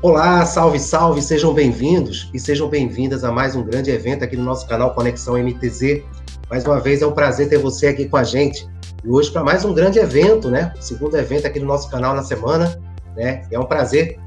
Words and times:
Olá, 0.00 0.46
salve, 0.46 0.78
salve, 0.78 1.20
sejam 1.20 1.52
bem-vindos 1.52 2.30
e 2.32 2.38
sejam 2.38 2.68
bem-vindas 2.68 3.24
a 3.24 3.32
mais 3.32 3.56
um 3.56 3.64
grande 3.64 3.90
evento 3.90 4.22
aqui 4.22 4.36
no 4.36 4.44
nosso 4.44 4.64
canal 4.68 4.94
Conexão 4.94 5.34
MTZ. 5.36 6.04
Mais 6.48 6.64
uma 6.64 6.78
vez 6.78 7.02
é 7.02 7.06
um 7.06 7.10
prazer 7.10 7.48
ter 7.48 7.58
você 7.58 7.88
aqui 7.88 8.08
com 8.08 8.16
a 8.16 8.22
gente. 8.22 8.64
E 9.02 9.08
hoje 9.08 9.28
para 9.32 9.42
mais 9.42 9.64
um 9.64 9.74
grande 9.74 9.98
evento, 9.98 10.48
né? 10.48 10.72
Segundo 10.78 11.16
evento 11.16 11.48
aqui 11.48 11.58
no 11.58 11.66
nosso 11.66 11.90
canal 11.90 12.14
na 12.14 12.22
semana, 12.22 12.80
né? 13.16 13.42
E 13.50 13.56
é 13.56 13.58
um 13.58 13.64
prazer 13.64 14.20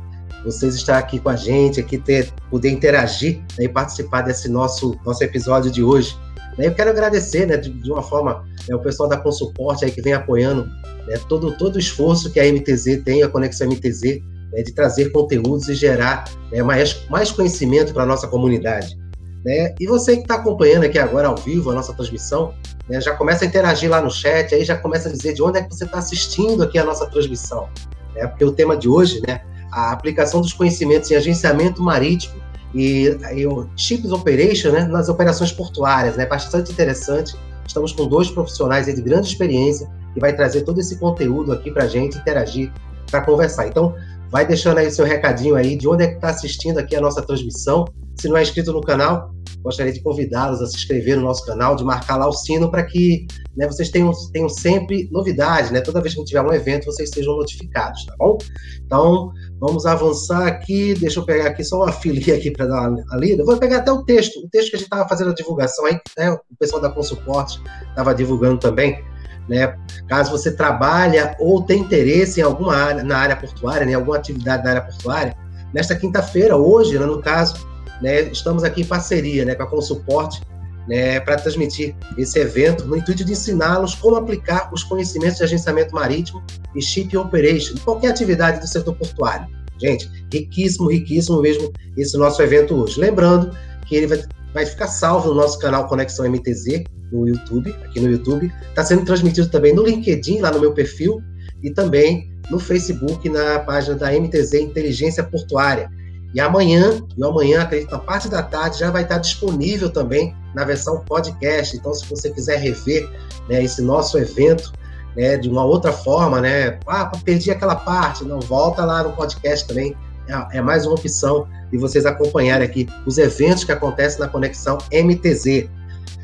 vocês 0.43 0.75
estar 0.75 0.97
aqui 0.97 1.19
com 1.19 1.29
a 1.29 1.37
gente, 1.37 1.79
aqui 1.79 1.97
ter 1.97 2.29
poder 2.49 2.69
interagir 2.69 3.37
né, 3.57 3.63
e 3.63 3.69
participar 3.69 4.23
desse 4.23 4.49
nosso 4.49 4.99
nosso 5.05 5.23
episódio 5.23 5.71
de 5.71 5.81
hoje. 5.81 6.17
Né? 6.57 6.67
Eu 6.67 6.73
quero 6.73 6.89
agradecer, 6.89 7.47
né, 7.47 7.55
de, 7.55 7.69
de 7.69 7.89
uma 7.89 8.03
forma, 8.03 8.43
né, 8.67 8.75
o 8.75 8.79
pessoal 8.79 9.07
da 9.07 9.15
Consuporte 9.15 9.85
aí 9.85 9.91
que 9.91 10.01
vem 10.01 10.11
apoiando 10.11 10.65
né, 11.07 11.17
todo 11.29 11.55
todo 11.55 11.77
o 11.77 11.79
esforço 11.79 12.29
que 12.29 12.41
a 12.41 12.43
MTZ 12.43 13.03
tem, 13.05 13.23
a 13.23 13.29
Conexão 13.29 13.69
MTZ 13.69 14.30
né, 14.51 14.61
de 14.63 14.71
trazer 14.73 15.11
conteúdos 15.11 15.67
e 15.69 15.75
gerar 15.75 16.25
né, 16.51 16.61
mais, 16.63 17.07
mais 17.09 17.31
conhecimento 17.31 17.93
para 17.93 18.03
a 18.03 18.05
nossa 18.05 18.27
comunidade. 18.27 18.97
Né? 19.45 19.73
E 19.79 19.87
você 19.87 20.17
que 20.17 20.21
está 20.21 20.35
acompanhando 20.35 20.83
aqui 20.83 20.99
agora 20.99 21.27
ao 21.27 21.35
vivo 21.35 21.71
a 21.71 21.73
nossa 21.73 21.93
transmissão, 21.93 22.53
né, 22.87 23.01
já 23.01 23.15
começa 23.15 23.43
a 23.43 23.47
interagir 23.47 23.89
lá 23.89 24.01
no 24.01 24.11
chat, 24.11 24.53
aí 24.53 24.63
já 24.63 24.77
começa 24.77 25.09
a 25.09 25.11
dizer 25.11 25.33
de 25.33 25.41
onde 25.41 25.59
é 25.59 25.63
que 25.63 25.73
você 25.73 25.85
está 25.85 25.97
assistindo 25.97 26.63
aqui 26.63 26.77
a 26.77 26.83
nossa 26.83 27.05
transmissão. 27.07 27.67
Né? 28.13 28.27
Porque 28.27 28.45
o 28.45 28.51
tema 28.51 28.77
de 28.77 28.87
hoje, 28.87 29.21
né, 29.27 29.41
a 29.71 29.91
aplicação 29.91 30.41
dos 30.41 30.53
conhecimentos 30.53 31.09
em 31.09 31.15
agenciamento 31.15 31.81
marítimo 31.81 32.35
e, 32.73 33.17
e 33.33 33.47
o 33.47 33.67
Chips 33.75 34.11
Operation 34.11 34.71
né, 34.71 34.83
nas 34.83 35.09
operações 35.09 35.51
portuárias, 35.51 36.15
né, 36.15 36.25
bastante 36.25 36.71
interessante. 36.71 37.35
Estamos 37.65 37.91
com 37.93 38.07
dois 38.07 38.29
profissionais 38.29 38.85
de 38.85 39.01
grande 39.01 39.27
experiência 39.27 39.89
que 40.13 40.19
vai 40.19 40.35
trazer 40.35 40.61
todo 40.61 40.79
esse 40.79 40.97
conteúdo 40.97 41.53
aqui 41.53 41.71
para 41.71 41.85
a 41.85 41.87
gente 41.87 42.17
interagir, 42.17 42.71
para 43.09 43.21
conversar. 43.21 43.67
Então, 43.67 43.95
Vai 44.31 44.47
deixando 44.47 44.77
aí 44.77 44.89
seu 44.89 45.05
recadinho 45.05 45.55
aí 45.55 45.75
de 45.75 45.87
onde 45.89 46.05
é 46.05 46.07
que 46.07 46.15
está 46.15 46.29
assistindo 46.29 46.77
aqui 46.77 46.95
a 46.95 47.01
nossa 47.01 47.21
transmissão. 47.21 47.85
Se 48.17 48.29
não 48.29 48.37
é 48.37 48.41
inscrito 48.41 48.71
no 48.71 48.79
canal, 48.79 49.29
gostaria 49.61 49.91
de 49.91 50.01
convidá-los 50.01 50.61
a 50.61 50.67
se 50.67 50.75
inscrever 50.77 51.17
no 51.17 51.23
nosso 51.23 51.45
canal, 51.45 51.75
de 51.75 51.83
marcar 51.83 52.15
lá 52.15 52.27
o 52.27 52.31
sino 52.31 52.71
para 52.71 52.83
que 52.83 53.27
né, 53.57 53.67
vocês 53.67 53.89
tenham, 53.89 54.11
tenham 54.31 54.47
sempre 54.47 55.09
novidades, 55.11 55.71
né? 55.71 55.81
Toda 55.81 55.99
vez 55.99 56.15
que 56.15 56.23
tiver 56.23 56.41
um 56.41 56.53
evento, 56.53 56.85
vocês 56.85 57.09
sejam 57.13 57.35
notificados, 57.35 58.05
tá 58.05 58.15
bom? 58.17 58.37
Então, 58.85 59.31
vamos 59.59 59.85
avançar 59.85 60.47
aqui. 60.47 60.93
Deixa 60.93 61.19
eu 61.19 61.25
pegar 61.25 61.47
aqui 61.47 61.63
só 61.63 61.83
uma 61.83 61.91
filinha 61.91 62.37
aqui 62.37 62.51
para 62.51 62.67
dar 62.67 62.89
uma 62.89 63.17
lida. 63.17 63.43
Vou 63.43 63.57
pegar 63.57 63.77
até 63.77 63.91
o 63.91 64.03
texto, 64.03 64.37
o 64.37 64.49
texto 64.49 64.69
que 64.69 64.75
a 64.77 64.79
gente 64.79 64.87
estava 64.87 65.09
fazendo 65.09 65.31
a 65.31 65.33
divulgação 65.33 65.85
aí, 65.85 65.99
né? 66.17 66.31
O 66.31 66.55
pessoal 66.57 66.81
da 66.81 66.89
Consuporte 66.89 67.61
estava 67.89 68.15
divulgando 68.15 68.59
também 68.59 69.03
né? 69.51 69.75
Caso 70.07 70.31
você 70.31 70.49
trabalha 70.49 71.35
ou 71.37 71.61
tem 71.61 71.81
interesse 71.81 72.39
em 72.39 72.43
alguma 72.43 72.73
área, 72.73 73.03
na 73.03 73.17
área 73.17 73.35
portuária, 73.35 73.85
né? 73.85 73.93
alguma 73.93 74.15
atividade 74.15 74.63
na 74.63 74.69
área 74.69 74.81
portuária, 74.81 75.35
nesta 75.73 75.93
quinta-feira, 75.93 76.55
hoje, 76.55 76.97
né, 76.97 77.05
no 77.05 77.21
caso, 77.21 77.67
né, 78.01 78.21
estamos 78.21 78.63
aqui 78.63 78.81
em 78.81 78.85
parceria 78.85 79.43
né, 79.43 79.53
com 79.53 79.63
a 79.63 79.67
Consuporte 79.67 80.41
né, 80.87 81.19
para 81.19 81.35
transmitir 81.35 81.93
esse 82.17 82.39
evento 82.39 82.85
no 82.85 82.95
intuito 82.95 83.25
de 83.25 83.33
ensiná-los 83.33 83.93
como 83.93 84.15
aplicar 84.15 84.69
os 84.73 84.83
conhecimentos 84.83 85.37
de 85.37 85.43
agenciamento 85.43 85.93
marítimo 85.93 86.41
e 86.73 86.81
ship 86.81 87.15
operation 87.17 87.75
qualquer 87.83 88.11
atividade 88.11 88.61
do 88.61 88.67
setor 88.67 88.95
portuário. 88.95 89.47
Gente, 89.77 90.09
riquíssimo, 90.31 90.89
riquíssimo 90.89 91.41
mesmo 91.41 91.71
esse 91.97 92.17
nosso 92.17 92.41
evento 92.41 92.75
hoje. 92.75 92.99
Lembrando 92.99 93.55
que 93.85 93.95
ele 93.95 94.07
vai, 94.07 94.21
vai 94.53 94.65
ficar 94.65 94.87
salvo 94.87 95.29
no 95.29 95.35
nosso 95.35 95.59
canal 95.59 95.87
Conexão 95.87 96.29
MTZ, 96.29 96.83
no 97.11 97.27
YouTube, 97.27 97.75
aqui 97.83 97.99
no 97.99 98.09
YouTube. 98.09 98.51
Está 98.69 98.83
sendo 98.83 99.05
transmitido 99.05 99.49
também 99.49 99.73
no 99.73 99.83
LinkedIn, 99.83 100.39
lá 100.39 100.51
no 100.51 100.59
meu 100.59 100.73
perfil, 100.73 101.21
e 101.61 101.71
também 101.71 102.31
no 102.49 102.59
Facebook, 102.59 103.27
na 103.29 103.59
página 103.59 103.95
da 103.95 104.11
MTZ 104.11 104.53
Inteligência 104.55 105.23
Portuária. 105.23 105.89
E 106.33 106.39
amanhã, 106.39 107.01
e 107.17 107.23
amanhã, 107.23 107.61
acredito, 107.61 107.91
na 107.91 107.99
parte 107.99 108.29
da 108.29 108.41
tarde, 108.41 108.79
já 108.79 108.89
vai 108.89 109.03
estar 109.03 109.17
disponível 109.17 109.89
também 109.89 110.35
na 110.55 110.63
versão 110.63 111.03
podcast. 111.05 111.75
Então, 111.75 111.93
se 111.93 112.05
você 112.05 112.29
quiser 112.29 112.57
rever 112.57 113.09
né, 113.49 113.63
esse 113.63 113.81
nosso 113.81 114.17
evento 114.17 114.71
né, 115.15 115.37
de 115.37 115.49
uma 115.49 115.65
outra 115.65 115.91
forma, 115.91 116.39
né? 116.39 116.79
Ah, 116.87 117.11
perdi 117.23 117.51
aquela 117.51 117.75
parte, 117.75 118.23
não, 118.23 118.39
volta 118.39 118.85
lá 118.85 119.03
no 119.03 119.11
podcast 119.11 119.67
também. 119.67 119.95
É, 120.27 120.57
é 120.57 120.61
mais 120.61 120.85
uma 120.85 120.95
opção 120.95 121.47
de 121.71 121.77
vocês 121.77 122.05
acompanharem 122.05 122.67
aqui 122.67 122.87
os 123.05 123.17
eventos 123.17 123.63
que 123.63 123.71
acontecem 123.71 124.19
na 124.19 124.27
Conexão 124.27 124.77
MTZ. 124.91 125.69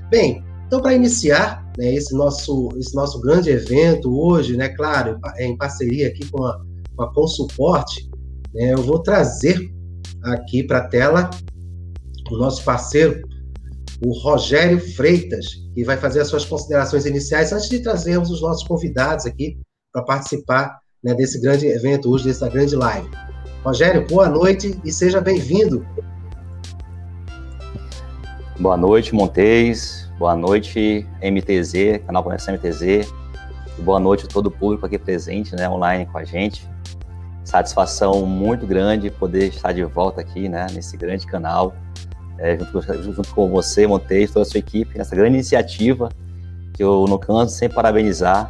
Bem, 0.09 0.43
então, 0.67 0.81
para 0.81 0.93
iniciar 0.93 1.65
né, 1.77 1.93
esse, 1.93 2.13
nosso, 2.13 2.69
esse 2.77 2.93
nosso 2.93 3.21
grande 3.21 3.49
evento 3.49 4.13
hoje, 4.19 4.57
né, 4.57 4.69
claro, 4.69 5.19
em 5.39 5.55
parceria 5.57 6.07
aqui 6.07 6.29
com 6.29 6.43
a, 6.43 6.61
com 6.95 7.03
a 7.03 7.13
Consuporte, 7.13 8.09
né, 8.53 8.73
eu 8.73 8.83
vou 8.83 8.99
trazer 8.99 9.71
aqui 10.23 10.63
para 10.63 10.79
a 10.79 10.87
tela 10.87 11.29
o 12.29 12.37
nosso 12.37 12.63
parceiro, 12.63 13.21
o 14.05 14.11
Rogério 14.19 14.79
Freitas, 14.79 15.47
que 15.73 15.83
vai 15.83 15.97
fazer 15.97 16.19
as 16.19 16.27
suas 16.27 16.43
considerações 16.43 17.05
iniciais 17.05 17.53
antes 17.53 17.69
de 17.69 17.79
trazermos 17.79 18.29
os 18.29 18.41
nossos 18.41 18.67
convidados 18.67 19.25
aqui 19.25 19.57
para 19.93 20.03
participar 20.03 20.79
né, 21.03 21.13
desse 21.13 21.39
grande 21.39 21.65
evento 21.65 22.09
hoje, 22.11 22.25
dessa 22.25 22.49
grande 22.49 22.75
live. 22.75 23.09
Rogério, 23.67 24.07
boa 24.07 24.29
noite 24.29 24.79
e 24.81 24.93
seja 24.93 25.19
bem-vindo. 25.19 25.85
Boa 28.57 28.77
noite, 28.77 29.13
Montes. 29.13 30.09
Boa 30.17 30.37
noite, 30.37 31.05
MTZ, 31.21 32.01
canal 32.05 32.23
Conexão 32.23 32.53
MTZ. 32.53 33.13
Boa 33.79 33.99
noite 33.99 34.23
a 34.23 34.29
todo 34.29 34.45
o 34.45 34.51
público 34.51 34.85
aqui 34.85 34.97
presente, 34.97 35.53
né, 35.53 35.69
online 35.69 36.05
com 36.05 36.17
a 36.17 36.23
gente. 36.23 36.65
Satisfação 37.43 38.25
muito 38.25 38.65
grande 38.65 39.11
poder 39.11 39.49
estar 39.49 39.73
de 39.73 39.83
volta 39.83 40.21
aqui, 40.21 40.47
né, 40.47 40.67
nesse 40.73 40.95
grande 40.95 41.27
canal, 41.27 41.75
é, 42.39 42.57
junto, 42.57 43.03
junto, 43.03 43.35
com 43.35 43.49
você, 43.49 43.85
Montes, 43.85 44.31
toda 44.31 44.43
a 44.43 44.49
sua 44.49 44.59
equipe, 44.59 44.97
nessa 44.97 45.13
grande 45.13 45.33
iniciativa 45.33 46.07
que 46.73 46.81
eu 46.81 47.03
não 47.09 47.17
canso 47.17 47.57
sem 47.57 47.67
parabenizar, 47.67 48.49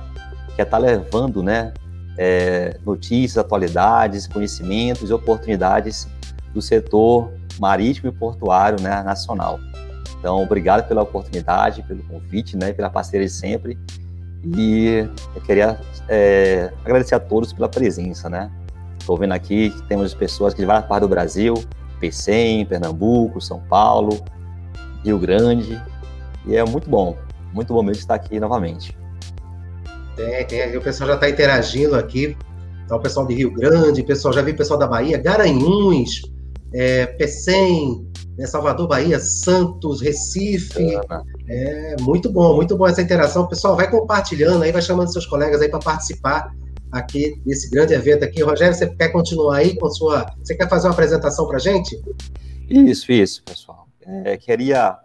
que 0.53 0.61
é 0.61 0.63
estar 0.63 0.77
tá 0.77 0.77
levando, 0.77 1.41
né, 1.41 1.73
é, 2.17 2.77
notícias, 2.85 3.37
atualidades, 3.37 4.27
conhecimentos 4.27 5.09
e 5.09 5.13
oportunidades 5.13 6.07
do 6.53 6.61
setor 6.61 7.31
marítimo 7.59 8.09
e 8.09 8.11
portuário 8.11 8.81
né, 8.81 9.03
nacional. 9.03 9.59
Então, 10.19 10.41
obrigado 10.41 10.87
pela 10.87 11.03
oportunidade, 11.03 11.83
pelo 11.83 12.01
convite, 12.03 12.57
né, 12.57 12.73
pela 12.73 12.89
parceria 12.89 13.27
de 13.27 13.31
sempre. 13.31 13.77
E 14.43 15.07
eu 15.35 15.41
queria 15.41 15.79
é, 16.07 16.71
agradecer 16.83 17.15
a 17.15 17.19
todos 17.19 17.53
pela 17.53 17.67
presença, 17.67 18.29
né? 18.29 18.51
Estou 18.99 19.17
vendo 19.17 19.33
aqui 19.33 19.69
que 19.69 19.81
temos 19.83 20.13
pessoas 20.13 20.53
de 20.53 20.65
várias 20.65 20.85
partes 20.85 21.07
do 21.07 21.09
Brasil, 21.09 21.53
Pecém, 21.99 22.65
Pernambuco, 22.65 23.41
São 23.41 23.59
Paulo, 23.61 24.23
Rio 25.03 25.17
Grande, 25.17 25.81
e 26.45 26.55
é 26.55 26.63
muito 26.63 26.89
bom, 26.89 27.17
muito 27.53 27.73
bom 27.73 27.81
mesmo 27.81 28.01
estar 28.01 28.15
aqui 28.15 28.39
novamente. 28.39 28.97
Tem, 30.17 30.45
tem, 30.45 30.75
o 30.75 30.81
pessoal 30.81 31.09
já 31.09 31.15
está 31.15 31.29
interagindo 31.29 31.95
aqui, 31.95 32.35
tá 32.87 32.95
o 32.95 32.99
pessoal 32.99 33.25
de 33.27 33.35
Rio 33.35 33.51
Grande, 33.51 34.03
pessoal, 34.03 34.33
já 34.33 34.41
vi 34.41 34.51
o 34.51 34.57
pessoal 34.57 34.79
da 34.79 34.87
Bahia, 34.87 35.17
Garanhuns, 35.17 36.23
é, 36.73 37.05
Pecém, 37.05 38.05
né, 38.37 38.45
Salvador, 38.45 38.87
Bahia, 38.87 39.19
Santos, 39.19 40.01
Recife. 40.01 40.99
É 41.47 41.95
muito 42.01 42.31
bom, 42.31 42.55
muito 42.55 42.75
bom 42.75 42.87
essa 42.87 43.01
interação. 43.01 43.47
Pessoal, 43.47 43.75
vai 43.75 43.89
compartilhando 43.89 44.63
aí, 44.63 44.71
vai 44.71 44.81
chamando 44.81 45.11
seus 45.11 45.25
colegas 45.25 45.61
aí 45.61 45.69
para 45.69 45.79
participar 45.79 46.51
aqui 46.91 47.39
desse 47.45 47.69
grande 47.69 47.93
evento 47.93 48.23
aqui. 48.23 48.43
Rogério, 48.43 48.73
você 48.73 48.87
quer 48.87 49.09
continuar 49.09 49.57
aí 49.57 49.77
com 49.77 49.89
sua. 49.89 50.25
Você 50.43 50.55
quer 50.55 50.67
fazer 50.67 50.87
uma 50.87 50.93
apresentação 50.93 51.47
para 51.47 51.59
gente? 51.59 51.99
Isso, 52.69 53.11
isso, 53.11 53.43
pessoal. 53.43 53.87
É, 54.25 54.37
queria. 54.37 54.97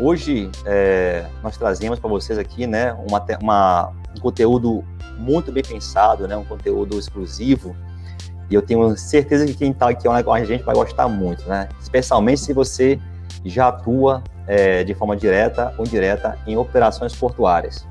Hoje 0.00 0.50
é, 0.64 1.26
nós 1.42 1.56
trazemos 1.56 1.98
para 1.98 2.08
vocês 2.08 2.38
aqui 2.38 2.66
né, 2.66 2.92
uma, 3.08 3.24
uma, 3.40 3.92
um 4.18 4.22
conteúdo 4.22 4.84
muito 5.16 5.50
bem 5.50 5.62
pensado, 5.62 6.28
né, 6.28 6.36
um 6.36 6.44
conteúdo 6.44 6.98
exclusivo 6.98 7.74
e 8.50 8.54
eu 8.54 8.62
tenho 8.62 8.96
certeza 8.96 9.44
que 9.46 9.54
quem 9.54 9.72
está 9.72 9.90
aqui 9.90 10.04
com 10.04 10.32
a 10.32 10.44
gente 10.44 10.64
vai 10.64 10.74
gostar 10.74 11.06
muito, 11.06 11.46
né? 11.46 11.68
Especialmente 11.80 12.40
se 12.40 12.52
você 12.52 12.98
já 13.44 13.68
atua 13.68 14.22
é, 14.46 14.82
de 14.84 14.94
forma 14.94 15.14
direta 15.14 15.74
ou 15.76 15.84
indireta 15.84 16.38
em 16.46 16.56
operações 16.56 17.14
portuárias. 17.14 17.86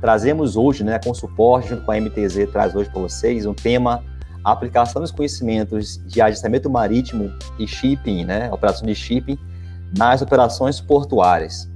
Trazemos 0.00 0.56
hoje, 0.56 0.84
né, 0.84 0.98
com 0.98 1.12
suporte, 1.12 1.68
junto 1.68 1.84
com 1.84 1.92
a 1.92 2.00
MTZ, 2.00 2.50
traz 2.52 2.74
hoje 2.74 2.90
para 2.90 3.00
vocês 3.00 3.44
um 3.44 3.54
tema 3.54 4.04
aplicação 4.44 5.00
dos 5.00 5.12
conhecimentos 5.12 6.00
de 6.06 6.20
agenciamento 6.20 6.68
marítimo 6.68 7.30
e 7.58 7.66
shipping, 7.66 8.24
né, 8.24 8.50
operação 8.52 8.86
de 8.86 8.94
shipping, 8.94 9.38
nas 9.96 10.22
operações 10.22 10.80
portuárias. 10.80 11.70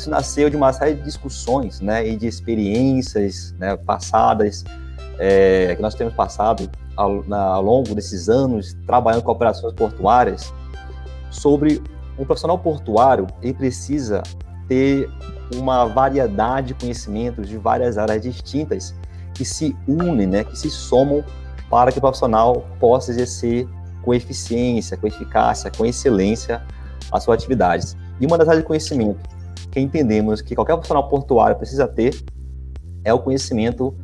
Isso 0.00 0.08
nasceu 0.08 0.48
de 0.48 0.56
uma 0.56 0.72
série 0.72 0.94
de 0.94 1.02
discussões, 1.02 1.78
né, 1.82 2.08
e 2.08 2.16
de 2.16 2.26
experiências, 2.26 3.54
né, 3.58 3.76
passadas, 3.76 4.64
é, 5.18 5.74
que 5.76 5.82
nós 5.82 5.94
temos 5.94 6.14
passado 6.14 6.70
ao, 6.96 7.22
na, 7.24 7.38
ao 7.38 7.62
longo 7.62 7.94
desses 7.94 8.30
anos 8.30 8.74
trabalhando 8.86 9.22
com 9.22 9.30
operações 9.30 9.74
portuárias 9.74 10.54
sobre 11.30 11.82
um 12.18 12.24
profissional 12.24 12.58
portuário 12.58 13.26
ele 13.42 13.52
precisa 13.52 14.22
ter 14.66 15.10
uma 15.54 15.84
variedade 15.84 16.68
de 16.68 16.74
conhecimentos 16.74 17.46
de 17.46 17.58
várias 17.58 17.98
áreas 17.98 18.22
distintas 18.22 18.94
que 19.34 19.44
se 19.44 19.76
unem, 19.86 20.26
né, 20.26 20.44
que 20.44 20.58
se 20.58 20.70
somam 20.70 21.22
para 21.68 21.92
que 21.92 21.98
o 21.98 22.00
profissional 22.00 22.66
possa 22.80 23.10
exercer 23.10 23.68
com 24.00 24.14
eficiência, 24.14 24.96
com 24.96 25.06
eficácia, 25.06 25.70
com 25.70 25.84
excelência 25.84 26.62
as 27.12 27.22
suas 27.22 27.36
atividades. 27.36 27.98
E 28.18 28.24
uma 28.24 28.38
das 28.38 28.48
áreas 28.48 28.62
de 28.62 28.66
conhecimento 28.66 29.39
que 29.70 29.80
entendemos 29.80 30.40
que 30.40 30.54
qualquer 30.54 30.74
profissional 30.74 31.08
portuário 31.08 31.56
precisa 31.56 31.86
ter 31.86 32.14
é 33.04 33.12
o 33.12 33.18
conhecimento 33.18 33.94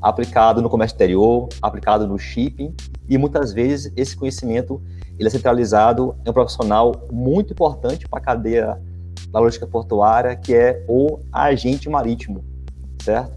aplicado 0.00 0.62
no 0.62 0.70
comércio 0.70 0.94
exterior, 0.94 1.48
aplicado 1.60 2.06
no 2.06 2.18
shipping, 2.18 2.74
e 3.08 3.18
muitas 3.18 3.52
vezes 3.52 3.92
esse 3.96 4.16
conhecimento 4.16 4.80
ele 5.18 5.28
é 5.28 5.30
centralizado 5.30 6.14
em 6.24 6.30
um 6.30 6.32
profissional 6.32 6.92
muito 7.10 7.52
importante 7.52 8.06
para 8.08 8.18
a 8.18 8.22
cadeia 8.22 8.80
da 9.30 9.40
logística 9.40 9.66
portuária, 9.66 10.36
que 10.36 10.54
é 10.54 10.84
o 10.88 11.18
agente 11.32 11.88
marítimo, 11.88 12.44
certo? 13.02 13.32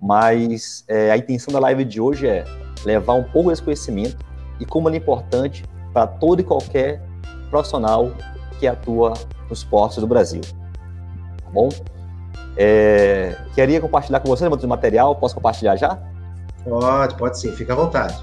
Mas 0.00 0.84
é, 0.88 1.10
a 1.10 1.16
intenção 1.16 1.52
da 1.52 1.60
live 1.60 1.84
de 1.84 2.00
hoje 2.00 2.26
é 2.26 2.44
levar 2.84 3.14
um 3.14 3.24
pouco 3.24 3.50
desse 3.50 3.62
conhecimento 3.62 4.16
e 4.58 4.64
como 4.64 4.88
ele 4.88 4.96
é 4.96 5.00
importante 5.00 5.64
para 5.92 6.06
todo 6.06 6.40
e 6.40 6.44
qualquer 6.44 7.02
profissional 7.50 8.12
que 8.58 8.66
atua 8.66 9.14
nos 9.48 9.64
portos 9.64 9.98
do 9.98 10.06
Brasil. 10.06 10.40
Tá 11.50 11.54
bom? 11.54 11.68
É, 12.56 13.36
queria 13.54 13.80
compartilhar 13.80 14.20
com 14.20 14.28
vocês 14.28 14.48
muito 14.48 14.66
material. 14.68 15.16
Posso 15.16 15.34
compartilhar 15.34 15.76
já? 15.76 15.98
Pode, 16.64 17.16
pode 17.16 17.38
sim, 17.38 17.50
fica 17.52 17.72
à 17.72 17.76
vontade. 17.76 18.22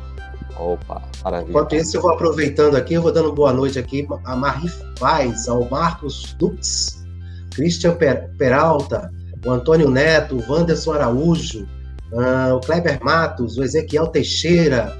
Opa, 0.60 1.02
maravilha. 1.24 1.50
Enquanto 1.50 1.76
isso, 1.76 1.98
eu 1.98 2.02
vou 2.02 2.12
aproveitando 2.12 2.76
aqui, 2.76 2.96
eu 2.96 3.02
vou 3.02 3.12
dando 3.12 3.32
boa 3.34 3.54
noite 3.54 3.78
aqui 3.78 4.08
a 4.24 4.36
Marie 4.36 4.72
Faz, 4.98 5.48
ao 5.48 5.70
Marcos 5.70 6.34
Dux, 6.40 7.06
Christian 7.54 7.96
Peralta, 8.38 9.12
o 9.46 9.52
Antônio 9.52 9.90
Neto, 9.90 10.36
o 10.36 10.52
Wanderson 10.52 10.94
Araújo, 10.94 11.68
uh, 12.12 12.56
o 12.56 12.60
Kleber 12.62 13.00
Matos, 13.04 13.58
o 13.58 13.64
Ezequiel 13.64 14.08
Teixeira, 14.08 14.96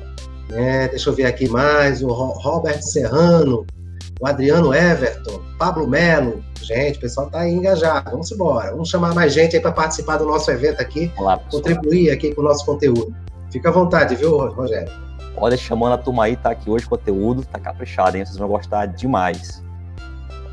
né? 0.50 0.88
deixa 0.90 1.10
eu 1.10 1.14
ver 1.14 1.26
aqui 1.26 1.50
mais, 1.50 2.04
o 2.04 2.08
Robert 2.08 2.82
Serrano, 2.84 3.66
o 4.20 4.28
Adriano 4.28 4.74
Everton, 4.74 5.42
Pablo 5.58 5.88
Melo. 5.88 6.44
Gente, 6.62 6.98
o 6.98 7.02
pessoal 7.02 7.28
está 7.28 7.42
aí 7.42 7.54
engajado. 7.54 8.12
Vamos 8.12 8.32
embora. 8.32 8.72
Vamos 8.72 8.90
chamar 8.90 9.14
mais 9.14 9.34
gente 9.34 9.56
aí 9.56 9.62
para 9.62 9.72
participar 9.72 10.18
do 10.18 10.26
nosso 10.26 10.50
evento 10.52 10.82
aqui, 10.82 11.12
Olá, 11.18 11.40
contribuir 11.52 12.12
aqui 12.12 12.34
com 12.34 12.42
o 12.42 12.44
nosso 12.44 12.66
conteúdo. 12.66 13.16
Fica 13.52 13.70
à 13.70 13.72
vontade, 13.72 14.16
viu, 14.16 14.38
Rogério? 14.38 14.92
Olha, 15.36 15.56
chamando 15.56 15.94
a 15.94 15.98
turma 15.98 16.26
aí, 16.26 16.36
tá 16.36 16.50
aqui 16.50 16.70
hoje, 16.70 16.88
conteúdo 16.88 17.46
tá 17.46 17.60
caprichado, 17.60 18.18
hein? 18.18 18.26
Vocês 18.26 18.38
vão 18.38 18.48
gostar 18.48 18.88
demais. 18.88 19.64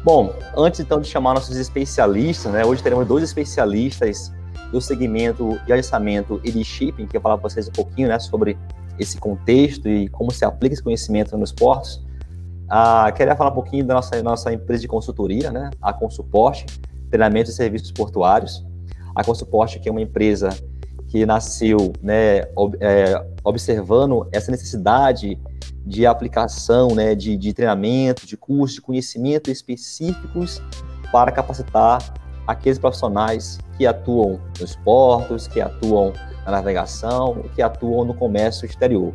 Bom, 0.05 0.35
antes 0.57 0.81
então 0.81 1.01
de 1.01 1.09
chamar 1.09 1.33
nossos 1.33 1.57
especialistas, 1.57 2.53
né? 2.53 2.65
Hoje 2.65 2.83
teremos 2.83 3.07
dois 3.07 3.25
especialistas 3.25 4.31
do 4.71 4.81
segmento 4.81 5.59
de 5.65 5.73
agenciamento 5.73 6.41
e 6.45 6.53
de 6.53 6.63
shipping, 6.63 7.07
que 7.07 7.17
eu 7.17 7.21
falar 7.21 7.39
para 7.39 7.49
vocês 7.49 7.69
um 7.69 7.73
pouquinho, 7.73 8.09
né, 8.09 8.19
sobre 8.19 8.59
esse 8.99 9.17
contexto 9.17 9.89
e 9.89 10.09
como 10.09 10.31
se 10.31 10.45
aplica 10.45 10.75
esse 10.75 10.83
conhecimento 10.83 11.37
nos 11.39 11.53
portos. 11.53 12.05
Ah, 12.69 13.13
queria 13.15 13.37
falar 13.37 13.51
um 13.51 13.55
pouquinho 13.55 13.85
da 13.85 13.95
nossa, 13.95 14.23
nossa 14.23 14.53
empresa 14.53 14.83
de 14.83 14.89
consultoria, 14.89 15.51
né? 15.51 15.71
A 15.81 15.93
Consuporte, 15.93 16.67
treinamento 17.11 17.51
e 17.51 17.53
serviços 17.53 17.93
portuários. 17.93 18.65
A 19.15 19.23
Consuporte, 19.23 19.79
que 19.79 19.89
é 19.89 19.93
uma 19.93 20.01
empresa 20.01 20.49
que 21.09 21.25
nasceu 21.25 21.93
né, 22.03 22.43
ob, 22.57 22.77
é, 22.81 23.25
observando 23.45 24.29
essa 24.33 24.51
necessidade 24.51 25.39
de 25.87 26.07
aplicação, 26.07 26.89
né, 26.89 27.15
de, 27.15 27.37
de 27.37 27.53
treinamento, 27.53 28.27
de 28.27 28.37
curso, 28.37 28.77
de 28.77 28.81
conhecimento 28.81 29.51
específicos 29.51 30.61
para 31.13 31.31
capacitar 31.31 32.03
aqueles 32.47 32.79
profissionais 32.79 33.59
que 33.77 33.87
atuam 33.87 34.41
nos 34.59 34.75
portos, 34.77 35.47
que 35.47 35.61
atuam 35.61 36.13
na 36.45 36.53
navegação, 36.53 37.45
que 37.55 37.63
atuam 37.63 38.05
no 38.05 38.15
comércio 38.15 38.67
exterior. 38.67 39.15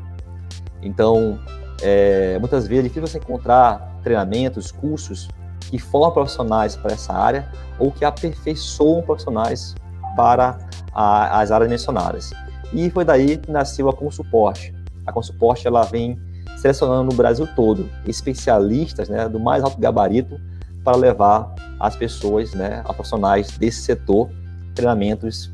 Então, 0.82 1.38
é, 1.82 2.38
muitas 2.40 2.68
vezes 2.68 2.86
é 2.86 2.88
difícil 2.88 3.08
você 3.08 3.18
encontrar 3.18 4.00
treinamentos, 4.04 4.72
cursos 4.72 5.28
que 5.62 5.78
formam 5.78 6.12
profissionais 6.12 6.76
para 6.76 6.94
essa 6.94 7.14
área 7.14 7.50
ou 7.78 7.92
que 7.92 8.04
aperfeiçoam 8.04 9.02
profissionais 9.02 9.76
para 10.16 10.58
a, 10.94 11.42
as 11.42 11.52
áreas 11.52 11.70
mencionadas. 11.70 12.32
E 12.74 12.90
foi 12.90 13.06
daí 13.06 13.38
que 13.38 13.52
nasceu 13.52 13.90
a 13.90 13.94
Consuporte. 13.94 14.74
A 15.06 15.12
Consuporte 15.12 15.68
ela 15.68 15.84
vem 15.84 16.20
selecionando 16.58 17.12
no 17.12 17.14
Brasil 17.16 17.48
todo 17.56 17.90
especialistas 18.06 19.08
né, 19.10 19.28
do 19.30 19.40
mais 19.40 19.64
alto 19.64 19.80
gabarito 19.80 20.40
para 20.84 20.98
levar 20.98 21.54
as 21.80 21.96
pessoas, 21.96 22.54
né, 22.54 22.82
a 22.86 22.94
profissionais 22.94 23.58
desse 23.58 23.82
setor, 23.82 24.30
treinamentos 24.76 25.52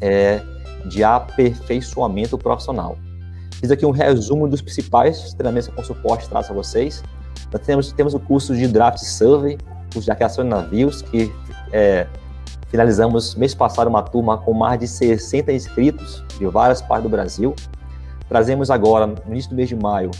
é, 0.00 0.40
de 0.86 1.04
aperfeiçoamento 1.04 2.38
profissional. 2.38 2.96
Fiz 3.64 3.70
aqui 3.70 3.86
um 3.86 3.92
resumo 3.92 4.46
dos 4.46 4.60
principais 4.60 5.32
treinamentos 5.32 5.68
que 5.68 5.72
a 5.72 5.76
Consuporte 5.76 6.28
traz 6.28 6.50
a 6.50 6.52
vocês. 6.52 7.02
Nós 7.50 7.62
temos, 7.62 7.92
temos 7.92 8.12
o 8.12 8.20
curso 8.20 8.54
de 8.54 8.68
Draft 8.68 8.98
Survey, 8.98 9.56
curso 9.90 10.02
de 10.02 10.10
arqueação 10.10 10.44
de 10.44 10.50
navios, 10.50 11.00
que 11.00 11.32
é, 11.72 12.06
finalizamos 12.68 13.34
mês 13.34 13.54
passado 13.54 13.88
uma 13.88 14.02
turma 14.02 14.36
com 14.36 14.52
mais 14.52 14.78
de 14.78 14.86
60 14.86 15.50
inscritos 15.50 16.22
de 16.38 16.44
várias 16.44 16.82
partes 16.82 17.04
do 17.04 17.08
Brasil. 17.08 17.54
Trazemos 18.28 18.70
agora, 18.70 19.06
no 19.06 19.16
início 19.28 19.48
do 19.48 19.56
mês 19.56 19.70
de 19.70 19.76
maio, 19.76 20.10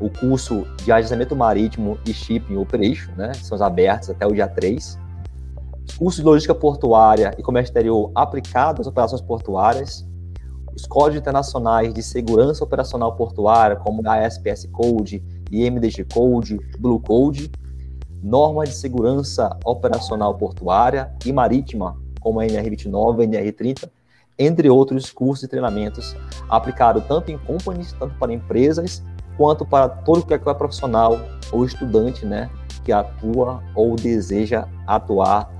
o 0.00 0.08
curso 0.08 0.64
de 0.84 0.92
agenciamento 0.92 1.34
marítimo 1.34 1.98
e 2.06 2.14
shipping 2.14 2.54
operation, 2.54 3.10
né, 3.16 3.32
são 3.34 3.60
abertos 3.60 4.10
até 4.10 4.24
o 4.28 4.32
dia 4.32 4.46
3. 4.46 4.96
Curso 5.98 6.18
de 6.18 6.24
logística 6.24 6.54
portuária 6.54 7.34
e 7.36 7.42
comércio 7.42 7.70
exterior 7.70 8.12
aplicado 8.14 8.80
às 8.80 8.86
operações 8.86 9.20
portuárias 9.20 10.06
os 10.74 10.86
códigos 10.86 11.20
internacionais 11.20 11.92
de 11.92 12.02
segurança 12.02 12.64
operacional 12.64 13.14
portuária, 13.14 13.76
como 13.76 14.02
ASPS 14.08 14.68
Code, 14.72 15.22
IMDG 15.50 16.06
Code, 16.12 16.58
Blue 16.78 17.00
Code, 17.00 17.50
normas 18.22 18.70
de 18.70 18.74
segurança 18.76 19.56
operacional 19.64 20.36
portuária 20.36 21.12
e 21.26 21.32
marítima, 21.32 21.96
como 22.20 22.40
a 22.40 22.44
NR29, 22.44 23.26
NR30, 23.26 23.90
entre 24.38 24.70
outros 24.70 25.10
cursos 25.10 25.44
e 25.44 25.48
treinamentos 25.48 26.16
aplicados 26.48 27.04
tanto 27.06 27.30
em 27.30 27.38
companies, 27.38 27.92
tanto 27.92 28.14
para 28.18 28.32
empresas, 28.32 29.02
quanto 29.36 29.64
para 29.66 29.88
todo 29.88 30.24
que 30.24 30.34
é 30.34 30.38
profissional 30.38 31.18
ou 31.50 31.64
estudante, 31.64 32.24
né, 32.24 32.50
que 32.84 32.92
atua 32.92 33.62
ou 33.74 33.96
deseja 33.96 34.66
atuar 34.86 35.50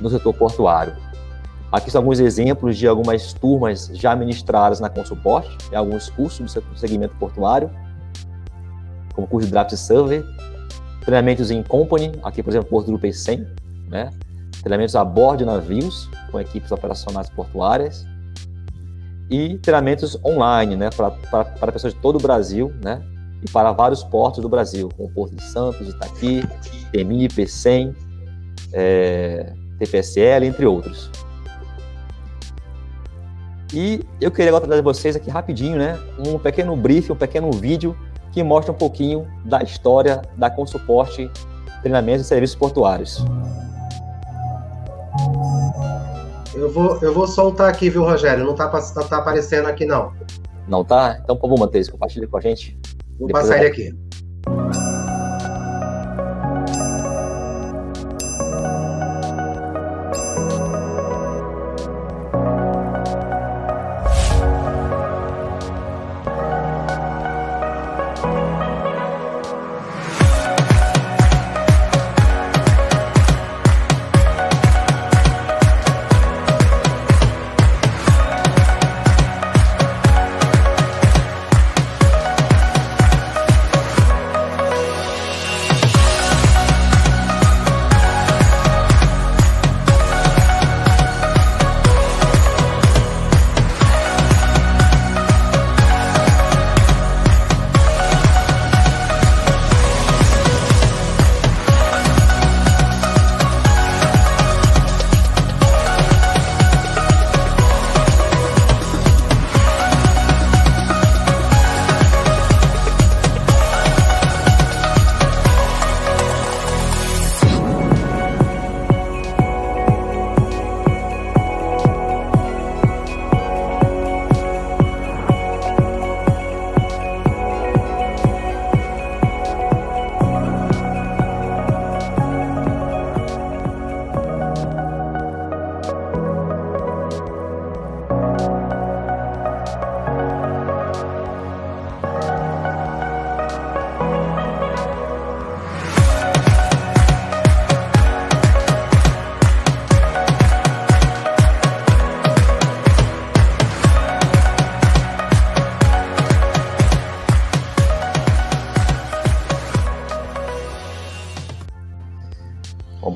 no 0.00 0.10
setor 0.10 0.34
portuário. 0.34 1.07
Aqui 1.70 1.90
são 1.90 2.00
alguns 2.00 2.18
exemplos 2.18 2.78
de 2.78 2.86
algumas 2.86 3.32
turmas 3.34 3.90
já 3.92 4.16
ministradas 4.16 4.80
na 4.80 4.88
Consuporte, 4.88 5.56
em 5.70 5.76
alguns 5.76 6.08
cursos 6.08 6.54
do 6.54 6.78
segmento 6.78 7.14
portuário, 7.16 7.70
como 9.14 9.26
curso 9.26 9.46
de 9.46 9.52
Draft 9.52 9.74
Survey, 9.76 10.24
treinamentos 11.04 11.50
em 11.50 11.62
Company, 11.62 12.12
aqui, 12.22 12.42
por 12.42 12.50
exemplo, 12.50 12.68
Porto 12.68 12.90
do 12.90 12.98
P100, 12.98 13.46
né? 13.88 14.10
treinamentos 14.62 14.96
a 14.96 15.04
bordo 15.04 15.38
de 15.38 15.44
navios, 15.44 16.08
com 16.30 16.40
equipes 16.40 16.72
operacionais 16.72 17.28
portuárias, 17.30 18.06
e 19.30 19.58
treinamentos 19.58 20.18
online, 20.24 20.74
né, 20.74 20.88
para 20.90 21.72
pessoas 21.72 21.92
de 21.92 22.00
todo 22.00 22.16
o 22.16 22.22
Brasil, 22.22 22.72
né, 22.82 23.02
e 23.42 23.50
para 23.50 23.72
vários 23.72 24.02
portos 24.02 24.40
do 24.40 24.48
Brasil, 24.48 24.88
como 24.96 25.10
Porto 25.10 25.36
de 25.36 25.42
Santos, 25.42 25.88
Itaqui, 25.88 26.42
TMI, 26.92 27.28
P100, 27.28 27.94
é, 28.72 29.52
TPSL, 29.78 30.46
entre 30.46 30.66
outros. 30.66 31.10
E 33.72 34.00
eu 34.20 34.30
queria 34.30 34.50
agora 34.50 34.66
trazer 34.66 34.82
vocês 34.82 35.14
aqui 35.14 35.28
rapidinho, 35.28 35.76
né, 35.76 35.98
um 36.26 36.38
pequeno 36.38 36.74
brief, 36.74 37.10
um 37.10 37.16
pequeno 37.16 37.50
vídeo 37.52 37.96
que 38.32 38.42
mostra 38.42 38.72
um 38.72 38.76
pouquinho 38.76 39.26
da 39.44 39.62
história 39.62 40.22
da 40.36 40.50
Consuporte 40.50 41.30
Treinamentos 41.82 42.24
e 42.24 42.28
Serviços 42.28 42.56
Portuários. 42.56 43.24
Eu 46.54 46.70
vou, 46.72 46.98
eu 47.00 47.14
vou 47.14 47.26
soltar 47.26 47.68
aqui, 47.68 47.88
viu, 47.88 48.02
Rogério? 48.02 48.44
Não 48.44 48.54
tá, 48.54 48.68
tá, 48.68 48.80
tá 48.80 49.18
aparecendo 49.18 49.66
aqui, 49.66 49.84
não. 49.84 50.12
Não 50.66 50.84
tá? 50.84 51.18
Então, 51.22 51.36
por 51.36 51.42
favor, 51.42 51.60
Matheus, 51.60 51.88
compartilhe 51.88 52.26
com 52.26 52.36
a 52.36 52.40
gente. 52.40 52.76
Vou 53.18 53.28
Depois 53.28 53.46
passar 53.46 53.58
ele 53.58 53.68
aqui. 53.68 53.94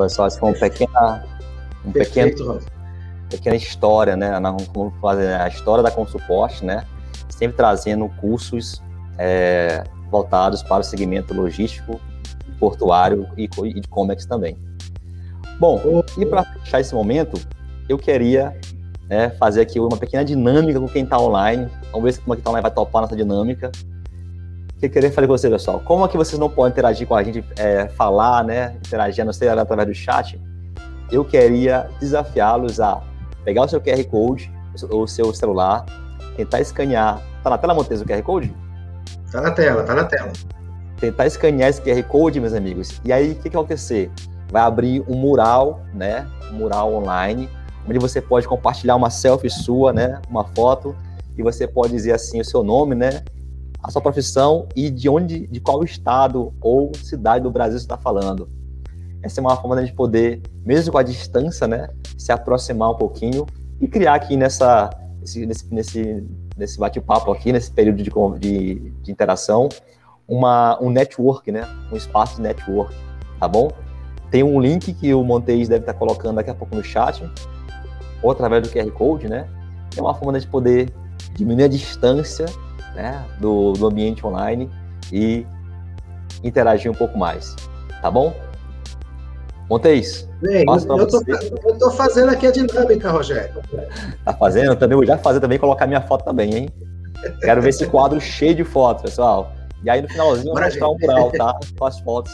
Pessoal, 0.02 0.28
isso 0.28 0.38
foi 0.38 0.50
uma 0.50 0.58
pequena, 0.58 1.24
um 1.84 1.92
Perfeito, 1.92 2.44
pequeno, 2.44 2.60
pequena 3.30 3.56
história, 3.56 4.16
né? 4.16 4.32
Como 4.72 4.90
fazer 5.00 5.34
a 5.34 5.48
história 5.48 5.82
da 5.82 5.90
Consuporte, 5.90 6.64
né? 6.64 6.84
Sempre 7.28 7.56
trazendo 7.56 8.08
cursos 8.20 8.82
é, 9.18 9.84
voltados 10.10 10.62
para 10.62 10.80
o 10.80 10.84
segmento 10.84 11.32
logístico, 11.32 12.00
portuário 12.58 13.28
e, 13.36 13.48
e 13.64 13.80
de 13.80 13.88
Comex 13.88 14.26
também. 14.26 14.56
Bom, 15.58 15.80
e 16.18 16.26
para 16.26 16.44
fechar 16.44 16.80
esse 16.80 16.94
momento, 16.94 17.40
eu 17.88 17.96
queria 17.98 18.56
né, 19.08 19.30
fazer 19.30 19.60
aqui 19.60 19.78
uma 19.78 19.96
pequena 19.96 20.24
dinâmica 20.24 20.80
com 20.80 20.88
quem 20.88 21.04
está 21.04 21.18
online. 21.18 21.68
Vamos 21.90 22.04
ver 22.04 22.12
se 22.12 22.20
quem 22.20 22.34
está 22.34 22.50
online 22.50 22.62
vai 22.62 22.70
topar 22.70 23.02
nessa 23.02 23.16
dinâmica. 23.16 23.70
O 24.82 24.84
que 24.84 24.86
eu 24.86 24.90
queria 24.90 25.12
falar 25.12 25.28
com 25.28 25.38
você, 25.38 25.48
pessoal? 25.48 25.80
Como 25.84 26.04
é 26.04 26.08
que 26.08 26.16
vocês 26.16 26.36
não 26.40 26.50
podem 26.50 26.72
interagir 26.72 27.06
com 27.06 27.14
a 27.14 27.22
gente, 27.22 27.44
é, 27.56 27.86
falar, 27.90 28.42
né, 28.42 28.74
interagir, 28.84 29.24
não 29.24 29.32
sei, 29.32 29.48
através 29.48 29.86
do 29.86 29.94
chat? 29.94 30.42
Eu 31.08 31.24
queria 31.24 31.88
desafiá-los 32.00 32.80
a 32.80 33.00
pegar 33.44 33.62
o 33.62 33.68
seu 33.68 33.80
QR 33.80 34.02
Code, 34.10 34.52
o 34.90 35.06
seu 35.06 35.32
celular, 35.32 35.86
tentar 36.36 36.60
escanear. 36.60 37.22
Tá 37.44 37.50
na 37.50 37.58
tela, 37.58 37.74
Montes, 37.74 38.00
o 38.00 38.04
QR 38.04 38.20
Code? 38.24 38.52
Tá 39.30 39.40
na 39.40 39.52
tela, 39.52 39.84
tá 39.84 39.94
na 39.94 40.02
tela. 40.02 40.32
Tentar 40.98 41.26
escanear 41.28 41.70
esse 41.70 41.80
QR 41.80 42.02
Code, 42.02 42.40
meus 42.40 42.52
amigos. 42.52 43.00
E 43.04 43.12
aí, 43.12 43.30
o 43.30 43.34
que, 43.36 43.42
que 43.42 43.50
vai 43.50 43.62
acontecer? 43.62 44.10
Vai 44.50 44.62
abrir 44.62 45.04
um 45.06 45.14
mural, 45.14 45.80
né? 45.94 46.26
Um 46.50 46.56
mural 46.56 46.92
online, 46.92 47.48
onde 47.88 48.00
você 48.00 48.20
pode 48.20 48.48
compartilhar 48.48 48.96
uma 48.96 49.10
selfie 49.10 49.48
sua, 49.48 49.92
né? 49.92 50.20
Uma 50.28 50.42
foto, 50.42 50.96
e 51.38 51.42
você 51.42 51.68
pode 51.68 51.92
dizer 51.92 52.14
assim 52.14 52.40
o 52.40 52.44
seu 52.44 52.64
nome, 52.64 52.96
né? 52.96 53.22
A 53.82 53.90
sua 53.90 54.00
profissão 54.00 54.68
e 54.76 54.90
de 54.90 55.08
onde, 55.08 55.46
de 55.46 55.60
qual 55.60 55.82
estado 55.82 56.52
ou 56.60 56.92
cidade 56.94 57.42
do 57.42 57.50
Brasil 57.50 57.78
você 57.78 57.84
está 57.84 57.96
falando. 57.96 58.48
Essa 59.22 59.40
é 59.40 59.42
uma 59.42 59.56
forma 59.56 59.84
de 59.84 59.92
poder, 59.92 60.40
mesmo 60.64 60.92
com 60.92 60.98
a 60.98 61.02
distância, 61.02 61.66
né? 61.66 61.88
Se 62.16 62.32
aproximar 62.32 62.90
um 62.90 62.96
pouquinho 62.96 63.46
e 63.80 63.88
criar 63.88 64.14
aqui 64.14 64.36
nessa, 64.36 64.90
nesse, 65.20 65.72
nesse, 65.72 66.26
nesse 66.56 66.78
bate-papo 66.78 67.30
aqui, 67.30 67.52
nesse 67.52 67.70
período 67.70 68.02
de, 68.02 68.10
de, 68.38 68.90
de 68.90 69.12
interação, 69.12 69.68
uma, 70.26 70.80
um 70.80 70.90
network, 70.90 71.50
né? 71.50 71.66
Um 71.92 71.96
espaço 71.96 72.36
de 72.36 72.42
network, 72.42 72.94
tá 73.38 73.46
bom? 73.46 73.70
Tem 74.30 74.42
um 74.42 74.60
link 74.60 74.92
que 74.94 75.12
o 75.12 75.22
Monteis 75.22 75.68
deve 75.68 75.82
estar 75.82 75.94
colocando 75.94 76.36
daqui 76.36 76.50
a 76.50 76.54
pouco 76.54 76.74
no 76.74 76.82
chat, 76.82 77.22
ou 78.22 78.30
através 78.30 78.66
do 78.66 78.72
QR 78.72 78.90
Code, 78.92 79.28
né? 79.28 79.48
É 79.96 80.00
uma 80.00 80.14
forma 80.14 80.38
de 80.38 80.46
poder 80.46 80.92
diminuir 81.34 81.64
a 81.64 81.68
distância 81.68 82.46
né, 82.94 83.24
do, 83.40 83.72
do 83.72 83.86
ambiente 83.86 84.26
online 84.26 84.70
e 85.12 85.46
interagir 86.42 86.90
um 86.90 86.94
pouco 86.94 87.18
mais, 87.18 87.56
tá 88.00 88.10
bom? 88.10 88.34
Monteis, 89.68 90.28
Bem, 90.42 90.64
eu, 90.66 91.06
tô, 91.06 91.22
eu 91.64 91.78
tô 91.78 91.90
fazendo 91.92 92.30
aqui 92.30 92.48
a 92.48 92.50
dinâmica, 92.50 93.10
Rogério. 93.10 93.62
Tá 94.24 94.32
fazendo? 94.34 94.74
Também 94.74 94.96
vou 94.96 95.06
já 95.06 95.16
fazer 95.16 95.38
também, 95.38 95.56
colocar 95.56 95.86
minha 95.86 96.00
foto 96.00 96.24
também, 96.24 96.54
hein? 96.54 96.68
Quero 97.40 97.62
ver 97.62 97.68
esse 97.68 97.86
quadro 97.86 98.20
cheio 98.20 98.54
de 98.56 98.64
fotos, 98.64 99.02
pessoal. 99.02 99.52
E 99.84 99.88
aí 99.88 100.02
no 100.02 100.08
finalzinho 100.08 100.50
eu 100.50 100.54
vou 100.54 100.62
mostrar 100.62 100.88
um 100.88 100.98
mural, 100.98 101.30
tá? 101.30 101.58
Com 101.78 101.84
as 101.86 102.00
fotos 102.00 102.32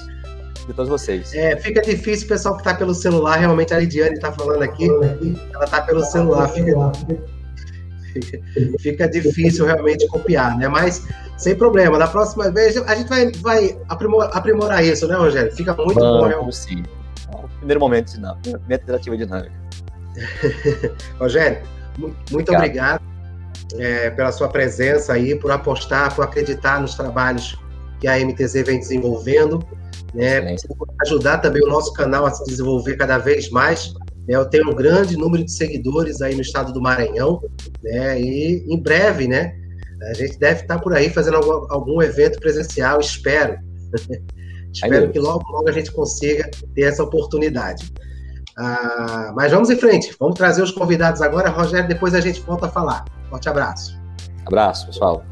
de 0.67 0.73
todos 0.73 0.89
vocês. 0.89 1.35
É, 1.35 1.55
fica 1.57 1.83
difícil 1.83 2.27
o 2.27 2.29
pessoal 2.29 2.55
que 2.55 2.63
está 2.63 2.75
pelo 2.75 2.95
celular, 2.95 3.37
realmente 3.37 3.75
a 3.75 3.79
Lidiane 3.79 4.15
está 4.15 4.33
falando 4.33 4.63
aqui, 4.63 4.89
ela 5.55 5.65
está 5.65 5.83
pelo 5.83 6.03
celular, 6.05 6.49
fica, 6.49 6.73
fica, 8.13 8.41
fica, 8.79 9.09
difícil 9.09 9.67
realmente 9.67 10.07
copiar, 10.09 10.57
né? 10.57 10.69
Mas 10.69 11.07
sem 11.37 11.55
problema, 11.55 11.99
na 11.99 12.07
próxima 12.07 12.51
vez 12.51 12.77
a 12.77 12.95
gente 12.95 13.09
vai, 13.09 13.31
vai 13.41 13.79
aprimorar, 13.89 14.37
aprimorar 14.37 14.85
isso, 14.85 15.07
né, 15.07 15.17
Rogério? 15.17 15.55
Fica 15.55 15.75
muito 15.75 16.01
Vamos, 16.01 16.21
bom. 16.21 16.29
Realmente. 16.29 16.57
Sim. 16.57 16.83
Primeiro 17.59 17.81
momento, 17.81 18.21
não. 18.21 18.37
Primeira 18.41 18.83
tentativa 18.85 19.17
dinâmica. 19.17 19.53
Rogério, 21.19 21.63
muito 22.31 22.53
obrigado, 22.53 23.03
é, 23.79 24.11
pela 24.11 24.33
sua 24.33 24.49
presença 24.49 25.13
aí, 25.13 25.35
por 25.35 25.51
apostar, 25.51 26.15
por 26.15 26.25
acreditar 26.25 26.81
nos 26.81 26.95
trabalhos 26.95 27.59
que 28.01 28.09
a 28.09 28.19
MTZ 28.19 28.65
vem 28.65 28.79
desenvolvendo 28.79 29.65
né, 30.15 30.57
ajudar 31.03 31.39
também 31.39 31.63
o 31.65 31.69
nosso 31.69 31.93
canal 31.93 32.27
a 32.27 32.31
se 32.31 32.45
desenvolver 32.45 32.97
cada 32.97 33.19
vez 33.19 33.51
mais. 33.51 33.95
Né, 34.29 34.37
eu 34.37 34.45
tenho 34.45 34.71
um 34.71 34.75
grande 34.75 35.17
número 35.17 35.43
de 35.43 35.51
seguidores 35.51 36.21
aí 36.21 36.35
no 36.35 36.43
estado 36.43 36.73
do 36.73 36.83
Maranhão, 36.83 37.41
né, 37.83 38.21
e 38.21 38.65
em 38.69 38.81
breve, 38.81 39.27
né, 39.27 39.55
a 40.11 40.15
gente 40.15 40.39
deve 40.39 40.61
estar 40.61 40.79
por 40.79 40.95
aí 40.95 41.09
fazendo 41.11 41.39
algum, 41.39 41.73
algum 41.73 42.03
evento 42.03 42.39
presencial, 42.39 43.01
espero. 43.01 43.59
espero 44.73 45.11
que 45.11 45.19
logo, 45.19 45.51
logo 45.51 45.69
a 45.69 45.73
gente 45.73 45.91
consiga 45.91 46.49
ter 46.75 46.83
essa 46.83 47.03
oportunidade. 47.03 47.91
Ah, 48.57 49.33
mas 49.35 49.51
vamos 49.51 49.71
em 49.71 49.77
frente, 49.77 50.15
vamos 50.19 50.37
trazer 50.37 50.63
os 50.63 50.71
convidados 50.71 51.23
agora. 51.23 51.49
Rogério, 51.49 51.89
depois 51.89 52.15
a 52.15 52.21
gente 52.21 52.41
volta 52.41 52.67
a 52.67 52.69
falar. 52.69 53.05
Forte 53.31 53.49
abraço. 53.49 53.99
Abraço, 54.47 54.87
pessoal. 54.87 55.25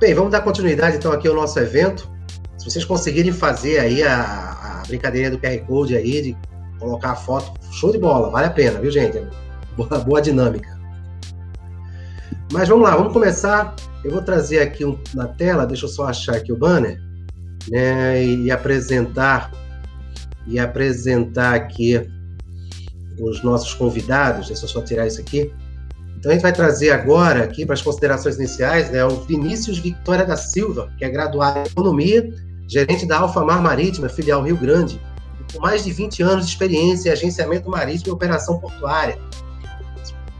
Bem, 0.00 0.14
vamos 0.14 0.30
dar 0.30 0.40
continuidade 0.40 0.96
então 0.96 1.12
aqui 1.12 1.28
ao 1.28 1.34
nosso 1.34 1.58
evento. 1.58 2.10
Se 2.60 2.66
vocês 2.66 2.84
conseguirem 2.84 3.32
fazer 3.32 3.78
aí 3.78 4.02
a, 4.02 4.20
a 4.20 4.82
brincadeira 4.86 5.30
do 5.30 5.38
QR 5.38 5.58
Code 5.66 5.96
aí, 5.96 6.20
de 6.20 6.36
colocar 6.78 7.12
a 7.12 7.16
foto, 7.16 7.58
show 7.72 7.90
de 7.90 7.96
bola, 7.96 8.28
vale 8.28 8.48
a 8.48 8.50
pena, 8.50 8.78
viu, 8.78 8.90
gente? 8.90 9.18
Boa, 9.78 9.98
boa 10.00 10.20
dinâmica. 10.20 10.78
Mas 12.52 12.68
vamos 12.68 12.84
lá, 12.84 12.96
vamos 12.96 13.14
começar. 13.14 13.74
Eu 14.04 14.10
vou 14.10 14.20
trazer 14.20 14.60
aqui 14.60 14.84
um, 14.84 14.98
na 15.14 15.26
tela, 15.26 15.66
deixa 15.66 15.86
eu 15.86 15.88
só 15.88 16.06
achar 16.06 16.34
aqui 16.34 16.52
o 16.52 16.56
banner, 16.56 17.00
né, 17.70 18.22
e 18.22 18.50
apresentar 18.50 19.50
e 20.46 20.58
apresentar 20.58 21.54
aqui 21.54 22.10
os 23.18 23.42
nossos 23.42 23.72
convidados. 23.72 24.48
Deixa 24.48 24.64
eu 24.64 24.68
só 24.68 24.82
tirar 24.82 25.06
isso 25.06 25.20
aqui. 25.20 25.50
Então 26.18 26.30
a 26.30 26.34
gente 26.34 26.42
vai 26.42 26.52
trazer 26.52 26.90
agora 26.90 27.44
aqui 27.44 27.64
para 27.64 27.74
as 27.74 27.80
considerações 27.80 28.36
iniciais 28.36 28.90
né, 28.90 29.02
o 29.02 29.22
Vinícius 29.22 29.78
Victoria 29.78 30.26
da 30.26 30.36
Silva, 30.36 30.92
que 30.98 31.04
é 31.06 31.08
graduado 31.08 31.60
em 31.60 31.62
Economia, 31.62 32.49
gerente 32.70 33.04
da 33.04 33.18
Alfa 33.18 33.44
Mar 33.44 33.60
Marítima, 33.60 34.08
filial 34.08 34.44
Rio 34.44 34.56
Grande, 34.56 35.00
com 35.52 35.60
mais 35.60 35.82
de 35.82 35.92
20 35.92 36.22
anos 36.22 36.46
de 36.46 36.52
experiência 36.52 37.08
em 37.08 37.12
agenciamento 37.12 37.68
marítimo 37.68 38.12
e 38.12 38.14
operação 38.14 38.60
portuária. 38.60 39.18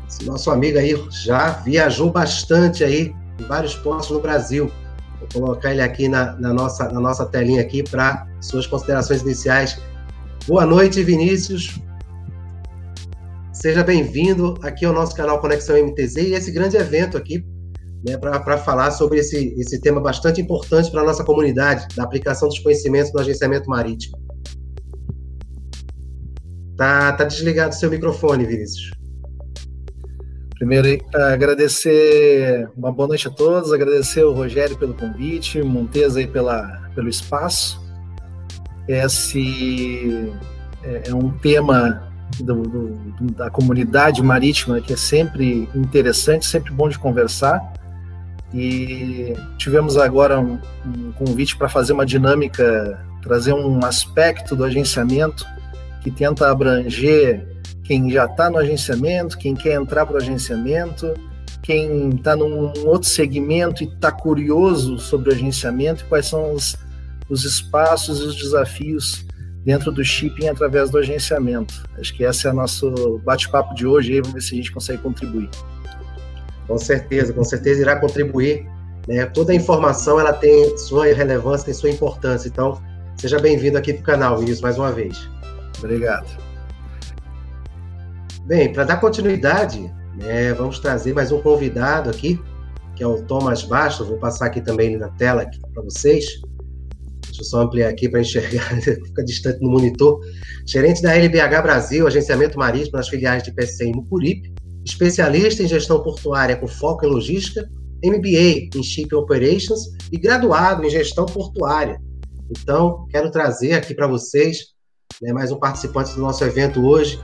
Esse 0.08 0.24
nosso 0.24 0.48
amigo 0.48 0.78
aí 0.78 0.94
já 1.10 1.50
viajou 1.50 2.08
bastante 2.08 2.84
aí 2.84 3.12
em 3.38 3.44
vários 3.44 3.74
pontos 3.74 4.08
no 4.10 4.20
Brasil. 4.20 4.70
Vou 5.18 5.28
colocar 5.42 5.72
ele 5.72 5.82
aqui 5.82 6.08
na, 6.08 6.36
na 6.36 6.54
nossa, 6.54 6.88
na 6.88 7.00
nossa 7.00 7.26
telinha 7.26 7.60
aqui 7.60 7.82
para 7.82 8.28
suas 8.40 8.64
considerações 8.64 9.22
iniciais. 9.22 9.80
Boa 10.46 10.64
noite, 10.64 11.02
Vinícius. 11.02 11.80
Seja 13.52 13.82
bem-vindo 13.82 14.56
aqui 14.62 14.86
ao 14.86 14.92
nosso 14.92 15.16
canal 15.16 15.40
Conexão 15.40 15.76
MTZ 15.84 16.16
e 16.16 16.34
esse 16.34 16.52
grande 16.52 16.76
evento 16.76 17.16
aqui 17.16 17.44
né, 18.06 18.16
para 18.16 18.58
falar 18.58 18.90
sobre 18.90 19.18
esse, 19.18 19.54
esse 19.58 19.80
tema 19.80 20.00
bastante 20.00 20.40
importante 20.40 20.90
para 20.90 21.02
a 21.02 21.04
nossa 21.04 21.24
comunidade, 21.24 21.86
da 21.94 22.04
aplicação 22.04 22.48
dos 22.48 22.58
conhecimentos 22.58 23.12
no 23.12 23.20
agenciamento 23.20 23.68
marítimo. 23.68 24.18
Tá, 26.76 27.12
tá 27.12 27.24
desligado 27.24 27.74
o 27.74 27.78
seu 27.78 27.90
microfone, 27.90 28.46
Vinícius. 28.46 28.90
Primeiro, 30.60 30.88
agradecer 31.14 32.68
uma 32.76 32.92
boa 32.92 33.08
noite 33.08 33.28
a 33.28 33.30
todos, 33.30 33.72
agradecer 33.72 34.24
o 34.24 34.32
Rogério 34.32 34.76
pelo 34.76 34.92
convite, 34.94 35.62
Monteza 35.62 36.18
aí 36.18 36.26
pela, 36.26 36.90
pelo 36.94 37.08
espaço. 37.08 37.80
Esse 38.86 40.32
é, 40.82 41.08
é 41.08 41.14
um 41.14 41.30
tema 41.30 42.10
do, 42.38 42.62
do, 42.62 43.32
da 43.32 43.50
comunidade 43.50 44.22
marítima, 44.22 44.80
que 44.80 44.92
é 44.92 44.96
sempre 44.96 45.68
interessante, 45.74 46.46
sempre 46.46 46.72
bom 46.72 46.88
de 46.88 46.98
conversar. 46.98 47.79
E 48.52 49.34
tivemos 49.58 49.96
agora 49.96 50.40
um, 50.40 50.58
um 50.84 51.12
convite 51.12 51.56
para 51.56 51.68
fazer 51.68 51.92
uma 51.92 52.04
dinâmica, 52.04 53.04
trazer 53.22 53.52
um 53.52 53.84
aspecto 53.84 54.56
do 54.56 54.64
agenciamento 54.64 55.46
que 56.02 56.10
tenta 56.10 56.50
abranger 56.50 57.46
quem 57.84 58.10
já 58.10 58.24
está 58.24 58.48
no 58.48 58.58
agenciamento, 58.58 59.36
quem 59.36 59.54
quer 59.54 59.74
entrar 59.74 60.06
para 60.06 60.14
o 60.14 60.18
agenciamento, 60.18 61.12
quem 61.62 62.10
está 62.10 62.36
num 62.36 62.72
outro 62.86 63.08
segmento 63.08 63.82
e 63.82 63.86
está 63.86 64.10
curioso 64.10 64.98
sobre 64.98 65.30
o 65.30 65.32
agenciamento 65.32 66.02
e 66.02 66.06
quais 66.06 66.26
são 66.26 66.54
os, 66.54 66.76
os 67.28 67.44
espaços 67.44 68.20
e 68.20 68.22
os 68.22 68.36
desafios 68.36 69.26
dentro 69.64 69.92
do 69.92 70.04
shipping 70.04 70.48
através 70.48 70.90
do 70.90 70.98
agenciamento. 70.98 71.74
Acho 71.98 72.16
que 72.16 72.22
esse 72.22 72.46
é 72.46 72.50
o 72.50 72.54
nosso 72.54 73.20
bate-papo 73.24 73.74
de 73.74 73.86
hoje, 73.86 74.20
vamos 74.20 74.34
ver 74.34 74.40
se 74.40 74.54
a 74.54 74.56
gente 74.56 74.72
consegue 74.72 75.02
contribuir. 75.02 75.50
Com 76.70 76.78
certeza, 76.78 77.32
com 77.32 77.42
certeza 77.42 77.80
irá 77.80 77.96
contribuir. 77.96 78.64
Né? 79.08 79.26
Toda 79.26 79.52
informação 79.52 80.20
ela 80.20 80.32
tem 80.32 80.78
sua 80.78 81.06
relevância, 81.06 81.64
tem 81.64 81.74
sua 81.74 81.90
importância. 81.90 82.46
Então, 82.46 82.80
seja 83.16 83.40
bem-vindo 83.40 83.76
aqui 83.76 83.92
para 83.92 84.02
o 84.02 84.04
canal, 84.04 84.36
Vinícius, 84.36 84.60
mais 84.60 84.78
uma 84.78 84.92
vez. 84.92 85.28
Obrigado. 85.78 86.28
Bem, 88.46 88.72
para 88.72 88.84
dar 88.84 88.98
continuidade, 88.98 89.92
né, 90.14 90.52
vamos 90.52 90.78
trazer 90.78 91.12
mais 91.12 91.32
um 91.32 91.42
convidado 91.42 92.08
aqui, 92.08 92.40
que 92.94 93.02
é 93.02 93.06
o 93.06 93.20
Thomas 93.20 93.64
Bastos. 93.64 94.06
Vou 94.06 94.18
passar 94.18 94.46
aqui 94.46 94.60
também 94.60 94.96
na 94.96 95.08
tela 95.08 95.44
para 95.74 95.82
vocês. 95.82 96.24
Deixa 97.26 97.42
eu 97.42 97.46
só 97.46 97.62
ampliar 97.62 97.88
aqui 97.88 98.08
para 98.08 98.20
enxergar, 98.20 98.70
fica 98.80 99.24
distante 99.24 99.60
no 99.60 99.72
monitor. 99.72 100.20
Gerente 100.64 101.02
da 101.02 101.16
LBH 101.16 101.62
Brasil, 101.62 102.06
agenciamento 102.06 102.56
marítimo 102.56 102.96
nas 102.96 103.08
filiais 103.08 103.42
de 103.42 103.50
PCI 103.50 103.88
em 103.88 103.92
Mucuripe, 103.92 104.49
especialista 104.84 105.62
em 105.62 105.68
gestão 105.68 106.02
portuária 106.02 106.56
com 106.56 106.66
foco 106.66 107.04
em 107.04 107.08
logística, 107.08 107.68
MBA 108.04 108.70
em 108.74 108.82
Shipping 108.82 109.16
Operations 109.16 109.80
e 110.10 110.18
graduado 110.18 110.84
em 110.84 110.90
gestão 110.90 111.26
portuária. 111.26 112.00
Então, 112.50 113.06
quero 113.10 113.30
trazer 113.30 113.74
aqui 113.74 113.94
para 113.94 114.06
vocês 114.06 114.74
né, 115.20 115.32
mais 115.32 115.52
um 115.52 115.58
participante 115.58 116.14
do 116.14 116.20
nosso 116.20 116.42
evento 116.44 116.84
hoje, 116.84 117.20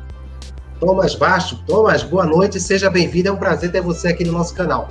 Thomas 0.78 1.14
Baixo. 1.14 1.64
Thomas, 1.66 2.02
boa 2.02 2.26
noite, 2.26 2.60
seja 2.60 2.90
bem-vindo. 2.90 3.28
É 3.28 3.32
um 3.32 3.36
prazer 3.36 3.72
ter 3.72 3.80
você 3.80 4.08
aqui 4.08 4.24
no 4.24 4.32
nosso 4.32 4.54
canal. 4.54 4.88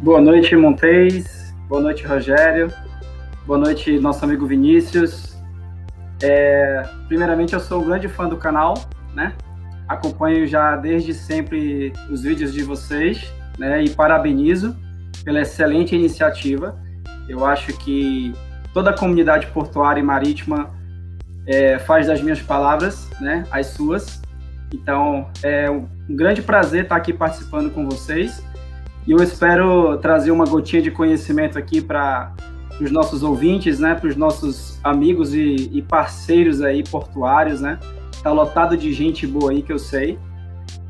Boa 0.00 0.20
noite, 0.20 0.54
Montes. 0.56 1.54
Boa 1.68 1.80
noite, 1.80 2.04
Rogério. 2.04 2.72
Boa 3.46 3.58
noite, 3.58 3.98
nosso 3.98 4.24
amigo 4.24 4.46
Vinícius. 4.46 5.36
É, 6.22 6.82
primeiramente, 7.06 7.54
eu 7.54 7.60
sou 7.60 7.80
um 7.80 7.86
grande 7.86 8.08
fã 8.08 8.28
do 8.28 8.36
canal, 8.36 8.74
né? 9.14 9.34
Acompanho 9.88 10.46
já 10.46 10.76
desde 10.76 11.14
sempre 11.14 11.92
os 12.10 12.22
vídeos 12.22 12.52
de 12.52 12.62
vocês, 12.62 13.32
né? 13.58 13.82
E 13.82 13.90
parabenizo 13.90 14.76
pela 15.24 15.40
excelente 15.40 15.94
iniciativa. 15.94 16.78
Eu 17.28 17.44
acho 17.44 17.72
que 17.78 18.32
toda 18.72 18.90
a 18.90 18.96
comunidade 18.96 19.46
portuária 19.48 20.00
e 20.00 20.02
marítima 20.02 20.70
é, 21.46 21.78
faz 21.78 22.06
das 22.06 22.20
minhas 22.20 22.42
palavras, 22.42 23.08
né? 23.20 23.44
As 23.50 23.68
suas. 23.68 24.20
Então, 24.72 25.28
é 25.42 25.70
um 25.70 25.88
grande 26.10 26.42
prazer 26.42 26.82
estar 26.82 26.96
aqui 26.96 27.12
participando 27.12 27.70
com 27.70 27.88
vocês. 27.88 28.42
E 29.06 29.10
eu 29.10 29.22
espero 29.22 29.96
trazer 29.98 30.30
uma 30.30 30.44
gotinha 30.44 30.82
de 30.82 30.90
conhecimento 30.90 31.58
aqui 31.58 31.80
para 31.80 32.34
os 32.78 32.90
nossos 32.90 33.22
ouvintes, 33.22 33.80
né, 33.80 33.94
para 33.94 34.08
os 34.08 34.16
nossos 34.16 34.78
amigos 34.84 35.34
e, 35.34 35.70
e, 35.72 35.82
parceiros 35.82 36.60
aí 36.60 36.84
portuários, 36.84 37.60
né? 37.60 37.78
Tá 38.22 38.32
lotado 38.32 38.76
de 38.76 38.92
gente 38.92 39.26
boa 39.26 39.50
aí 39.50 39.62
que 39.62 39.72
eu 39.72 39.78
sei. 39.78 40.18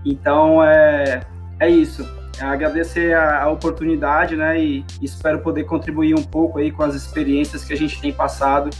Então 0.05 0.63
é, 0.63 1.21
é 1.61 1.69
isso. 1.69 2.07
Agradecer 2.41 3.15
a, 3.15 3.45
a, 3.45 3.51
oportunidade, 3.51 4.37
né? 4.37 4.61
E, 4.61 4.85
e 5.01 5.05
espero 5.05 5.41
poder 5.41 5.65
contribuir 5.65 6.15
um 6.15 6.23
pouco 6.23 6.59
aí 6.59 6.71
com 6.71 6.83
as 6.83 6.95
experiências 6.95 7.65
que 7.65 7.73
a 7.73 7.77
gente 7.77 8.01
tem 8.01 8.13
passado 8.13 8.71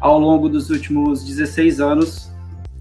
ao 0.00 0.18
longo 0.18 0.48
dos 0.48 0.70
últimos 0.70 1.24
16 1.24 1.80
anos, 1.80 2.32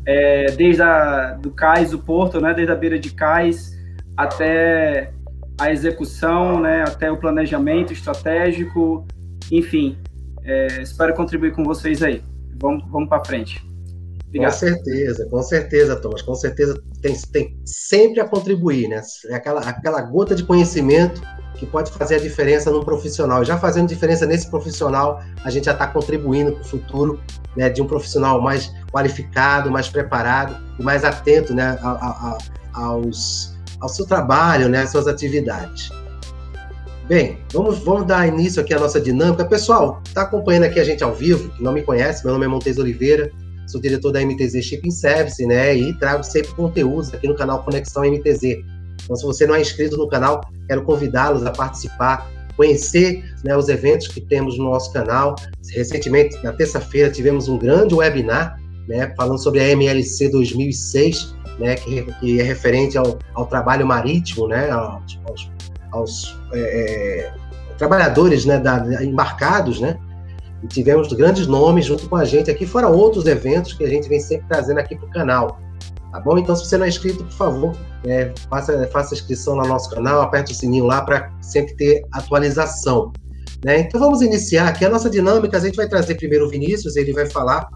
é, 0.06 0.46
desde 0.52 0.82
a, 0.82 1.34
do 1.34 1.52
cais 1.52 1.92
do 1.92 2.00
porto, 2.00 2.40
né? 2.40 2.54
Desde 2.54 2.72
a 2.72 2.76
beira 2.76 2.98
de 2.98 3.14
cais 3.14 3.78
até 4.16 5.14
a 5.60 5.72
execução, 5.72 6.60
né? 6.60 6.84
Até 6.84 7.12
o 7.12 7.18
planejamento 7.18 7.92
estratégico 7.94 9.06
enfim, 9.52 9.98
é, 10.44 10.82
espero 10.82 11.14
contribuir 11.14 11.52
com 11.52 11.64
vocês 11.64 12.02
aí. 12.02 12.22
Vamos, 12.60 12.86
vamos 12.90 13.10
para 13.10 13.24
frente. 13.26 13.62
Obrigado. 14.32 14.52
Com 14.54 14.58
certeza, 14.58 15.26
com 15.30 15.44
certeza, 15.44 15.96
Thomas. 15.98 16.22
Com 16.22 16.36
certeza 16.36 16.82
tem, 17.02 17.14
tem 17.34 17.60
sempre 17.66 18.22
a 18.22 18.26
contribuir, 18.28 18.88
né? 18.88 19.02
É 19.28 19.36
aquela, 19.36 19.60
aquela 19.60 20.02
gota 20.02 20.34
de 20.34 20.44
conhecimento 20.44 21.22
que 21.56 21.66
pode 21.66 21.92
fazer 21.92 22.16
a 22.16 22.20
diferença 22.20 22.72
num 22.72 22.82
profissional. 22.82 23.44
Já 23.44 23.58
fazendo 23.58 23.90
diferença 23.90 24.26
nesse 24.26 24.50
profissional, 24.50 25.22
a 25.44 25.50
gente 25.50 25.66
já 25.66 25.74
está 25.74 25.86
contribuindo 25.86 26.54
para 26.54 26.62
o 26.62 26.66
futuro 26.66 27.20
né, 27.58 27.70
de 27.70 27.82
um 27.82 27.88
profissional 27.88 28.42
mais 28.42 28.72
qualificado, 28.92 29.70
mais 29.70 29.90
preparado 29.90 30.56
e 30.80 30.84
mais 30.84 31.04
atento 31.04 31.54
né, 31.54 31.78
a, 31.82 31.90
a, 31.90 32.38
a, 32.74 32.86
aos, 32.86 33.54
ao 33.82 33.90
seu 33.90 34.06
trabalho, 34.06 34.70
né, 34.70 34.84
às 34.84 34.92
suas 34.92 35.08
atividades. 35.08 35.92
Bem, 37.08 37.38
vamos, 37.52 37.80
vamos 37.80 38.08
dar 38.08 38.26
início 38.26 38.62
aqui 38.62 38.74
à 38.74 38.80
nossa 38.80 39.00
dinâmica. 39.02 39.44
Pessoal, 39.44 40.02
está 40.06 40.22
acompanhando 40.22 40.64
aqui 40.64 40.80
a 40.80 40.84
gente 40.86 41.04
ao 41.04 41.14
vivo, 41.14 41.50
que 41.50 41.62
não 41.62 41.74
me 41.74 41.82
conhece, 41.82 42.24
meu 42.24 42.34
nome 42.34 42.46
é 42.46 42.48
Montes 42.48 42.78
Oliveira, 42.78 43.30
sou 43.68 43.82
diretor 43.82 44.12
da 44.12 44.22
MTZ 44.22 44.62
Shipping 44.64 44.92
Service, 44.92 45.46
né? 45.46 45.76
E 45.76 45.94
trago 45.98 46.24
sempre 46.24 46.52
conteúdos 46.54 47.14
aqui 47.14 47.28
no 47.28 47.36
canal 47.36 47.64
Conexão 47.64 48.04
MTZ. 48.04 48.64
Então, 49.04 49.16
se 49.16 49.24
você 49.24 49.46
não 49.46 49.56
é 49.56 49.62
inscrito 49.62 49.98
no 49.98 50.08
canal, 50.08 50.42
quero 50.68 50.84
convidá-los 50.84 51.46
a 51.46 51.52
participar, 51.52 52.30
conhecer 52.56 53.24
né, 53.44 53.56
os 53.56 53.68
eventos 53.70 54.08
que 54.08 54.22
temos 54.22 54.58
no 54.58 54.66
nosso 54.66 54.92
canal. 54.94 55.36
Recentemente, 55.74 56.38
na 56.44 56.54
terça-feira, 56.54 57.10
tivemos 57.10 57.48
um 57.48 57.58
grande 57.58 57.96
webinar 57.96 58.60
né, 58.88 59.14
falando 59.16 59.40
sobre 59.40 59.60
a 59.60 59.70
MLC 59.70 60.30
2006, 60.30 61.36
né, 61.60 61.76
que, 61.76 62.04
que 62.20 62.40
é 62.40 62.44
referente 62.44 62.98
ao, 62.98 63.18
ao 63.34 63.46
trabalho 63.48 63.86
marítimo, 63.86 64.48
né, 64.48 64.70
aos, 64.70 65.20
aos 65.26 65.52
aos 65.92 66.38
é, 66.54 66.60
é, 66.60 67.34
trabalhadores 67.78 68.46
né, 68.46 68.58
da, 68.58 69.04
embarcados, 69.04 69.80
né? 69.80 69.98
E 70.64 70.68
tivemos 70.68 71.12
grandes 71.14 71.48
nomes 71.48 71.86
junto 71.86 72.08
com 72.08 72.16
a 72.16 72.26
gente 72.26 72.52
aqui, 72.52 72.66
fora 72.66 72.88
outros 72.88 73.26
eventos 73.26 73.74
que 73.74 73.84
a 73.84 73.90
gente 73.90 74.08
vem 74.08 74.20
sempre 74.20 74.48
trazendo 74.48 74.80
aqui 74.80 74.96
para 74.96 75.08
o 75.08 75.12
canal. 75.12 75.60
Tá 76.12 76.20
bom? 76.20 76.38
Então, 76.38 76.56
se 76.56 76.66
você 76.66 76.78
não 76.78 76.86
é 76.86 76.90
inscrito, 76.90 77.24
por 77.24 77.34
favor, 77.34 77.76
é, 78.06 78.34
faça, 78.50 78.88
faça 78.92 79.14
inscrição 79.14 79.56
no 79.56 79.66
nosso 79.66 79.90
canal, 79.90 80.22
aperte 80.22 80.52
o 80.52 80.56
sininho 80.56 80.86
lá 80.86 81.02
para 81.02 81.32
sempre 81.42 81.74
ter 81.76 82.04
atualização. 82.12 83.14
Né? 83.64 83.80
Então, 83.80 84.00
vamos 84.00 84.22
iniciar 84.22 84.68
aqui 84.68 84.84
a 84.84 84.90
nossa 84.90 85.10
dinâmica. 85.10 85.58
A 85.58 85.60
gente 85.62 85.76
vai 85.76 85.88
trazer 85.88 86.16
primeiro 86.16 86.48
o 86.48 86.50
Vinícius, 86.50 86.98
ele 86.98 87.14
vai 87.14 87.28
falar 87.28 87.70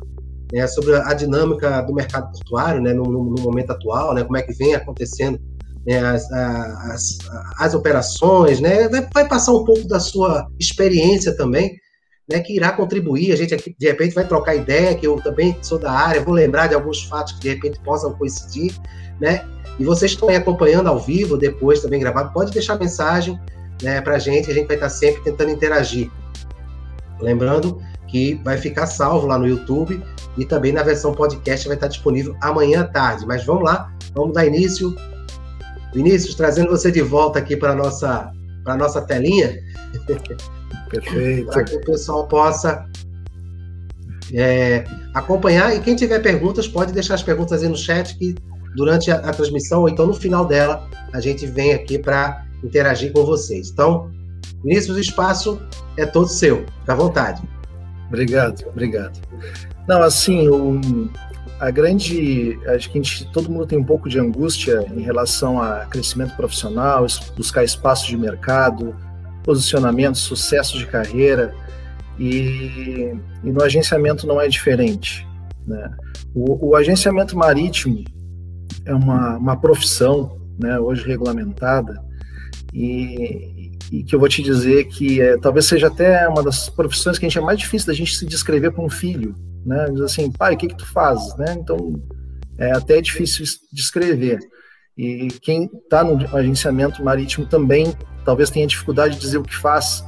né, 0.52 0.68
sobre 0.68 0.96
a 0.96 1.14
dinâmica 1.14 1.82
do 1.82 1.94
mercado 1.94 2.32
portuário 2.32 2.82
né, 2.82 2.94
no, 2.94 3.04
no, 3.04 3.42
momento 3.42 3.72
atual, 3.72 4.14
né, 4.14 4.24
como 4.24 4.38
é 4.38 4.42
que 4.42 4.54
vem 4.54 4.76
acontecendo 4.76 5.40
né, 5.86 6.00
as, 6.00 6.32
as, 6.32 7.18
as, 7.60 7.74
operações, 7.74 8.60
né, 8.60 8.90
vai 9.14 9.28
passar 9.28 9.54
um 9.54 9.64
pouco 9.64 9.88
da 9.88 10.00
sua 10.00 10.48
experiência 10.60 11.36
também, 11.36 11.78
né, 12.30 12.40
que 12.40 12.56
irá 12.56 12.72
contribuir. 12.72 13.32
A 13.32 13.36
gente 13.36 13.54
aqui, 13.54 13.76
de 13.78 13.88
repente, 13.88 14.16
vai 14.16 14.28
trocar 14.28 14.56
ideia, 14.56 14.96
que 14.96 15.06
eu 15.06 15.16
também 15.22 15.58
sou 15.62 15.78
da 15.78 15.92
área, 15.92 16.22
vou 16.22 16.34
lembrar 16.34 16.68
de 16.68 16.76
alguns 16.76 17.04
fatos 17.04 17.34
que, 17.34 17.40
de 17.40 17.50
repente, 17.50 17.80
possam 17.80 18.14
coincidir, 18.14 18.74
né, 19.20 19.46
e 19.80 19.84
vocês 19.84 20.12
estão 20.12 20.30
aí 20.30 20.36
acompanhando 20.36 20.88
ao 20.88 21.00
vivo, 21.00 21.38
depois 21.38 21.82
também 21.82 22.00
gravado, 22.00 22.32
pode 22.34 22.52
deixar 22.52 22.80
mensagem 22.80 23.40
né, 23.82 24.00
para 24.02 24.16
a 24.16 24.20
gente, 24.20 24.50
a 24.50 24.54
gente 24.54 24.68
vai 24.68 24.78
estar 24.78 24.90
sempre 24.90 25.22
tentando 25.24 25.52
interagir. 25.52 26.10
Lembrando 27.20 27.82
que 28.08 28.36
vai 28.44 28.58
ficar 28.58 28.88
salvo 28.88 29.28
lá 29.28 29.38
no 29.38 29.48
YouTube 29.48 30.02
e 30.38 30.46
também 30.46 30.72
na 30.72 30.84
versão 30.84 31.14
podcast 31.14 31.68
vai 31.68 31.76
estar 31.76 31.88
disponível 31.88 32.36
amanhã 32.42 32.82
à 32.82 32.84
tarde. 32.86 33.26
Mas 33.26 33.46
vamos 33.46 33.64
lá, 33.64 33.92
vamos 34.14 34.34
dar 34.34 34.46
início 34.46 34.96
Vinícius, 35.96 36.36
trazendo 36.36 36.70
você 36.70 36.92
de 36.92 37.02
volta 37.02 37.40
aqui 37.40 37.56
para 37.56 37.72
a 37.72 37.76
nossa, 37.76 38.30
nossa 38.66 39.02
telinha. 39.02 39.64
Perfeito. 41.00 41.52
para 41.52 41.64
que 41.64 41.76
o 41.76 41.82
pessoal 41.82 42.28
possa 42.28 42.86
é, 44.34 44.84
acompanhar. 45.14 45.76
E 45.76 45.80
quem 45.80 45.96
tiver 45.96 46.20
perguntas, 46.20 46.68
pode 46.68 46.92
deixar 46.92 47.16
as 47.16 47.24
perguntas 47.24 47.64
aí 47.64 47.70
no 47.70 47.78
chat, 47.78 48.18
que 48.18 48.36
durante 48.76 49.12
a, 49.12 49.18
a 49.18 49.32
transmissão, 49.32 49.82
ou 49.82 49.90
então 49.90 50.06
no 50.06 50.14
final 50.14 50.46
dela, 50.46 50.88
a 51.14 51.20
gente 51.20 51.46
vem 51.46 51.74
aqui 51.74 51.98
para 51.98 52.46
interagir 52.64 53.12
com 53.14 53.26
vocês. 53.26 53.70
Então, 53.70 54.12
Vinícius, 54.64 54.98
o 54.98 55.00
espaço 55.00 55.62
é 55.98 56.06
todo 56.06 56.28
seu. 56.28 56.66
Fique 56.80 56.92
à 56.92 56.96
vontade. 56.96 57.42
Obrigado, 58.08 58.68
obrigado. 58.68 59.20
Não, 59.88 60.02
assim, 60.02 60.48
o, 60.48 60.80
a 61.60 61.72
grande. 61.72 62.60
Acho 62.68 62.90
que 62.92 63.00
a 63.00 63.02
gente, 63.02 63.32
todo 63.32 63.50
mundo 63.50 63.66
tem 63.66 63.78
um 63.78 63.84
pouco 63.84 64.10
de 64.10 64.20
angústia 64.20 64.86
em 64.96 65.02
relação 65.02 65.62
a 65.62 65.86
crescimento 65.86 66.36
profissional, 66.36 67.06
buscar 67.36 67.64
espaço 67.64 68.08
de 68.08 68.18
mercado, 68.18 68.96
posicionamento, 69.46 70.18
sucesso 70.18 70.78
de 70.78 70.88
carreira, 70.88 71.54
e, 72.18 73.14
e 73.44 73.52
no 73.52 73.64
agenciamento 73.64 74.26
não 74.26 74.42
é 74.42 74.48
diferente. 74.48 75.26
Né? 75.68 75.92
O, 76.34 76.70
o, 76.70 76.76
agenciamento 76.76 77.38
marítimo 77.38 78.04
é 78.86 78.94
uma, 78.94 79.38
uma 79.38 79.60
profissão, 79.60 80.38
né, 80.60 80.80
hoje 80.80 81.06
regulamentada, 81.06 82.04
e, 82.74 83.72
e 83.92 84.04
que 84.04 84.16
eu 84.16 84.20
vou 84.20 84.28
te 84.28 84.42
dizer 84.42 84.86
que 84.86 85.22
é, 85.22 85.38
talvez 85.38 85.66
seja 85.66 85.88
até 85.88 86.28
uma 86.28 86.44
das 86.44 86.70
profissões 86.70 87.18
que 87.18 87.26
a 87.26 87.30
gente 87.30 87.38
é 87.38 87.42
mais 87.42 87.60
difícil 87.60 87.88
da 87.88 87.94
gente 87.94 88.16
se 88.16 88.26
descrever 88.26 88.72
para 88.72 88.84
um 88.84 88.90
filho, 88.90 89.36
né? 89.66 89.88
Diz 89.92 90.02
assim, 90.02 90.32
pai, 90.32 90.54
o 90.54 90.58
que 90.58 90.68
que 90.68 90.78
tu 90.78 90.86
fazes, 90.86 91.36
né? 91.38 91.56
Então, 91.58 92.02
é 92.58 92.72
até 92.72 93.02
difícil 93.02 93.46
descrever. 93.72 94.40
E 94.98 95.28
quem 95.42 95.66
está 95.66 96.04
no 96.04 96.16
agenciamento 96.36 97.04
marítimo 97.04 97.46
também 97.46 97.94
talvez 98.24 98.50
tenha 98.50 98.66
dificuldade 98.66 99.16
de 99.16 99.22
dizer 99.22 99.38
o 99.38 99.44
que 99.44 99.56
faz, 99.56 100.04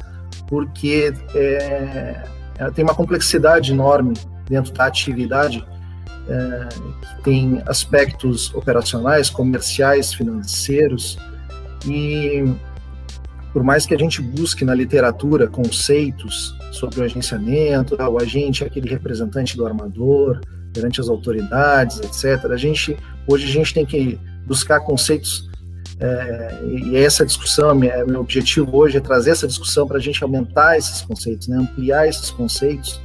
porque 0.48 1.14
é, 1.36 2.24
é, 2.58 2.72
tem 2.72 2.84
uma 2.84 2.96
complexidade 2.96 3.72
enorme 3.72 4.14
dentro 4.50 4.74
da 4.74 4.86
atividade, 4.86 5.64
é, 6.28 6.70
que 7.16 7.24
tem 7.24 7.62
aspectos 7.68 8.54
operacionais, 8.56 9.30
comerciais, 9.30 10.14
financeiros, 10.14 11.18
e 11.86 12.44
por 13.54 13.64
mais 13.64 13.86
que 13.86 13.94
a 13.94 13.98
gente 13.98 14.22
busque 14.22 14.66
na 14.66 14.74
literatura 14.74 15.48
conceitos 15.48 16.56
sobre 16.72 17.02
o 17.02 17.04
agenciamento, 17.04 17.96
ah, 18.00 18.10
o 18.10 18.20
agente 18.20 18.64
é 18.64 18.68
aquele 18.68 18.90
representante 18.90 19.56
do 19.56 19.66
armador 19.66 20.42
perante 20.74 21.00
as 21.00 21.08
autoridades, 21.08 22.00
etc. 22.00 22.52
A 22.52 22.58
gente 22.58 22.98
hoje 23.28 23.46
a 23.46 23.52
gente 23.52 23.74
tem 23.74 23.86
que 23.86 24.20
buscar 24.48 24.80
conceitos 24.80 25.48
é, 26.00 26.60
e 26.64 26.96
essa 26.96 27.26
discussão, 27.26 27.74
minha, 27.74 28.06
meu 28.06 28.22
objetivo 28.22 28.78
hoje 28.78 28.98
é 28.98 29.00
trazer 29.00 29.32
essa 29.32 29.48
discussão 29.48 29.88
para 29.88 29.98
a 29.98 30.00
gente 30.00 30.24
aumentar 30.24 30.78
esses 30.78 31.02
conceitos, 31.02 31.48
né, 31.48 31.58
ampliar 31.58 32.08
esses 32.08 32.30
conceitos, 32.30 33.02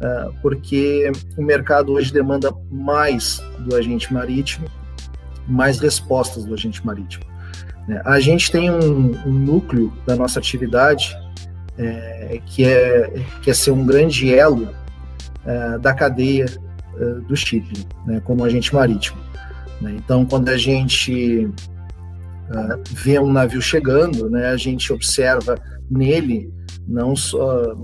é, 0.00 0.28
porque 0.40 1.12
o 1.36 1.42
mercado 1.42 1.92
hoje 1.92 2.12
demanda 2.12 2.50
mais 2.70 3.42
do 3.60 3.76
agente 3.76 4.12
marítimo, 4.12 4.66
mais 5.46 5.78
respostas 5.78 6.44
do 6.44 6.54
agente 6.54 6.84
marítimo. 6.86 7.24
Né. 7.86 8.00
A 8.04 8.18
gente 8.18 8.50
tem 8.50 8.70
um, 8.70 9.10
um 9.26 9.32
núcleo 9.32 9.92
da 10.06 10.16
nossa 10.16 10.38
atividade 10.38 11.14
é, 11.76 12.40
que, 12.46 12.64
é, 12.64 13.22
que 13.42 13.50
é 13.50 13.54
ser 13.54 13.72
um 13.72 13.84
grande 13.84 14.32
elo 14.32 14.70
é, 15.44 15.78
da 15.78 15.92
cadeia 15.92 16.46
é, 16.96 17.04
do 17.26 17.36
shipping, 17.36 17.84
né, 18.06 18.22
como 18.24 18.42
agente 18.42 18.74
marítimo. 18.74 19.20
Né. 19.82 19.96
Então, 19.96 20.24
quando 20.24 20.48
a 20.48 20.56
gente 20.56 21.44
uh, 21.46 22.82
vê 22.92 23.18
um 23.18 23.32
navio 23.32 23.60
chegando, 23.60 24.30
né, 24.30 24.48
a 24.48 24.56
gente 24.56 24.92
observa 24.92 25.56
nele 25.90 26.52
não 26.86 27.16
só 27.16 27.76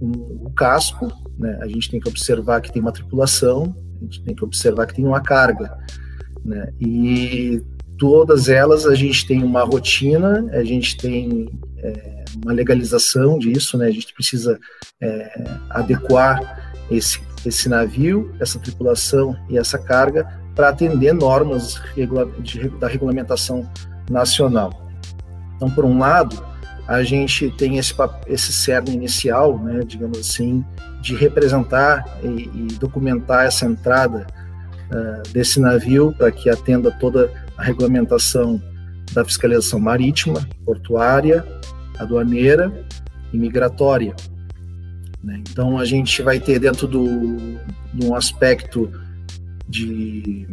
o 0.00 0.50
casco, 0.56 1.12
né, 1.38 1.58
a 1.60 1.68
gente 1.68 1.90
tem 1.90 2.00
que 2.00 2.08
observar 2.08 2.60
que 2.60 2.72
tem 2.72 2.80
uma 2.80 2.92
tripulação, 2.92 3.76
a 4.00 4.04
gente 4.04 4.22
tem 4.22 4.34
que 4.34 4.44
observar 4.44 4.86
que 4.86 4.94
tem 4.94 5.06
uma 5.06 5.20
carga, 5.20 5.76
né, 6.44 6.72
e 6.80 7.62
todas 7.98 8.48
elas 8.48 8.86
a 8.86 8.94
gente 8.94 9.26
tem 9.26 9.42
uma 9.42 9.62
rotina, 9.62 10.46
a 10.52 10.64
gente 10.64 10.96
tem 10.96 11.48
é, 11.78 12.24
uma 12.42 12.52
legalização 12.52 13.38
disso, 13.38 13.76
né, 13.76 13.86
a 13.86 13.90
gente 13.90 14.12
precisa 14.14 14.58
é, 15.02 15.44
adequar 15.70 16.74
esse, 16.90 17.20
esse 17.44 17.68
navio, 17.68 18.34
essa 18.38 18.58
tripulação 18.58 19.36
e 19.48 19.58
essa 19.58 19.78
carga 19.78 20.45
para 20.56 20.70
atender 20.70 21.12
normas 21.12 21.76
regula 21.94 22.26
de, 22.40 22.68
da 22.70 22.88
regulamentação 22.88 23.70
nacional. 24.10 24.72
Então, 25.54 25.70
por 25.70 25.84
um 25.84 25.98
lado, 25.98 26.42
a 26.88 27.02
gente 27.02 27.50
tem 27.50 27.76
esse, 27.76 27.94
esse 28.26 28.52
cerne 28.52 28.94
inicial, 28.94 29.58
né, 29.58 29.80
digamos 29.86 30.18
assim, 30.18 30.64
de 31.02 31.14
representar 31.14 32.04
e, 32.22 32.50
e 32.54 32.66
documentar 32.78 33.44
essa 33.44 33.66
entrada 33.66 34.26
uh, 34.90 35.32
desse 35.32 35.60
navio 35.60 36.14
para 36.16 36.32
que 36.32 36.48
atenda 36.48 36.90
toda 36.90 37.30
a 37.56 37.62
regulamentação 37.62 38.60
da 39.12 39.24
fiscalização 39.24 39.78
marítima, 39.78 40.46
portuária, 40.64 41.44
aduaneira 41.98 42.72
e 43.32 43.38
migratória. 43.38 44.14
Né? 45.22 45.42
Então, 45.50 45.78
a 45.78 45.84
gente 45.84 46.22
vai 46.22 46.40
ter 46.40 46.58
dentro 46.58 46.88
de 46.88 48.06
um 48.06 48.14
aspecto 48.14 48.90
de 49.68 50.46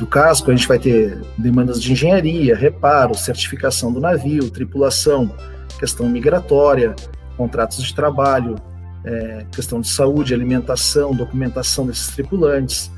do 0.00 0.06
casco, 0.06 0.50
a 0.50 0.54
gente 0.54 0.66
vai 0.66 0.78
ter 0.78 1.20
demandas 1.36 1.82
de 1.82 1.92
engenharia, 1.92 2.56
reparo, 2.56 3.14
certificação 3.14 3.92
do 3.92 4.00
navio, 4.00 4.50
tripulação, 4.50 5.30
questão 5.78 6.08
migratória, 6.08 6.94
contratos 7.36 7.82
de 7.82 7.94
trabalho, 7.94 8.56
é, 9.04 9.46
questão 9.52 9.80
de 9.80 9.88
saúde, 9.88 10.32
alimentação, 10.32 11.14
documentação 11.14 11.86
desses 11.86 12.08
tripulantes. 12.08 12.90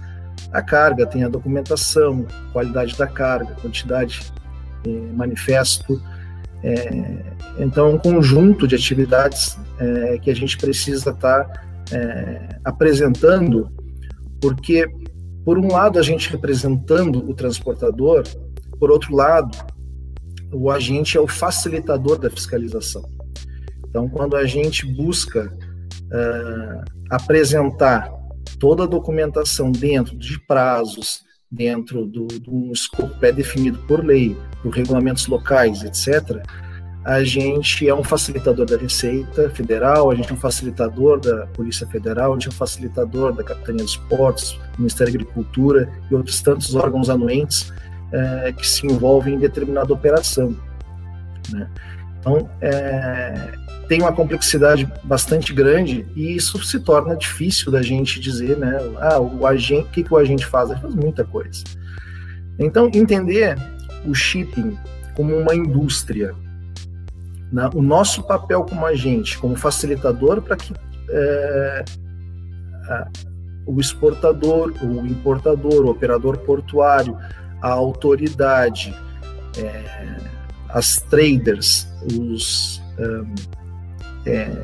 A 0.53 0.63
carga 0.63 1.07
tem 1.07 1.25
a 1.25 1.29
documentação, 1.29 2.27
qualidade 2.53 2.97
da 2.97 3.07
carga, 3.07 3.55
quantidade, 3.61 4.33
é, 4.87 4.91
manifesto. 5.13 6.01
É, 6.63 7.35
então, 7.59 7.95
um 7.95 7.99
conjunto 7.99 8.69
de 8.69 8.75
atividades 8.75 9.59
é, 9.79 10.19
que 10.19 10.31
a 10.31 10.35
gente 10.35 10.57
precisa 10.59 11.11
estar 11.11 11.45
tá, 11.45 11.63
é, 11.91 12.59
apresentando, 12.65 13.71
porque 14.41 14.87
por 15.45 15.59
um 15.59 15.69
lado, 15.69 15.99
a 15.99 16.03
gente 16.03 16.31
representando 16.31 17.29
o 17.29 17.35
transportador, 17.35 18.23
por 18.79 18.91
outro 18.91 19.15
lado, 19.15 19.57
o 20.53 20.71
agente 20.71 21.17
é 21.17 21.21
o 21.21 21.27
facilitador 21.27 22.19
da 22.19 22.31
fiscalização. 22.31 23.03
Então, 23.89 24.09
quando 24.09 24.37
a 24.37 24.47
gente 24.47 24.87
busca 24.87 25.53
uh, 25.53 26.85
apresentar 27.11 28.11
toda 28.59 28.85
a 28.85 28.87
documentação 28.87 29.73
dentro 29.73 30.17
de 30.17 30.39
prazos, 30.47 31.23
dentro 31.51 32.09
de 32.09 32.49
um 32.49 32.73
escopo 32.73 33.19
pré-definido 33.19 33.79
por 33.87 34.05
lei, 34.05 34.37
por 34.63 34.73
regulamentos 34.73 35.27
locais, 35.27 35.83
etc., 35.83 36.43
a 37.05 37.25
gente 37.25 37.89
é 37.89 37.95
um 37.95 38.05
facilitador 38.05 38.65
da 38.65 38.77
Receita 38.77 39.51
Federal, 39.51 40.11
a 40.11 40.15
gente 40.15 40.31
é 40.31 40.35
um 40.35 40.37
facilitador 40.37 41.19
da 41.19 41.47
Polícia 41.49 41.87
Federal, 41.89 42.33
a 42.33 42.35
gente 42.35 42.47
é 42.47 42.51
um 42.51 42.55
facilitador 42.55 43.33
da 43.33 43.43
Capitania 43.43 43.83
dos 43.83 43.97
Portos, 43.97 44.59
Ministério 44.79 45.13
da 45.13 45.21
Agricultura 45.21 45.89
e 46.11 46.15
outros 46.15 46.41
tantos 46.41 46.75
órgãos 46.75 47.11
anuentes 47.11 47.73
é, 48.13 48.53
que 48.53 48.67
se 48.67 48.87
envolvem 48.87 49.35
em 49.35 49.39
determinada 49.39 49.93
operação. 49.93 50.57
Né? 51.51 51.69
Então, 52.21 52.49
é, 52.61 53.53
tem 53.89 54.01
uma 54.01 54.13
complexidade 54.13 54.91
bastante 55.03 55.53
grande 55.53 56.07
e 56.15 56.37
isso 56.37 56.63
se 56.65 56.79
torna 56.79 57.17
difícil 57.17 57.73
da 57.73 57.83
gente 57.83 58.21
dizer, 58.21 58.57
né? 58.57 58.79
Ah, 59.01 59.19
o 59.19 59.45
agente, 59.45 59.89
o 59.89 59.91
que, 59.91 60.03
que 60.05 60.15
o 60.15 60.17
agente 60.17 60.47
faz? 60.47 60.71
Ele 60.71 60.81
faz 60.81 60.95
muita 60.95 61.25
coisa. 61.25 61.65
Então, 62.59 62.89
entender 62.95 63.59
o 64.07 64.15
shipping 64.15 64.79
como 65.15 65.37
uma 65.37 65.55
indústria, 65.55 66.35
né, 67.53 67.69
o 67.75 67.83
nosso 67.83 68.23
papel 68.23 68.65
como 68.65 68.87
agente, 68.87 69.39
como 69.39 69.55
facilitador 69.55 70.41
para 70.41 70.57
que 70.57 70.73
é, 71.11 71.85
o 73.67 73.79
exportador, 73.79 74.73
o 74.83 75.07
importador, 75.07 75.85
o 75.85 75.91
operador 75.91 76.39
portuário, 76.39 77.17
a 77.61 77.71
autoridade, 77.71 78.95
é, 79.59 80.17
as 80.71 80.97
traders, 81.03 81.87
os, 82.19 82.83
é, 84.27 84.63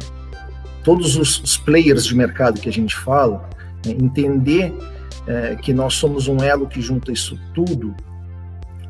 todos 0.83 1.17
os, 1.17 1.41
os, 1.43 1.57
players 1.59 2.07
de 2.07 2.17
mercado 2.17 2.61
que 2.61 2.69
a 2.69 2.73
gente 2.73 2.97
fala, 2.97 3.49
né, 3.85 3.93
entender 3.93 4.75
é, 5.27 5.55
que 5.57 5.75
nós 5.75 5.95
somos 5.95 6.27
um 6.27 6.39
elo 6.43 6.67
que 6.67 6.81
junta 6.81 7.13
isso 7.13 7.39
tudo, 7.55 7.95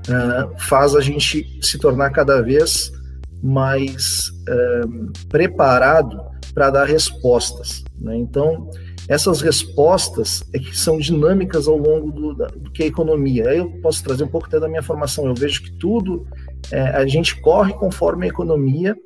é, 0.09 0.59
faz 0.59 0.95
a 0.95 1.01
gente 1.01 1.59
se 1.61 1.79
tornar 1.79 2.11
cada 2.11 2.41
vez 2.41 2.93
mais 3.43 4.33
preparado 5.29 6.21
para 6.55 6.71
dar 6.71 6.85
respostas. 6.85 7.85
Né? 7.99 8.17
Então, 8.17 8.71
essas 9.09 9.41
respostas 9.41 10.43
é 10.53 10.59
que 10.59 10.77
são 10.77 10.99
dinâmicas 10.99 11.67
ao 11.67 11.77
longo 11.77 12.11
do, 12.11 12.35
da, 12.35 12.47
do 12.47 12.71
que 12.71 12.83
a 12.83 12.87
economia. 12.87 13.49
Aí 13.49 13.59
eu 13.59 13.71
posso 13.81 14.03
trazer 14.03 14.25
um 14.25 14.29
pouco 14.29 14.47
até 14.47 14.59
da 14.61 14.69
minha 14.69 14.83
formação. 14.83 15.27
Eu 15.27 15.35
vejo 15.35 15.63
que 15.63 15.73
tudo 15.73 16.27
é, 16.71 16.81
a 16.81 17.07
gente 17.07 17.41
corre 17.41 17.73
conforme 17.75 18.27
a 18.27 18.29
economia 18.29 18.97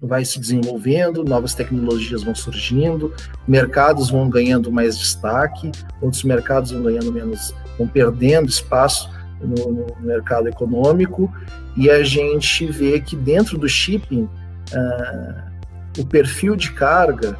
vai 0.00 0.24
se 0.24 0.38
desenvolvendo, 0.38 1.24
novas 1.24 1.54
tecnologias 1.54 2.22
vão 2.22 2.34
surgindo, 2.34 3.14
mercados 3.48 4.10
vão 4.10 4.28
ganhando 4.28 4.70
mais 4.70 4.98
destaque, 4.98 5.72
outros 6.00 6.22
mercados 6.24 6.72
vão 6.72 6.82
ganhando 6.82 7.10
menos, 7.10 7.54
vão 7.78 7.88
perdendo 7.88 8.48
espaço 8.48 9.08
no, 9.40 9.72
no 9.72 9.96
mercado 10.00 10.48
econômico 10.48 11.32
e 11.76 11.90
a 11.90 12.02
gente 12.02 12.66
vê 12.66 13.00
que 13.00 13.16
dentro 13.16 13.58
do 13.58 13.68
shipping 13.68 14.22
uh, 14.22 15.54
o 15.98 16.06
perfil 16.06 16.56
de 16.56 16.72
carga 16.72 17.36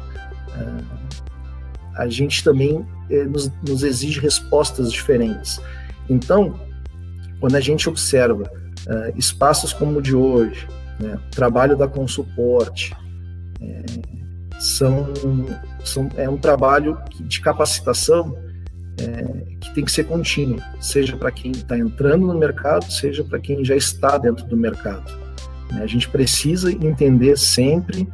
uh, 0.57 0.95
a 1.95 2.07
gente 2.07 2.43
também 2.43 2.85
eh, 3.09 3.23
nos, 3.23 3.49
nos, 3.65 3.81
exige 3.81 4.19
respostas 4.19 4.91
diferentes. 4.91 5.61
Então, 6.09 6.59
quando 7.39 7.55
a 7.55 7.61
gente 7.61 7.87
observa 7.87 8.43
uh, 8.43 9.17
espaços 9.17 9.71
como 9.71 9.99
o 9.99 10.01
de 10.01 10.13
hoje, 10.13 10.67
né, 10.99 11.17
trabalho 11.31 11.77
da 11.77 11.87
Consuporte, 11.87 12.93
é, 13.61 13.85
são, 14.59 15.07
são, 15.85 16.09
é 16.17 16.29
um 16.29 16.37
trabalho 16.37 16.97
de 17.21 17.39
capacitação 17.39 18.35
é, 18.99 19.55
que 19.59 19.73
tem 19.73 19.83
que 19.83 19.91
ser 19.91 20.05
contínuo, 20.05 20.59
seja 20.79 21.15
para 21.17 21.31
quem 21.31 21.51
está 21.51 21.77
entrando 21.77 22.27
no 22.27 22.37
mercado, 22.37 22.89
seja 22.91 23.23
para 23.23 23.39
quem 23.39 23.63
já 23.63 23.75
está 23.75 24.17
dentro 24.17 24.45
do 24.45 24.55
mercado. 24.55 25.11
Né? 25.71 25.81
A 25.81 25.87
gente 25.87 26.09
precisa 26.09 26.71
entender 26.71 27.37
sempre 27.37 28.07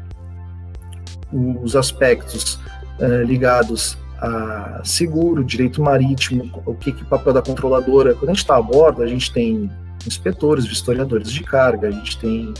os 1.31 1.75
aspectos 1.75 2.59
é, 2.99 3.23
ligados 3.23 3.97
a 4.19 4.81
seguro, 4.83 5.43
direito 5.43 5.81
marítimo, 5.81 6.49
o 6.65 6.75
que, 6.75 6.91
que 6.91 7.01
o 7.01 7.05
papel 7.05 7.33
da 7.33 7.41
controladora. 7.41 8.13
Quando 8.13 8.29
a 8.29 8.33
gente 8.33 8.43
está 8.43 8.57
a 8.57 8.61
bordo, 8.61 9.01
a 9.01 9.07
gente 9.07 9.31
tem 9.33 9.69
inspetores, 10.05 10.65
vistoriadores 10.65 11.31
de 11.31 11.43
carga, 11.43 11.87
a 11.87 11.91
gente 11.91 12.19
tem 12.19 12.53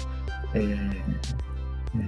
é, 0.56 0.60
é, 1.96 2.02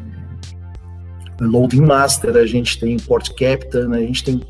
loading 1.40 1.82
master, 1.82 2.36
a 2.36 2.46
gente 2.46 2.80
tem 2.80 2.98
port 2.98 3.30
captain, 3.38 3.94
a 3.94 4.00
gente 4.00 4.24
tem 4.24 4.42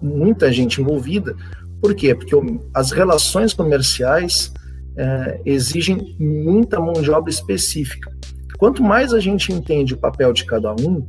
muita 0.00 0.52
gente 0.52 0.80
envolvida. 0.80 1.34
Por 1.80 1.94
quê? 1.94 2.14
Porque 2.14 2.34
as 2.74 2.90
relações 2.90 3.52
comerciais 3.52 4.52
é, 4.96 5.40
exigem 5.44 6.16
muita 6.18 6.80
mão 6.80 6.94
de 6.94 7.10
obra 7.10 7.30
específica. 7.30 8.10
Quanto 8.58 8.82
mais 8.82 9.12
a 9.12 9.20
gente 9.20 9.52
entende 9.52 9.94
o 9.94 9.98
papel 9.98 10.32
de 10.32 10.44
cada 10.44 10.72
um, 10.72 11.06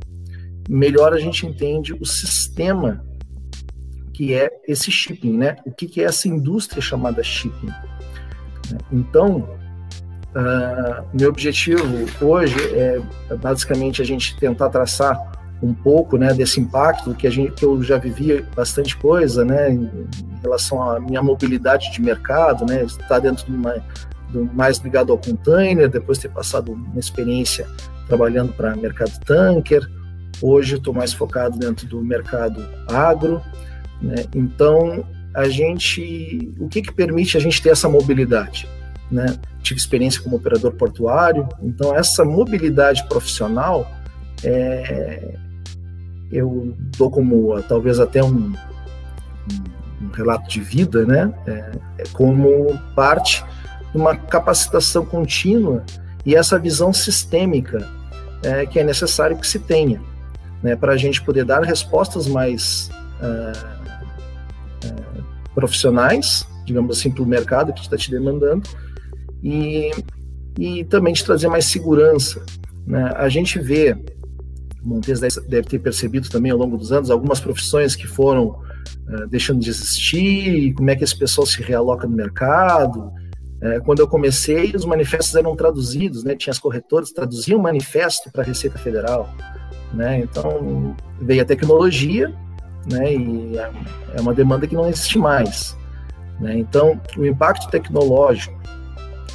melhor 0.68 1.14
a 1.14 1.18
gente 1.18 1.46
entende 1.46 1.94
o 1.94 2.04
sistema 2.04 3.04
que 4.12 4.34
é 4.34 4.50
esse 4.66 4.90
shipping, 4.90 5.36
né? 5.36 5.56
O 5.64 5.70
que, 5.70 5.86
que 5.86 6.00
é 6.00 6.04
essa 6.04 6.28
indústria 6.28 6.82
chamada 6.82 7.22
shipping? 7.22 7.68
Então, 8.92 9.48
Uh, 10.28 11.02
meu 11.18 11.30
objetivo 11.30 11.82
hoje 12.20 12.54
é 12.74 13.00
basicamente 13.40 14.02
a 14.02 14.04
gente 14.04 14.36
tentar 14.36 14.68
traçar 14.68 15.18
um 15.62 15.74
pouco 15.74 16.16
né, 16.16 16.32
desse 16.32 16.60
impacto 16.60 17.14
que 17.14 17.26
a 17.26 17.30
gente 17.30 17.52
que 17.52 17.64
eu 17.64 17.82
já 17.82 17.98
vivi 17.98 18.44
bastante 18.54 18.96
coisa 18.96 19.44
né, 19.44 19.70
em, 19.70 19.90
relação 20.40 20.82
à 20.82 21.00
minha 21.00 21.20
mobilidade 21.20 21.90
de 21.92 22.00
mercado, 22.00 22.64
né, 22.64 22.84
estar 22.84 23.18
dentro 23.18 23.44
de 23.44 23.52
uma 23.52 23.74
do, 24.30 24.44
mais 24.52 24.78
ligado 24.78 25.10
ao 25.10 25.18
container, 25.18 25.88
depois 25.88 26.18
ter 26.18 26.28
passado 26.28 26.72
uma 26.72 27.00
experiência 27.00 27.66
trabalhando 28.06 28.52
para 28.52 28.76
mercado 28.76 29.18
tanker. 29.24 29.88
Hoje 30.40 30.76
estou 30.76 30.94
mais 30.94 31.12
focado 31.12 31.58
dentro 31.58 31.86
do 31.86 32.02
mercado 32.02 32.64
agro. 32.86 33.42
Né? 34.00 34.24
Então, 34.34 35.04
a 35.34 35.48
gente, 35.48 36.54
o 36.58 36.68
que, 36.68 36.82
que 36.82 36.92
permite 36.92 37.36
a 37.36 37.40
gente 37.40 37.60
ter 37.60 37.70
essa 37.70 37.88
mobilidade? 37.88 38.68
Né? 39.10 39.26
Tive 39.62 39.80
experiência 39.80 40.22
como 40.22 40.36
operador 40.36 40.72
portuário, 40.72 41.48
então 41.62 41.94
essa 41.96 42.24
mobilidade 42.24 43.06
profissional 43.08 43.90
é, 44.44 45.34
eu 46.30 46.74
dou 46.96 47.10
como 47.10 47.60
talvez 47.62 47.98
até 47.98 48.22
um, 48.22 48.52
um 50.02 50.08
relato 50.12 50.48
de 50.48 50.60
vida, 50.60 51.04
né? 51.04 51.32
É, 51.46 51.70
é 51.98 52.04
como 52.12 52.78
parte 52.94 53.44
de 53.92 53.96
uma 53.96 54.16
capacitação 54.16 55.04
contínua 55.04 55.84
e 56.24 56.34
essa 56.34 56.58
visão 56.58 56.92
sistêmica 56.92 57.88
é, 58.42 58.66
que 58.66 58.78
é 58.78 58.84
necessário 58.84 59.36
que 59.36 59.46
se 59.46 59.58
tenha, 59.58 60.00
né? 60.62 60.76
Para 60.76 60.92
a 60.92 60.96
gente 60.96 61.22
poder 61.22 61.44
dar 61.44 61.62
respostas 61.62 62.26
mais 62.26 62.90
uh, 63.20 64.86
uh, 64.86 65.24
profissionais, 65.54 66.46
digamos 66.64 66.98
assim, 66.98 67.10
para 67.10 67.22
o 67.22 67.26
mercado 67.26 67.72
que 67.72 67.80
está 67.80 67.96
te 67.96 68.10
demandando 68.10 68.68
e, 69.42 69.90
e 70.58 70.84
também 70.84 71.14
te 71.14 71.24
trazer 71.24 71.48
mais 71.48 71.64
segurança. 71.64 72.44
Né? 72.86 73.12
A 73.16 73.28
gente 73.28 73.58
vê 73.58 73.96
Montes 74.82 75.20
deve 75.20 75.62
ter 75.62 75.78
percebido 75.78 76.28
também 76.28 76.52
ao 76.52 76.58
longo 76.58 76.76
dos 76.76 76.92
anos 76.92 77.10
algumas 77.10 77.40
profissões 77.40 77.96
que 77.96 78.06
foram 78.06 78.60
uh, 79.08 79.26
deixando 79.28 79.60
de 79.60 79.70
existir, 79.70 80.72
como 80.74 80.90
é 80.90 80.96
que 80.96 81.04
esse 81.04 81.18
pessoal 81.18 81.46
se 81.46 81.62
realoca 81.62 82.06
no 82.06 82.14
mercado. 82.14 83.12
Uh, 83.60 83.82
quando 83.84 83.98
eu 83.98 84.08
comecei, 84.08 84.72
os 84.74 84.84
manifestos 84.84 85.34
eram 85.34 85.56
traduzidos, 85.56 86.22
né? 86.22 86.36
Tinha 86.36 86.52
as 86.52 86.58
corretoras 86.58 87.10
traduziam 87.10 87.58
o 87.58 87.62
manifesto 87.62 88.30
para 88.30 88.42
a 88.42 88.46
Receita 88.46 88.78
Federal, 88.78 89.28
né? 89.92 90.20
Então 90.20 90.94
veio 91.20 91.42
a 91.42 91.44
tecnologia, 91.44 92.32
né? 92.90 93.14
E 93.14 93.58
é, 93.58 93.70
é 94.14 94.20
uma 94.20 94.32
demanda 94.32 94.66
que 94.66 94.76
não 94.76 94.88
existe 94.88 95.18
mais, 95.18 95.76
né? 96.40 96.56
Então 96.56 97.00
o 97.16 97.26
impacto 97.26 97.68
tecnológico, 97.68 98.56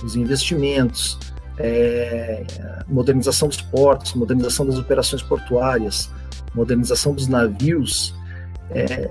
os 0.02 0.16
investimentos, 0.16 1.20
é, 1.58 2.44
modernização 2.88 3.48
dos 3.48 3.62
portos, 3.62 4.14
modernização 4.14 4.66
das 4.66 4.78
operações 4.78 5.22
portuárias, 5.22 6.10
modernização 6.54 7.14
dos 7.14 7.28
navios, 7.28 8.14
é, 8.72 9.10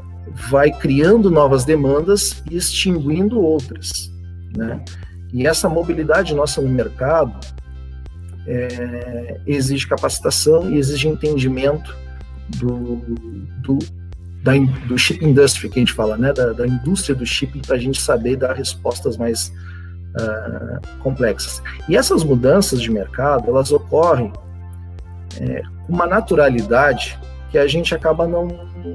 vai 0.50 0.70
criando 0.70 1.30
novas 1.30 1.64
demandas 1.64 2.42
e 2.50 2.56
extinguindo 2.56 3.40
outras. 3.40 4.10
Né? 4.56 4.82
E 5.32 5.46
essa 5.46 5.68
mobilidade 5.68 6.34
nossa 6.34 6.60
no 6.60 6.68
mercado 6.68 7.38
é, 8.46 9.40
exige 9.46 9.86
capacitação 9.86 10.70
e 10.70 10.78
exige 10.78 11.08
entendimento 11.08 11.94
do, 12.58 12.96
do, 13.62 13.78
da, 14.42 14.52
do 14.86 14.98
shipping 14.98 15.30
industry, 15.30 15.68
que 15.68 15.78
a 15.78 15.82
gente 15.82 15.92
fala, 15.92 16.16
né? 16.16 16.32
da, 16.32 16.52
da 16.52 16.66
indústria 16.66 17.14
do 17.14 17.24
shipping, 17.24 17.60
para 17.60 17.76
a 17.76 17.78
gente 17.78 18.00
saber 18.00 18.36
dar 18.36 18.52
respostas 18.52 19.16
mais 19.16 19.52
uh, 20.20 20.98
complexas. 20.98 21.62
E 21.88 21.96
essas 21.96 22.24
mudanças 22.24 22.80
de 22.80 22.90
mercado, 22.90 23.48
elas 23.48 23.72
ocorrem 23.72 24.32
é, 25.40 25.62
com 25.86 25.92
uma 25.92 26.06
naturalidade 26.06 27.18
que 27.50 27.58
a 27.58 27.66
gente 27.66 27.94
acaba 27.94 28.26
não 28.26 28.48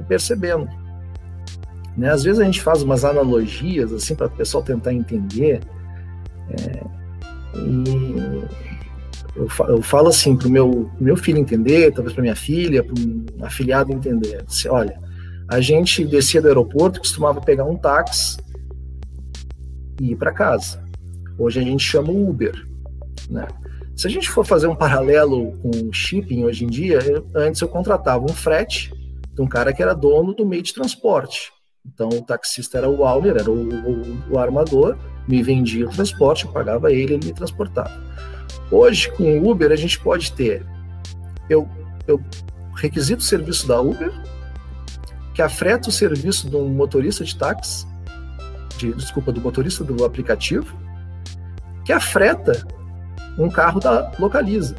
percebendo. 0.06 0.68
Né? 1.96 2.10
Às 2.10 2.22
vezes 2.22 2.40
a 2.40 2.44
gente 2.44 2.60
faz 2.60 2.82
umas 2.82 3.04
analogias 3.04 3.92
assim 3.92 4.14
para 4.14 4.26
o 4.26 4.30
pessoal 4.30 4.62
tentar 4.62 4.92
entender. 4.92 5.60
É, 6.50 6.84
e 7.56 8.44
eu, 9.34 9.48
eu, 9.68 9.82
falo 9.82 10.08
assim 10.08 10.36
para 10.36 10.48
o 10.48 10.50
meu, 10.50 10.90
meu 11.00 11.16
filho 11.16 11.38
entender, 11.38 11.92
talvez 11.92 12.12
para 12.12 12.22
minha 12.22 12.36
filha, 12.36 12.82
para 12.82 12.94
um 13.00 13.26
afiliado 13.42 13.92
entender. 13.92 14.44
Assim, 14.46 14.68
olha, 14.68 14.98
a 15.48 15.60
gente 15.60 16.04
descia 16.04 16.42
do 16.42 16.48
aeroporto, 16.48 17.00
costumava 17.00 17.40
pegar 17.40 17.64
um 17.64 17.76
táxi 17.76 18.38
e 20.00 20.12
ir 20.12 20.16
para 20.16 20.32
casa. 20.32 20.87
Hoje 21.38 21.60
a 21.60 21.62
gente 21.62 21.84
chama 21.84 22.10
Uber. 22.10 22.66
Né? 23.30 23.46
Se 23.96 24.06
a 24.06 24.10
gente 24.10 24.28
for 24.28 24.44
fazer 24.44 24.66
um 24.66 24.74
paralelo 24.74 25.52
com 25.58 25.70
o 25.70 25.92
shipping 25.92 26.44
hoje 26.44 26.64
em 26.64 26.68
dia, 26.68 26.98
eu, 26.98 27.26
antes 27.34 27.60
eu 27.60 27.68
contratava 27.68 28.24
um 28.24 28.34
frete 28.34 28.92
de 29.32 29.40
um 29.40 29.46
cara 29.46 29.72
que 29.72 29.82
era 29.82 29.94
dono 29.94 30.34
do 30.34 30.44
meio 30.44 30.62
de 30.62 30.74
transporte. 30.74 31.52
Então 31.86 32.08
o 32.08 32.22
taxista 32.22 32.78
era 32.78 32.88
o 32.88 33.02
owner, 33.02 33.36
era 33.36 33.50
o, 33.50 33.68
o, 33.68 34.32
o 34.32 34.38
armador, 34.38 34.96
me 35.28 35.42
vendia 35.42 35.86
o 35.86 35.90
transporte, 35.90 36.44
eu 36.44 36.52
pagava 36.52 36.92
ele, 36.92 37.14
ele 37.14 37.26
me 37.26 37.32
transportava. 37.32 37.90
Hoje, 38.70 39.10
com 39.12 39.22
o 39.22 39.50
Uber, 39.50 39.70
a 39.72 39.76
gente 39.76 39.98
pode 40.00 40.32
ter 40.32 40.66
eu, 41.48 41.68
eu 42.06 42.22
requisito 42.74 43.22
o 43.22 43.24
serviço 43.24 43.66
da 43.66 43.80
Uber, 43.80 44.12
que 45.34 45.40
afreta 45.40 45.88
o 45.88 45.92
serviço 45.92 46.50
de 46.50 46.56
um 46.56 46.68
motorista 46.68 47.24
de 47.24 47.36
táxi, 47.36 47.86
de, 48.76 48.92
desculpa, 48.92 49.32
do 49.32 49.40
motorista 49.40 49.82
do 49.82 50.04
aplicativo, 50.04 50.76
que 51.88 51.92
afreta 51.94 52.66
um 53.38 53.48
carro 53.48 53.80
da 53.80 54.12
Localiza. 54.18 54.76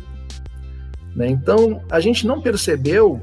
Né? 1.15 1.27
Então, 1.27 1.81
a 1.89 1.99
gente 1.99 2.27
não 2.27 2.39
percebeu, 2.39 3.19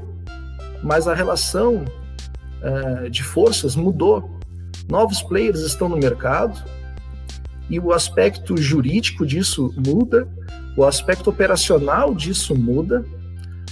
mas 0.83 1.07
a 1.07 1.13
relação 1.13 1.85
uh, 1.85 3.09
de 3.09 3.23
forças 3.23 3.77
mudou. 3.77 4.29
Novos 4.89 5.21
players 5.21 5.61
estão 5.61 5.87
no 5.87 5.95
mercado 5.95 6.61
e 7.69 7.79
o 7.79 7.93
aspecto 7.93 8.57
jurídico 8.57 9.25
disso 9.25 9.73
muda, 9.77 10.27
o 10.75 10.83
aspecto 10.83 11.29
operacional 11.29 12.13
disso 12.13 12.53
muda, 12.55 13.05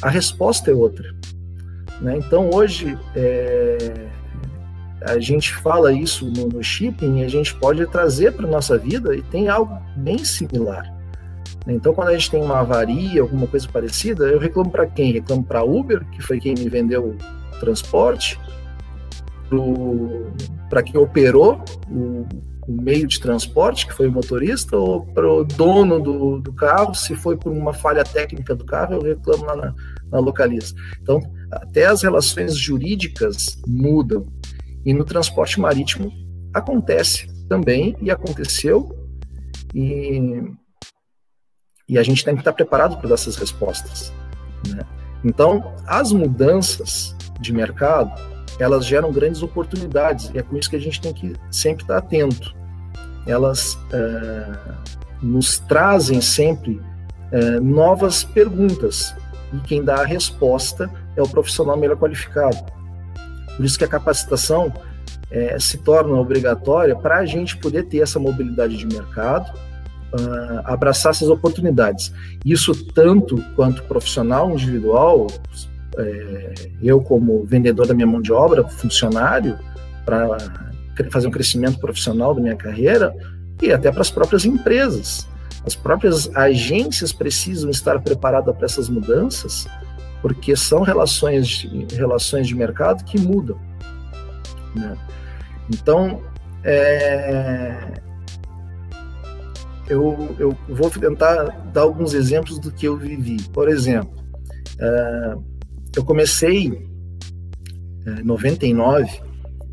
a 0.01 0.09
resposta 0.09 0.71
é 0.71 0.73
outra. 0.73 1.13
Né? 1.99 2.19
Então, 2.19 2.49
hoje, 2.53 2.97
é, 3.13 4.07
a 5.05 5.19
gente 5.19 5.53
fala 5.55 5.91
isso 5.91 6.25
no, 6.25 6.47
no 6.47 6.63
shipping 6.63 7.23
a 7.23 7.27
gente 7.27 7.53
pode 7.55 7.85
trazer 7.87 8.33
para 8.33 8.47
nossa 8.47 8.77
vida 8.77 9.15
e 9.15 9.21
tem 9.21 9.47
algo 9.47 9.77
bem 9.95 10.23
similar. 10.23 10.93
Então, 11.67 11.93
quando 11.93 12.09
a 12.09 12.13
gente 12.13 12.29
tem 12.29 12.41
uma 12.41 12.59
avaria, 12.59 13.21
alguma 13.21 13.47
coisa 13.47 13.67
parecida, 13.67 14.25
eu 14.25 14.39
reclamo 14.39 14.69
para 14.69 14.85
quem? 14.85 15.11
Reclamo 15.11 15.43
para 15.43 15.63
Uber, 15.63 16.05
que 16.11 16.21
foi 16.21 16.39
quem 16.39 16.53
me 16.53 16.69
vendeu 16.69 17.17
o 17.55 17.59
transporte, 17.59 18.39
para 20.69 20.83
quem 20.83 20.99
operou 20.99 21.63
o, 21.89 22.27
o, 22.67 22.81
meio 22.81 23.07
de 23.07 23.19
transporte, 23.19 23.87
que 23.87 23.93
foi 23.93 24.07
o 24.07 24.11
motorista, 24.11 24.77
ou 24.77 25.05
para 25.07 25.27
o 25.27 25.43
dono 25.43 25.99
do, 25.99 26.39
do, 26.39 26.53
carro, 26.53 26.93
se 26.93 27.15
foi 27.15 27.35
por 27.35 27.51
uma 27.51 27.73
falha 27.73 28.03
técnica 28.03 28.53
do 28.53 28.65
carro, 28.65 28.95
eu 28.95 29.01
reclamo 29.01 29.45
lá 29.45 29.55
na, 29.55 29.75
na 30.11 30.19
localiza. 30.19 30.75
Então, 31.01 31.19
até 31.51 31.85
as 31.85 32.03
relações 32.03 32.55
jurídicas 32.55 33.59
mudam. 33.67 34.27
E 34.85 34.93
no 34.93 35.03
transporte 35.03 35.59
marítimo 35.59 36.11
acontece 36.53 37.27
também, 37.49 37.95
e 38.01 38.11
aconteceu, 38.11 38.95
e, 39.73 40.41
e 41.89 41.97
a 41.97 42.03
gente 42.03 42.23
tem 42.23 42.33
que 42.33 42.41
estar 42.41 42.53
preparado 42.53 42.97
para 42.97 43.13
essas 43.13 43.35
respostas. 43.35 44.13
Né? 44.67 44.83
Então, 45.23 45.73
as 45.85 46.11
mudanças 46.11 47.15
de 47.39 47.51
mercado, 47.51 48.11
elas 48.59 48.85
geram 48.85 49.11
grandes 49.11 49.41
oportunidades, 49.41 50.31
e 50.33 50.37
é 50.37 50.43
com 50.43 50.55
isso 50.55 50.69
que 50.69 50.75
a 50.75 50.81
gente 50.81 51.01
tem 51.01 51.13
que 51.13 51.33
sempre 51.51 51.83
estar 51.83 51.97
atento. 51.97 52.55
Elas 53.27 53.77
é, 53.91 54.75
nos 55.21 55.59
trazem 55.59 56.21
sempre 56.21 56.81
é, 57.31 57.59
novas 57.59 58.23
perguntas, 58.23 59.15
e 59.53 59.57
quem 59.59 59.83
dá 59.83 60.01
a 60.01 60.05
resposta 60.05 60.89
é 61.15 61.21
o 61.21 61.27
profissional 61.27 61.75
melhor 61.75 61.97
qualificado. 61.97 62.74
Por 63.55 63.65
isso 63.65 63.77
que 63.77 63.83
a 63.83 63.87
capacitação 63.87 64.71
é, 65.31 65.57
se 65.59 65.77
torna 65.77 66.13
obrigatória 66.15 66.95
para 66.95 67.17
a 67.17 67.25
gente 67.25 67.57
poder 67.57 67.83
ter 67.83 67.99
essa 67.99 68.19
mobilidade 68.19 68.77
de 68.77 68.85
mercado, 68.85 69.51
uh, 70.13 70.61
abraçar 70.63 71.11
essas 71.11 71.29
oportunidades. 71.29 72.13
Isso 72.43 72.85
tanto 72.93 73.41
quanto 73.55 73.83
profissional 73.83 74.51
individual, 74.51 75.27
é, 75.97 76.53
eu 76.81 77.01
como 77.01 77.45
vendedor 77.45 77.87
da 77.87 77.93
minha 77.93 78.07
mão 78.07 78.21
de 78.21 78.31
obra, 78.31 78.67
funcionário, 78.67 79.57
para 80.05 80.37
fazer 81.09 81.27
um 81.27 81.31
crescimento 81.31 81.79
profissional 81.79 82.33
da 82.33 82.41
minha 82.41 82.55
carreira, 82.55 83.13
e 83.61 83.71
até 83.71 83.91
para 83.91 84.01
as 84.01 84.11
próprias 84.11 84.45
empresas. 84.45 85.27
As 85.65 85.73
próprias 85.73 86.29
agências 86.35 87.11
precisam 87.11 87.69
estar 87.69 87.99
preparadas 88.01 88.55
para 88.55 88.65
essas 88.65 88.87
mudanças 88.87 89.65
porque 90.25 90.55
são 90.55 90.81
relações, 90.81 91.69
relações 91.93 92.47
de 92.47 92.55
mercado 92.55 93.03
que 93.03 93.19
mudam. 93.19 93.59
Né? 94.75 94.97
Então, 95.69 96.19
é, 96.63 98.01
eu, 99.87 100.35
eu 100.39 100.57
vou 100.67 100.89
tentar 100.89 101.43
dar 101.71 101.81
alguns 101.81 102.15
exemplos 102.15 102.57
do 102.57 102.71
que 102.71 102.87
eu 102.87 102.97
vivi. 102.97 103.37
Por 103.49 103.69
exemplo, 103.69 104.19
uh, 104.79 105.43
eu 105.95 106.03
comecei 106.03 106.69
em 106.69 106.71
uh, 108.09 108.25
99 108.25 109.21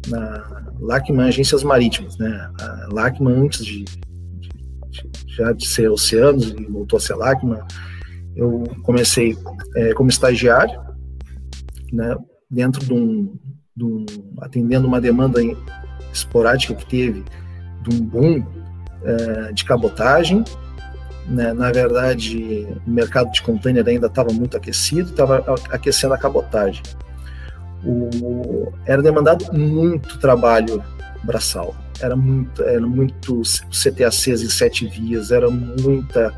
na 0.06 0.66
Lacman 0.80 1.28
Agências 1.28 1.62
Marítimas, 1.62 2.18
né? 2.18 2.50
A 2.60 2.88
Lacman 2.92 3.44
antes 3.44 3.64
de, 3.64 3.84
de, 3.84 4.50
de, 4.90 5.34
já 5.34 5.50
de 5.52 5.66
ser 5.66 5.88
Oceanos 5.88 6.50
voltou 6.68 6.98
a 6.98 7.00
ser 7.00 7.14
Lacman, 7.14 7.64
eu 8.36 8.64
comecei 8.82 9.36
é, 9.76 9.92
como 9.92 10.10
estagiário, 10.10 10.80
né? 11.92 12.16
Dentro 12.50 12.84
de 12.84 12.92
um, 12.92 13.38
de 13.76 13.84
um 13.84 14.06
atendendo 14.40 14.86
uma 14.86 15.00
demanda 15.00 15.40
esporádica 16.12 16.74
que 16.74 16.86
teve 16.86 17.24
de 17.82 17.94
um 17.94 18.04
boom 18.04 18.44
é, 19.04 19.52
de 19.52 19.64
cabotagem. 19.64 20.44
Né? 21.26 21.52
Na 21.52 21.70
verdade, 21.70 22.66
o 22.86 22.90
mercado 22.90 23.30
de 23.32 23.42
container 23.42 23.86
ainda 23.86 24.06
estava 24.06 24.32
muito 24.32 24.56
aquecido, 24.56 25.10
estava 25.10 25.44
aquecendo 25.70 26.14
a 26.14 26.18
cabotagem. 26.18 26.82
O, 27.84 28.72
era 28.86 29.02
demandado 29.02 29.52
muito 29.52 30.18
trabalho 30.18 30.82
braçal, 31.24 31.74
era 32.00 32.14
muito, 32.14 32.62
era 32.62 32.86
muito 32.86 33.42
CTACs 33.70 34.42
em 34.42 34.48
sete 34.48 34.86
vias, 34.86 35.30
era 35.30 35.48
muita 35.50 36.32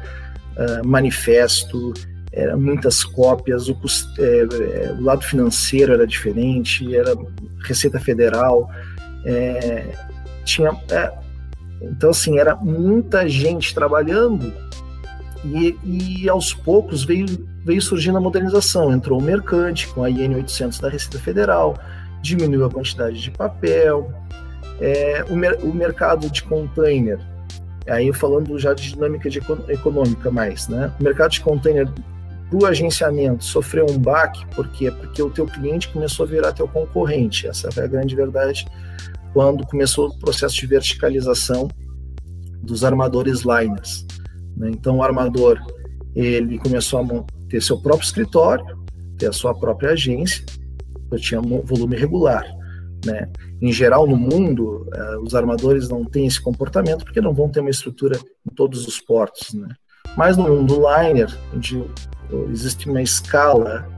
uh, 0.57 0.87
manifesto, 0.87 1.93
era 2.33 2.57
muitas 2.57 3.05
cópias, 3.05 3.69
o, 3.69 3.77
é, 4.19 4.93
o, 4.93 5.03
lado 5.03 5.25
financeiro 5.25 5.93
era 5.93 6.07
diferente, 6.07 6.95
era 6.95 7.15
Receita 7.65 8.01
Federal, 8.01 8.69
é, 9.25 9.87
tinha 10.45 10.71
é, 10.91 11.13
então, 11.91 12.11
assim, 12.11 12.39
era 12.39 12.55
muita 12.57 13.29
gente 13.29 13.75
trabalhando 13.75 14.53
e, 15.45 15.77
e 15.85 16.29
aos 16.29 16.55
poucos 16.55 17.05
veio, 17.05 17.27
veio 17.65 17.83
surgindo 17.83 18.19
a 18.19 18.21
modernização. 18.21 18.93
Entrou 18.93 19.21
o 19.21 19.23
mercante 19.23 19.87
com 19.89 20.03
a 20.03 20.11
IN 20.11 20.35
800 20.35 20.79
da 20.81 20.89
Receita 20.89 21.19
Federal, 21.19 21.77
diminuiu 22.23 22.65
a 22.65 22.71
quantidade 22.71 23.21
de 23.21 23.31
papel, 23.31 24.11
é, 24.81 25.25
o, 25.29 25.37
mer 25.37 25.59
o, 25.63 25.73
mercado 25.75 26.31
de 26.31 26.43
container, 26.43 27.19
aí 27.91 28.13
falando 28.13 28.59
já 28.59 28.73
de 28.75 28.91
dinâmica 28.91 29.29
de 29.29 29.41
econômica 29.69 30.31
mais, 30.31 30.69
né? 30.69 30.93
O 30.99 31.03
mercado 31.03 31.33
de 31.33 31.41
container 31.41 31.89
para 32.51 32.59
o 32.59 32.67
agenciamento 32.67 33.45
sofreu 33.45 33.87
um 33.89 33.99
baque, 33.99 34.47
por 34.55 34.69
quê? 34.69 34.91
Porque 34.91 35.23
o 35.23 35.31
teu 35.31 35.47
cliente 35.47 35.89
começou 35.89 36.25
a 36.25 36.29
virar 36.29 36.53
teu 36.53 36.69
concorrente, 36.69 37.47
essa 37.47 37.69
é 37.77 37.85
a 37.85 37.87
grande 37.87 38.15
verdade 38.15 38.67
quando 39.35 39.67
começou 39.67 40.09
o 40.09 40.19
processo 40.19 40.55
de 40.55 40.67
verticalização 40.67 41.69
dos 42.63 42.85
armadores 42.85 43.41
liners. 43.41 44.07
Né? 44.57 44.71
Então, 44.71 44.99
o 44.99 45.03
armador 45.03 45.59
ele 46.15 46.57
começou 46.59 47.01
a 47.01 47.49
ter 47.49 47.61
seu 47.61 47.77
próprio 47.83 48.07
escritório, 48.07 48.65
ter 49.19 49.27
a 49.27 49.33
sua 49.33 49.53
própria 49.53 49.91
agência, 49.91 50.45
eu 51.11 51.19
tinha 51.19 51.41
volume 51.41 51.97
regular. 51.97 52.47
Né? 53.05 53.29
Em 53.65 53.73
geral, 53.73 54.07
no 54.07 54.15
mundo, 54.15 54.87
eh, 54.93 55.17
os 55.23 55.35
armadores 55.35 55.89
não 55.89 56.05
têm 56.05 56.27
esse 56.27 56.39
comportamento 56.39 57.03
porque 57.03 57.19
não 57.19 57.33
vão 57.33 57.49
ter 57.49 57.61
uma 57.61 57.71
estrutura 57.71 58.19
em 58.47 58.55
todos 58.55 58.87
os 58.87 59.01
portos. 59.01 59.55
Né? 59.55 59.69
Mas 60.19 60.37
no 60.37 60.45
mundo 60.45 60.83
liner, 60.87 61.35
onde 61.55 61.83
existe 62.51 62.91
uma 62.91 63.01
escala 63.01 63.89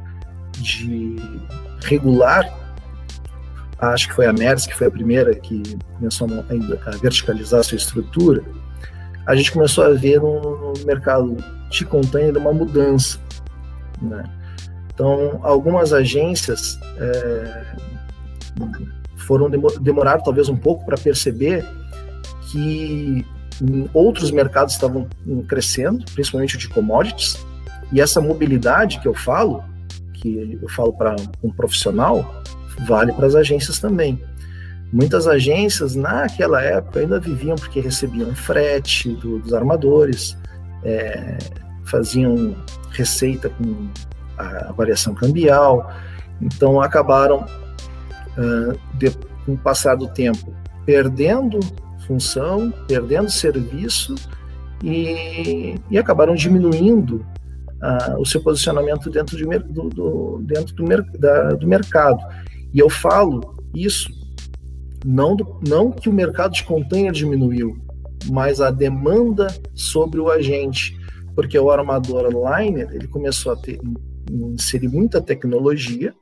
de 0.53 1.17
regular 1.83 2.49
acho 3.79 4.09
que 4.09 4.15
foi 4.15 4.27
a 4.27 4.33
MERS, 4.33 4.67
que 4.67 4.75
foi 4.75 4.87
a 4.87 4.91
primeira 4.91 5.35
que 5.35 5.63
começou 5.99 6.29
a, 6.29 6.91
verticalizar 6.99 7.65
sua 7.65 7.77
estrutura, 7.77 8.45
a 9.27 9.35
gente 9.35 9.51
começou 9.51 9.85
a 9.85 9.91
ver 9.91 10.21
no, 10.21 10.73
mercado 10.85 11.37
de 11.71 11.85
container 11.85 12.37
uma 12.39 12.53
mudança. 12.53 13.19
Né? 14.01 14.23
Então, 14.95 15.41
algumas 15.43 15.93
agências 15.93 16.79
é, 16.99 17.67
foram 19.27 19.51
demorar 19.81 20.21
talvez 20.21 20.49
um 20.49 20.57
pouco 20.57 20.85
para 20.85 20.97
perceber 20.97 21.67
que 22.51 23.27
outros 23.93 24.31
mercados 24.31 24.75
estavam 24.75 25.09
crescendo, 25.49 26.05
principalmente 26.15 26.57
o 26.57 26.59
de 26.59 26.69
commodities, 26.69 27.45
e 27.93 28.01
essa 28.01 28.21
mobilidade 28.21 29.01
que 29.01 29.09
eu 29.09 29.15
falo, 29.15 29.65
que 30.15 30.59
eu 30.61 30.69
falo 30.69 30.93
para 30.93 31.17
um 31.43 31.51
profissional, 31.51 32.43
vale 32.87 33.13
para 33.13 33.27
as 33.27 33.35
agências 33.35 33.79
também. 33.79 34.21
Muitas 34.93 35.27
agências, 35.27 35.97
naquela 35.97 36.63
época, 36.63 37.01
ainda 37.01 37.19
viviam 37.19 37.57
porque 37.57 37.81
recebiam 37.81 38.35
frete 38.35 39.11
do, 39.11 39.41
dos 39.41 39.53
armadores, 39.53 40.37
é, 40.85 41.39
faziam 41.85 42.55
receita 42.91 43.49
com 43.49 43.89
a 44.39 44.73
variação 44.73 45.15
cambial, 45.15 45.93
então 46.41 46.81
acabaram, 46.81 47.45
uh, 48.39 48.79
de, 48.99 49.11
com 49.45 49.53
o 49.53 49.59
passar 49.59 49.97
do 49.97 50.09
tempo, 50.09 50.55
perdendo 50.85 51.61
função, 52.07 52.73
perdendo 52.87 53.31
serviço 53.31 54.15
e, 54.83 55.75
e 55.91 55.99
acabaram 55.99 56.35
diminuindo 56.35 57.25
uh, 57.83 58.21
o 58.21 58.25
seu 58.25 58.41
posicionamento 58.43 59.11
dentro, 59.11 59.37
de, 59.37 59.45
do, 59.45 59.89
do, 59.89 60.39
dentro 60.43 60.75
do, 60.75 60.85
da, 61.19 61.49
do 61.51 61.67
mercado. 61.67 62.21
E 62.73 62.79
eu 62.79 62.89
falo 62.89 63.57
isso 63.75 64.11
não, 65.05 65.37
do, 65.37 65.61
não 65.67 65.91
que 65.91 66.09
o 66.09 66.13
mercado 66.13 66.53
de 66.53 66.65
container 66.65 67.13
diminuiu, 67.13 67.79
mas 68.29 68.61
a 68.61 68.71
demanda 68.71 69.49
sobre 69.75 70.21
o 70.21 70.31
agente, 70.31 70.99
porque 71.35 71.59
o 71.59 71.71
armador 71.71 72.29
liner 72.29 72.89
ele 72.93 73.07
começou 73.07 73.53
a 73.53 73.57
ter, 73.57 73.81
inserir 74.31 74.89
muita 74.89 75.21
tecnologia, 75.21 76.15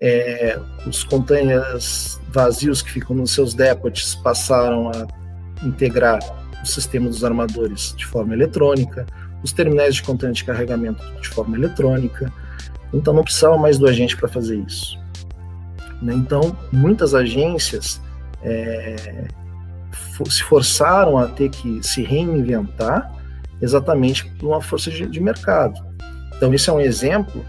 é, 0.00 0.58
os 0.86 1.04
containers 1.04 2.20
vazios 2.30 2.82
que 2.82 2.90
ficam 2.90 3.16
nos 3.16 3.32
seus 3.32 3.54
depots 3.54 4.14
passaram 4.16 4.90
a 4.90 5.06
integrar 5.66 6.18
o 6.62 6.66
sistema 6.66 7.08
dos 7.08 7.24
armadores 7.24 7.94
de 7.96 8.06
forma 8.06 8.34
eletrônica, 8.34 9.06
os 9.42 9.52
terminais 9.52 9.96
de 9.96 10.02
container 10.02 10.34
de 10.34 10.44
carregamento 10.44 11.02
de 11.20 11.28
forma 11.28 11.56
eletrônica, 11.56 12.32
então 12.92 13.12
não 13.12 13.22
precisava 13.22 13.56
mais 13.56 13.78
do 13.78 13.86
agente 13.86 14.16
para 14.16 14.28
fazer 14.28 14.56
isso. 14.56 14.98
Né? 16.00 16.14
Então, 16.14 16.56
muitas 16.72 17.14
agências 17.14 18.00
é, 18.42 19.26
se 20.28 20.42
forçaram 20.42 21.18
a 21.18 21.28
ter 21.28 21.50
que 21.50 21.82
se 21.82 22.02
reinventar 22.02 23.12
exatamente 23.60 24.24
por 24.38 24.48
uma 24.48 24.60
força 24.60 24.90
de, 24.90 25.06
de 25.06 25.20
mercado. 25.20 25.74
Então, 26.36 26.52
isso 26.52 26.70
é 26.70 26.74
um 26.74 26.80
exemplo 26.80 27.44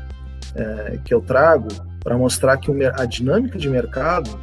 é, 0.55 0.99
que 1.03 1.13
eu 1.13 1.21
trago 1.21 1.67
para 2.05 2.15
mostrar 2.15 2.57
que 2.57 2.71
a 2.95 3.03
dinâmica 3.05 3.57
de 3.57 3.67
mercado 3.67 4.39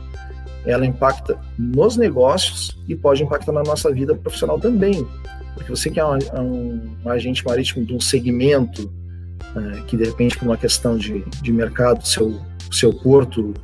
ela 0.67 0.85
impacta 0.85 1.39
nos 1.57 1.97
negócios 1.97 2.77
e 2.89 2.97
pode 2.97 3.23
impactar 3.23 3.53
na 3.53 3.63
nossa 3.63 3.91
vida 3.93 4.17
profissional 4.17 4.59
também. 4.59 5.07
Porque 5.55 5.71
você 5.71 5.89
que 5.89 6.01
é 6.01 6.05
um, 6.05 6.19
um, 6.41 6.97
um 7.05 7.09
agente 7.09 7.45
marítimo 7.45 7.87
de 7.87 7.95
um 7.95 8.01
segmento 8.01 8.93
é, 9.55 9.81
que, 9.83 9.97
de 9.97 10.05
repente, 10.05 10.37
por 10.37 10.47
uma 10.47 10.57
questão 10.57 10.97
de, 10.97 11.25
de 11.41 11.53
mercado, 11.53 12.05
seu, 12.05 12.41
seu 12.71 12.93
porto 12.93 13.55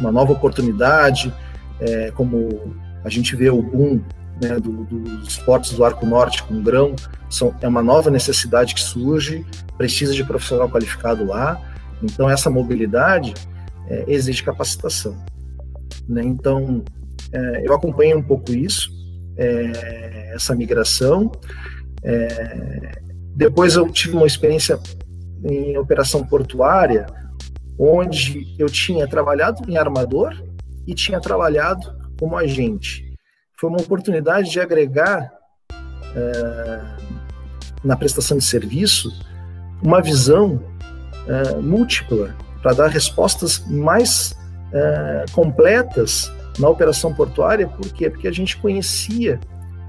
uma 0.00 0.10
nova 0.10 0.32
oportunidade, 0.32 1.32
é, 1.78 2.10
como 2.10 2.74
a 3.04 3.08
gente 3.08 3.36
vê 3.36 3.50
o 3.50 3.62
boom 3.62 4.00
né, 4.42 4.58
do, 4.58 4.84
dos 4.84 5.36
portos 5.38 5.74
do 5.74 5.84
Arco 5.84 6.04
Norte 6.06 6.42
com 6.42 6.60
grão, 6.60 6.96
são, 7.30 7.54
é 7.60 7.68
uma 7.68 7.82
nova 7.82 8.10
necessidade 8.10 8.74
que 8.74 8.80
surge, 8.80 9.46
precisa 9.78 10.12
de 10.12 10.24
profissional 10.24 10.68
qualificado 10.68 11.24
lá, 11.24 11.60
então 12.02 12.28
essa 12.28 12.50
mobilidade 12.50 13.34
é, 13.88 14.04
exige 14.08 14.42
capacitação. 14.42 15.16
Né? 16.08 16.22
Então, 16.24 16.84
é, 17.32 17.66
eu 17.66 17.74
acompanho 17.74 18.18
um 18.18 18.22
pouco 18.22 18.52
isso, 18.52 18.90
é, 19.36 20.32
essa 20.34 20.54
migração. 20.54 21.30
É, 22.02 22.92
depois 23.34 23.76
eu 23.76 23.88
tive 23.90 24.16
uma 24.16 24.26
experiência 24.26 24.78
em 25.44 25.76
operação 25.76 26.24
portuária, 26.24 27.06
onde 27.78 28.54
eu 28.58 28.68
tinha 28.68 29.06
trabalhado 29.06 29.70
em 29.70 29.76
armador 29.76 30.32
e 30.86 30.94
tinha 30.94 31.20
trabalhado 31.20 31.94
como 32.18 32.36
agente. 32.36 33.04
Foi 33.58 33.68
uma 33.70 33.80
oportunidade 33.80 34.50
de 34.50 34.60
agregar 34.60 35.30
é, 36.14 36.80
na 37.84 37.96
prestação 37.96 38.38
de 38.38 38.44
serviço 38.44 39.10
uma 39.82 40.00
visão 40.00 40.62
é, 41.28 41.56
múltipla 41.56 42.34
para 42.62 42.72
dar 42.72 42.88
respostas 42.88 43.64
mais 43.68 44.36
é, 44.72 45.24
completas 45.32 46.32
na 46.58 46.68
operação 46.68 47.14
portuária. 47.14 47.66
Por 47.68 47.92
quê? 47.92 48.10
Porque 48.10 48.28
a 48.28 48.32
gente 48.32 48.56
conhecia, 48.56 49.38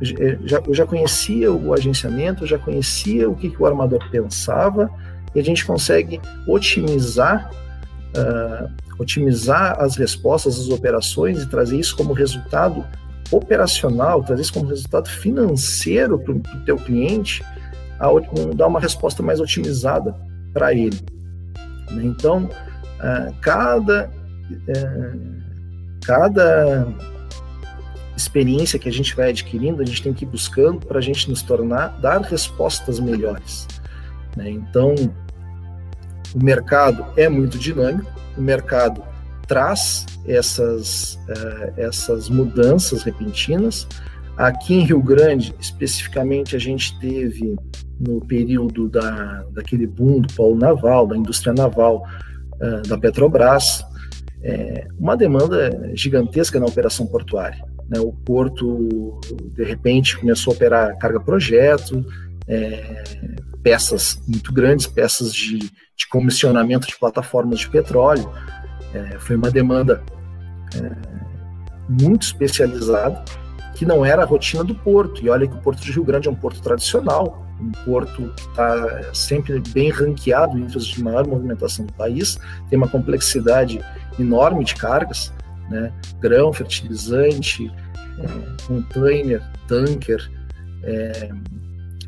já, 0.01 0.61
eu 0.65 0.73
já 0.73 0.85
conhecia 0.85 1.51
o 1.51 1.73
agenciamento, 1.73 2.45
já 2.45 2.57
conhecia 2.57 3.29
o 3.29 3.35
que, 3.35 3.49
que 3.49 3.61
o 3.61 3.65
armador 3.65 3.99
pensava, 4.11 4.89
e 5.33 5.39
a 5.39 5.43
gente 5.43 5.65
consegue 5.65 6.21
otimizar 6.47 7.49
uh, 8.17 8.69
otimizar 8.99 9.77
as 9.79 9.95
respostas, 9.95 10.59
as 10.59 10.69
operações 10.69 11.41
e 11.41 11.49
trazer 11.49 11.79
isso 11.79 11.95
como 11.95 12.13
resultado 12.13 12.83
operacional, 13.31 14.23
trazer 14.23 14.41
isso 14.41 14.53
como 14.53 14.67
resultado 14.67 15.09
financeiro 15.09 16.17
para 16.17 16.33
o 16.33 16.41
teu 16.65 16.77
cliente, 16.77 17.43
a, 17.99 18.07
dar 18.55 18.67
uma 18.67 18.79
resposta 18.79 19.21
mais 19.21 19.39
otimizada 19.39 20.15
para 20.53 20.73
ele. 20.73 20.97
Né? 21.91 22.05
Então, 22.05 22.45
uh, 22.45 23.33
cada, 23.41 24.09
uh, 24.09 25.19
cada 26.05 26.87
experiência 28.15 28.79
que 28.79 28.89
a 28.89 28.91
gente 28.91 29.15
vai 29.15 29.29
adquirindo, 29.29 29.81
a 29.81 29.85
gente 29.85 30.01
tem 30.01 30.13
que 30.13 30.25
ir 30.25 30.27
buscando 30.27 30.85
para 30.85 30.97
a 30.97 31.01
gente 31.01 31.29
nos 31.29 31.41
tornar, 31.41 31.99
dar 31.99 32.21
respostas 32.21 32.99
melhores. 32.99 33.67
Né? 34.35 34.49
Então, 34.49 34.95
o 36.33 36.43
mercado 36.43 37.05
é 37.15 37.29
muito 37.29 37.57
dinâmico, 37.57 38.11
o 38.37 38.41
mercado 38.41 39.03
traz 39.47 40.05
essas, 40.27 41.17
uh, 41.29 41.73
essas 41.77 42.29
mudanças 42.29 43.03
repentinas. 43.03 43.87
Aqui 44.37 44.75
em 44.75 44.85
Rio 44.85 45.01
Grande, 45.01 45.53
especificamente, 45.59 46.55
a 46.55 46.59
gente 46.59 46.97
teve 46.99 47.55
no 47.99 48.21
período 48.21 48.87
da, 48.87 49.43
daquele 49.51 49.87
boom 49.87 50.21
do 50.21 50.31
polo 50.33 50.55
naval, 50.55 51.07
da 51.07 51.17
indústria 51.17 51.53
naval 51.53 52.07
uh, 52.61 52.87
da 52.87 52.97
Petrobras, 52.97 53.83
é, 54.43 54.87
uma 54.99 55.17
demanda 55.17 55.91
gigantesca 55.95 56.59
na 56.59 56.67
operação 56.67 57.07
portuária. 57.07 57.63
Né? 57.89 57.99
O 57.99 58.11
porto, 58.11 59.19
de 59.55 59.63
repente, 59.63 60.17
começou 60.17 60.53
a 60.53 60.55
operar 60.55 60.97
carga-projeto, 60.97 62.05
é, 62.47 63.03
peças 63.63 64.21
muito 64.27 64.53
grandes, 64.53 64.87
peças 64.87 65.33
de, 65.33 65.57
de 65.59 66.07
comissionamento 66.09 66.87
de 66.87 66.97
plataformas 66.97 67.59
de 67.59 67.69
petróleo. 67.69 68.29
É, 68.93 69.17
foi 69.19 69.35
uma 69.35 69.49
demanda 69.49 70.03
é, 70.75 70.91
muito 71.89 72.21
especializada, 72.23 73.23
que 73.77 73.85
não 73.85 74.03
era 74.03 74.23
a 74.23 74.25
rotina 74.25 74.63
do 74.63 74.73
porto. 74.73 75.23
E 75.23 75.29
olha 75.29 75.47
que 75.47 75.53
o 75.53 75.59
Porto 75.59 75.81
de 75.81 75.91
Rio 75.91 76.03
Grande 76.03 76.27
é 76.27 76.31
um 76.31 76.35
porto 76.35 76.59
tradicional, 76.61 77.45
um 77.61 77.71
porto 77.85 78.33
está 78.37 79.13
sempre 79.13 79.61
bem 79.69 79.91
ranqueado 79.91 80.57
entre 80.57 80.77
os 80.77 80.87
de 80.87 81.03
maior 81.03 81.27
movimentação 81.27 81.85
do 81.85 81.93
país, 81.93 82.39
tem 82.69 82.77
uma 82.77 82.87
complexidade 82.87 83.79
enorme 84.19 84.65
de 84.65 84.75
cargas, 84.75 85.31
né? 85.69 85.93
grão, 86.19 86.51
fertilizante, 86.51 87.71
é, 88.19 88.65
container, 88.65 89.43
tanker, 89.67 90.27
é, 90.83 91.29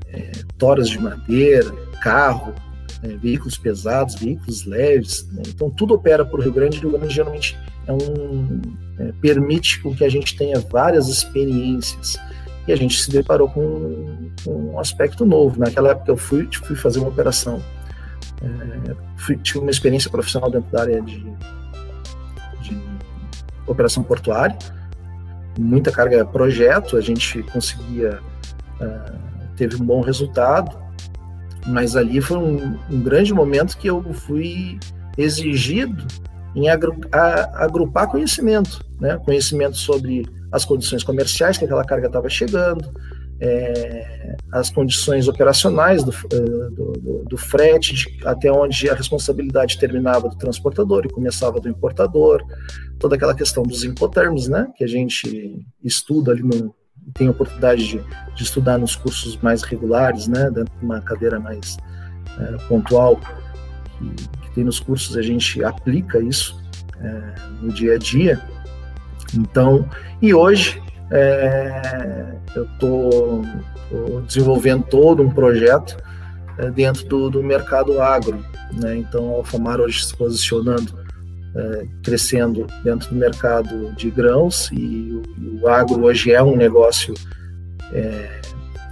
é, 0.08 0.32
toras 0.58 0.90
de 0.90 1.00
madeira, 1.00 1.72
carro, 2.02 2.56
é, 3.04 3.10
veículos 3.10 3.58
pesados, 3.58 4.16
veículos 4.16 4.66
leves. 4.66 5.28
Né? 5.32 5.44
Então, 5.48 5.70
tudo 5.70 5.94
opera 5.94 6.28
o 6.32 6.42
Rio 6.42 6.52
Grande. 6.52 6.80
O 6.80 6.90
Rio 6.90 6.98
Grande 6.98 7.14
geralmente 7.14 7.58
é 7.90 7.94
um, 7.94 8.62
é, 9.00 9.12
permite 9.20 9.82
que 9.82 10.06
a 10.06 10.10
gente 10.10 10.38
tenha 10.38 10.60
várias 10.60 11.08
experiências. 11.08 12.18
E 12.68 12.72
a 12.72 12.76
gente 12.76 13.02
se 13.02 13.10
deparou 13.10 13.50
com, 13.50 14.30
com 14.44 14.74
um 14.74 14.80
aspecto 14.80 15.26
novo. 15.26 15.60
Naquela 15.60 15.90
época, 15.90 16.12
eu 16.12 16.18
fui, 16.18 16.48
fui 16.54 16.76
fazer 16.76 17.00
uma 17.00 17.10
operação. 17.10 17.60
É, 18.44 18.96
fui, 19.18 19.36
tive 19.38 19.60
uma 19.60 19.72
experiência 19.72 20.10
profissional 20.12 20.52
dentro 20.52 20.72
da 20.72 20.82
área 20.82 21.02
de, 21.02 21.20
de 22.62 22.80
operação 23.66 24.04
portuária. 24.04 24.56
Muita 25.58 25.92
carga 25.92 26.24
projeto, 26.24 26.96
a 26.96 27.02
gente 27.02 27.42
conseguia. 27.44 28.20
Uh, 28.80 29.30
teve 29.58 29.76
um 29.76 29.86
bom 29.86 30.00
resultado, 30.00 30.78
mas 31.68 31.96
ali 31.96 32.22
foi 32.22 32.38
um, 32.38 32.78
um 32.90 33.02
grande 33.02 33.34
momento 33.34 33.78
que 33.78 33.90
eu 33.90 34.02
fui 34.14 34.80
exigido 35.18 36.06
em 36.56 36.70
agru 36.70 36.96
a, 37.12 37.64
agrupar 37.64 38.08
conhecimento, 38.08 38.84
né? 39.00 39.20
conhecimento 39.26 39.78
sobre 39.78 40.26
as 40.52 40.66
condições 40.66 41.04
comerciais 41.04 41.58
que 41.58 41.66
aquela 41.66 41.84
carga 41.84 42.08
estava 42.08 42.30
chegando, 42.30 42.92
é, 43.42 44.36
as 44.52 44.70
condições 44.70 45.28
operacionais 45.28 46.04
do, 46.04 46.12
eh, 46.12 46.70
do, 46.72 46.92
do, 46.94 47.26
do 47.26 47.38
frete, 47.38 47.96
de, 47.96 48.20
até 48.26 48.52
onde 48.52 48.90
a 48.90 48.94
responsabilidade 48.94 49.80
terminava 49.80 50.28
do 50.28 50.36
transportador 50.36 51.06
e 51.06 51.10
começava 51.10 51.60
do 51.60 51.70
importador, 51.70 52.44
toda 53.00 53.16
aquela 53.16 53.34
questão 53.34 53.64
dos 53.64 53.84
incoterms, 53.84 54.50
né, 54.50 54.68
que 54.76 54.84
a 54.84 54.88
gente 54.88 55.66
estuda 55.82 56.32
ali 56.32 56.44
no, 56.44 56.76
tem 57.14 57.28
a 57.28 57.32
oportunidade 57.32 57.88
de, 57.88 58.04
de, 58.36 58.44
estudar 58.44 58.78
nos 58.78 58.96
cursos 58.96 59.38
mais 59.38 59.64
regulares, 59.64 60.28
né, 60.28 60.52
dentro 60.52 60.74
de 60.78 60.86
uma 60.86 61.02
cadeira 61.02 61.40
mais 61.40 61.78
é, 62.40 62.58
pontual, 62.68 63.16
que, 63.16 64.39
nos 64.64 64.80
cursos, 64.80 65.18
a 65.18 65.22
gente 65.22 65.64
aplica 65.64 66.20
isso 66.20 66.60
é, 67.02 67.22
no 67.62 67.72
dia 67.72 67.96
a 67.96 67.98
dia. 67.98 68.42
Então, 69.36 69.88
e 70.22 70.34
hoje 70.34 70.82
é, 71.12 72.36
eu 72.56 72.66
estou 72.66 73.44
desenvolvendo 74.26 74.84
todo 74.84 75.24
um 75.24 75.30
projeto 75.30 75.98
é, 76.58 76.70
dentro 76.70 77.08
do, 77.08 77.30
do, 77.30 77.44
mercado 77.44 78.02
agro. 78.02 78.44
Né? 78.74 78.98
Então, 78.98 79.30
a 79.30 79.38
Alfamar 79.38 79.80
hoje 79.80 80.06
se 80.06 80.16
posicionando 80.16 80.98
é, 81.56 81.88
crescendo 82.04 82.68
dentro 82.84 83.10
do 83.10 83.16
mercado 83.16 83.92
de 83.96 84.12
grãos 84.12 84.70
e 84.72 85.12
o, 85.12 85.62
o 85.62 85.68
agro 85.68 86.04
hoje 86.04 86.32
é 86.32 86.42
um 86.44 86.56
negócio 86.56 87.14
é, 87.92 88.40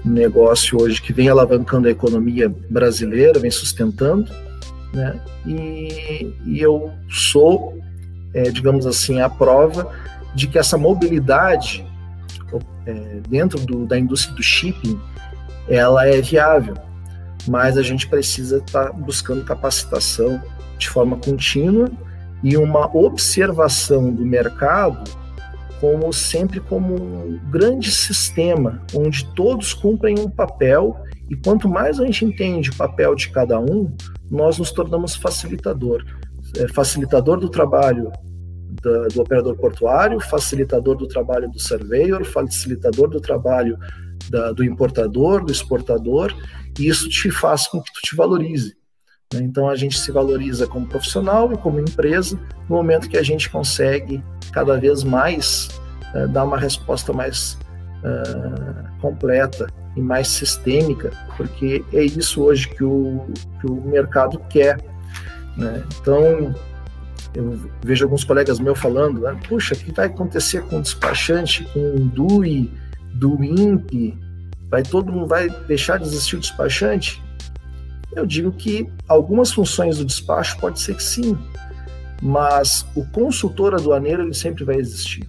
um 0.03 0.09
negócio 0.09 0.82
hoje 0.82 1.01
que 1.01 1.13
vem 1.13 1.30
alavancando 1.30 1.88
a 1.88 1.91
economia 1.91 2.49
brasileira, 2.70 3.39
vem 3.39 3.51
sustentando, 3.51 4.32
né? 4.94 5.20
E, 5.46 6.34
e 6.46 6.62
eu 6.62 6.92
sou, 7.10 7.80
é, 8.34 8.44
digamos 8.44 8.86
assim, 8.86 9.22
a 9.22 9.30
prova 9.30 9.92
de 10.34 10.48
que 10.48 10.58
essa 10.58 10.78
mobilidade 10.78 11.86
é, 12.86 13.20
dentro 13.28 13.60
do, 13.60 13.86
da 13.86 13.98
indústria 13.98 14.36
do 14.36 14.44
shipping 14.44 15.00
ela 15.68 16.08
é 16.08 16.22
viável, 16.22 16.76
mas 17.48 17.78
a 17.78 17.82
gente 17.82 18.08
precisa 18.08 18.58
estar 18.58 18.88
tá 18.88 18.94
buscando 18.94 19.44
capacitação 19.44 20.42
de 20.78 20.88
forma 20.88 21.18
contínua 21.18 21.90
e 22.44 22.56
uma 22.56 22.86
observação 22.96 24.14
do 24.14 24.26
mercado 24.26 25.04
como 25.82 26.12
sempre 26.12 26.60
como 26.60 26.96
um 26.96 27.40
grande 27.50 27.92
sistema 27.92 28.82
onde 28.94 29.26
todos 29.34 29.74
cumprem 29.74 30.18
um 30.20 30.30
papel 30.30 30.98
e 31.30 31.36
quanto 31.36 31.68
mais 31.68 32.00
a 32.00 32.06
gente 32.06 32.24
entende 32.26 32.70
o 32.70 32.76
papel 32.76 33.14
de 33.14 33.30
cada 33.30 33.60
um, 33.60 33.92
nós 34.30 34.58
nos 34.58 34.72
tornamos 34.72 35.16
facilitador, 35.16 36.04
é, 36.58 36.68
facilitador 36.68 37.40
do 37.40 37.50
trabalho 37.50 38.12
da, 38.82 39.08
do 39.08 39.22
operador 39.22 39.56
portuário, 39.56 40.20
facilitador 40.20 40.96
do 40.96 41.08
trabalho 41.08 41.50
do 41.50 41.60
surveyor, 41.60 42.24
facilitador 42.26 43.10
do 43.10 43.20
trabalho 43.20 43.78
da, 44.30 44.52
do 44.52 44.64
importador, 44.64 45.44
do 45.44 45.52
exportador, 45.52 46.34
e 46.80 46.88
isso 46.88 47.10
te 47.10 47.32
faz 47.32 47.68
com 47.68 47.82
que 47.82 47.92
tu 47.94 48.02
te 48.02 48.16
valorize. 48.16 48.76
Né? 49.34 49.42
Então 49.42 49.70
a 49.70 49.76
gente 49.76 49.98
se 49.98 50.12
valoriza 50.12 50.68
como 50.68 50.88
profissional 50.88 51.52
e 51.52 51.58
como 51.58 51.80
empresa 51.80 52.40
no 52.70 52.76
momento 52.76 53.10
que 53.10 53.18
a 53.18 53.24
gente 53.24 53.50
consegue 53.50 54.24
cada 54.52 54.78
vez 54.80 55.04
mais 55.04 55.70
uh, 56.14 56.28
dar 56.28 56.44
uma 56.44 56.58
resposta 56.58 57.12
mais 57.12 57.58
uh, 58.04 59.02
completa 59.02 59.68
e 59.95 60.02
mais 60.02 60.28
sistêmica, 60.28 61.12
porque 61.36 61.84
é 61.93 62.04
isso 62.04 62.43
hoje 62.43 62.70
que 62.70 62.84
o, 62.84 63.26
que 63.60 63.68
o 63.68 63.82
mercado 63.82 64.39
quer. 64.50 64.78
Né? 65.56 65.84
Então 66.00 66.54
eu 67.34 67.60
vejo 67.84 68.06
alguns 68.06 68.24
colegas 68.24 68.60
meus 68.60 68.80
falando, 68.80 69.22
né? 69.22 69.39
puxa, 69.48 69.76
o 69.76 69.78
que 69.78 69.91
vai 69.91 70.08
acontecer 70.08 70.62
com 70.64 70.80
o 70.80 70.82
despachante, 70.82 71.64
com 71.66 71.95
o 71.95 72.00
DUI, 72.00 72.72
do? 73.14 73.38
Vai 74.70 74.84
todo 74.84 75.12
mundo 75.12 75.28
vai 75.28 75.50
deixar 75.68 75.98
de 75.98 76.06
existir 76.06 76.36
o 76.36 76.39
despachante? 76.39 77.22
Eu 78.16 78.26
digo 78.26 78.52
que 78.52 78.89
algumas 79.08 79.52
funções 79.52 79.98
do 79.98 80.06
despacho 80.06 80.58
pode 80.60 80.80
ser 80.80 80.95
que 80.95 81.04
sim, 81.04 81.38
mas 82.22 82.86
o 82.95 83.06
consultor 83.06 83.76
aduaneiro 83.76 84.24
ele 84.24 84.34
sempre 84.34 84.64
vai 84.64 84.76
existir. 84.76 85.28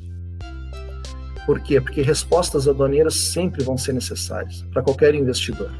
Por 1.48 1.60
quê? 1.60 1.80
Porque 1.80 2.02
respostas 2.02 2.68
aduaneiras 2.68 3.14
sempre 3.32 3.64
vão 3.64 3.78
ser 3.78 3.94
necessárias 3.94 4.66
para 4.70 4.82
qualquer 4.82 5.14
investidor, 5.14 5.72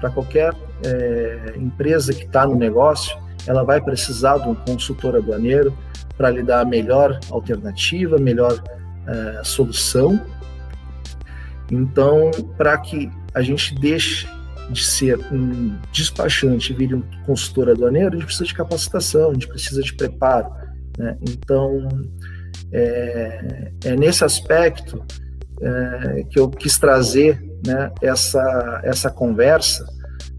para 0.00 0.08
qualquer 0.08 0.54
é, 0.82 1.52
empresa 1.58 2.14
que 2.14 2.24
está 2.24 2.46
no 2.46 2.54
negócio, 2.54 3.14
ela 3.46 3.64
vai 3.64 3.82
precisar 3.82 4.38
de 4.38 4.48
um 4.48 4.54
consultor 4.54 5.14
aduaneiro 5.14 5.76
para 6.16 6.30
lhe 6.30 6.42
dar 6.42 6.60
a 6.60 6.64
melhor 6.64 7.20
alternativa, 7.30 8.16
melhor 8.16 8.64
é, 9.06 9.44
solução. 9.44 10.18
Então, 11.70 12.30
para 12.56 12.78
que 12.78 13.10
a 13.34 13.42
gente 13.42 13.74
deixe 13.74 14.26
de 14.70 14.82
ser 14.82 15.18
um 15.30 15.76
despachante 15.92 16.72
e 16.72 16.76
vir 16.76 16.94
um 16.94 17.02
consultor 17.26 17.68
aduaneiro, 17.68 18.14
a 18.14 18.16
gente 18.16 18.24
precisa 18.24 18.46
de 18.46 18.54
capacitação, 18.54 19.32
a 19.32 19.34
gente 19.34 19.48
precisa 19.48 19.82
de 19.82 19.92
preparo. 19.92 20.48
Né? 20.96 21.18
Então, 21.28 21.90
é, 22.72 23.72
é, 23.84 23.96
nesse 23.96 24.24
aspecto 24.24 25.02
é, 25.60 26.24
que 26.30 26.38
eu 26.38 26.48
quis 26.48 26.78
trazer 26.78 27.42
né, 27.66 27.90
essa, 28.02 28.80
essa 28.84 29.10
conversa 29.10 29.86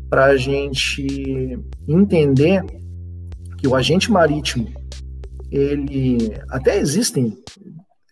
para 0.09 0.25
a 0.25 0.37
gente 0.37 1.59
entender 1.87 2.63
que 3.57 3.67
o 3.67 3.75
agente 3.75 4.11
marítimo, 4.11 4.69
ele 5.51 6.33
até 6.49 6.79
existem 6.79 7.37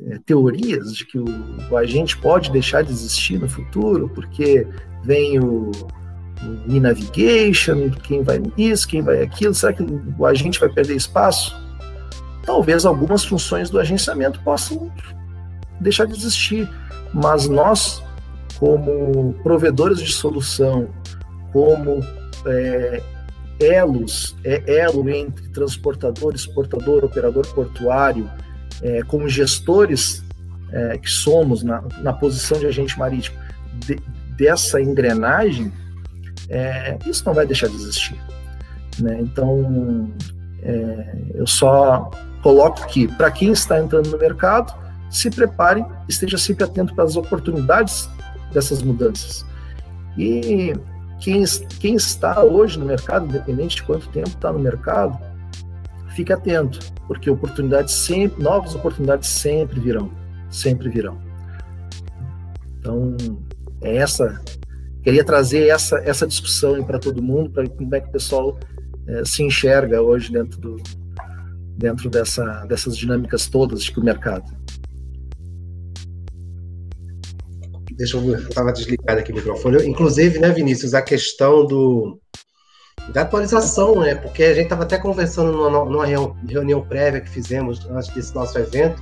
é, 0.02 0.20
teorias 0.26 0.94
de 0.94 1.06
que 1.06 1.18
o, 1.18 1.26
o, 1.72 1.78
agente 1.78 2.18
pode 2.18 2.52
deixar 2.52 2.84
de 2.84 2.92
existir 2.92 3.40
no 3.40 3.48
futuro, 3.48 4.10
porque 4.10 4.68
vem 5.04 5.40
o, 5.40 5.72
e-navigation, 6.68 7.90
quem 8.04 8.22
vai 8.22 8.42
isso, 8.58 8.88
quem 8.88 9.02
vai 9.02 9.22
aquilo, 9.22 9.54
será 9.54 9.74
que 9.74 9.84
o 10.18 10.26
agente 10.26 10.60
vai 10.60 10.70
perder 10.70 10.96
espaço? 10.96 11.56
Talvez 12.48 12.86
algumas 12.86 13.26
funções 13.26 13.70
do 13.70 13.78
agenciamento 13.78 14.40
possam 14.40 14.90
deixar 15.82 16.06
de 16.06 16.14
existir, 16.14 16.68
mas 17.14 17.46
nós, 17.50 18.02
como 18.58 19.34
provedores 19.44 20.00
de 20.00 20.14
solução, 20.14 20.88
como 21.52 22.00
é, 22.46 23.04
elos, 23.60 24.34
é, 24.46 24.64
elo 24.80 25.10
entre 25.10 25.50
transportador, 25.50 26.34
exportador, 26.34 27.04
operador 27.04 27.46
portuário, 27.48 28.32
é, 28.82 29.04
como 29.04 29.28
gestores 29.28 30.24
é, 30.72 30.98
que 30.98 31.10
somos 31.10 31.64
na, 31.64 31.84
na, 32.02 32.14
posição 32.14 32.58
de 32.58 32.66
agente 32.66 32.98
marítimo 32.98 33.38
de, 33.74 34.00
dessa 34.38 34.82
engrenagem, 34.82 35.70
é, 36.48 36.98
isso 37.06 37.26
não 37.26 37.34
vai 37.34 37.46
deixar 37.46 37.68
de 37.68 37.76
existir. 37.76 38.18
Né? 39.00 39.18
Então, 39.20 40.10
é, 40.64 41.18
eu 41.36 41.46
só 41.46 42.10
coloco 42.42 42.86
que, 42.88 43.08
para 43.08 43.32
quem 43.32 43.52
está 43.52 43.80
entrando 43.80 44.10
no 44.10 44.18
mercado, 44.18 44.74
se 45.10 45.30
prepare, 45.30 45.86
esteja 46.08 46.38
sempre 46.38 46.64
atento 46.64 46.94
para 46.94 47.04
as 47.04 47.16
oportunidades 47.16 48.10
dessas 48.54 48.82
mudanças. 48.82 49.46
E 50.18 50.74
quem, 51.20 51.44
quem 51.80 51.96
está 51.96 52.44
hoje 52.44 52.80
no 52.80 52.86
mercado, 52.86 53.26
independente 53.26 53.78
de 53.78 53.84
quanto 53.84 54.10
tempo 54.10 54.30
está 54.30 54.52
no 54.52 54.60
mercado, 54.60 55.18
fique 56.16 56.34
atento, 56.34 56.80
porque 57.08 57.30
oportunidades 57.30 57.94
sempre, 57.94 58.44
novas 58.44 58.76
oportunidades 58.76 59.30
sempre 59.30 59.80
virão, 59.80 60.12
sempre 60.50 60.90
virão. 60.90 61.18
Então, 62.80 63.16
é 63.82 63.98
essa, 63.98 64.42
queria 65.04 65.24
trazer 65.24 65.68
essa, 65.68 65.98
essa 66.00 66.26
discussão 66.26 66.84
para 66.84 67.00
todo 67.00 67.22
mundo, 67.22 67.50
para 67.50 67.68
como 67.68 67.94
é 67.96 68.00
que 68.00 68.10
o 68.10 68.12
pessoal 68.12 68.58
é, 69.08 69.24
se 69.26 69.44
enxerga 69.44 70.02
hoje 70.02 70.32
dentro, 70.32 70.60
do, 70.60 70.78
dentro 71.78 72.10
dessa, 72.10 72.66
dessas 72.66 72.98
dinâmicas 72.98 73.48
todas 73.48 73.84
de 73.84 73.92
que 73.92 74.00
o 74.00 74.04
mercado. 74.04 74.52
Deixa 77.92 78.18
eu 78.18 78.36
estava 78.36 78.72
desligado 78.72 79.20
aqui 79.20 79.32
o 79.32 79.36
microfone. 79.36 79.88
Inclusive, 79.88 80.40
né, 80.40 80.50
Vinícius, 80.50 80.94
a 80.94 81.02
questão 81.02 81.66
do 81.66 82.20
da 83.14 83.22
atualização, 83.22 84.02
né? 84.02 84.16
Porque 84.16 84.44
a 84.44 84.54
gente 84.54 84.66
estava 84.66 84.84
até 84.84 84.98
conversando 84.98 85.52
numa, 85.52 85.86
numa, 85.86 86.06
reunião 86.06 86.82
prévia 86.82 87.22
que 87.22 87.30
fizemos 87.30 87.86
antes 87.90 88.10
desse 88.10 88.36
nosso 88.36 88.58
evento, 88.60 89.02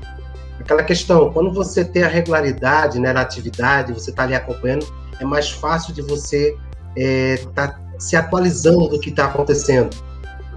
aquela 0.60 0.84
questão, 0.84 1.32
quando 1.32 1.52
você 1.52 1.84
tem 1.84 2.04
a 2.04 2.08
regularidade 2.08 3.00
né, 3.00 3.12
na 3.12 3.22
atividade, 3.22 3.94
você 3.94 4.12
está 4.12 4.24
ali 4.24 4.36
acompanhando, 4.36 4.86
é 5.20 5.26
mais 5.26 5.50
fácil 5.50 5.94
de 5.94 6.02
você 6.02 6.56
estar 6.96 7.64
é, 7.64 7.68
tá 7.68 7.82
se 7.98 8.16
atualizando 8.16 8.90
do 8.90 9.00
que 9.00 9.10
está 9.10 9.26
acontecendo. 9.26 9.90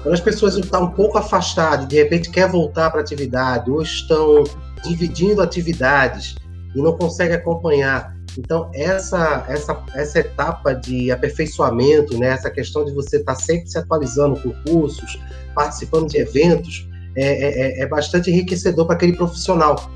Quando 0.03 0.15
as 0.15 0.21
pessoas 0.21 0.57
estão 0.57 0.85
um 0.85 0.91
pouco 0.91 1.19
afastadas, 1.19 1.89
de 1.89 1.97
repente 1.97 2.31
quer 2.31 2.49
voltar 2.49 2.91
para 2.91 3.01
a 3.01 3.03
atividade, 3.03 3.71
ou 3.71 3.83
estão 3.83 4.45
dividindo 4.85 5.43
atividades 5.43 6.37
e 6.75 6.81
não 6.81 6.97
conseguem 6.97 7.37
acompanhar, 7.37 8.17
então, 8.39 8.71
essa, 8.73 9.45
essa, 9.49 9.85
essa 9.95 10.21
etapa 10.21 10.73
de 10.73 11.11
aperfeiçoamento, 11.11 12.17
né, 12.17 12.29
essa 12.29 12.49
questão 12.49 12.85
de 12.85 12.93
você 12.93 13.17
estar 13.17 13.35
tá 13.35 13.41
sempre 13.41 13.69
se 13.69 13.77
atualizando 13.77 14.41
com 14.41 14.53
cursos, 14.71 15.19
participando 15.55 16.09
de 16.09 16.19
eventos, 16.19 16.89
é, 17.17 17.25
é, 17.25 17.81
é, 17.81 17.83
é 17.83 17.87
bastante 17.87 18.31
enriquecedor 18.31 18.87
para 18.87 18.95
aquele 18.95 19.17
profissional. 19.17 19.91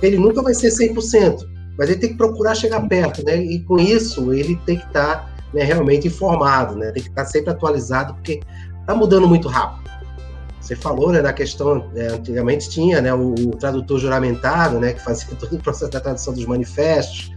Ele 0.00 0.16
nunca 0.16 0.40
vai 0.40 0.54
ser 0.54 0.68
100%, 0.68 1.46
mas 1.76 1.90
ele 1.90 1.98
tem 1.98 2.10
que 2.10 2.16
procurar 2.16 2.54
chegar 2.54 2.80
perto, 2.88 3.22
né? 3.24 3.36
E 3.36 3.60
com 3.60 3.78
isso, 3.78 4.32
ele 4.32 4.56
tem 4.64 4.78
que 4.78 4.86
estar 4.86 5.16
tá, 5.16 5.30
né, 5.52 5.62
realmente 5.62 6.08
informado, 6.08 6.74
né? 6.76 6.92
Tem 6.92 7.02
que 7.02 7.10
estar 7.10 7.24
tá 7.24 7.28
sempre 7.28 7.50
atualizado, 7.50 8.14
porque 8.14 8.40
está 8.82 8.94
mudando 8.94 9.26
muito 9.26 9.48
rápido. 9.48 9.90
Você 10.60 10.76
falou, 10.76 11.10
né, 11.10 11.20
da 11.20 11.32
questão, 11.32 11.90
é, 11.96 12.08
antigamente 12.08 12.70
tinha, 12.70 13.00
né, 13.00 13.12
o, 13.12 13.34
o, 13.34 13.56
tradutor 13.56 13.98
juramentado, 13.98 14.78
né, 14.78 14.92
que 14.92 15.02
fazia 15.02 15.26
todo 15.34 15.56
o 15.56 15.58
processo 15.58 15.90
da 15.90 16.00
tradução 16.00 16.32
dos 16.32 16.46
manifestos, 16.46 17.32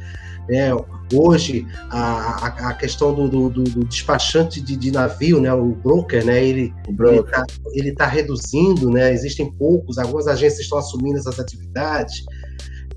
né? 0.48 0.70
Hoje, 1.14 1.68
a, 1.90 2.48
a, 2.48 2.74
questão 2.74 3.14
do, 3.14 3.28
do, 3.28 3.50
do 3.50 3.86
despachante 3.86 4.62
de, 4.62 4.76
de, 4.76 4.92
navio, 4.92 5.40
né? 5.40 5.54
o 5.54 5.72
broker, 5.72 6.26
né? 6.26 6.44
ele 6.44 6.74
está 6.88 8.06
tá 8.06 8.08
reduzindo, 8.08 8.90
né? 8.90 9.12
existem 9.12 9.52
poucos, 9.52 9.98
algumas 9.98 10.28
agências 10.28 10.62
estão 10.62 10.78
assumindo 10.78 11.18
essas 11.18 11.40
atividades. 11.40 12.24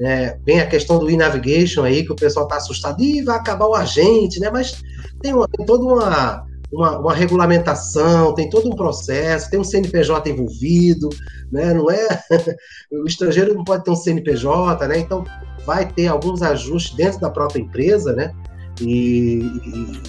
É, 0.00 0.38
vem 0.44 0.60
a 0.60 0.66
questão 0.66 0.98
do 0.98 1.10
e-navigation 1.10 1.82
aí, 1.82 2.04
que 2.04 2.12
o 2.12 2.16
pessoal 2.16 2.46
está 2.46 2.56
assustado, 2.56 3.02
e 3.02 3.22
vai 3.22 3.36
acabar 3.36 3.66
o 3.66 3.74
agente, 3.74 4.38
né? 4.40 4.50
mas 4.50 4.82
tem, 5.20 5.34
uma, 5.34 5.48
tem 5.48 5.66
toda 5.66 5.84
uma, 5.84 6.46
uma, 6.72 6.98
uma, 6.98 7.14
regulamentação, 7.14 8.34
tem 8.34 8.48
todo 8.50 8.68
um 8.68 8.76
processo, 8.76 9.50
tem 9.50 9.58
um 9.58 9.64
CNPJ 9.64 10.30
envolvido, 10.30 11.08
né? 11.50 11.72
Não 11.72 11.90
é 11.90 12.06
o 12.92 13.06
estrangeiro 13.06 13.54
não 13.54 13.64
pode 13.64 13.84
ter 13.84 13.90
um 13.90 13.96
CNPJ, 13.96 14.86
né? 14.86 14.98
Então 14.98 15.24
vai 15.64 15.90
ter 15.90 16.08
alguns 16.08 16.42
ajustes 16.42 16.94
dentro 16.94 17.20
da 17.20 17.30
própria 17.30 17.60
empresa, 17.60 18.12
né? 18.12 18.34
E, 18.80 19.40
e, 19.64 20.02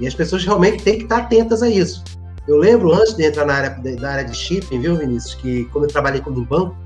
e 0.00 0.06
as 0.06 0.14
pessoas 0.14 0.44
realmente 0.44 0.82
têm 0.82 0.98
que 0.98 1.04
estar 1.04 1.18
atentas 1.18 1.62
a 1.62 1.68
isso. 1.68 2.02
Eu 2.46 2.58
lembro 2.58 2.92
antes 2.92 3.14
de 3.14 3.24
entrar 3.24 3.46
na 3.46 3.54
área, 3.54 3.70
da 3.70 4.10
área 4.10 4.24
de 4.24 4.36
shipping, 4.36 4.80
viu, 4.80 4.96
Vinícius, 4.96 5.34
que 5.34 5.64
quando 5.66 5.84
eu 5.84 5.90
trabalhei 5.90 6.20
como 6.20 6.44
banco, 6.44 6.76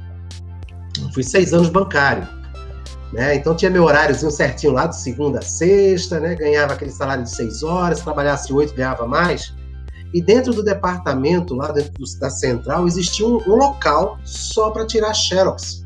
fui 1.13 1.23
seis 1.23 1.53
anos 1.53 1.69
bancário. 1.69 2.38
Né? 3.13 3.37
Então 3.37 3.55
tinha 3.55 3.71
meu 3.71 3.85
horáriozinho 3.85 4.31
certinho 4.31 4.73
lá, 4.73 4.87
de 4.87 5.01
segunda 5.01 5.39
a 5.39 5.43
sexta, 5.43 6.21
né? 6.21 6.35
ganhava 6.35 6.75
aquele 6.75 6.91
salário 6.91 7.25
de 7.25 7.31
seis 7.31 7.63
horas, 7.63 8.01
trabalhasse 8.01 8.53
oito, 8.53 8.75
ganhava 8.75 9.07
mais. 9.07 9.55
E 10.13 10.23
dentro 10.23 10.53
do 10.53 10.63
departamento, 10.63 11.55
lá 11.55 11.71
dentro 11.71 11.93
do, 11.93 12.19
da 12.19 12.31
central, 12.31 12.87
existia 12.87 13.27
um, 13.27 13.43
um 13.47 13.57
local 13.57 14.19
só 14.25 14.71
para 14.71 14.87
tirar 14.87 15.13
xerox. 15.15 15.85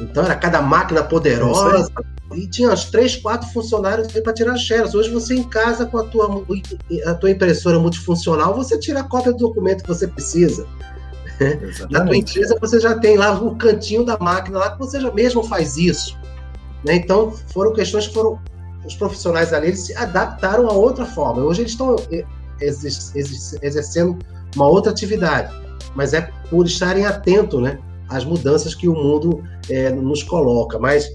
Então 0.00 0.24
era 0.24 0.34
cada 0.34 0.60
máquina 0.60 1.02
poderosa. 1.02 1.90
E 2.34 2.46
tinha 2.46 2.70
uns 2.70 2.86
três, 2.86 3.16
quatro 3.16 3.48
funcionários 3.50 4.08
para 4.12 4.32
tirar 4.32 4.56
xerox. 4.58 4.94
Hoje 4.94 5.10
você 5.10 5.34
em 5.34 5.44
casa 5.44 5.86
com 5.86 5.98
a 5.98 6.04
tua, 6.04 6.44
a 7.06 7.14
tua 7.14 7.30
impressora 7.30 7.78
multifuncional, 7.78 8.54
você 8.54 8.78
tira 8.78 9.00
a 9.00 9.04
cópia 9.04 9.32
do 9.32 9.38
documento 9.38 9.82
que 9.82 9.88
você 9.88 10.06
precisa. 10.06 10.66
Exatamente. 11.40 11.86
Na 11.92 12.04
tua 12.04 12.16
empresa 12.16 12.56
você 12.60 12.80
já 12.80 12.98
tem 12.98 13.16
lá 13.16 13.38
o 13.40 13.56
cantinho 13.56 14.04
da 14.04 14.18
máquina 14.18 14.58
lá 14.58 14.70
que 14.72 14.78
você 14.78 15.00
já 15.00 15.12
mesmo 15.12 15.42
faz 15.42 15.76
isso. 15.76 16.16
Né? 16.84 16.96
Então 16.96 17.32
foram 17.52 17.72
questões 17.72 18.08
que 18.08 18.14
foram 18.14 18.38
os 18.86 18.94
profissionais 18.94 19.52
ali 19.52 19.68
eles 19.68 19.80
se 19.80 19.94
adaptaram 19.94 20.68
a 20.68 20.72
outra 20.72 21.04
forma. 21.04 21.42
Hoje 21.42 21.62
eles 21.62 21.72
estão 21.72 21.96
exercendo 23.62 24.18
uma 24.54 24.68
outra 24.68 24.92
atividade, 24.92 25.52
mas 25.94 26.14
é 26.14 26.30
por 26.48 26.66
estarem 26.66 27.04
atentos, 27.04 27.60
né, 27.60 27.78
às 28.08 28.24
mudanças 28.24 28.74
que 28.74 28.88
o 28.88 28.94
mundo 28.94 29.42
é, 29.68 29.90
nos 29.90 30.22
coloca. 30.22 30.78
Mas 30.78 31.08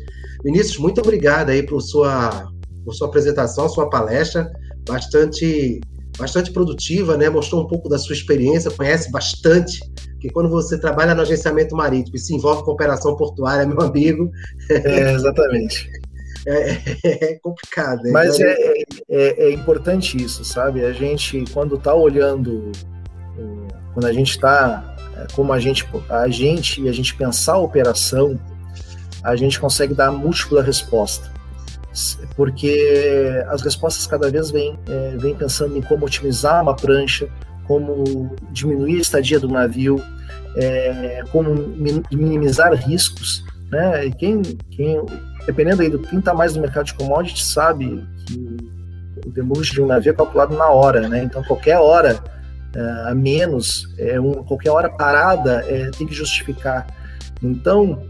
Vinícius, 0.43 0.77
muito 0.77 0.99
obrigado 0.99 1.49
aí 1.49 1.63
por 1.63 1.81
sua 1.81 2.51
por 2.83 2.93
sua 2.93 3.07
apresentação, 3.07 3.69
sua 3.69 3.89
palestra, 3.89 4.51
bastante 4.87 5.79
bastante 6.17 6.51
produtiva, 6.51 7.15
né? 7.15 7.29
Mostrou 7.29 7.63
um 7.63 7.67
pouco 7.67 7.87
da 7.87 7.97
sua 7.97 8.13
experiência, 8.13 8.69
conhece 8.71 9.11
bastante 9.11 9.79
porque 10.21 10.29
quando 10.29 10.49
você 10.49 10.77
trabalha 10.77 11.15
no 11.15 11.23
agenciamento 11.23 11.75
marítimo 11.75 12.15
e 12.15 12.19
se 12.19 12.35
envolve 12.35 12.63
com 12.63 12.69
operação 12.69 13.15
portuária, 13.15 13.65
meu 13.65 13.81
amigo. 13.81 14.31
É, 14.69 15.13
exatamente. 15.13 15.89
É, 16.43 16.71
é, 17.03 17.35
complicado. 17.35 18.01
Né? 18.01 18.09
Mas 18.09 18.39
então, 18.39 18.49
é, 18.49 18.83
é, 19.09 19.43
é, 19.43 19.51
importante 19.51 20.17
isso, 20.17 20.43
sabe? 20.43 20.83
A 20.83 20.91
gente, 20.91 21.45
quando 21.53 21.75
está 21.75 21.93
olhando, 21.93 22.71
quando 23.93 24.07
a 24.07 24.11
gente 24.11 24.31
está, 24.31 24.95
é, 25.17 25.27
como 25.35 25.53
a 25.53 25.59
gente, 25.59 25.87
a 26.09 26.27
gente, 26.29 26.89
a 26.89 26.91
gente 26.91 27.13
pensar 27.13 27.53
a 27.53 27.59
operação, 27.59 28.39
a 29.23 29.35
gente 29.35 29.59
consegue 29.59 29.93
dar 29.93 30.11
múltipla 30.11 30.63
resposta. 30.63 31.31
Porque 32.35 33.43
as 33.47 33.61
respostas 33.61 34.07
cada 34.07 34.31
vez 34.31 34.49
vêm 34.49 34.79
é, 34.89 35.17
vem 35.17 35.35
pensando 35.35 35.77
em 35.77 35.81
como 35.83 36.07
otimizar 36.07 36.63
uma 36.63 36.75
prancha, 36.75 37.29
como 37.71 38.35
diminuir 38.51 38.97
a 38.97 39.01
estadia 39.01 39.39
do 39.39 39.47
navio, 39.47 40.03
é, 40.57 41.23
como 41.31 41.55
minimizar 42.11 42.73
riscos. 42.73 43.45
Né? 43.71 44.11
Quem, 44.19 44.41
quem, 44.71 45.01
dependendo 45.45 45.81
aí 45.81 45.89
do 45.89 45.99
quem 45.99 46.19
está 46.19 46.33
mais 46.33 46.53
no 46.53 46.61
mercado 46.61 46.87
de 46.87 46.93
commodities, 46.95 47.45
sabe 47.53 48.05
que 48.27 48.57
o 49.25 49.31
demurge 49.31 49.71
de 49.71 49.81
um 49.81 49.87
navio 49.87 50.11
é 50.11 50.13
calculado 50.13 50.53
na 50.53 50.67
hora, 50.67 51.07
né? 51.07 51.23
Então 51.23 51.41
qualquer 51.43 51.77
hora 51.77 52.21
é, 52.75 53.09
a 53.09 53.15
menos, 53.15 53.87
é 53.97 54.19
um, 54.19 54.43
qualquer 54.43 54.71
hora 54.71 54.89
parada 54.89 55.63
é, 55.65 55.89
tem 55.91 56.05
que 56.05 56.13
justificar. 56.13 56.87
Então, 57.41 58.03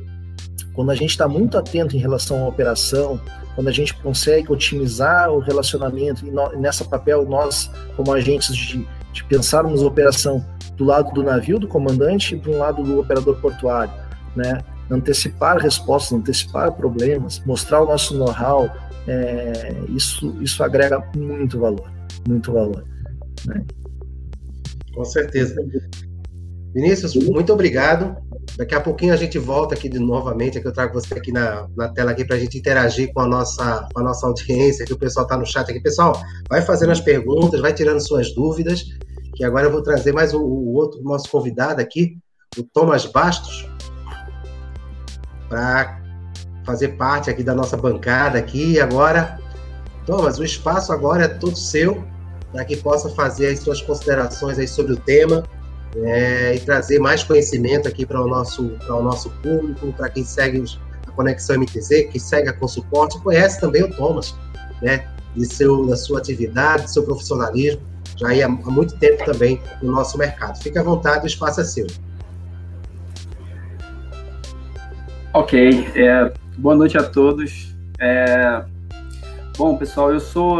quando 0.74 0.90
a 0.90 0.96
gente 0.96 1.12
está 1.12 1.28
muito 1.28 1.56
atento 1.56 1.96
em 1.96 2.00
relação 2.00 2.46
à 2.46 2.48
operação, 2.48 3.22
quando 3.54 3.68
a 3.68 3.72
gente 3.72 3.94
consegue 3.94 4.52
otimizar 4.52 5.30
o 5.30 5.38
relacionamento, 5.38 6.26
e 6.26 6.32
no, 6.32 6.50
nessa 6.60 6.84
papel 6.84 7.30
nós, 7.30 7.70
como 7.96 8.12
agentes 8.12 8.56
de 8.56 8.88
de 9.12 9.24
pensarmos 9.26 9.82
a 9.82 9.86
operação 9.86 10.46
do 10.76 10.86
lado 10.86 11.12
do 11.14 11.24
navio, 11.24 11.60
do 11.60 11.68
comandante, 11.68 12.36
e 12.36 12.38
do 12.38 12.52
lado 12.58 12.84
do 12.84 13.00
operador 13.00 13.40
portuário, 13.40 13.94
né? 14.36 14.60
antecipar 14.90 15.58
respostas, 15.58 16.18
antecipar 16.18 16.72
problemas, 16.74 17.40
mostrar 17.46 17.82
o 17.82 17.86
nosso 17.86 18.18
know-how, 18.18 18.70
é, 19.08 19.74
isso, 19.90 20.36
isso 20.42 20.64
agrega 20.64 21.00
muito 21.16 21.60
valor, 21.60 21.92
muito 22.28 22.52
valor. 22.52 22.84
Né? 23.46 23.64
Com 24.94 25.06
certeza. 25.06 25.56
Vinícius, 26.74 27.16
muito 27.16 27.54
obrigado. 27.54 28.18
Daqui 28.58 28.76
a 28.76 28.82
pouquinho 28.82 29.14
a 29.14 29.18
gente 29.18 29.40
volta 29.40 29.76
aqui 29.76 29.88
de 29.88 29.98
novamente, 29.98 30.60
que 30.60 30.68
eu 30.68 30.74
trago 30.74 30.94
você 30.94 31.14
aqui 31.14 31.32
na, 31.32 31.68
na 31.76 31.88
tela 31.90 32.12
aqui 32.12 32.26
para 32.26 32.36
a 32.36 32.40
gente 32.40 32.58
interagir 32.58 33.14
com 33.14 33.22
a 33.22 33.28
nossa, 33.28 33.88
com 33.94 34.02
a 34.02 34.04
nossa 34.04 34.28
audiência, 34.28 34.86
que 34.86 34.94
o 34.94 34.98
pessoal 34.98 35.26
está 35.26 35.38
no 35.38 35.46
chat 35.46 35.70
aqui. 35.70 35.80
Pessoal, 35.80 36.22
vai 36.50 36.62
fazendo 36.62 36.92
as 36.92 37.00
perguntas, 37.00 37.62
vai 37.62 37.74
tirando 37.74 38.06
suas 38.06 38.34
dúvidas, 38.36 38.84
que 39.36 39.44
agora 39.44 39.68
eu 39.68 39.72
vou 39.72 39.82
trazer 39.82 40.12
mais 40.12 40.34
o, 40.34 40.42
o 40.42 40.74
outro 40.74 41.02
nosso 41.02 41.30
convidado 41.30 41.82
aqui, 41.82 42.18
o 42.58 42.64
Thomas 42.64 43.06
Bastos, 43.06 43.68
para 45.48 46.02
fazer 46.66 46.90
parte 46.90 47.30
aqui 47.30 47.44
da 47.44 47.56
nossa 47.56 47.78
bancada 47.78 48.38
aqui. 48.38 48.74
E 48.74 48.82
agora, 48.82 49.40
Thomas, 50.06 50.40
o 50.40 50.44
espaço 50.44 50.92
agora 50.92 51.24
é 51.24 51.28
todo 51.30 51.56
seu, 51.56 52.04
para 52.52 52.66
que 52.66 52.76
possa 52.76 53.10
fazer 53.10 53.48
as 53.48 53.60
suas 53.60 53.82
considerações 53.82 54.60
aí 54.60 54.68
sobre 54.68 54.92
o 54.92 54.98
tema 54.98 55.42
é, 55.98 56.56
e 56.56 56.60
trazer 56.60 57.00
mais 57.00 57.24
conhecimento 57.24 57.88
aqui 57.88 58.06
para 58.06 58.22
o 58.22 58.28
nosso, 58.28 58.70
para 58.86 58.96
o 58.96 59.04
nosso 59.04 59.30
público, 59.42 59.92
para 59.94 60.10
quem 60.10 60.24
segue 60.24 60.64
a 61.08 61.12
Conexão 61.12 61.60
MTZ, 61.60 62.10
que 62.12 62.20
segue 62.20 62.50
a 62.50 62.54
Consuporte, 62.54 63.20
conhece 63.20 63.60
também 63.60 63.84
o 63.84 63.94
Thomas, 63.94 64.36
né, 64.82 65.08
de 65.36 65.46
seu, 65.46 65.86
da 65.86 65.96
sua 65.96 66.20
atividade, 66.20 66.84
do 66.84 66.90
seu 66.90 67.04
profissionalismo, 67.04 67.82
já 68.18 68.30
há, 68.30 68.46
há 68.46 68.72
muito 68.72 68.96
tempo 68.98 69.26
também 69.26 69.62
no 69.82 69.92
nosso 69.92 70.18
mercado. 70.18 70.62
Fique 70.62 70.78
à 70.78 70.84
vontade, 70.84 71.26
o 71.26 71.28
espaço 71.28 71.62
é 71.62 71.64
seu. 71.64 71.88
Ok, 75.34 75.88
é, 75.96 76.34
boa 76.58 76.76
noite 76.76 76.98
a 76.98 77.04
todos. 77.04 77.76
É, 78.00 78.64
bom, 79.58 79.78
pessoal, 79.78 80.12
eu 80.12 80.20
sou 80.20 80.60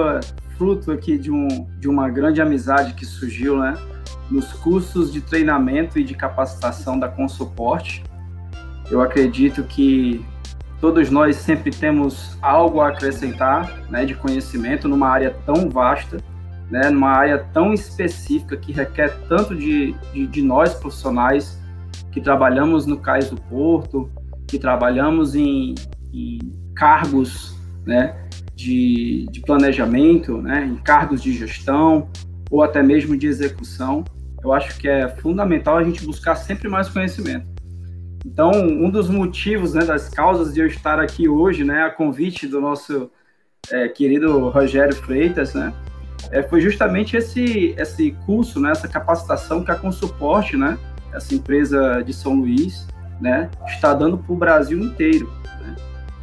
fruto 0.58 0.92
aqui 0.92 1.18
de, 1.18 1.30
um, 1.30 1.68
de 1.80 1.90
uma 1.90 2.10
grande 2.10 2.42
amizade 2.42 2.94
que 2.94 3.06
surgiu, 3.06 3.58
né? 3.58 3.76
Nos 4.32 4.54
cursos 4.54 5.12
de 5.12 5.22
treinamento 5.22 6.00
e 6.00 6.04
de 6.04 6.16
capacitação 6.16 6.98
da 6.98 7.10
Consuporte. 7.10 8.04
Eu 8.90 9.02
acredito 9.02 9.64
que 9.64 10.26
todos 10.80 11.10
nós 11.12 11.36
sempre 11.36 11.70
temos 11.70 12.38
algo 12.42 12.80
a 12.80 12.90
acrescentar 12.90 13.84
né, 13.90 14.06
de 14.06 14.16
conhecimento 14.16 14.88
numa 14.88 15.10
área 15.10 15.36
tão 15.46 15.70
vasta, 15.70 16.18
né, 16.70 16.90
numa 16.90 17.12
área 17.12 17.46
tão 17.54 17.74
específica 17.74 18.56
que 18.56 18.72
requer 18.72 19.16
tanto 19.28 19.54
de, 19.54 19.94
de, 20.14 20.26
de 20.26 20.42
nós 20.42 20.74
profissionais 20.74 21.60
que 22.12 22.22
trabalhamos 22.22 22.86
no 22.86 22.98
Cais 22.98 23.30
do 23.30 23.36
Porto, 23.36 24.10
que 24.48 24.58
trabalhamos 24.58 25.36
em, 25.36 25.76
em 26.14 26.40
cargos 26.74 27.56
né, 27.86 28.16
de, 28.56 29.28
de 29.30 29.42
planejamento, 29.42 30.42
né, 30.42 30.66
em 30.66 30.78
cargos 30.78 31.22
de 31.22 31.34
gestão 31.34 32.10
ou 32.50 32.64
até 32.64 32.82
mesmo 32.82 33.16
de 33.16 33.28
execução 33.28 34.04
eu 34.44 34.54
acho 34.54 34.78
que 34.80 34.88
é 34.88 35.08
fundamental 35.08 35.78
a 35.78 35.84
gente 35.84 36.06
buscar 36.06 36.36
sempre 36.36 36.68
mais 36.68 36.90
conhecimento. 36.90 37.46
Então, 38.26 38.52
um 38.52 38.90
dos 38.90 39.10
motivos, 39.10 39.74
né, 39.74 39.84
das 39.84 40.10
causas 40.10 40.54
de 40.54 40.60
eu 40.60 40.68
estar 40.68 41.00
aqui 41.00 41.28
hoje, 41.28 41.64
né, 41.64 41.84
a 41.84 41.90
convite 41.90 42.48
do 42.48 42.62
nosso 42.62 43.10
é, 43.72 43.88
querido 43.88 44.50
Rogério 44.50 44.96
Freitas, 44.96 45.54
né, 45.54 45.74
é, 46.32 46.44
foi 46.44 46.62
justamente 46.62 47.18
esse 47.18 47.74
esse 47.78 48.12
curso, 48.26 48.60
né, 48.60 48.72
essa 48.72 48.88
capacitação 48.88 49.64
que 49.64 49.72
a 49.72 49.76
Consuporte, 49.76 50.56
né, 50.56 50.78
essa 51.14 51.34
empresa 51.34 52.02
de 52.04 52.14
São 52.14 52.36
Luís, 52.36 52.88
né, 53.20 53.50
está 53.66 53.94
dando 53.94 54.18
para 54.18 54.34
o 54.34 54.38
Brasil 54.38 54.80
inteiro. 54.80 55.32
Né? 55.60 55.76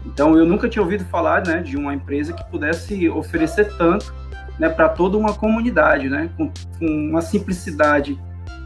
Então, 0.07 0.37
eu 0.37 0.45
nunca 0.45 0.69
tinha 0.69 0.83
ouvido 0.83 1.05
falar, 1.07 1.45
né, 1.47 1.62
de 1.62 1.77
uma 1.77 1.93
empresa 1.93 2.33
que 2.33 2.45
pudesse 2.49 3.09
oferecer 3.09 3.77
tanto 3.77 4.14
né, 4.59 4.69
para 4.69 4.89
toda 4.89 5.17
uma 5.17 5.35
comunidade, 5.35 6.09
né, 6.09 6.31
com, 6.37 6.51
com, 6.79 6.87
uma 6.87 7.21
simplicidade 7.21 8.19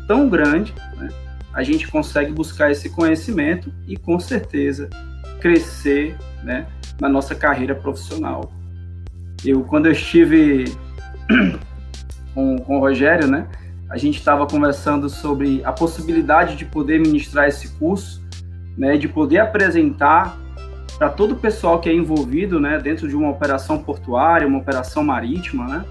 tão 0.09 0.29
grande, 0.29 0.75
né, 0.97 1.09
a 1.53 1.63
gente 1.63 1.87
consegue 1.89 2.33
buscar 2.33 2.71
esse 2.71 2.89
conhecimento 2.91 3.73
e 3.87 3.97
com 3.97 4.19
certeza 4.19 4.89
crescer, 5.41 6.17
né, 6.43 6.67
na 7.01 7.09
nossa 7.09 7.35
carreira 7.35 7.75
profissional. 7.75 8.53
Eu 9.45 9.65
quando 9.65 9.87
eu 9.87 9.93
estive 9.93 10.65
com, 12.35 12.59
com 12.59 12.77
o 12.77 12.81
Rogério, 12.81 13.27
né, 13.29 13.47
a 13.91 13.99
gente 13.99 14.19
estava 14.19 14.47
conversando 14.47 15.11
sobre 15.11 15.63
a 15.65 15.73
possibilidade 15.73 16.57
de 16.57 16.65
poder 16.65 16.99
ministrar 16.99 17.49
esse 17.49 17.69
curso, 17.77 18.23
né, 18.79 18.97
de 18.97 19.07
poder 19.07 19.39
apresentar 19.39 20.39
para 21.03 21.11
todo 21.11 21.33
o 21.33 21.37
pessoal 21.37 21.81
que 21.81 21.89
é 21.89 21.93
envolvido 21.93 22.61
né, 22.61 22.79
dentro 22.79 23.09
de 23.09 23.17
uma 23.17 23.29
operação 23.29 23.77
portuária, 23.77 24.47
uma 24.47 24.61
operação 24.61 25.03
marítima, 25.03 25.67
né, 25.67 25.85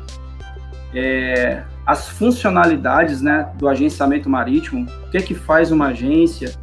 é, 0.93 1.63
as 1.85 2.07
funcionalidades 2.07 3.21
né, 3.21 3.51
do 3.57 3.67
agenciamento 3.67 4.29
marítimo, 4.29 4.87
o 5.05 5.09
que, 5.11 5.17
é 5.17 5.21
que 5.21 5.35
faz 5.35 5.69
uma 5.69 5.87
agência, 5.87 6.53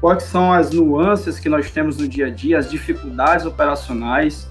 quais 0.00 0.22
são 0.22 0.50
as 0.50 0.70
nuances 0.70 1.38
que 1.38 1.50
nós 1.50 1.70
temos 1.70 1.98
no 1.98 2.08
dia 2.08 2.28
a 2.28 2.30
dia, 2.30 2.56
as 2.56 2.70
dificuldades 2.70 3.44
operacionais, 3.44 4.50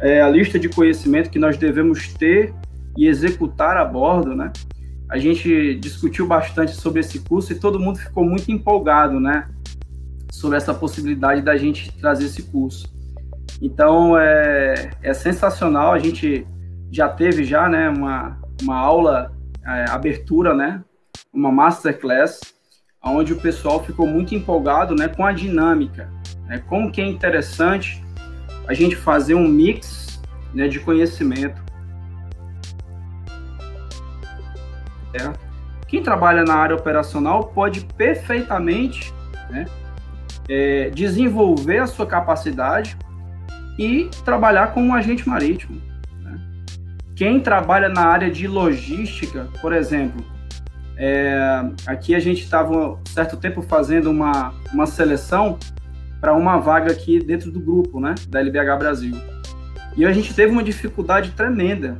é, 0.00 0.20
a 0.20 0.28
lista 0.28 0.58
de 0.58 0.68
conhecimento 0.68 1.30
que 1.30 1.38
nós 1.38 1.56
devemos 1.56 2.12
ter 2.14 2.52
e 2.96 3.06
executar 3.06 3.76
a 3.76 3.84
bordo, 3.84 4.34
né? 4.34 4.50
A 5.08 5.18
gente 5.18 5.76
discutiu 5.76 6.26
bastante 6.26 6.72
sobre 6.72 6.98
esse 6.98 7.20
curso 7.20 7.52
e 7.52 7.60
todo 7.60 7.78
mundo 7.78 8.00
ficou 8.00 8.24
muito 8.24 8.50
empolgado, 8.50 9.20
né? 9.20 9.46
Sobre 10.30 10.56
essa 10.56 10.74
possibilidade 10.74 11.42
da 11.42 11.56
gente 11.56 11.92
trazer 11.98 12.26
esse 12.26 12.42
curso. 12.44 12.92
Então 13.60 14.18
é, 14.18 14.90
é 15.02 15.14
sensacional, 15.14 15.92
a 15.92 15.98
gente 15.98 16.46
já 16.90 17.08
teve 17.08 17.44
já 17.44 17.68
né, 17.68 17.88
uma, 17.88 18.38
uma 18.62 18.76
aula, 18.76 19.32
é, 19.66 19.90
abertura, 19.90 20.54
né, 20.54 20.82
uma 21.32 21.50
masterclass, 21.50 22.40
onde 23.04 23.32
o 23.32 23.40
pessoal 23.40 23.82
ficou 23.82 24.06
muito 24.06 24.34
empolgado 24.34 24.94
né, 24.94 25.08
com 25.08 25.24
a 25.24 25.32
dinâmica, 25.32 26.10
né, 26.46 26.62
como 26.68 26.90
que 26.92 27.00
é 27.00 27.06
interessante 27.06 28.04
a 28.66 28.74
gente 28.74 28.94
fazer 28.96 29.34
um 29.34 29.48
mix 29.48 30.20
né, 30.54 30.68
de 30.68 30.78
conhecimento. 30.80 31.68
Quem 35.88 36.02
trabalha 36.02 36.44
na 36.44 36.54
área 36.54 36.76
operacional 36.76 37.44
pode 37.46 37.80
perfeitamente 37.96 39.12
né, 39.50 39.64
é, 40.48 40.90
desenvolver 40.90 41.78
a 41.78 41.86
sua 41.86 42.06
capacidade 42.06 42.96
e 43.78 44.08
trabalhar 44.24 44.68
como 44.68 44.86
um 44.86 44.94
agente 44.94 45.28
marítimo. 45.28 45.80
Né? 46.22 46.40
Quem 47.14 47.40
trabalha 47.40 47.88
na 47.88 48.06
área 48.06 48.30
de 48.30 48.48
logística, 48.48 49.48
por 49.60 49.72
exemplo, 49.72 50.24
é, 50.96 51.70
aqui 51.86 52.14
a 52.14 52.18
gente 52.18 52.42
estava 52.42 52.98
certo 53.06 53.36
tempo 53.36 53.62
fazendo 53.62 54.10
uma, 54.10 54.52
uma 54.72 54.86
seleção 54.86 55.58
para 56.20 56.34
uma 56.34 56.58
vaga 56.58 56.90
aqui 56.90 57.20
dentro 57.20 57.52
do 57.52 57.60
grupo, 57.60 58.00
né, 58.00 58.14
da 58.28 58.40
LBH 58.40 58.78
Brasil. 58.78 59.16
E 59.96 60.04
a 60.04 60.12
gente 60.12 60.34
teve 60.34 60.52
uma 60.52 60.62
dificuldade 60.62 61.30
tremenda 61.32 61.96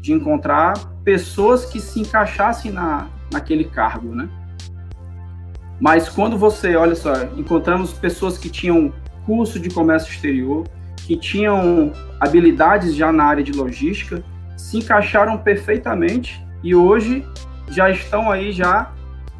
de 0.00 0.12
encontrar 0.12 0.74
pessoas 1.02 1.64
que 1.64 1.80
se 1.80 2.00
encaixassem 2.00 2.70
na, 2.70 3.08
naquele 3.32 3.64
cargo, 3.64 4.14
né? 4.14 4.28
Mas 5.80 6.08
quando 6.08 6.38
você, 6.38 6.74
olha 6.74 6.94
só, 6.94 7.24
encontramos 7.36 7.92
pessoas 7.92 8.38
que 8.38 8.48
tinham 8.48 8.92
curso 9.24 9.60
de 9.60 9.68
comércio 9.68 10.12
exterior, 10.12 10.64
que 10.96 11.16
tinham 11.16 11.92
habilidades 12.18 12.94
já 12.94 13.12
na 13.12 13.24
área 13.24 13.44
de 13.44 13.52
logística, 13.52 14.24
se 14.56 14.78
encaixaram 14.78 15.38
perfeitamente 15.38 16.44
e 16.62 16.74
hoje 16.74 17.24
já 17.68 17.90
estão 17.90 18.30
aí 18.30 18.52
já, 18.52 18.92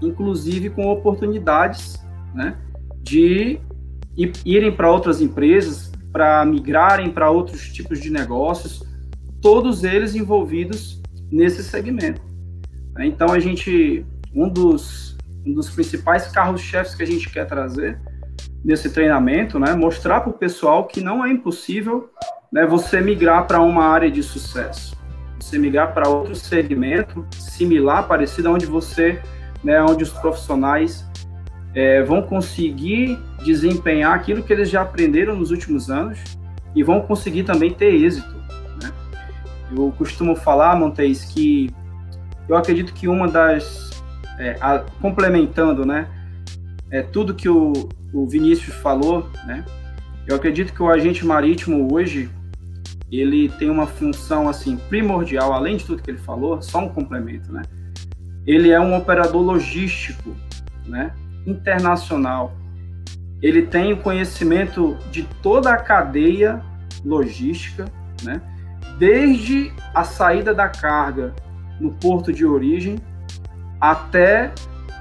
inclusive 0.03 0.70
com 0.70 0.87
oportunidades, 0.89 2.05
né, 2.34 2.57
de 3.03 3.59
irem 4.45 4.72
para 4.72 4.91
outras 4.91 5.20
empresas, 5.20 5.91
para 6.12 6.45
migrarem 6.45 7.11
para 7.11 7.30
outros 7.30 7.72
tipos 7.72 8.01
de 8.01 8.11
negócios, 8.11 8.82
todos 9.41 9.84
eles 9.84 10.14
envolvidos 10.14 11.01
nesse 11.30 11.62
segmento. 11.62 12.22
Então 12.99 13.32
a 13.32 13.39
gente, 13.39 14.05
um 14.34 14.49
dos 14.49 15.16
um 15.47 15.55
dos 15.55 15.71
principais 15.71 16.27
carros-chefes 16.27 16.95
que 16.95 17.03
a 17.03 17.07
gente 17.07 17.31
quer 17.31 17.47
trazer 17.47 17.99
nesse 18.65 18.91
treinamento, 18.91 19.59
né? 19.59 19.75
Mostrar 19.75 20.21
para 20.21 20.31
o 20.31 20.33
pessoal 20.33 20.87
que 20.87 21.01
não 21.01 21.25
é 21.25 21.31
impossível 21.31 22.11
né, 22.53 22.67
você 22.67 23.01
migrar 23.01 23.47
para 23.47 23.61
uma 23.61 23.85
área 23.85 24.11
de 24.11 24.23
sucesso, 24.23 24.97
você 25.39 25.59
migrar 25.59 25.95
para 25.95 26.09
outro 26.09 26.35
segmento 26.35 27.25
similar, 27.33 28.09
parecido, 28.09 28.51
onde 28.51 28.67
você, 28.67 29.21
né, 29.63 29.83
onde 29.83 30.03
os 30.03 30.11
profissionais 30.11 31.07
é, 31.75 32.03
vão 32.03 32.23
conseguir 32.23 33.19
desempenhar 33.45 34.15
aquilo 34.15 34.43
que 34.43 34.53
eles 34.53 34.69
já 34.69 34.83
aprenderam 34.83 35.37
nos 35.37 35.51
últimos 35.51 35.91
anos 35.91 36.19
e 36.75 36.83
vão 36.83 37.03
conseguir 37.03 37.45
também 37.45 37.73
ter 37.73 37.95
êxito. 37.95 38.35
Né? 38.83 38.91
Eu 39.77 39.93
costumo 39.97 40.35
falar, 40.35 40.75
Montes, 40.77 41.25
que 41.27 41.71
eu 42.49 42.57
acredito 42.57 42.93
que 42.93 43.07
uma 43.07 43.29
das 43.29 43.96
é, 44.39 44.57
a, 44.61 44.80
complementando, 45.01 45.84
né, 45.84 46.09
é, 46.91 47.03
tudo 47.03 47.34
que 47.34 47.49
o, 47.49 47.72
o 48.12 48.26
Vinícius 48.26 48.74
falou, 48.76 49.28
né? 49.47 49.64
Eu 50.26 50.37
acredito 50.37 50.72
que 50.72 50.82
o 50.82 50.89
agente 50.89 51.24
marítimo 51.24 51.93
hoje 51.93 52.28
ele 53.11 53.49
tem 53.49 53.70
uma 53.70 53.87
função 53.87 54.49
assim 54.49 54.76
primordial, 54.76 55.53
além 55.53 55.76
de 55.76 55.84
tudo 55.84 56.03
que 56.03 56.11
ele 56.11 56.18
falou, 56.18 56.61
só 56.61 56.80
um 56.80 56.89
complemento, 56.89 57.53
né? 57.53 57.62
Ele 58.47 58.70
é 58.70 58.80
um 58.80 58.97
operador 58.97 59.43
logístico, 59.43 60.34
né? 60.87 61.12
Internacional. 61.47 62.57
Ele 63.41 63.62
tem 63.62 63.93
o 63.93 63.99
conhecimento 63.99 64.97
de 65.11 65.22
toda 65.43 65.70
a 65.70 65.76
cadeia 65.76 66.62
logística, 67.05 67.84
né? 68.22 68.41
Desde 68.99 69.72
a 69.95 70.03
saída 70.03 70.55
da 70.55 70.68
carga 70.68 71.34
no 71.78 71.93
porto 71.93 72.32
de 72.32 72.45
origem 72.45 72.97
até 73.81 74.53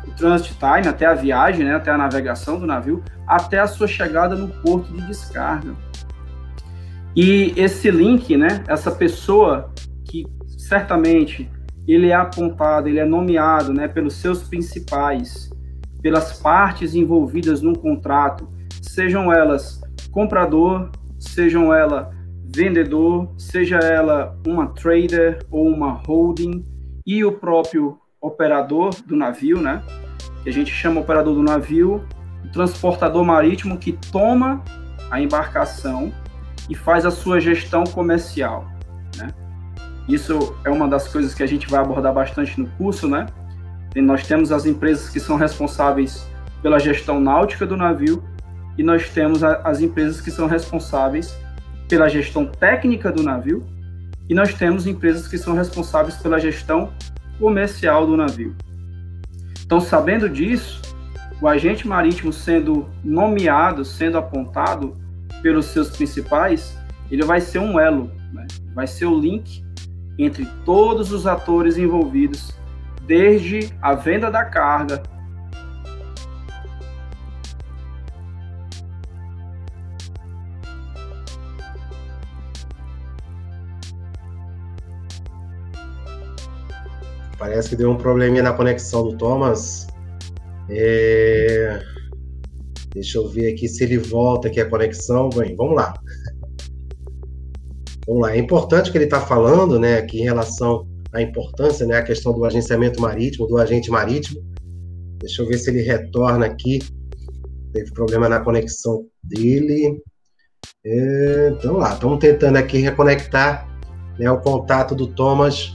o 0.08 0.12
transit 0.12 0.56
time, 0.56 0.88
até 0.88 1.06
a 1.06 1.14
viagem, 1.14 1.66
né, 1.66 1.76
até 1.76 1.92
a 1.92 1.98
navegação 1.98 2.60
do 2.60 2.66
navio, 2.66 3.04
até 3.28 3.60
a 3.60 3.68
sua 3.68 3.88
chegada 3.88 4.36
no 4.36 4.50
porto 4.62 4.92
de 4.94 5.02
descarga. 5.08 5.74
E 7.16 7.54
esse 7.56 7.90
link, 7.90 8.36
né, 8.36 8.64
essa 8.68 8.92
pessoa 8.92 9.72
que 10.04 10.26
certamente 10.58 11.50
ele 11.88 12.10
é 12.10 12.16
apontado, 12.16 12.90
ele 12.90 13.00
é 13.00 13.06
nomeado, 13.06 13.74
né, 13.74 13.88
pelos 13.88 14.16
seus 14.16 14.44
principais, 14.44 15.50
pelas 16.02 16.40
partes 16.40 16.94
envolvidas 16.94 17.62
num 17.62 17.74
contrato, 17.74 18.48
sejam 18.82 19.32
elas 19.32 19.82
comprador, 20.12 20.92
sejam 21.18 21.74
ela 21.74 22.12
vendedor, 22.56 23.34
seja 23.38 23.78
ela 23.78 24.38
uma 24.46 24.68
trader 24.68 25.40
ou 25.50 25.68
uma 25.68 25.92
holding, 25.92 26.66
e 27.06 27.24
o 27.24 27.32
próprio 27.32 28.00
operador 28.26 28.94
do 29.06 29.16
navio, 29.16 29.62
né? 29.62 29.84
Que 30.44 30.50
a 30.50 30.54
gente 30.54 30.72
chama 30.72 31.02
operador 31.02 31.36
do 31.36 31.44
navio, 31.44 32.06
o 32.44 32.50
transportador 32.50 33.24
marítimo 33.24 33.78
que 33.78 33.94
toma 33.94 34.64
a 35.12 35.22
embarcação 35.22 36.12
e 36.70 36.76
faz 36.76 37.06
a 37.06 37.12
sua 37.12 37.40
gestão 37.40 37.84
comercial, 37.84 38.66
né? 39.18 39.28
Isso 40.08 40.56
é 40.64 40.70
uma 40.70 40.88
das 40.88 41.08
coisas 41.08 41.34
que 41.34 41.44
a 41.44 41.48
gente 41.48 41.68
vai 41.70 41.80
abordar 41.80 42.14
bastante 42.14 42.60
no 42.60 42.68
curso, 42.72 43.08
né? 43.08 43.28
E 43.96 44.02
nós 44.02 44.28
temos 44.28 44.52
as 44.52 44.66
empresas 44.66 45.10
que 45.10 45.20
são 45.20 45.36
responsáveis 45.36 46.28
pela 46.62 46.80
gestão 46.80 47.20
náutica 47.20 47.66
do 47.66 47.78
navio 47.78 48.24
e 48.78 48.84
nós 48.84 49.10
temos 49.10 49.44
a, 49.44 49.62
as 49.64 49.82
empresas 49.82 50.20
que 50.20 50.32
são 50.32 50.48
responsáveis 50.48 51.36
pela 51.88 52.10
gestão 52.10 52.46
técnica 52.46 53.12
do 53.12 53.24
navio 53.24 53.66
e 54.28 54.34
nós 54.34 54.54
temos 54.54 54.88
empresas 54.88 55.28
que 55.28 55.38
são 55.38 55.54
responsáveis 55.54 56.16
pela 56.16 56.40
gestão 56.40 56.92
comercial 57.40 58.06
do 58.06 58.18
navio. 58.18 58.56
Então, 59.66 59.80
sabendo 59.82 60.30
disso, 60.30 60.82
o 61.42 61.48
agente 61.48 61.88
marítimo 61.88 62.32
sendo 62.32 62.88
nomeado, 63.04 63.84
sendo 63.84 64.18
apontado 64.18 64.96
pelos 65.42 65.66
seus 65.66 65.90
principais, 65.90 66.78
ele 67.10 67.24
vai 67.24 67.42
ser 67.42 67.60
um 67.60 67.80
elo, 67.80 68.12
né? 68.32 68.46
vai 68.74 68.88
ser 68.88 69.06
o 69.06 69.20
link 69.20 69.64
entre 70.18 70.46
todos 70.64 71.12
os 71.12 71.28
atores 71.28 71.78
envolvidos, 71.78 72.58
desde 73.06 73.72
a 73.82 73.94
venda 73.94 74.32
da 74.32 74.46
carga, 74.46 75.04
Parece 87.38 87.70
que 87.70 87.76
deu 87.76 87.92
um 87.92 87.98
probleminha 87.98 88.44
na 88.44 88.54
conexão 88.54 89.04
do 89.04 89.18
Thomas. 89.18 89.88
É... 90.70 91.82
Deixa 92.94 93.18
eu 93.18 93.28
ver 93.28 93.54
aqui 93.54 93.68
se 93.68 93.84
ele 93.84 93.98
volta 93.98 94.48
aqui 94.48 94.60
a 94.60 94.70
conexão. 94.70 95.30
Bem, 95.30 95.56
vamos 95.56 95.76
lá. 95.76 95.94
Vamos 98.08 98.22
lá. 98.22 98.34
É 98.34 98.38
importante 98.38 98.92
que 98.92 98.98
ele 98.98 99.06
está 99.06 99.20
falando, 99.20 99.80
né, 99.80 99.98
aqui 99.98 100.22
em 100.22 100.24
relação 100.24 100.88
à 101.12 101.22
importância, 101.22 101.86
né, 101.86 101.98
a 101.98 102.04
questão 102.04 102.34
do 102.34 102.46
agenciamento 102.46 103.02
marítimo, 103.02 103.48
do 103.48 103.58
agente 103.58 103.92
marítimo. 103.92 104.42
Deixa 105.20 105.42
eu 105.42 105.48
ver 105.48 105.58
se 105.58 105.70
ele 105.70 105.82
retorna 105.82 106.46
aqui. 106.46 106.80
Teve 107.74 107.92
problema 107.92 108.30
na 108.30 108.40
conexão 108.40 109.06
dele. 109.22 110.02
É... 110.86 111.50
Então 111.52 111.78
lá, 111.78 111.94
estamos 111.94 112.20
tentando 112.20 112.56
aqui 112.56 112.78
reconectar 112.78 113.68
né, 114.18 114.32
o 114.32 114.40
contato 114.40 114.96
do 114.96 115.08
Thomas 115.08 115.72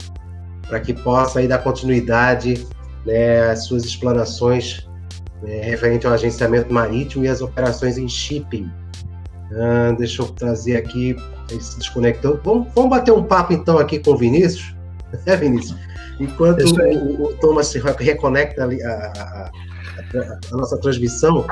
para 0.71 0.79
que 0.79 0.93
possa 0.93 1.39
aí 1.39 1.49
dar 1.49 1.57
continuidade 1.57 2.65
né, 3.05 3.49
às 3.51 3.65
suas 3.65 3.83
explanações 3.83 4.87
né, 5.43 5.59
referente 5.63 6.07
ao 6.07 6.13
agenciamento 6.13 6.73
marítimo 6.73 7.25
e 7.25 7.27
as 7.27 7.41
operações 7.41 7.97
em 7.97 8.07
shipping. 8.07 8.71
Ah, 9.51 9.93
deixa 9.97 10.21
eu 10.21 10.27
trazer 10.29 10.77
aqui, 10.77 11.13
ele 11.49 11.61
se 11.61 11.77
desconectou. 11.77 12.39
Vamos, 12.41 12.69
vamos 12.73 12.89
bater 12.89 13.11
um 13.11 13.21
papo 13.21 13.51
então 13.51 13.77
aqui 13.77 13.99
com 13.99 14.11
o 14.11 14.17
Vinícius, 14.17 14.73
é 15.27 15.35
Vinícius? 15.35 15.77
Enquanto 16.21 16.63
o, 16.63 17.23
o, 17.25 17.33
Thomas 17.33 17.67
se 17.67 17.77
reconecta 17.99 18.63
a, 18.63 18.67
a, 18.67 19.51
a, 20.17 20.39
a, 20.53 20.55
nossa 20.55 20.77
transmissão. 20.77 21.45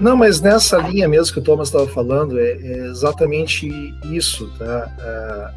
Não, 0.00 0.16
mas 0.16 0.40
nessa 0.40 0.78
linha 0.78 1.06
mesmo 1.08 1.34
que 1.34 1.40
o 1.40 1.42
Thomas 1.42 1.68
estava 1.68 1.86
falando, 1.88 2.38
é, 2.38 2.52
é, 2.52 2.86
exatamente 2.86 3.68
isso, 4.04 4.50
tá? 4.58 5.52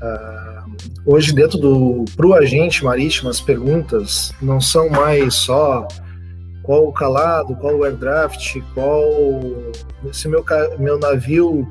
Ah, 0.00 0.64
hoje, 1.06 1.32
dentro 1.32 1.58
do 1.58 2.04
pro 2.16 2.34
agente 2.34 2.84
marítimo, 2.84 3.30
as 3.30 3.40
perguntas 3.40 4.32
não 4.40 4.60
são 4.60 4.88
mais 4.88 5.34
só 5.34 5.86
qual 6.62 6.88
o 6.88 6.92
calado, 6.92 7.54
qual 7.56 7.76
o 7.76 7.84
airdraft, 7.84 8.60
qual 8.72 9.02
se 10.12 10.28
meu, 10.28 10.44
meu 10.78 10.98
navio 10.98 11.68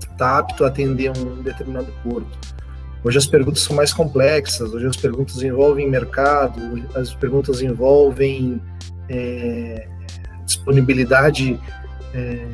está 0.00 0.38
apto 0.38 0.64
a 0.64 0.68
atender 0.68 1.10
um 1.10 1.42
determinado 1.42 1.92
porto. 2.02 2.38
Hoje 3.04 3.18
as 3.18 3.26
perguntas 3.26 3.62
são 3.62 3.74
mais 3.74 3.92
complexas, 3.92 4.72
hoje 4.72 4.86
as 4.86 4.96
perguntas 4.96 5.42
envolvem 5.42 5.90
mercado, 5.90 6.60
as 6.94 7.12
perguntas 7.12 7.60
envolvem 7.60 8.60
é, 9.08 9.88
disponibilidade, 10.46 11.58
é, 12.14 12.46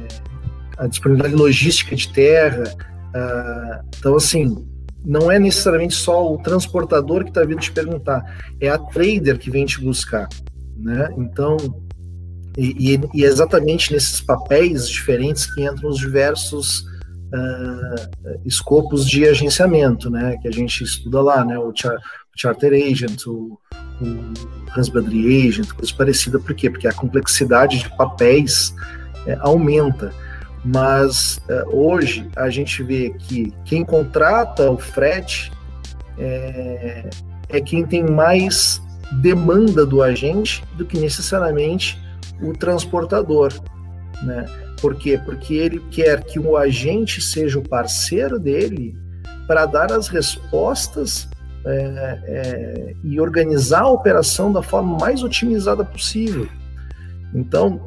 a 0.79 0.87
disponibilidade 0.87 1.35
logística 1.35 1.95
de 1.95 2.11
terra. 2.13 2.65
Uh, 3.09 3.89
então, 3.99 4.17
assim, 4.17 4.67
não 5.09 5.33
é 5.33 5.39
necessariamente 5.39 5.95
só 5.95 6.31
o 6.31 6.37
transportador 6.37 7.25
que 7.25 7.31
está 7.31 7.43
vindo 7.43 7.61
te 7.61 7.73
perguntar, 7.73 8.23
é 8.61 8.69
a 8.69 8.77
trader 8.77 9.39
que 9.39 9.51
vem 9.51 9.65
te 9.65 9.81
buscar, 9.81 10.29
né? 10.77 11.09
Então, 11.17 11.57
e, 12.59 13.01
e 13.15 13.25
é 13.25 13.27
exatamente 13.27 13.91
nesses 13.91 14.21
papéis 14.21 14.87
diferentes 14.87 15.47
que 15.55 15.65
entram 15.65 15.89
os 15.89 15.97
diversos 15.97 16.81
uh, 16.81 18.39
escopos 18.45 19.09
de 19.09 19.27
agenciamento, 19.27 20.11
né? 20.11 20.37
Que 20.43 20.49
a 20.49 20.53
gente 20.53 20.85
estuda 20.85 21.23
lá, 21.23 21.43
né? 21.43 21.59
O, 21.59 21.73
char, 21.75 21.95
o 21.95 22.01
Charter 22.37 22.75
Agent, 22.75 23.27
o, 23.27 23.59
o 24.03 24.79
Husbandry 24.79 25.49
Agent, 25.49 25.73
coisa 25.73 25.95
parecida. 25.97 26.39
Por 26.39 26.55
quê? 26.55 26.69
Porque 26.69 26.87
a 26.87 26.93
complexidade 26.93 27.79
de 27.79 27.97
papéis 27.97 28.75
é, 29.27 29.39
aumenta 29.41 30.13
mas 30.65 31.41
uh, 31.49 31.77
hoje 31.77 32.29
a 32.37 32.51
gente 32.51 32.83
vê 32.83 33.11
que 33.19 33.53
quem 33.65 33.85
contrata 33.85 34.71
o 34.71 34.77
frete 34.77 35.53
é, 36.19 37.09
é, 37.49 37.61
quem 37.61 37.87
tem 37.87 38.05
mais 38.05 38.83
demanda 39.23 39.87
do 39.87 40.03
agente 40.03 40.63
do 40.77 40.85
que 40.85 40.99
necessariamente 40.99 41.99
o 42.43 42.53
transportador, 42.53 43.53
né? 44.23 44.45
Por 44.81 44.95
quê? 44.95 45.19
Porque 45.25 45.55
ele 45.55 45.81
quer 45.91 46.23
que 46.25 46.39
o 46.39 46.57
agente 46.57 47.21
seja 47.21 47.59
o 47.59 47.69
parceiro 47.69 48.39
dele 48.39 48.97
para 49.47 49.67
dar 49.67 49.93
as 49.93 50.09
respostas 50.09 51.29
é, 51.65 52.19
é, 52.25 52.95
e 53.03 53.21
organizar 53.21 53.83
a 53.83 53.89
operação 53.89 54.53
da 54.53 54.63
forma 54.63 54.97
mais 54.99 55.23
otimizada 55.23 55.85
possível. 55.85 56.47
Então, 57.35 57.85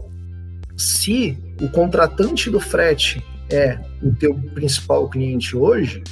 se 0.76 1.38
o 1.62 1.70
contratante 1.70 2.50
do 2.50 2.60
frete 2.60 3.24
é 3.50 3.78
o 4.02 4.14
teu 4.14 4.34
principal 4.54 5.08
cliente 5.10 5.56
hoje, 5.56 6.04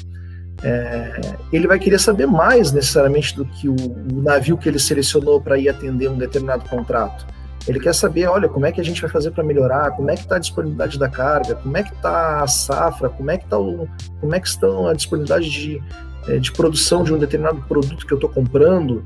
é, 0.62 1.22
ele 1.54 1.68
vai 1.68 1.80
querer 1.80 2.00
saber 2.00 2.26
mais 2.26 2.72
necessariamente 2.72 3.36
do 3.36 3.46
que 3.46 3.70
o, 3.70 3.76
o 3.76 4.22
navio 4.22 4.58
que 4.58 4.68
ele 4.68 4.80
selecionou 4.80 5.40
para 5.40 5.58
ir 5.58 5.70
atender 5.70 6.10
um 6.10 6.18
determinado 6.18 6.68
contrato. 6.70 7.26
Ele 7.68 7.80
quer 7.80 7.94
saber, 7.94 8.28
olha, 8.28 8.50
como 8.50 8.66
é 8.66 8.72
que 8.72 8.82
a 8.82 8.84
gente 8.84 9.02
vai 9.02 9.10
fazer 9.10 9.32
para 9.32 9.44
melhorar, 9.44 9.92
como 9.92 10.10
é 10.10 10.16
que 10.16 10.22
está 10.22 10.36
a 10.36 10.40
disponibilidade 10.40 10.98
da 10.98 11.10
carga, 11.10 11.56
como 11.56 11.76
é 11.78 11.84
que 11.84 11.94
está 11.94 12.42
a 12.42 12.48
safra, 12.48 13.10
como 13.10 13.32
é 13.32 13.38
que 13.38 13.48
tá 13.48 13.58
o, 13.58 13.88
como 14.20 14.36
é 14.36 14.40
que 14.40 14.48
estão 14.48 14.88
a 14.88 14.94
disponibilidade 14.94 15.50
de, 15.50 15.82
é, 16.28 16.38
de 16.38 16.52
produção 16.52 17.04
de 17.04 17.14
um 17.14 17.18
determinado 17.18 17.62
produto 17.68 18.06
que 18.06 18.14
eu 18.14 18.18
estou 18.18 18.30
comprando, 18.30 19.04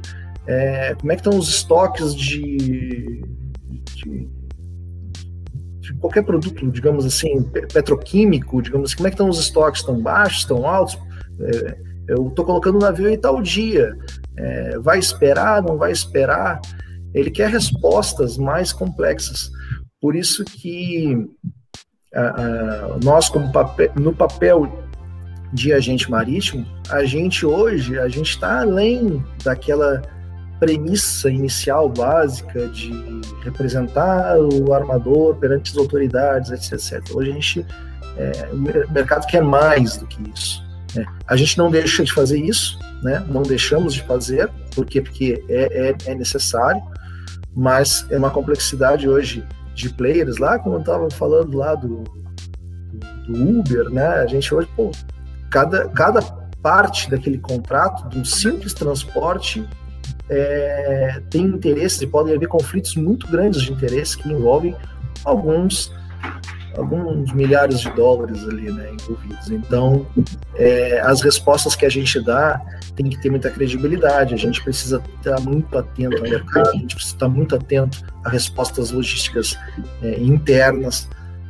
é, 0.47 0.95
como 0.99 1.11
é 1.11 1.15
que 1.15 1.21
estão 1.21 1.37
os 1.37 1.49
estoques 1.49 2.15
de, 2.15 3.23
de 3.95 4.29
de 5.84 5.93
qualquer 5.95 6.23
produto, 6.23 6.71
digamos 6.71 7.05
assim, 7.05 7.43
petroquímico, 7.73 8.61
digamos 8.61 8.89
assim, 8.89 8.97
como 8.97 9.07
é 9.07 9.11
que 9.11 9.15
estão 9.15 9.27
os 9.27 9.38
estoques? 9.38 9.81
Estão 9.81 10.01
baixos, 10.01 10.39
estão 10.39 10.65
altos? 10.65 10.97
É, 11.41 11.77
eu 12.07 12.29
estou 12.29 12.45
colocando 12.45 12.77
o 12.77 12.81
navio 12.81 13.09
em 13.09 13.19
tal 13.19 13.41
dia. 13.41 13.93
É, 14.38 14.79
vai 14.79 14.97
esperar, 14.97 15.61
não 15.61 15.77
vai 15.77 15.91
esperar? 15.91 16.61
Ele 17.13 17.29
quer 17.29 17.49
respostas 17.49 18.38
mais 18.38 18.71
complexas. 18.71 19.51
Por 19.99 20.15
isso 20.15 20.45
que 20.45 21.29
nós, 23.03 23.27
como 23.27 23.51
papel, 23.51 23.91
no 23.95 24.13
papel 24.13 24.71
de 25.51 25.73
agente 25.73 26.09
marítimo, 26.09 26.65
a 26.89 27.03
gente 27.03 27.45
hoje, 27.45 27.99
a 27.99 28.07
gente 28.07 28.29
está 28.29 28.61
além 28.61 29.23
daquela 29.43 30.01
premissa 30.64 31.30
inicial 31.30 31.89
básica 31.89 32.70
de 32.70 32.93
representar 33.43 34.38
o 34.39 34.74
armador 34.74 35.36
perante 35.36 35.72
as 35.72 35.78
autoridades, 35.78 36.51
etc. 36.51 36.74
etc. 36.74 37.16
Hoje 37.16 37.32
a 37.32 37.34
gente, 37.34 37.66
é, 38.18 38.49
o 38.53 38.57
mercado 38.93 39.28
quer 39.28 39.43
mais 39.43 39.97
do 39.97 40.07
que 40.07 40.24
isso. 40.34 40.64
Né? 40.95 41.05
A 41.28 41.36
gente 41.36 41.57
não 41.57 41.70
deixa 41.70 42.01
de 42.05 42.14
fazer 42.14 42.39
isso, 42.39 42.80
né? 43.01 43.22
não 43.28 43.41
deixamos 43.41 43.93
de 43.93 44.03
fazer, 44.03 44.49
por 44.74 44.86
quê? 44.86 45.01
Porque 45.01 45.43
é, 45.49 45.89
é, 45.89 46.11
é 46.11 46.16
necessário, 46.16 46.82
mas 47.53 48.07
é 48.09 48.18
uma 48.18 48.30
complexidade 48.30 49.09
hoje 49.09 49.45
de 49.76 49.89
players 49.89 50.38
lá, 50.38 50.57
como 50.57 50.76
eu 50.76 50.80
estava 50.80 51.11
falando 51.11 51.57
lá 51.57 51.76
do, 51.76 52.05
do, 53.28 53.59
Uber, 53.59 53.89
né? 53.89 54.07
A 54.07 54.28
gente 54.28 54.53
hoje, 54.55 54.70
pô, 54.78 54.91
cada, 55.49 55.89
cada 55.89 56.22
parte 56.61 57.09
daquele 57.11 57.38
contrato, 57.38 58.07
de 58.07 58.20
um 58.20 58.24
simples 58.24 58.74
transporte, 58.74 59.68
é, 60.30 61.21
tem 61.30 61.43
interesses 61.43 62.01
e 62.01 62.07
podem 62.07 62.36
haver 62.36 62.47
conflitos 62.47 62.95
muito 62.95 63.28
grandes 63.28 63.61
de 63.61 63.71
interesse 63.71 64.17
que 64.17 64.30
envolvem 64.30 64.76
alguns 65.26 65.91
alguns 66.76 67.32
milhares 67.34 67.80
de 67.80 67.89
dólares 67.91 68.43
ali, 68.47 68.71
né, 68.71 68.91
envolvidos. 68.93 69.51
Então, 69.51 70.07
é, 70.55 70.99
as 71.01 71.21
respostas 71.21 71.76
que 71.76 71.86
a 71.86 71.89
gente 71.89 72.19
dá 72.24 72.59
tem 72.95 73.09
que 73.09 73.21
ter 73.21 73.30
muita 73.30 73.49
credibilidade. 73.49 74.34
A 74.34 74.38
gente 74.38 74.63
precisa 74.63 75.01
estar 75.17 75.39
muito 75.41 75.78
atento 75.78 76.17
ao 76.17 76.24
mercado, 76.24 76.69
a 76.69 76.74
gente 76.74 76.95
precisa 76.95 77.15
estar 77.15 77.30
muito 77.30 77.55
atento 77.55 78.03
a 78.24 78.30
respostas 78.30 78.91
logísticas 78.91 79.57
é, 80.01 80.19
internas, 80.19 81.09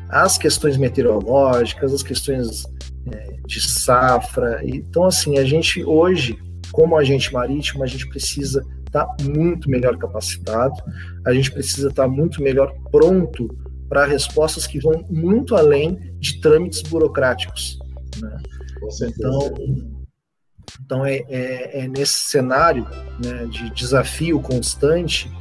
às 0.10 0.38
questões 0.38 0.78
meteorológicas, 0.78 1.94
as 1.94 2.04
questões 2.04 2.66
é, 3.12 3.34
de 3.46 3.62
safra. 3.62 4.62
Então, 4.64 5.06
assim, 5.06 5.38
a 5.38 5.44
gente 5.44 5.84
hoje, 5.84 6.38
como 6.74 6.98
agente 6.98 7.32
marítimo, 7.32 7.84
a 7.84 7.88
gente 7.88 8.10
precisa 8.10 8.66
estar 8.86 9.08
muito 9.22 9.70
melhor 9.70 9.96
capacitado, 9.96 10.74
a 11.26 11.32
gente 11.32 11.52
precisa 11.52 11.90
estar 11.90 12.08
muito 12.08 12.42
melhor 12.42 12.74
pronto 12.92 13.48
para 13.88 14.06
respostas 14.06 14.66
que 14.66 14.80
vão 14.80 15.06
muito 15.08 15.56
além 15.56 16.16
de 16.20 16.42
trâmites 16.42 16.82
burocráticos. 16.82 17.78
Né? 18.20 18.42
Então, 19.04 19.54
então 20.84 21.06
é, 21.06 21.18
é, 21.30 21.80
é, 21.84 21.88
nesse 21.88 22.32
cenário 22.32 22.88
né, 23.24 23.46
de 23.52 23.70
desafio 23.70 24.42
constante 24.42 25.32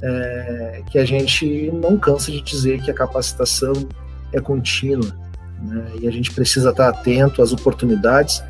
é, 0.00 0.82
que 0.88 1.00
a 1.00 1.04
gente 1.04 1.68
não 1.72 1.98
cansa 1.98 2.30
de 2.30 2.40
dizer 2.40 2.80
que 2.80 2.92
a 2.92 2.94
capacitação 2.94 3.72
é 4.32 4.40
contínua 4.40 5.12
né, 5.62 5.90
e 6.00 6.06
a 6.06 6.12
gente 6.12 6.32
precisa 6.32 6.70
estar 6.70 6.88
atento 6.88 7.42
às 7.42 7.52
oportunidades 7.52 8.40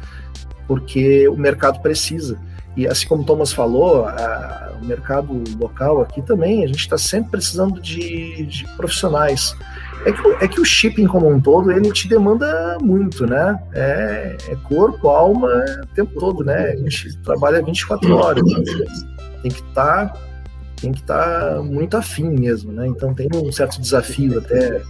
porque 0.66 1.28
o 1.28 1.36
mercado 1.36 1.80
precisa. 1.80 2.38
E 2.76 2.86
assim 2.86 3.06
como 3.06 3.24
Thomas 3.24 3.52
falou, 3.52 4.06
a, 4.06 4.66
o 4.80 4.84
mercado 4.84 5.42
local 5.58 6.02
aqui 6.02 6.20
também, 6.20 6.62
a 6.62 6.66
gente 6.66 6.80
está 6.80 6.98
sempre 6.98 7.30
precisando 7.30 7.80
de, 7.80 8.44
de 8.44 8.66
profissionais. 8.76 9.56
É 10.04 10.12
que, 10.12 10.44
é 10.44 10.48
que, 10.48 10.60
o 10.60 10.64
shipping 10.64 11.06
como 11.06 11.28
um 11.28 11.40
todo, 11.40 11.72
ele 11.72 11.90
te 11.90 12.06
demanda 12.06 12.78
muito, 12.80 13.26
né? 13.26 13.58
É, 13.72 14.36
é 14.48 14.56
corpo, 14.68 15.08
alma, 15.08 15.48
o 15.82 15.86
tempo 15.94 16.20
todo, 16.20 16.44
né? 16.44 16.72
A 16.72 16.76
gente 16.76 17.16
trabalha 17.18 17.62
24 17.62 18.14
horas. 18.14 18.44
Tem 19.42 19.50
que 19.50 19.60
estar 19.60 20.08
tá, 20.08 20.18
tem 20.80 20.92
que 20.92 21.00
estar 21.00 21.54
tá 21.54 21.62
muito 21.62 21.96
afim 21.96 22.28
mesmo, 22.28 22.72
né? 22.72 22.86
Então 22.86 23.14
tem 23.14 23.28
um 23.34 23.50
certo 23.50 23.80
desafio 23.80 24.38
até 24.38 24.82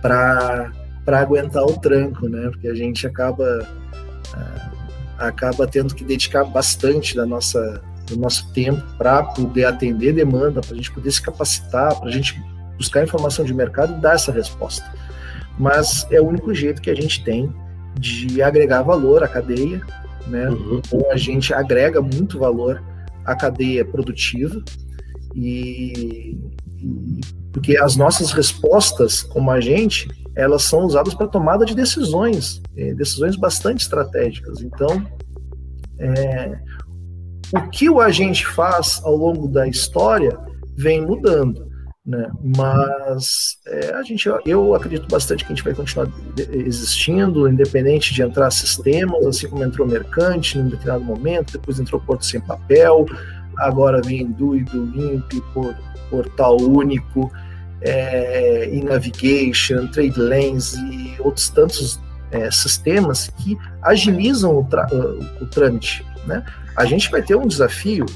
para 0.00 0.72
aguentar 1.06 1.64
o 1.64 1.78
tranco, 1.78 2.28
né? 2.28 2.48
Porque 2.50 2.68
a 2.68 2.74
gente 2.74 3.06
acaba... 3.06 3.66
Uh, 4.34 4.77
acaba 5.18 5.66
tendo 5.66 5.94
que 5.94 6.04
dedicar 6.04 6.44
bastante 6.44 7.16
da 7.16 7.26
nossa, 7.26 7.82
do 8.06 8.16
nosso 8.16 8.50
tempo 8.52 8.82
para 8.96 9.22
poder 9.22 9.64
atender 9.64 10.12
demanda, 10.12 10.60
para 10.60 10.72
a 10.72 10.76
gente 10.76 10.92
poder 10.92 11.10
se 11.10 11.20
capacitar, 11.20 11.98
para 11.98 12.08
a 12.08 12.12
gente 12.12 12.40
buscar 12.76 13.02
informação 13.02 13.44
de 13.44 13.52
mercado 13.52 13.96
e 13.96 14.00
dar 14.00 14.14
essa 14.14 14.30
resposta. 14.30 14.90
Mas 15.58 16.06
é 16.10 16.20
o 16.20 16.26
único 16.26 16.54
jeito 16.54 16.80
que 16.80 16.90
a 16.90 16.94
gente 16.94 17.24
tem 17.24 17.52
de 17.98 18.40
agregar 18.40 18.82
valor 18.82 19.24
à 19.24 19.28
cadeia, 19.28 19.82
né? 20.28 20.48
Uhum. 20.48 20.80
Então 20.84 21.10
a 21.10 21.16
gente 21.16 21.52
agrega 21.52 22.00
muito 22.00 22.38
valor 22.38 22.82
à 23.24 23.34
cadeia 23.34 23.84
produtiva 23.84 24.62
e, 25.34 26.38
e 26.78 27.20
porque 27.52 27.76
as 27.76 27.96
nossas 27.96 28.30
respostas 28.30 29.22
como 29.22 29.50
agente 29.50 30.08
elas 30.38 30.62
são 30.62 30.84
usadas 30.84 31.14
para 31.14 31.26
tomada 31.26 31.66
de 31.66 31.74
decisões, 31.74 32.62
é, 32.76 32.94
decisões 32.94 33.34
bastante 33.34 33.80
estratégicas. 33.80 34.62
Então, 34.62 35.04
é, 35.98 36.56
o 37.52 37.68
que 37.68 37.90
o 37.90 38.00
agente 38.00 38.46
faz 38.46 39.00
ao 39.02 39.16
longo 39.16 39.48
da 39.48 39.66
história 39.66 40.38
vem 40.76 41.04
mudando. 41.04 41.66
Né? 42.06 42.30
Mas 42.56 43.58
é, 43.66 43.92
a 43.94 44.02
gente, 44.04 44.30
eu 44.46 44.74
acredito 44.76 45.08
bastante 45.08 45.44
que 45.44 45.52
a 45.52 45.56
gente 45.56 45.64
vai 45.64 45.74
continuar 45.74 46.08
existindo, 46.52 47.48
independente 47.48 48.14
de 48.14 48.22
entrar 48.22 48.52
sistemas, 48.52 49.26
assim 49.26 49.48
como 49.48 49.64
entrou 49.64 49.88
mercante 49.88 50.56
em 50.56 50.62
um 50.62 50.68
determinado 50.68 51.04
momento, 51.04 51.52
depois 51.52 51.80
entrou 51.80 52.00
Porto 52.00 52.24
Sem 52.24 52.40
Papel, 52.40 53.06
agora 53.58 54.00
vem 54.00 54.20
e 54.20 54.24
do 54.24 54.54
Limp, 54.54 55.32
Portal 56.08 56.58
Único 56.58 57.28
é, 57.82 58.68
e-navigation, 58.74 59.86
trade 59.88 60.18
lanes 60.18 60.74
e 60.74 61.16
outros 61.20 61.48
tantos 61.48 62.00
é, 62.30 62.50
sistemas 62.50 63.28
que 63.38 63.56
agilizam 63.82 64.52
o, 64.52 64.60
o, 64.60 65.42
o 65.42 65.46
trâmite. 65.46 66.04
Né? 66.26 66.44
A 66.76 66.84
gente 66.84 67.10
vai 67.10 67.22
ter 67.22 67.36
um 67.36 67.46
desafio 67.46 68.06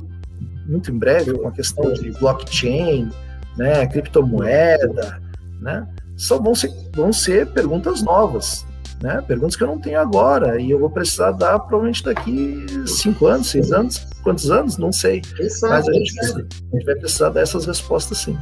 muito 0.67 0.91
em 0.91 0.99
breve 0.99 1.33
com 1.33 1.49
a 1.49 1.53
questão 1.53 1.93
de 1.93 2.11
blockchain, 2.13 3.11
né, 3.57 3.87
criptomoeda, 3.87 5.21
né? 5.61 5.87
Só 6.17 6.39
vão 6.39 6.55
ser, 6.55 6.71
vão 6.95 7.13
ser 7.13 7.49
perguntas 7.49 8.03
novas, 8.03 8.65
né? 9.03 9.23
Perguntas 9.27 9.57
que 9.57 9.63
eu 9.63 9.67
não 9.67 9.79
tenho 9.79 10.01
agora 10.01 10.61
e 10.61 10.71
eu 10.71 10.79
vou 10.79 10.91
precisar 10.91 11.33
dar 11.33 11.59
provavelmente 11.59 12.05
daqui 12.05 12.67
cinco 12.87 13.27
anos, 13.27 13.49
seis 13.49 13.73
anos, 13.73 14.07
quantos 14.23 14.51
anos? 14.51 14.79
Não 14.79 14.93
sei. 14.93 15.23
Mas 15.39 15.89
a 15.89 15.93
gente, 15.93 16.21
a 16.21 16.27
gente 16.27 16.85
vai 16.85 16.95
precisar 16.95 17.31
dessas 17.31 17.67
respostas 17.67 18.19
sim. 18.19 18.39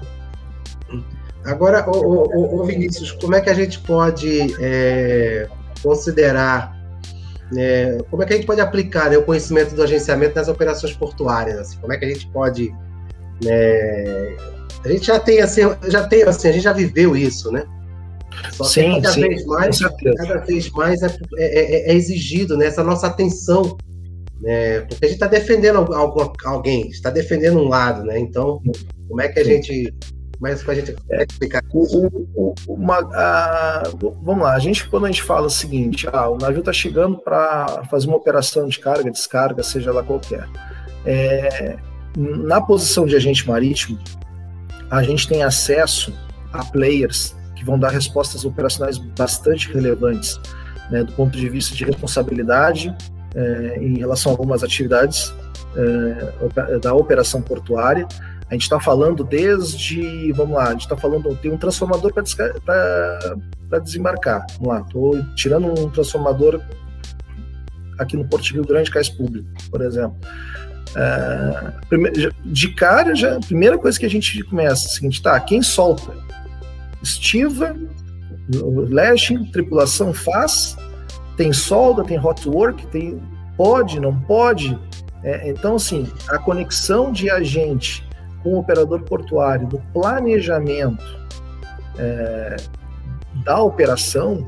Agora, 1.45 1.89
o, 1.89 2.65
Vinícius, 2.65 3.13
como 3.13 3.35
é 3.35 3.41
que 3.41 3.49
a 3.49 3.55
gente 3.55 3.79
pode 3.81 4.55
é, 4.61 5.49
considerar, 5.83 6.77
né, 7.51 7.99
como 8.11 8.23
é 8.23 8.27
que 8.27 8.35
a 8.35 8.37
gente 8.37 8.47
pode 8.47 8.61
aplicar 8.61 9.11
né, 9.11 9.17
o 9.17 9.23
conhecimento 9.23 9.75
do 9.75 9.83
agenciamento 9.83 10.35
nas 10.37 10.49
operações 10.49 10.93
portuárias? 10.93 11.59
Assim, 11.59 11.79
como 11.79 11.93
é 11.93 11.99
que 11.99 12.05
a 12.05 12.09
gente 12.09 12.27
pode, 12.31 12.75
né, 13.43 14.37
a 14.85 14.89
gente 14.89 15.07
já 15.07 15.19
tem 15.19 15.41
assim, 15.41 15.63
já 15.89 16.07
tem 16.07 16.23
assim, 16.25 16.49
a 16.49 16.53
gente 16.53 16.65
já 16.65 16.73
viveu 16.73 17.17
isso, 17.17 17.51
né? 17.51 17.65
Só 18.53 18.65
sim, 18.65 18.95
que 18.95 19.03
cada 19.03 19.15
sim, 19.15 19.21
vez 19.23 19.45
mais, 19.47 19.79
cada 20.17 20.39
vez 20.39 20.71
mais 20.71 21.03
é, 21.03 21.07
é, 21.07 21.89
é, 21.89 21.91
é 21.91 21.95
exigido 21.95 22.57
né, 22.57 22.67
essa 22.67 22.85
nossa 22.85 23.07
atenção 23.07 23.77
né? 24.41 24.81
Porque 24.81 25.05
a 25.05 25.09
gente 25.09 25.17
está 25.17 25.27
defendendo 25.27 25.77
algum, 25.77 26.33
alguém, 26.45 26.89
está 26.89 27.11
defendendo 27.11 27.59
um 27.59 27.69
lado, 27.69 28.05
né? 28.05 28.19
Então, 28.19 28.63
como 29.09 29.21
é 29.21 29.29
que 29.29 29.39
a 29.39 29.45
gente 29.45 29.93
mas 30.41 30.63
para 30.63 30.73
a 30.73 30.77
gente 30.77 30.97
explicar. 31.11 31.63
Uma, 32.67 32.99
a, 33.13 33.83
vamos 34.23 34.43
lá, 34.43 34.55
a 34.55 34.59
gente 34.59 34.89
quando 34.89 35.05
a 35.05 35.11
gente 35.11 35.23
fala 35.23 35.47
o 35.47 35.51
seguinte, 35.51 36.09
ah, 36.11 36.29
o 36.29 36.39
navio 36.39 36.61
está 36.61 36.73
chegando 36.73 37.19
para 37.19 37.85
fazer 37.91 38.07
uma 38.07 38.17
operação 38.17 38.67
de 38.67 38.79
carga, 38.79 39.11
descarga, 39.11 39.63
seja 39.63 39.93
lá 39.93 40.03
qualquer. 40.03 40.49
É, 41.05 41.77
na 42.17 42.61
posição 42.61 43.05
de 43.05 43.15
agente 43.15 43.47
marítimo, 43.47 43.99
a 44.91 45.03
gente 45.03 45.29
tem 45.29 45.43
acesso 45.43 46.13
a 46.53 46.65
players 46.65 47.37
que 47.55 47.65
vão 47.65 47.79
dar 47.79 47.91
respostas 47.91 48.45
operacionais 48.45 48.97
bastante 48.97 49.71
relevantes, 49.73 50.41
né, 50.91 51.05
do 51.05 51.13
ponto 51.13 51.37
de 51.37 51.49
vista 51.49 51.75
de 51.77 51.85
responsabilidade 51.85 52.97
é, 53.35 53.79
em 53.79 53.99
relação 53.99 54.33
a 54.33 54.35
algumas 54.35 54.65
atividades 54.65 55.33
é, 55.77 56.79
da 56.79 56.95
operação 56.95 57.41
portuária, 57.43 58.07
a 58.49 58.55
gente 58.55 58.63
está 58.63 58.81
falando 58.81 59.23
desde, 59.23 60.33
vamos 60.33 60.57
lá, 60.57 60.69
a 60.69 60.73
gente 60.73 60.81
está 60.81 60.97
falando, 60.97 61.35
tem 61.37 61.53
um 61.53 61.57
transformador 61.57 62.13
para 62.13 63.79
desembarcar. 63.79 64.45
Vamos 64.59 64.69
lá, 64.69 64.81
estou 64.81 65.25
tirando 65.37 65.67
um 65.69 65.89
transformador 65.89 66.61
aqui 67.97 68.17
no 68.17 68.27
Porto 68.27 68.53
Rio 68.53 68.67
Grande, 68.67 68.91
Cais 68.91 69.09
Público, 69.09 69.49
por 69.71 69.83
exemplo. 69.83 70.17
É, 70.97 71.73
de 72.45 72.75
cara, 72.75 73.15
já, 73.15 73.37
a 73.37 73.41
primeira 73.41 73.79
coisa 73.79 73.97
que 73.97 74.07
a 74.07 74.11
gente 74.11 74.43
começa 74.43 74.87
é 74.87 74.87
a 74.87 74.91
seguinte, 74.91 75.23
tá, 75.23 75.39
quem 75.39 75.63
solta? 75.63 76.13
Estiva, 77.01 77.77
lashing, 78.91 79.45
tripulação 79.53 80.13
faz, 80.13 80.77
tem 81.37 81.53
solda, 81.53 82.03
tem 82.03 82.19
hot 82.19 82.49
work, 82.49 82.85
tem 82.89 83.23
pode, 83.57 84.01
não 84.01 84.19
pode. 84.23 84.77
É, 85.23 85.49
então, 85.49 85.77
assim, 85.77 86.11
a 86.29 86.39
conexão 86.39 87.13
de 87.13 87.31
agente 87.31 88.07
com 88.43 88.55
o 88.55 88.59
operador 88.59 89.03
portuário 89.03 89.67
do 89.67 89.79
planejamento 89.93 91.05
é, 91.99 92.57
da 93.45 93.61
operação, 93.61 94.47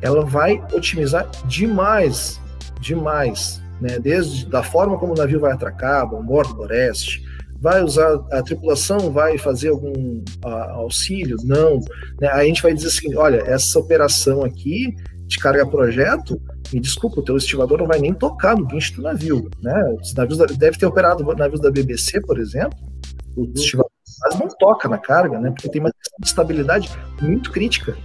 ela 0.00 0.24
vai 0.24 0.62
otimizar 0.72 1.28
demais, 1.46 2.40
demais, 2.80 3.62
né? 3.80 3.98
Desde 3.98 4.46
da 4.46 4.62
forma 4.62 4.98
como 4.98 5.12
o 5.12 5.16
navio 5.16 5.40
vai 5.40 5.52
atracar, 5.52 6.06
bombordo, 6.06 6.54
boreste, 6.54 7.24
vai 7.62 7.82
usar 7.82 8.20
a 8.32 8.42
tripulação, 8.42 9.10
vai 9.10 9.38
fazer 9.38 9.68
algum 9.68 10.22
a, 10.44 10.72
auxílio? 10.72 11.36
Não. 11.44 11.78
Né? 12.20 12.28
Aí 12.32 12.40
a 12.40 12.44
gente 12.44 12.62
vai 12.62 12.74
dizer 12.74 12.88
assim, 12.88 13.14
olha, 13.14 13.42
essa 13.46 13.78
operação 13.78 14.44
aqui 14.44 14.94
de 15.26 15.38
carga 15.38 15.64
projeto, 15.64 16.40
me 16.72 16.80
desculpa, 16.80 17.20
o 17.20 17.22
teu 17.22 17.36
estivador 17.36 17.78
não 17.78 17.86
vai 17.86 17.98
nem 17.98 18.14
tocar 18.14 18.56
no 18.56 18.66
guincho 18.66 18.96
do 18.96 19.02
navio, 19.02 19.50
né? 19.62 19.96
Os 20.00 20.14
navios 20.14 20.38
da, 20.38 20.46
deve 20.46 20.78
ter 20.78 20.86
operado 20.86 21.24
navios 21.34 21.60
da 21.60 21.70
BBC, 21.70 22.20
por 22.20 22.38
exemplo, 22.38 22.78
o 23.36 23.50
estivador 23.54 23.90
quase 24.20 24.38
não 24.38 24.48
toca 24.48 24.88
na 24.88 24.98
carga, 24.98 25.38
né? 25.38 25.50
Porque 25.50 25.68
tem 25.68 25.80
uma 25.80 25.92
estabilidade 26.24 26.90
muito 27.20 27.50
crítica, 27.50 27.96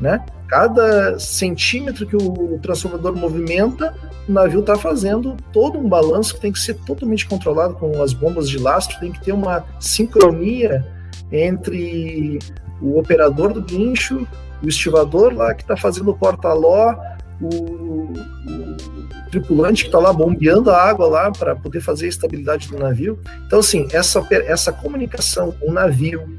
né? 0.00 0.24
Cada 0.48 1.18
centímetro 1.18 2.06
que 2.06 2.16
o 2.16 2.58
transformador 2.60 3.16
movimenta, 3.16 3.94
o 4.28 4.32
navio 4.32 4.60
está 4.60 4.76
fazendo 4.76 5.36
todo 5.52 5.78
um 5.78 5.88
balanço 5.88 6.34
que 6.34 6.40
tem 6.40 6.52
que 6.52 6.58
ser 6.58 6.74
totalmente 6.74 7.26
controlado 7.26 7.74
com 7.74 8.02
as 8.02 8.12
bombas 8.12 8.48
de 8.48 8.58
lastro, 8.58 9.00
tem 9.00 9.12
que 9.12 9.22
ter 9.22 9.32
uma 9.32 9.64
sincronia 9.80 10.84
entre 11.30 12.38
o 12.80 12.98
operador 12.98 13.52
do 13.52 13.62
guincho, 13.62 14.26
o 14.62 14.68
estivador 14.68 15.34
lá 15.34 15.54
que 15.54 15.62
está 15.62 15.76
fazendo 15.76 16.10
o 16.10 16.16
porta-ló, 16.16 16.94
o, 17.42 18.12
o, 18.12 19.30
tripulante 19.30 19.84
que 19.84 19.88
está 19.88 19.98
lá 19.98 20.12
bombeando 20.12 20.70
a 20.70 20.80
água 20.80 21.08
lá 21.08 21.30
para 21.30 21.56
poder 21.56 21.80
fazer 21.80 22.06
a 22.06 22.08
estabilidade 22.10 22.68
do 22.68 22.78
navio. 22.78 23.18
Então, 23.46 23.58
assim, 23.60 23.88
essa, 23.90 24.24
essa 24.30 24.72
comunicação 24.72 25.52
com 25.52 25.70
o 25.70 25.72
navio, 25.72 26.38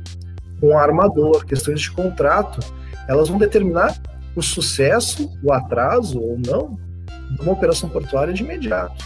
com 0.60 0.68
o 0.68 0.78
armador, 0.78 1.46
questões 1.46 1.82
de 1.82 1.92
contrato, 1.92 2.60
elas 3.08 3.30
vão 3.30 3.38
determinar 3.38 4.00
o 4.36 4.42
sucesso, 4.42 5.30
o 5.44 5.52
atraso 5.52 6.20
ou 6.20 6.38
não 6.38 6.78
de 7.32 7.42
uma 7.42 7.54
operação 7.54 7.90
portuária 7.90 8.34
de 8.34 8.44
imediato. 8.44 9.04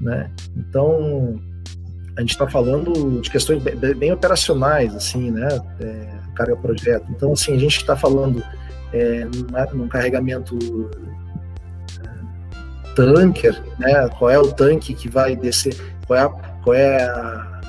Né? 0.00 0.30
Então, 0.56 1.40
a 2.16 2.20
gente 2.20 2.30
está 2.30 2.48
falando 2.48 3.20
de 3.20 3.30
questões 3.30 3.62
bem, 3.62 3.76
bem, 3.76 4.12
operacionais, 4.12 4.94
assim, 4.94 5.30
né? 5.30 5.48
É, 5.80 6.14
carga 6.34 6.56
projeto. 6.56 7.06
Então, 7.10 7.32
assim, 7.32 7.54
a 7.54 7.58
gente 7.58 7.76
está 7.76 7.96
falando 7.96 8.42
é, 8.92 9.26
num 9.72 9.88
carregamento 9.88 10.58
é, 12.02 12.94
tanker, 12.94 13.62
né? 13.78 14.08
Qual 14.18 14.30
é 14.30 14.38
o 14.38 14.52
tanque 14.52 14.94
que 14.94 15.08
vai 15.08 15.34
descer? 15.36 15.76
Qual 16.06 16.18
é 16.18 16.22
a, 16.22 16.28
qual 16.28 16.74
é 16.74 17.02
a 17.02 17.62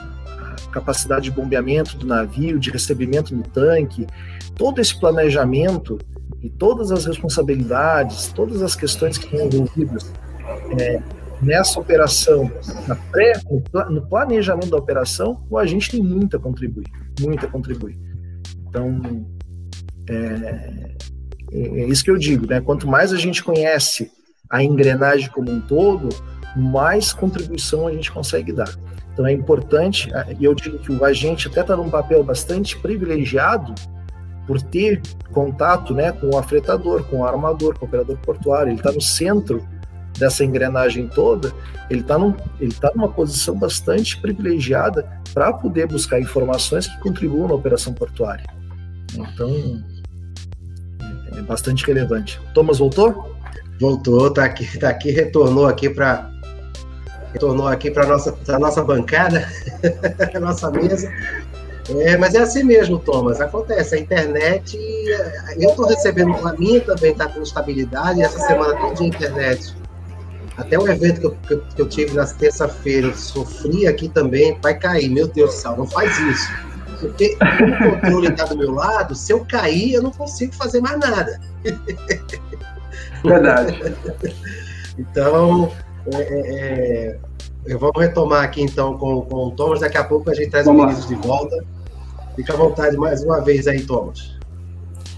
capacidade 0.71 1.25
de 1.25 1.31
bombeamento 1.31 1.97
do 1.97 2.05
navio, 2.05 2.59
de 2.59 2.69
recebimento 2.69 3.35
no 3.35 3.43
tanque? 3.43 4.07
Todo 4.55 4.79
esse 4.79 4.99
planejamento 4.99 5.97
e 6.41 6.49
todas 6.49 6.91
as 6.91 7.05
responsabilidades, 7.05 8.27
todas 8.33 8.61
as 8.61 8.75
questões 8.75 9.17
que 9.17 9.25
estão 9.25 9.47
envolvidas 9.47 10.11
é, 10.79 11.01
nessa 11.41 11.79
operação, 11.79 12.51
na 12.87 12.95
pré, 12.95 13.33
no 13.89 14.01
planejamento 14.07 14.69
da 14.69 14.77
operação, 14.77 15.45
o 15.49 15.57
agente 15.57 15.91
tem 15.91 16.01
muito 16.01 16.37
a 16.37 16.39
contribuir, 16.39 16.87
muito 17.19 17.45
a 17.45 17.49
contribuir. 17.49 17.97
Então, 18.67 19.25
é, 20.09 20.95
é 21.55 21.85
isso 21.85 22.03
que 22.03 22.11
eu 22.11 22.17
digo, 22.17 22.47
né? 22.47 22.61
Quanto 22.61 22.87
mais 22.87 23.13
a 23.13 23.17
gente 23.17 23.43
conhece 23.43 24.11
a 24.49 24.63
engrenagem 24.63 25.29
como 25.29 25.51
um 25.51 25.61
todo, 25.61 26.09
mais 26.55 27.13
contribuição 27.13 27.87
a 27.87 27.91
gente 27.91 28.11
consegue 28.11 28.51
dar. 28.51 28.73
Então 29.13 29.25
é 29.25 29.31
importante, 29.31 30.09
e 30.39 30.43
eu 30.43 30.53
digo 30.53 30.77
que 30.79 30.91
o 30.91 31.05
agente 31.05 31.47
até 31.47 31.61
está 31.61 31.75
num 31.75 31.89
papel 31.89 32.23
bastante 32.23 32.77
privilegiado 32.77 33.73
por 34.45 34.61
ter 34.61 35.01
contato 35.31 35.93
né, 35.93 36.11
com 36.11 36.35
o 36.35 36.37
afretador, 36.37 37.03
com 37.05 37.19
o 37.19 37.25
armador, 37.25 37.79
com 37.79 37.85
o 37.85 37.87
operador 37.87 38.17
portuário, 38.17 38.69
ele 38.69 38.77
está 38.77 38.91
no 38.91 39.01
centro 39.01 39.65
dessa 40.19 40.43
engrenagem 40.43 41.07
toda, 41.07 41.51
ele 41.89 42.01
está 42.01 42.15
ele 42.59 42.73
tá 42.73 42.91
numa 42.95 43.09
posição 43.09 43.57
bastante 43.57 44.19
privilegiada 44.19 45.09
para 45.33 45.51
poder 45.51 45.87
buscar 45.87 46.19
informações 46.19 46.87
que 46.87 46.99
contribuam 46.99 47.47
na 47.47 47.55
operação 47.55 47.93
portuária. 47.93 48.45
Então, 49.13 49.83
é 51.31 51.41
bastante 51.41 51.85
relevante. 51.85 52.39
Thomas 52.53 52.79
voltou? 52.79 53.35
Voltou, 53.79 54.31
tá 54.31 54.45
aqui, 54.45 54.79
tá 54.79 54.89
aqui, 54.89 55.11
retornou 55.11 55.67
aqui 55.67 55.89
para 55.89 56.31
retornou 57.33 57.67
aqui 57.67 57.91
para 57.91 58.05
nossa 58.05 58.31
pra 58.31 58.57
nossa 58.57 58.81
bancada, 58.83 59.47
nossa 60.39 60.71
mesa. 60.71 61.11
É, 61.89 62.17
mas 62.17 62.33
é 62.33 62.39
assim 62.39 62.63
mesmo, 62.63 62.97
Thomas. 62.97 63.39
Acontece, 63.39 63.95
a 63.95 63.99
internet. 63.99 64.77
Eu 65.57 65.69
estou 65.69 65.85
recebendo, 65.85 66.33
a 66.47 66.53
minha 66.53 66.81
também 66.81 67.11
está 67.11 67.27
com 67.27 67.41
estabilidade. 67.41 68.21
Essa 68.21 68.39
semana 68.39 68.75
toda 68.75 68.95
de 68.95 69.05
internet. 69.05 69.75
Até 70.57 70.79
o 70.79 70.87
evento 70.87 71.19
que 71.19 71.25
eu, 71.27 71.31
que 71.31 71.53
eu, 71.53 71.61
que 71.75 71.81
eu 71.81 71.89
tive 71.89 72.13
na 72.15 72.25
terça-feira, 72.25 73.13
sofri 73.13 73.87
aqui 73.87 74.09
também, 74.09 74.57
vai 74.61 74.73
cair. 74.73 75.09
Meu 75.09 75.27
Deus 75.27 75.53
do 75.53 75.57
céu, 75.57 75.75
não 75.77 75.85
faz 75.85 76.17
isso. 76.17 76.49
Porque 76.99 77.37
o 77.37 78.01
controle 78.01 78.27
está 78.27 78.45
do 78.45 78.57
meu 78.57 78.71
lado, 78.71 79.15
se 79.15 79.31
eu 79.31 79.45
cair, 79.45 79.93
eu 79.93 80.03
não 80.03 80.11
consigo 80.11 80.53
fazer 80.53 80.81
mais 80.81 80.99
nada. 80.99 81.39
Verdade. 83.23 83.79
então, 84.97 85.71
é, 86.13 86.19
é, 86.21 87.19
eu 87.65 87.79
vou 87.79 87.91
retomar 87.97 88.43
aqui 88.43 88.61
então 88.61 88.97
com, 88.97 89.21
com 89.21 89.47
o 89.47 89.51
Thomas. 89.51 89.79
Daqui 89.79 89.97
a 89.97 90.03
pouco 90.03 90.29
a 90.29 90.33
gente 90.33 90.49
traz 90.49 90.65
Vamos 90.65 90.83
o 90.83 90.87
Vinícius 90.87 91.07
de 91.07 91.15
volta. 91.15 91.63
Fica 92.35 92.53
à 92.53 92.57
vontade 92.57 92.97
mais 92.97 93.23
uma 93.23 93.41
vez 93.41 93.67
aí, 93.67 93.81
Thomas. 93.81 94.37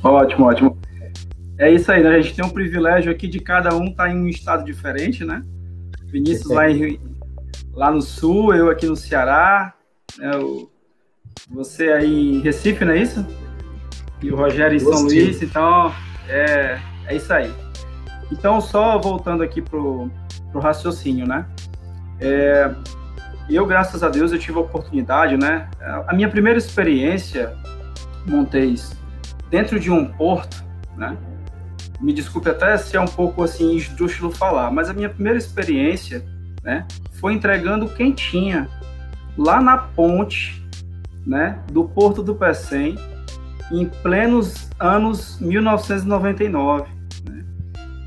Ótimo, 0.04 0.46
ótimo. 0.46 0.78
É 1.58 1.72
isso 1.72 1.92
aí, 1.92 2.04
né? 2.04 2.10
A 2.10 2.22
gente 2.22 2.36
tem 2.36 2.46
um 2.46 2.50
privilégio 2.50 3.12
aqui 3.12 3.28
de 3.28 3.40
cada 3.40 3.76
um 3.76 3.86
estar 3.86 4.06
tá 4.06 4.12
em 4.12 4.18
um 4.18 4.28
estado 4.28 4.64
diferente, 4.64 5.26
né? 5.26 5.44
Vinícius 6.06 6.52
lá, 6.52 6.70
em, 6.70 7.00
lá 7.74 7.92
no 7.92 8.02
sul, 8.02 8.54
eu 8.54 8.70
aqui 8.70 8.86
no 8.86 8.96
Ceará, 8.96 9.74
né? 10.20 10.38
o, 10.38 10.70
você 11.50 11.90
aí 11.90 12.38
em 12.38 12.42
Recife, 12.42 12.84
não 12.86 12.94
é 12.94 13.02
isso? 13.02 13.26
E 14.22 14.32
o 14.32 14.36
Rogério 14.36 14.76
em 14.76 14.80
São 14.80 15.04
Luís, 15.04 15.42
então 15.42 15.94
é, 16.28 16.80
é 17.06 17.16
isso 17.16 17.32
aí. 17.32 17.54
Então, 18.32 18.60
só 18.60 18.98
voltando 18.98 19.44
aqui 19.44 19.62
pro, 19.62 20.10
pro 20.52 20.60
raciocínio, 20.60 21.28
né? 21.28 21.46
É, 22.20 22.72
eu, 23.50 23.66
graças 23.66 24.04
a 24.04 24.10
Deus, 24.10 24.32
eu 24.32 24.40
tive 24.40 24.58
a 24.58 24.62
oportunidade, 24.62 25.38
né? 25.38 25.70
A 26.08 26.14
minha 26.14 26.28
primeira 26.28 26.58
experiência, 26.60 27.56
Montes, 28.26 28.94
dentro 29.50 29.80
de 29.80 29.90
um 29.90 30.06
porto, 30.06 30.64
né? 30.98 31.18
Me 32.02 32.12
desculpe 32.14 32.50
até 32.50 32.78
se 32.78 32.96
é 32.98 33.02
um 33.02 33.08
pouco 33.08 33.42
assim 33.44 33.76
esdrúxulo 33.76 34.32
falar, 34.32 34.70
mas 34.72 34.90
a 34.90 34.94
minha 34.94 35.10
primeira 35.10 35.38
experiência, 35.38 36.26
né? 36.62 36.86
Foi 37.14 37.34
entregando 37.34 37.88
quem 37.88 38.12
tinha 38.12 38.68
lá 39.38 39.62
na 39.62 39.78
ponte, 39.78 40.67
né? 41.28 41.60
Do 41.72 41.84
Porto 41.84 42.24
do 42.24 42.34
Pecém, 42.34 42.98
em 43.70 43.86
plenos 43.86 44.70
anos 44.80 45.38
1999. 45.42 46.90
Né? 47.30 47.46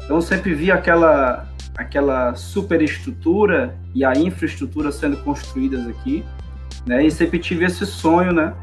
Então, 0.03 0.21
sempre 0.21 0.55
vi 0.55 0.73
aquela 0.73 1.47
aquela 1.77 2.35
superestrutura 2.35 3.75
e 3.95 4.05
a 4.05 4.13
infraestrutura 4.13 4.93
sendo 4.93 5.17
construídas 5.19 5.87
aqui, 5.87 6.25
né? 6.87 7.05
E 7.07 7.11
sempre 7.11 7.39
tive 7.39 7.65
esse 7.65 7.87
sonho, 7.87 8.33
né? 8.33 8.55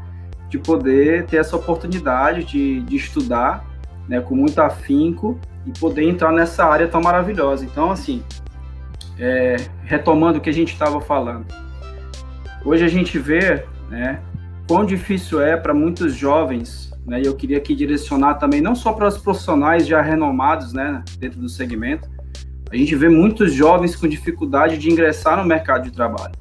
De 0.48 0.58
poder 0.58 1.26
ter 1.26 1.38
essa 1.38 1.56
oportunidade 1.56 2.44
de, 2.44 2.80
de 2.82 2.96
estudar, 2.96 3.64
né? 4.08 4.20
Com 4.20 4.36
muito 4.36 4.60
afinco 4.60 5.38
e 5.66 5.76
poder 5.78 6.04
entrar 6.04 6.32
nessa 6.32 6.64
área 6.64 6.86
tão 6.86 7.00
maravilhosa. 7.00 7.64
Então, 7.64 7.90
assim, 7.90 8.22
é, 9.18 9.56
retomando 9.84 10.38
o 10.38 10.40
que 10.40 10.50
a 10.50 10.54
gente 10.54 10.72
estava 10.72 11.00
falando, 11.00 11.46
hoje 12.64 12.84
a 12.84 12.88
gente 12.88 13.18
vê, 13.18 13.64
né? 13.90 14.20
Quão 14.68 14.84
difícil 14.84 15.40
é 15.40 15.56
para 15.56 15.72
muitos 15.72 16.14
jovens, 16.14 16.92
né? 17.06 17.22
E 17.22 17.24
eu 17.24 17.34
queria 17.34 17.56
aqui 17.56 17.74
direcionar 17.74 18.34
também 18.34 18.60
não 18.60 18.74
só 18.74 18.92
para 18.92 19.08
os 19.08 19.16
profissionais 19.16 19.86
já 19.86 20.02
renomados, 20.02 20.74
né? 20.74 21.02
Dentro 21.18 21.40
do 21.40 21.48
segmento, 21.48 22.06
a 22.70 22.76
gente 22.76 22.94
vê 22.94 23.08
muitos 23.08 23.52
jovens 23.54 23.96
com 23.96 24.06
dificuldade 24.06 24.76
de 24.76 24.90
ingressar 24.90 25.38
no 25.38 25.44
mercado 25.44 25.84
de 25.84 25.90
trabalho. 25.90 26.34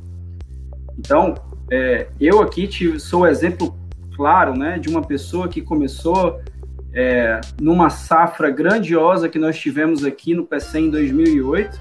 Então, 1.00 1.36
é, 1.72 2.08
eu 2.20 2.42
aqui 2.42 2.68
tive, 2.68 3.00
sou 3.00 3.22
o 3.22 3.28
exemplo 3.28 3.78
claro 4.14 4.58
né, 4.58 4.78
de 4.78 4.90
uma 4.90 5.02
pessoa 5.02 5.48
que 5.48 5.62
começou 5.62 6.42
é, 6.94 7.40
numa 7.62 7.90
safra 7.90 8.50
grandiosa 8.50 9.30
que 9.30 9.40
nós 9.40 9.58
tivemos 9.58 10.04
aqui 10.04 10.34
no 10.34 10.44
PC 10.44 10.80
em 10.80 10.90
2008, 10.90 11.80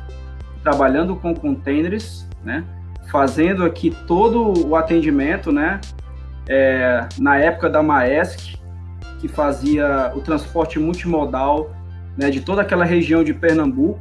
trabalhando 0.62 1.16
com 1.16 1.34
containers, 1.34 2.28
né, 2.44 2.64
fazendo 3.10 3.64
aqui 3.64 3.90
todo 4.06 4.68
o 4.68 4.76
atendimento, 4.76 5.50
né, 5.50 5.80
é, 6.48 7.08
na 7.18 7.36
época 7.38 7.68
da 7.68 7.82
Maesc, 7.82 8.56
que 9.20 9.28
fazia 9.28 10.12
o 10.14 10.20
transporte 10.20 10.78
multimodal 10.78 11.74
né, 12.16 12.30
de 12.30 12.40
toda 12.40 12.62
aquela 12.62 12.84
região 12.84 13.24
de 13.24 13.32
Pernambuco, 13.32 14.00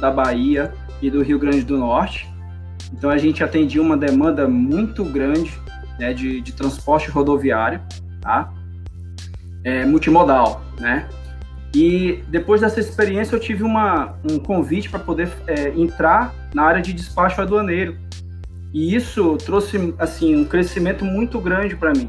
da 0.00 0.10
Bahia 0.10 0.72
e 1.00 1.10
do 1.10 1.22
Rio 1.22 1.38
Grande 1.38 1.62
do 1.62 1.78
Norte. 1.78 2.28
Então 2.92 3.10
a 3.10 3.18
gente 3.18 3.42
atendia 3.42 3.80
uma 3.80 3.96
demanda 3.96 4.46
muito 4.48 5.04
grande 5.04 5.52
né, 5.98 6.12
de, 6.12 6.40
de 6.40 6.52
transporte 6.52 7.10
rodoviário, 7.10 7.80
tá? 8.20 8.52
é, 9.64 9.84
multimodal, 9.86 10.62
né? 10.78 11.08
E 11.74 12.22
depois 12.28 12.60
dessa 12.60 12.78
experiência 12.78 13.34
eu 13.34 13.40
tive 13.40 13.64
uma, 13.64 14.14
um 14.30 14.38
convite 14.38 14.88
para 14.88 15.00
poder 15.00 15.32
é, 15.46 15.70
entrar 15.70 16.32
na 16.54 16.62
área 16.62 16.80
de 16.80 16.92
despacho 16.92 17.40
aduaneiro. 17.40 17.96
E 18.74 18.94
isso 18.94 19.36
trouxe 19.36 19.94
assim 19.98 20.34
um 20.34 20.44
crescimento 20.44 21.04
muito 21.04 21.40
grande 21.40 21.76
para 21.76 21.92
mim. 21.92 22.08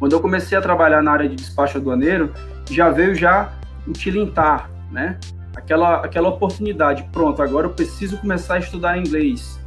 Quando 0.00 0.12
eu 0.12 0.20
comecei 0.20 0.58
a 0.58 0.60
trabalhar 0.60 1.00
na 1.00 1.12
área 1.12 1.28
de 1.28 1.36
despacho 1.36 1.78
aduaneiro, 1.78 2.32
já 2.68 2.90
veio 2.90 3.14
já 3.14 3.52
o 3.86 3.92
tilintar, 3.92 4.68
né? 4.90 5.20
Aquela, 5.54 6.04
aquela 6.04 6.28
oportunidade, 6.28 7.08
pronto, 7.12 7.40
agora 7.40 7.68
eu 7.68 7.70
preciso 7.70 8.18
começar 8.18 8.54
a 8.54 8.58
estudar 8.58 8.98
inglês, 8.98 9.60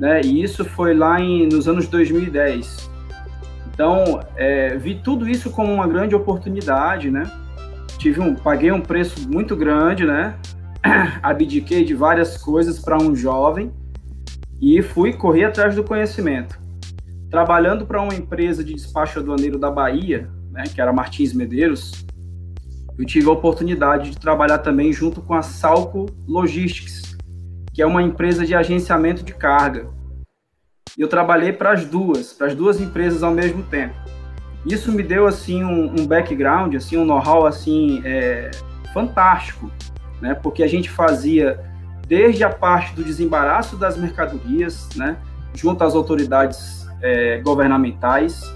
né? 0.00 0.22
E 0.24 0.42
isso 0.42 0.64
foi 0.64 0.94
lá 0.94 1.20
em, 1.20 1.46
nos 1.46 1.68
anos 1.68 1.86
2010. 1.86 2.90
Então, 3.74 4.20
é, 4.34 4.78
vi 4.78 4.94
tudo 4.94 5.28
isso 5.28 5.50
como 5.50 5.70
uma 5.70 5.86
grande 5.86 6.14
oportunidade, 6.14 7.10
né? 7.10 7.30
tive 8.02 8.20
um, 8.20 8.34
paguei 8.34 8.72
um 8.72 8.80
preço 8.80 9.28
muito 9.30 9.54
grande, 9.54 10.04
né? 10.04 10.34
Abdiquei 11.22 11.84
de 11.84 11.94
várias 11.94 12.36
coisas 12.36 12.80
para 12.80 12.96
um 12.96 13.14
jovem 13.14 13.70
e 14.62 14.80
fui 14.80 15.12
correr 15.12 15.46
atrás 15.46 15.74
do 15.74 15.82
conhecimento. 15.82 16.56
Trabalhando 17.28 17.84
para 17.84 18.00
uma 18.00 18.14
empresa 18.14 18.62
de 18.62 18.72
despacho 18.72 19.18
aduaneiro 19.18 19.58
da 19.58 19.68
Bahia, 19.68 20.30
né, 20.52 20.62
que 20.72 20.80
era 20.80 20.92
Martins 20.92 21.32
Medeiros, 21.32 22.06
eu 22.96 23.04
tive 23.04 23.28
a 23.28 23.32
oportunidade 23.32 24.10
de 24.10 24.18
trabalhar 24.18 24.58
também 24.58 24.92
junto 24.92 25.20
com 25.20 25.34
a 25.34 25.42
Salco 25.42 26.06
Logistics, 26.28 27.16
que 27.74 27.82
é 27.82 27.86
uma 27.86 28.02
empresa 28.02 28.46
de 28.46 28.54
agenciamento 28.54 29.24
de 29.24 29.34
carga. 29.34 29.88
Eu 30.96 31.08
trabalhei 31.08 31.52
para 31.52 31.72
as 31.72 31.84
duas, 31.84 32.32
para 32.32 32.46
as 32.46 32.54
duas 32.54 32.80
empresas 32.80 33.24
ao 33.24 33.32
mesmo 33.32 33.64
tempo. 33.64 33.94
Isso 34.64 34.92
me 34.92 35.02
deu 35.02 35.26
assim 35.26 35.64
um, 35.64 35.86
um 35.86 36.06
background, 36.06 36.76
assim 36.76 36.96
um 36.96 37.04
know-how 37.04 37.46
assim 37.46 38.00
é, 38.04 38.50
fantástico, 38.92 39.68
né? 40.20 40.34
Porque 40.34 40.62
a 40.62 40.68
gente 40.68 40.88
fazia 40.88 41.71
desde 42.12 42.44
a 42.44 42.50
parte 42.50 42.94
do 42.94 43.02
desembaraço 43.02 43.74
das 43.74 43.96
mercadorias, 43.96 44.86
né? 44.94 45.16
Junto 45.54 45.82
às 45.82 45.94
autoridades 45.94 46.86
é, 47.00 47.38
governamentais, 47.38 48.54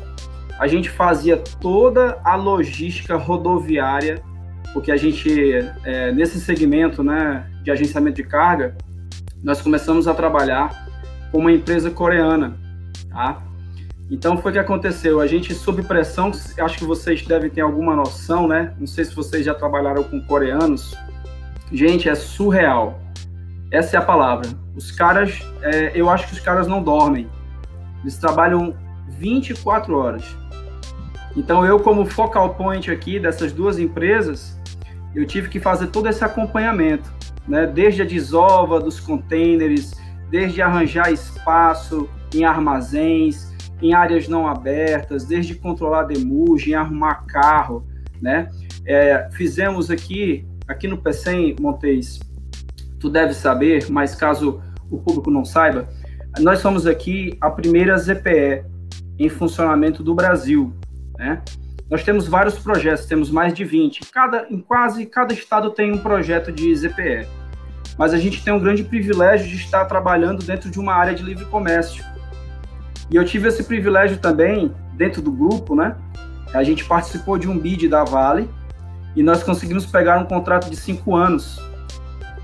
a 0.58 0.66
gente 0.66 0.90
fazia 0.90 1.38
toda 1.58 2.20
a 2.22 2.34
logística 2.36 3.16
rodoviária, 3.16 4.22
porque 4.74 4.92
a 4.92 4.96
gente 4.98 5.54
é, 5.84 6.12
nesse 6.12 6.38
segmento, 6.38 7.02
né, 7.02 7.50
de 7.62 7.70
agenciamento 7.70 8.16
de 8.16 8.24
carga, 8.24 8.76
nós 9.42 9.62
começamos 9.62 10.06
a 10.06 10.12
trabalhar 10.12 10.86
com 11.32 11.38
uma 11.38 11.50
empresa 11.50 11.90
coreana, 11.90 12.58
tá? 13.08 13.42
Então 14.10 14.36
foi 14.36 14.50
o 14.50 14.52
que 14.52 14.60
aconteceu. 14.60 15.18
A 15.18 15.26
gente 15.26 15.54
sob 15.54 15.82
pressão, 15.82 16.30
acho 16.60 16.76
que 16.76 16.84
vocês 16.84 17.22
devem 17.22 17.48
ter 17.48 17.62
alguma 17.62 17.96
noção, 17.96 18.46
né? 18.46 18.74
Não 18.78 18.86
sei 18.86 19.06
se 19.06 19.14
vocês 19.14 19.46
já 19.46 19.54
trabalharam 19.54 20.02
com 20.02 20.20
coreanos. 20.20 20.94
Gente, 21.72 22.06
é 22.06 22.14
surreal. 22.14 23.05
Essa 23.70 23.96
é 23.96 23.98
a 23.98 24.02
palavra. 24.02 24.48
Os 24.74 24.90
caras, 24.90 25.40
é, 25.62 25.92
eu 25.94 26.08
acho 26.08 26.26
que 26.28 26.34
os 26.34 26.40
caras 26.40 26.66
não 26.66 26.82
dormem. 26.82 27.28
Eles 28.02 28.16
trabalham 28.16 28.74
24 29.08 29.96
horas. 29.96 30.36
Então 31.36 31.64
eu, 31.66 31.80
como 31.80 32.06
focal 32.06 32.54
point 32.54 32.90
aqui 32.90 33.18
dessas 33.18 33.52
duas 33.52 33.78
empresas, 33.78 34.58
eu 35.14 35.26
tive 35.26 35.48
que 35.48 35.60
fazer 35.60 35.88
todo 35.88 36.08
esse 36.08 36.24
acompanhamento, 36.24 37.12
né? 37.46 37.66
Desde 37.66 38.02
a 38.02 38.04
desova 38.04 38.80
dos 38.80 39.00
containers, 39.00 39.92
desde 40.30 40.62
arranjar 40.62 41.12
espaço 41.12 42.08
em 42.34 42.44
armazéns, 42.44 43.54
em 43.82 43.92
áreas 43.92 44.28
não 44.28 44.46
abertas, 44.46 45.24
desde 45.24 45.54
controlar 45.54 46.04
demurge, 46.04 46.74
arrumar 46.74 47.26
carro, 47.26 47.86
né? 48.20 48.48
É, 48.86 49.28
fizemos 49.32 49.90
aqui, 49.90 50.46
aqui 50.66 50.86
no 50.88 50.96
PECEM, 50.96 51.56
Montes, 51.60 52.20
tu 52.98 53.08
deve 53.08 53.34
saber, 53.34 53.86
mas 53.90 54.14
caso 54.14 54.60
o 54.90 54.98
público 54.98 55.30
não 55.30 55.44
saiba, 55.44 55.88
nós 56.38 56.60
somos 56.60 56.86
aqui 56.86 57.36
a 57.40 57.50
primeira 57.50 57.96
ZPE 57.96 58.64
em 59.18 59.28
funcionamento 59.28 60.02
do 60.02 60.14
Brasil, 60.14 60.72
né? 61.18 61.42
Nós 61.88 62.02
temos 62.02 62.26
vários 62.26 62.58
projetos, 62.58 63.06
temos 63.06 63.30
mais 63.30 63.54
de 63.54 63.64
20. 63.64 64.10
Cada, 64.10 64.46
em 64.50 64.60
quase 64.60 65.06
cada 65.06 65.32
estado 65.32 65.70
tem 65.70 65.92
um 65.92 65.98
projeto 65.98 66.50
de 66.50 66.74
ZPE. 66.74 67.26
Mas 67.96 68.12
a 68.12 68.18
gente 68.18 68.42
tem 68.42 68.52
um 68.52 68.58
grande 68.58 68.82
privilégio 68.82 69.46
de 69.46 69.54
estar 69.54 69.84
trabalhando 69.84 70.44
dentro 70.44 70.68
de 70.68 70.80
uma 70.80 70.92
área 70.92 71.14
de 71.14 71.22
livre 71.22 71.44
comércio 71.44 72.04
e 73.10 73.16
eu 73.16 73.24
tive 73.24 73.48
esse 73.48 73.62
privilégio 73.62 74.18
também, 74.18 74.74
dentro 74.94 75.22
do 75.22 75.30
grupo, 75.30 75.74
né? 75.74 75.96
A 76.52 76.62
gente 76.62 76.84
participou 76.84 77.38
de 77.38 77.48
um 77.48 77.58
bid 77.58 77.88
da 77.88 78.02
Vale 78.02 78.48
e 79.14 79.22
nós 79.22 79.42
conseguimos 79.42 79.86
pegar 79.86 80.18
um 80.18 80.24
contrato 80.24 80.68
de 80.68 80.76
cinco 80.76 81.14
anos. 81.14 81.60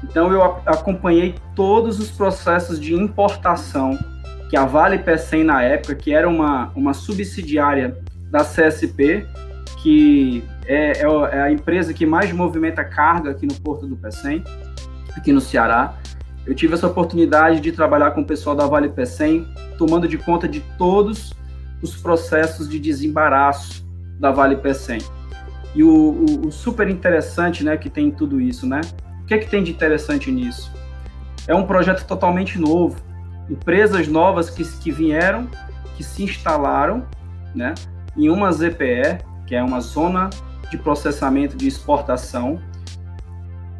Então 0.03 0.33
eu 0.33 0.43
acompanhei 0.43 1.35
todos 1.55 1.99
os 2.01 2.11
processos 2.11 2.81
de 2.81 2.95
importação 2.95 3.99
que 4.49 4.57
a 4.57 4.67
Vale 4.67 4.99
Pecém 4.99 5.45
na 5.45 5.63
época, 5.63 5.95
que 5.95 6.13
era 6.13 6.29
uma, 6.29 6.71
uma 6.75 6.93
subsidiária 6.93 7.97
da 8.31 8.41
CSP, 8.41 9.27
que 9.83 10.45
é, 10.67 10.99
é, 10.99 11.03
é 11.03 11.43
a 11.43 11.51
empresa 11.51 11.95
que 11.95 12.05
mais 12.05 12.33
movimenta 12.33 12.85
carga 12.85 13.31
aqui 13.31 13.47
no 13.47 13.55
Porto 13.55 13.87
do 13.87 13.97
Pecém, 13.97 14.45
aqui 15.17 15.33
no 15.33 15.41
Ceará. 15.41 15.95
Eu 16.45 16.55
tive 16.55 16.75
essa 16.75 16.87
oportunidade 16.87 17.61
de 17.61 17.73
trabalhar 17.73 18.11
com 18.11 18.21
o 18.21 18.25
pessoal 18.25 18.55
da 18.55 18.67
Vale 18.67 18.89
Pecém, 18.89 19.47
tomando 19.79 20.07
de 20.09 20.19
conta 20.19 20.49
de 20.49 20.61
todos 20.77 21.33
os 21.81 21.97
processos 21.97 22.69
de 22.69 22.79
desembaraço 22.79 23.87
da 24.19 24.31
Vale 24.31 24.57
Pecém. 24.57 25.01
E 25.75 25.83
o, 25.83 25.89
o, 25.89 26.49
o, 26.49 26.53
super 26.53 26.89
interessante, 26.89 27.65
né, 27.65 27.77
que 27.77 27.89
tem 27.89 28.11
tudo 28.11 28.41
isso, 28.41 28.67
né? 28.67 28.81
Que 29.33 29.37
é 29.37 29.39
que 29.39 29.49
tem 29.49 29.63
de 29.63 29.71
interessante 29.71 30.31
nisso? 30.31 30.71
É 31.49 31.55
um 31.55 31.65
projeto 31.67 32.05
totalmente 32.07 32.59
novo. 32.59 33.01
Empresas 33.49 34.07
novas 34.07 34.51
que, 34.51 34.63
que 34.63 34.91
vieram, 34.91 35.49
que 35.97 36.05
se 36.05 36.25
instalaram, 36.25 37.07
né, 37.55 37.73
em 38.15 38.29
uma 38.29 38.53
ZPE, 38.53 39.25
que 39.47 39.55
é 39.55 39.63
uma 39.63 39.81
zona 39.81 40.29
de 40.71 40.77
processamento 40.77 41.57
de 41.57 41.67
exportação, 41.67 42.61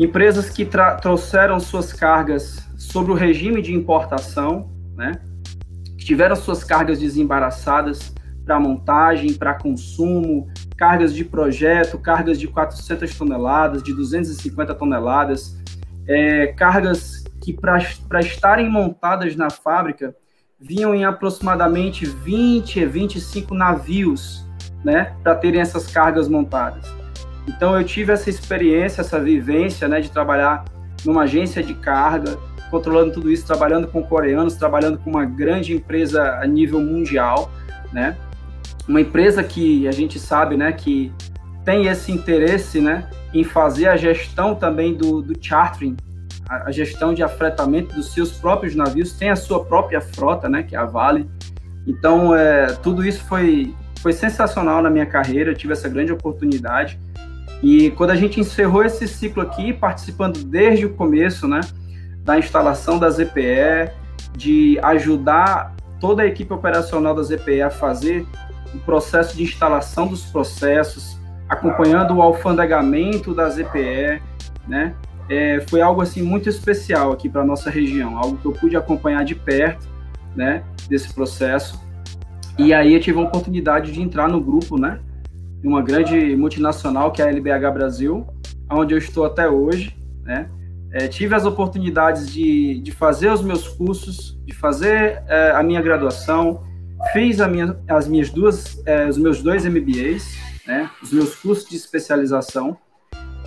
Empresas 0.01 0.49
que 0.49 0.67
trouxeram 1.03 1.61
suas 1.61 1.93
cargas 1.93 2.67
sobre 2.79 3.13
o 3.13 3.15
regime 3.15 3.61
de 3.61 3.75
importação, 3.75 4.71
né? 4.97 5.21
que 5.99 6.05
tiveram 6.07 6.35
suas 6.35 6.65
cargas 6.65 6.99
desembaraçadas 6.99 8.15
para 8.45 8.59
montagem, 8.59 9.35
para 9.35 9.55
consumo, 9.55 10.49
cargas 10.77 11.15
de 11.15 11.25
projeto, 11.25 11.99
cargas 11.99 12.39
de 12.39 12.49
400 12.49 13.17
toneladas, 13.17 13.83
de 13.83 13.95
250 13.95 14.75
toneladas, 14.75 15.57
é, 16.07 16.49
cargas 16.49 17.25
que 17.41 17.53
para 17.53 18.21
estarem 18.21 18.69
montadas 18.69 19.35
na 19.37 19.51
fábrica 19.51 20.15
vinham 20.59 20.95
em 20.95 21.05
aproximadamente 21.05 22.07
20 22.07 22.85
a 22.85 22.87
25 22.87 23.55
navios, 23.55 24.47
né, 24.85 25.15
para 25.23 25.35
terem 25.35 25.61
essas 25.61 25.89
cargas 25.89 26.29
montadas. 26.29 26.87
Então 27.49 27.77
eu 27.77 27.85
tive 27.85 28.13
essa 28.13 28.31
experiência, 28.31 29.01
essa 29.01 29.19
vivência, 29.19 29.89
né, 29.89 30.01
de 30.01 30.11
trabalhar 30.11 30.65
numa 31.05 31.23
agência 31.23 31.63
de 31.63 31.75
carga, 31.75 32.39
controlando 32.71 33.13
tudo 33.13 33.31
isso, 33.31 33.45
trabalhando 33.45 33.89
com 33.89 34.03
coreanos, 34.03 34.55
trabalhando 34.55 34.99
com 34.99 35.11
uma 35.11 35.25
grande 35.25 35.75
empresa 35.75 36.39
a 36.41 36.47
nível 36.47 36.81
mundial, 36.81 37.51
né? 37.93 38.17
Uma 38.89 39.01
empresa 39.01 39.43
que 39.43 39.87
a 39.87 39.93
gente 39.93 40.19
sabe, 40.19 40.57
né, 40.57 40.73
que 40.73 41.13
tem 41.65 41.87
esse 41.87 42.11
interesse, 42.11 42.81
né, 42.81 43.09
em 43.33 43.45
fazer 43.45 43.87
a 43.89 43.97
gestão 43.97 44.55
também 44.55 44.95
do, 44.95 45.23
do 45.23 45.35
chartering, 45.41 45.97
a, 46.49 46.69
a 46.69 46.73
gestão 46.73 47.15
de 47.15 47.23
afretamento 47.23 47.95
dos 47.95 48.13
seus 48.13 48.33
próprios 48.33 48.75
navios, 48.75 49.13
tem 49.13 49.31
a 49.31 49.37
sua 49.37 49.65
própria 49.65 50.01
frota, 50.01 50.49
né, 50.49 50.63
que 50.63 50.75
é 50.75 50.79
a 50.79 50.85
Vale. 50.85 51.29
Então, 51.87 52.35
é, 52.35 52.67
tudo 52.83 53.05
isso 53.05 53.25
foi, 53.25 53.75
foi 54.01 54.13
sensacional 54.13 54.83
na 54.83 54.91
minha 54.91 55.07
carreira, 55.07 55.51
eu 55.51 55.55
tive 55.55 55.73
essa 55.73 55.89
grande 55.89 56.13
oportunidade. 56.13 56.99
E 57.63 57.93
quando 57.93 58.11
a 58.11 58.17
gente 58.17 58.41
encerrou 58.41 58.85
esse 58.85 59.07
ciclo 59.07 59.43
aqui, 59.43 59.73
participando 59.73 60.43
desde 60.43 60.87
o 60.87 60.95
começo, 60.95 61.47
né, 61.47 61.61
da 62.25 62.39
instalação 62.39 62.99
da 62.99 63.09
ZPE, 63.09 63.93
de 64.37 64.79
ajudar 64.83 65.75
toda 66.01 66.23
a 66.23 66.27
equipe 66.27 66.53
operacional 66.53 67.15
da 67.15 67.23
ZPE 67.23 67.63
a 67.63 67.71
fazer 67.71 68.27
o 68.75 68.79
processo 68.81 69.37
de 69.37 69.43
instalação 69.43 70.07
dos 70.07 70.25
processos, 70.25 71.19
acompanhando 71.49 72.15
o 72.15 72.23
alfandegamento 72.23 73.35
da 73.35 73.49
ZPE, 73.49 74.23
né, 74.67 74.95
é, 75.29 75.61
foi 75.69 75.81
algo 75.81 76.01
assim 76.01 76.23
muito 76.23 76.49
especial 76.49 77.13
aqui 77.13 77.29
para 77.29 77.45
nossa 77.45 77.71
região, 77.71 78.19
algo 78.19 78.37
que 78.37 78.47
eu 78.47 78.53
pude 78.53 78.77
acompanhar 78.77 79.25
de 79.25 79.35
perto, 79.35 79.89
né, 80.35 80.63
desse 80.89 81.13
processo. 81.13 81.81
E 82.59 82.73
aí 82.73 82.95
eu 82.95 83.01
tive 83.01 83.19
a 83.19 83.23
oportunidade 83.23 83.93
de 83.93 84.01
entrar 84.01 84.29
no 84.29 84.41
grupo, 84.41 84.79
né, 84.79 85.01
de 85.61 85.69
uma 85.69 85.81
grande 85.81 86.37
multinacional 86.37 87.13
que 87.13 87.23
é 87.23 87.25
a 87.25 87.29
LBH 87.29 87.71
Brasil, 87.73 88.27
onde 88.71 88.95
eu 88.95 88.99
estou 88.99 89.25
até 89.25 89.49
hoje, 89.49 89.97
né? 90.25 90.49
É, 90.95 91.09
tive 91.09 91.35
as 91.35 91.47
oportunidades 91.47 92.31
de, 92.31 92.79
de 92.81 92.93
fazer 92.93 93.31
os 93.31 93.43
meus 93.43 93.67
cursos, 93.67 94.39
de 94.45 94.55
fazer 94.55 95.23
é, 95.27 95.53
a 95.53 95.63
minha 95.63 95.81
graduação, 95.81 96.61
fiz 97.13 97.39
minha, 97.49 97.77
as 97.89 98.07
minhas 98.07 98.31
duas, 98.31 98.81
é, 98.87 99.07
os 99.07 99.19
meus 99.19 99.43
dois 99.43 99.65
MBAs, 99.65 100.37
né, 100.67 100.89
os 101.03 101.13
meus 101.13 101.35
cursos 101.35 101.69
de 101.69 101.77
especialização. 101.77 102.77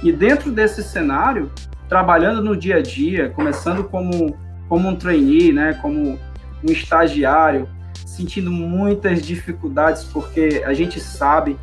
E 0.03 0.11
dentro 0.11 0.52
desse 0.52 0.84
cenário, 0.84 1.52
trabalhando 1.88 2.44
no 2.44 2.56
dia 2.56 2.77
a 2.77 2.82
dia, 2.82 3.30
começando 3.30 3.84
como, 3.84 4.38
como 4.68 4.90
um 4.90 4.95
trainee, 4.95 5.52
né, 5.52 5.73
como 5.82 6.19
um 6.64 6.72
estagiário, 6.72 7.69
sentindo 8.06 8.52
muitas 8.52 9.22
dificuldades, 9.22 10.03
porque 10.03 10.64
a 10.65 10.73
gente 10.73 10.99
sabe, 10.99 11.57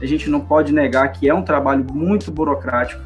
a 0.00 0.06
gente 0.06 0.28
não 0.28 0.40
pode 0.40 0.72
negar 0.72 1.08
que 1.12 1.28
é 1.28 1.34
um 1.34 1.42
trabalho 1.42 1.86
muito 1.92 2.30
burocrático, 2.30 3.02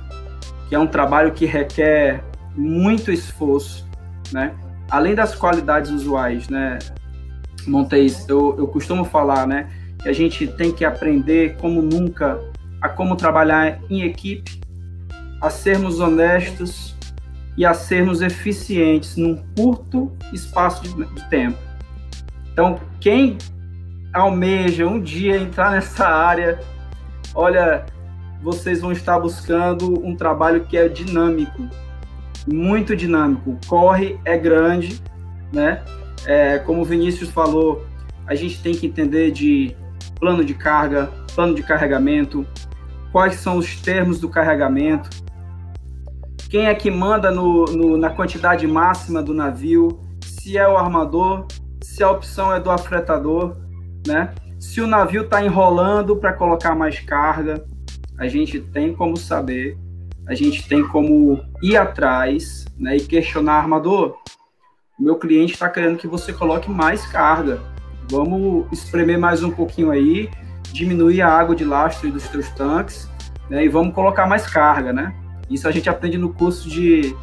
que 0.69 0.75
é 0.75 0.79
um 0.79 0.87
trabalho 0.87 1.33
que 1.33 1.47
requer 1.47 2.23
muito 2.55 3.13
esforço, 3.13 3.87
né? 4.33 4.55
Além 4.91 5.15
das 5.15 5.35
qualidades 5.35 5.91
usuais, 5.91 6.49
né, 6.49 6.79
Montes, 7.67 8.29
eu, 8.29 8.55
eu 8.59 8.67
costumo 8.69 9.05
falar, 9.05 9.47
né, 9.47 9.69
que 10.03 10.09
a 10.09 10.13
gente 10.13 10.47
tem 10.47 10.73
que 10.73 10.85
aprender 10.85 11.57
como 11.57 11.83
nunca 11.83 12.41
a 12.81 12.89
como 12.89 13.17
trabalhar 13.17 13.81
em 13.91 14.03
equipe, 14.03 14.61
a 15.41 15.51
sermos 15.51 16.01
honestos 16.01 16.95
e 17.57 17.65
a 17.65 17.73
sermos 17.73 18.21
eficientes 18.21 19.17
num 19.17 19.43
curto 19.57 20.13
espaço 20.33 20.83
de, 20.83 21.29
tempo. 21.29 21.59
Então, 22.53 22.79
quem 23.01 23.39
almeja 24.13 24.87
um 24.87 25.01
dia 25.01 25.37
entrar 25.39 25.73
nessa 25.73 26.07
área, 26.07 26.61
olha, 27.35 27.87
vocês 28.43 28.81
vão 28.81 28.93
estar 28.93 29.19
buscando 29.19 30.05
um 30.07 30.15
trabalho 30.15 30.65
que 30.65 30.77
é 30.77 30.89
dinâmico, 30.89 31.69
muito 32.47 32.95
dinâmico. 32.95 33.59
Corre 33.67 34.19
é 34.25 34.37
grande, 34.37 35.03
né? 35.53 35.83
É, 36.25 36.59
como 36.59 36.83
o 36.83 36.85
Vinícius 36.85 37.31
falou, 37.31 37.87
a 38.27 38.35
gente 38.35 38.63
tem 38.63 38.75
que 38.75 38.87
entender 38.87 39.31
de 39.31 39.77
plano 40.19 40.45
de 40.45 40.55
carga, 40.55 41.11
plano 41.35 41.55
de 41.55 41.63
carregamento, 41.63 42.47
quais 43.13 43.37
são 43.37 43.59
os 43.59 43.81
termos 43.81 44.19
do 44.19 44.29
carregamento, 44.29 45.11
quem 46.49 46.67
é 46.67 46.75
que 46.75 46.91
manda 46.91 47.31
no, 47.31 47.65
no, 47.65 47.97
na 47.97 48.11
quantidade 48.11 48.67
máxima 48.67 49.23
do 49.23 49.35
navio, 49.35 50.01
se 50.23 50.57
é 50.57 50.67
o 50.67 50.77
armador, 50.77 51.47
se 51.83 52.03
a 52.03 52.11
opção 52.11 52.55
é 52.55 52.61
do 52.61 52.71
afretador, 52.71 53.57
né? 54.07 54.33
Se 54.59 54.81
o 54.81 54.87
navio 54.87 55.23
está 55.23 55.45
enrolando 55.45 56.17
para 56.17 56.33
colocar 56.33 56.75
mais 56.75 57.01
carga, 57.01 57.65
a 58.19 58.29
gente 58.29 58.61
tem 58.61 58.95
como 58.95 59.17
saber, 59.17 59.77
a 60.27 60.35
gente 60.35 60.67
tem 60.69 60.87
como 60.87 61.41
ir 61.63 61.77
atrás 61.77 62.65
né, 62.77 62.97
e 62.97 63.01
questionar 63.01 63.55
armador. 63.55 64.17
Meu 64.99 65.17
cliente 65.17 65.53
está 65.53 65.69
querendo 65.69 65.99
que 65.99 66.07
você 66.07 66.33
coloque 66.33 66.71
mais 66.71 67.07
carga. 67.07 67.61
Vamos 68.11 68.67
espremer 68.73 69.19
mais 69.19 69.43
um 69.43 69.51
pouquinho 69.51 69.91
aí, 69.91 70.31
diminuir 70.73 71.21
a 71.21 71.29
água 71.29 71.55
de 71.55 71.67
lastro 71.67 72.11
dos 72.11 72.27
teus 72.29 72.49
tanques 72.51 73.07
né, 73.51 73.63
e 73.63 73.69
vamos 73.69 73.95
colocar 73.95 74.27
mais 74.27 74.47
carga, 74.47 74.95
né? 74.95 75.15
Isso 75.51 75.69
a 75.69 75.71
gente 75.71 75.91
aprende 75.91 76.17
no 76.17 76.33
curso 76.33 76.67
de 76.71 77.15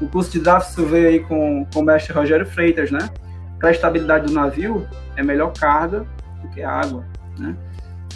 no 0.00 0.08
curso 0.08 0.30
de 0.30 0.38
Draft 0.38 0.78
aí 0.78 1.18
com, 1.18 1.66
com 1.74 1.80
o 1.80 1.82
mestre 1.82 2.12
Rogério 2.12 2.46
Freitas, 2.46 2.92
né? 2.92 3.10
Para 3.58 3.70
a 3.70 3.72
estabilidade 3.72 4.26
do 4.26 4.32
navio, 4.32 4.86
é 5.16 5.22
melhor 5.22 5.52
carga 5.52 6.06
do 6.40 6.48
que 6.50 6.62
água, 6.62 7.04
né? 7.36 7.56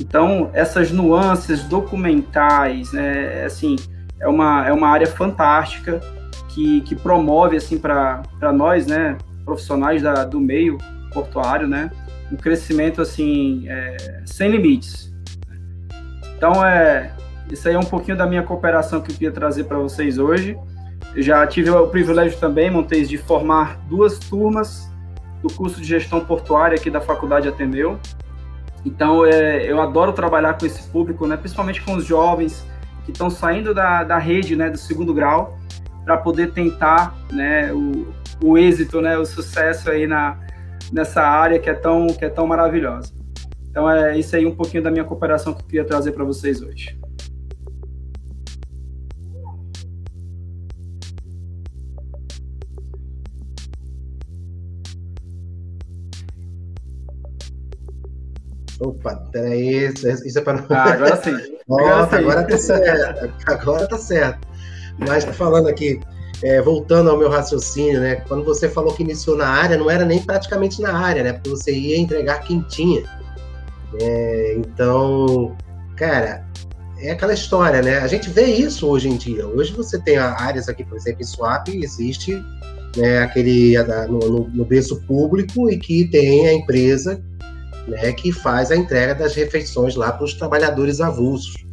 Então, 0.01 0.51
essas 0.53 0.93
nuances 0.93 1.65
documentais, 1.65 2.93
né, 2.93 3.45
assim, 3.45 3.77
é 4.21 4.29
uma, 4.29 4.67
é 4.67 4.73
uma 4.73 4.89
área 4.89 5.07
fantástica 5.07 6.01
que, 6.55 6.81
que 6.83 6.95
promove, 6.95 7.57
assim, 7.57 7.79
para 7.79 8.23
nós, 8.53 8.87
né, 8.87 9.19
profissionais 9.45 10.03
da, 10.03 10.25
do 10.25 10.41
meio 10.41 10.79
portuário, 11.13 11.67
né, 11.67 11.91
um 12.31 12.37
crescimento, 12.37 13.03
assim, 13.03 13.65
é, 13.69 14.23
sem 14.25 14.51
limites. 14.51 15.13
Então, 16.37 16.65
é, 16.65 17.13
isso 17.51 17.69
aí 17.69 17.75
é 17.75 17.79
um 17.79 17.85
pouquinho 17.85 18.17
da 18.17 18.27
minha 18.27 18.43
cooperação 18.43 19.01
que 19.01 19.11
eu 19.11 19.15
queria 19.15 19.33
trazer 19.33 19.65
para 19.65 19.79
vocês 19.79 20.19
hoje. 20.19 20.57
Eu 21.15 21.23
já 21.23 21.47
tive 21.47 21.71
o 21.71 21.89
privilégio 21.89 22.39
também, 22.39 22.71
Montes, 22.71 23.09
de 23.09 23.19
formar 23.19 23.79
duas 23.89 24.19
turmas 24.19 24.91
do 25.43 25.53
curso 25.53 25.81
de 25.81 25.87
gestão 25.87 26.25
portuária 26.25 26.77
aqui 26.77 26.91
da 26.91 27.01
Faculdade 27.01 27.49
Ateneu. 27.49 27.99
Então, 28.85 29.27
é, 29.27 29.71
eu 29.71 29.81
adoro 29.81 30.13
trabalhar 30.13 30.55
com 30.55 30.67
esse 30.67 30.89
público, 30.89 31.27
né, 31.27 31.37
principalmente 31.37 31.83
com 31.83 31.95
os 31.95 32.05
jovens 32.05 32.65
que 33.05 33.11
estão 33.11 33.29
saindo 33.29 33.75
da, 33.75 34.05
da 34.05 34.19
rede 34.19 34.57
né, 34.57 34.71
do 34.71 34.79
segundo 34.79 35.13
grau, 35.13 35.59
para 36.05 36.19
poder 36.19 36.53
tentar 36.53 37.17
né, 37.33 37.73
o, 37.73 38.13
o 38.43 38.59
êxito, 38.59 39.01
né, 39.01 39.17
o 39.17 39.25
sucesso 39.25 39.91
aí 39.91 40.07
na, 40.07 40.39
nessa 40.93 41.23
área 41.23 41.59
que 41.59 41.71
é 41.71 41.75
tão, 41.75 42.07
que 42.09 42.25
é 42.25 42.29
tão 42.29 42.47
maravilhosa. 42.47 43.13
Então, 43.71 43.91
é 43.91 44.17
isso 44.17 44.37
aí 44.37 44.47
um 44.47 44.55
pouquinho 44.55 44.83
da 44.83 44.91
minha 44.91 45.05
cooperação 45.05 45.53
que 45.53 45.61
eu 45.63 45.67
queria 45.67 45.85
trazer 45.85 46.13
para 46.13 46.25
vocês 46.25 46.63
hoje. 46.63 46.97
Opa, 58.81 59.17
peraí, 59.33 59.87
isso 59.87 60.39
é 60.39 60.43
para. 60.43 60.65
Ah, 60.69 60.93
agora 60.93 61.17
sim. 61.17 61.33
Nossa, 61.67 62.17
agora, 62.17 62.41
agora 62.41 62.47
tá 62.47 62.59
certo. 62.59 63.33
Agora 63.47 63.89
tá 63.89 63.99
certo. 63.99 64.54
Mas 64.99 65.25
tá 65.25 65.33
falando 65.33 65.69
aqui, 65.69 66.01
é, 66.43 66.61
voltando 66.61 67.11
ao 67.11 67.19
meu 67.19 67.29
raciocínio, 67.29 68.01
né? 68.01 68.17
Quando 68.29 68.45
você 68.45 68.69
falou 68.69 68.95
que 68.95 69.03
iniciou 69.03 69.37
na 69.37 69.47
área, 69.47 69.77
não 69.77 69.91
era 69.91 70.05
nem 70.05 70.23
praticamente 70.23 70.81
na 70.81 70.97
área, 70.97 71.23
né? 71.23 71.33
Porque 71.33 71.51
você 71.51 71.73
ia 71.73 71.99
entregar 71.99 72.41
quem 72.41 72.61
tinha. 72.63 73.03
É, 74.01 74.55
então, 74.59 75.57
cara, 75.97 76.47
é 76.99 77.13
aquela 77.13 77.35
história, 77.35 77.83
né? 77.83 77.99
A 77.99 78.07
gente 78.07 78.31
vê 78.31 78.45
isso 78.45 78.87
hoje 78.87 79.09
em 79.09 79.17
dia. 79.17 79.47
Hoje 79.47 79.73
você 79.73 79.99
tem 79.99 80.17
áreas 80.17 80.69
aqui, 80.69 80.85
por 80.85 80.97
exemplo, 80.97 81.23
em 81.23 81.25
Swap, 81.25 81.69
existe 81.69 82.43
né, 82.97 83.19
aquele 83.19 83.75
no, 84.09 84.19
no, 84.19 84.49
no 84.49 84.65
berço 84.65 85.01
público 85.03 85.71
e 85.71 85.79
que 85.79 86.05
tem 86.07 86.47
a 86.47 86.55
empresa 86.55 87.23
né, 87.87 88.13
que 88.13 88.33
faz 88.33 88.71
a 88.71 88.77
entrega 88.77 89.15
das 89.15 89.35
refeições 89.35 89.95
lá 89.95 90.13
para 90.13 90.25
os 90.25 90.35
trabalhadores 90.35 91.01
avulsos, 91.01 91.64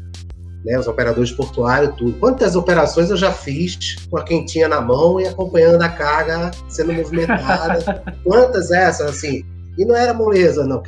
né, 0.63 0.77
os 0.77 0.87
operadores 0.87 1.31
portuários, 1.31 1.95
tudo. 1.95 2.13
Quantas 2.19 2.55
operações 2.55 3.09
eu 3.09 3.17
já 3.17 3.31
fiz 3.31 3.95
com 4.09 4.17
a 4.17 4.23
quentinha 4.23 4.67
na 4.67 4.79
mão 4.79 5.19
e 5.19 5.27
acompanhando 5.27 5.81
a 5.81 5.89
carga 5.89 6.51
sendo 6.69 6.93
movimentada? 6.93 8.03
Quantas 8.23 8.71
essas, 8.71 9.09
assim? 9.09 9.43
E 9.77 9.85
não 9.85 9.95
era 9.95 10.13
moleza, 10.13 10.65
não, 10.65 10.83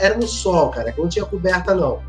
era 0.00 0.16
no 0.16 0.28
sol, 0.28 0.70
cara, 0.70 0.92
que 0.92 1.00
não 1.00 1.08
tinha 1.08 1.24
coberta, 1.24 1.74
não. 1.74 2.00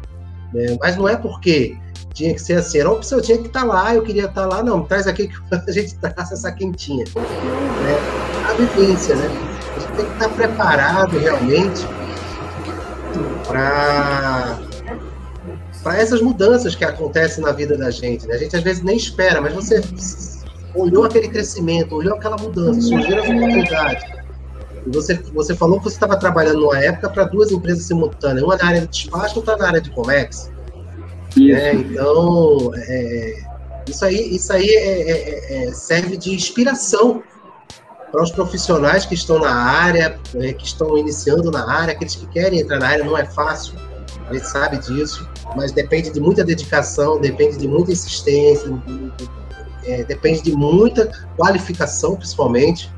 Né? 0.54 0.78
Mas 0.80 0.98
não 0.98 1.08
é 1.08 1.16
porque 1.16 1.78
tinha 2.14 2.34
que 2.34 2.42
ser 2.42 2.56
assim, 2.56 2.80
era 2.80 2.92
opção, 2.92 3.20
eu 3.20 3.24
tinha 3.24 3.38
que 3.38 3.48
estar 3.48 3.62
tá 3.62 3.66
lá, 3.66 3.96
eu 3.96 4.04
queria 4.04 4.26
estar 4.26 4.42
tá 4.42 4.48
lá, 4.48 4.64
não, 4.64 4.84
traz 4.84 5.08
aqui 5.08 5.28
que 5.28 5.36
a 5.56 5.72
gente 5.72 5.96
traz 5.96 6.32
essa 6.32 6.52
quentinha. 6.52 7.06
Né? 7.16 7.98
A 8.50 8.54
vivência, 8.54 9.16
né? 9.16 9.28
A 9.76 9.80
gente 9.80 9.94
tem 9.94 10.06
que 10.06 10.12
estar 10.12 10.30
preparado 10.30 11.18
realmente 11.18 11.88
para 13.48 14.60
para 15.90 15.98
essas 15.98 16.22
mudanças 16.22 16.76
que 16.76 16.86
acontecem 16.86 17.44
na 17.44 17.52
vida 17.52 17.76
da 17.76 17.90
gente. 17.90 18.28
Né? 18.28 18.36
A 18.36 18.38
gente 18.38 18.56
às 18.56 18.62
vezes 18.62 18.84
nem 18.84 18.96
espera, 18.96 19.42
mas 19.42 19.56
você 19.56 19.82
olhou 20.76 21.04
aquele 21.04 21.28
crescimento, 21.28 21.96
olhou 21.96 22.14
aquela 22.14 22.38
mudança, 22.38 22.80
surgiram 22.80 23.24
as 23.24 23.30
oportunidades. 23.30 24.04
E 24.86 24.90
você, 24.92 25.16
você 25.34 25.56
falou 25.56 25.80
que 25.80 25.86
você 25.86 25.96
estava 25.96 26.16
trabalhando 26.16 26.60
numa 26.60 26.78
época 26.78 27.10
para 27.10 27.24
duas 27.24 27.50
empresas 27.50 27.86
simultâneas, 27.86 28.44
uma 28.44 28.56
na 28.56 28.68
área 28.68 28.82
de 28.82 28.88
despacho 28.88 29.34
e 29.34 29.38
outra 29.40 29.58
na 29.58 29.66
área 29.66 29.82
de 29.82 29.90
Comex. 29.90 30.52
Né? 31.36 31.74
Então, 31.74 32.72
é, 32.76 33.44
isso 33.88 34.06
aí, 34.06 34.36
isso 34.36 34.54
aí 34.54 34.70
é, 34.70 35.12
é, 35.12 35.70
é 35.70 35.74
serve 35.74 36.18
de 36.18 36.36
inspiração 36.36 37.24
para 38.12 38.22
os 38.22 38.30
profissionais 38.30 39.08
que 39.08 39.16
estão 39.16 39.40
na 39.40 39.56
área, 39.56 40.20
né, 40.36 40.54
que 40.54 40.66
estão 40.66 40.96
iniciando 41.00 41.50
na 41.50 41.68
área, 41.68 41.94
aqueles 41.94 42.16
que 42.16 42.28
querem 42.28 42.60
entrar 42.60 42.78
na 42.78 42.90
área, 42.90 43.04
não 43.04 43.18
é 43.18 43.26
fácil, 43.26 43.74
a 44.30 44.34
gente 44.34 44.48
sabe 44.48 44.78
disso, 44.78 45.28
mas 45.56 45.72
depende 45.72 46.12
de 46.12 46.20
muita 46.20 46.44
dedicação, 46.44 47.20
depende 47.20 47.58
de 47.58 47.68
muita 47.68 47.92
insistência, 47.92 48.72
é, 49.84 50.04
depende 50.04 50.44
de 50.44 50.52
muita 50.52 51.12
qualificação, 51.36 52.16
principalmente, 52.16 52.92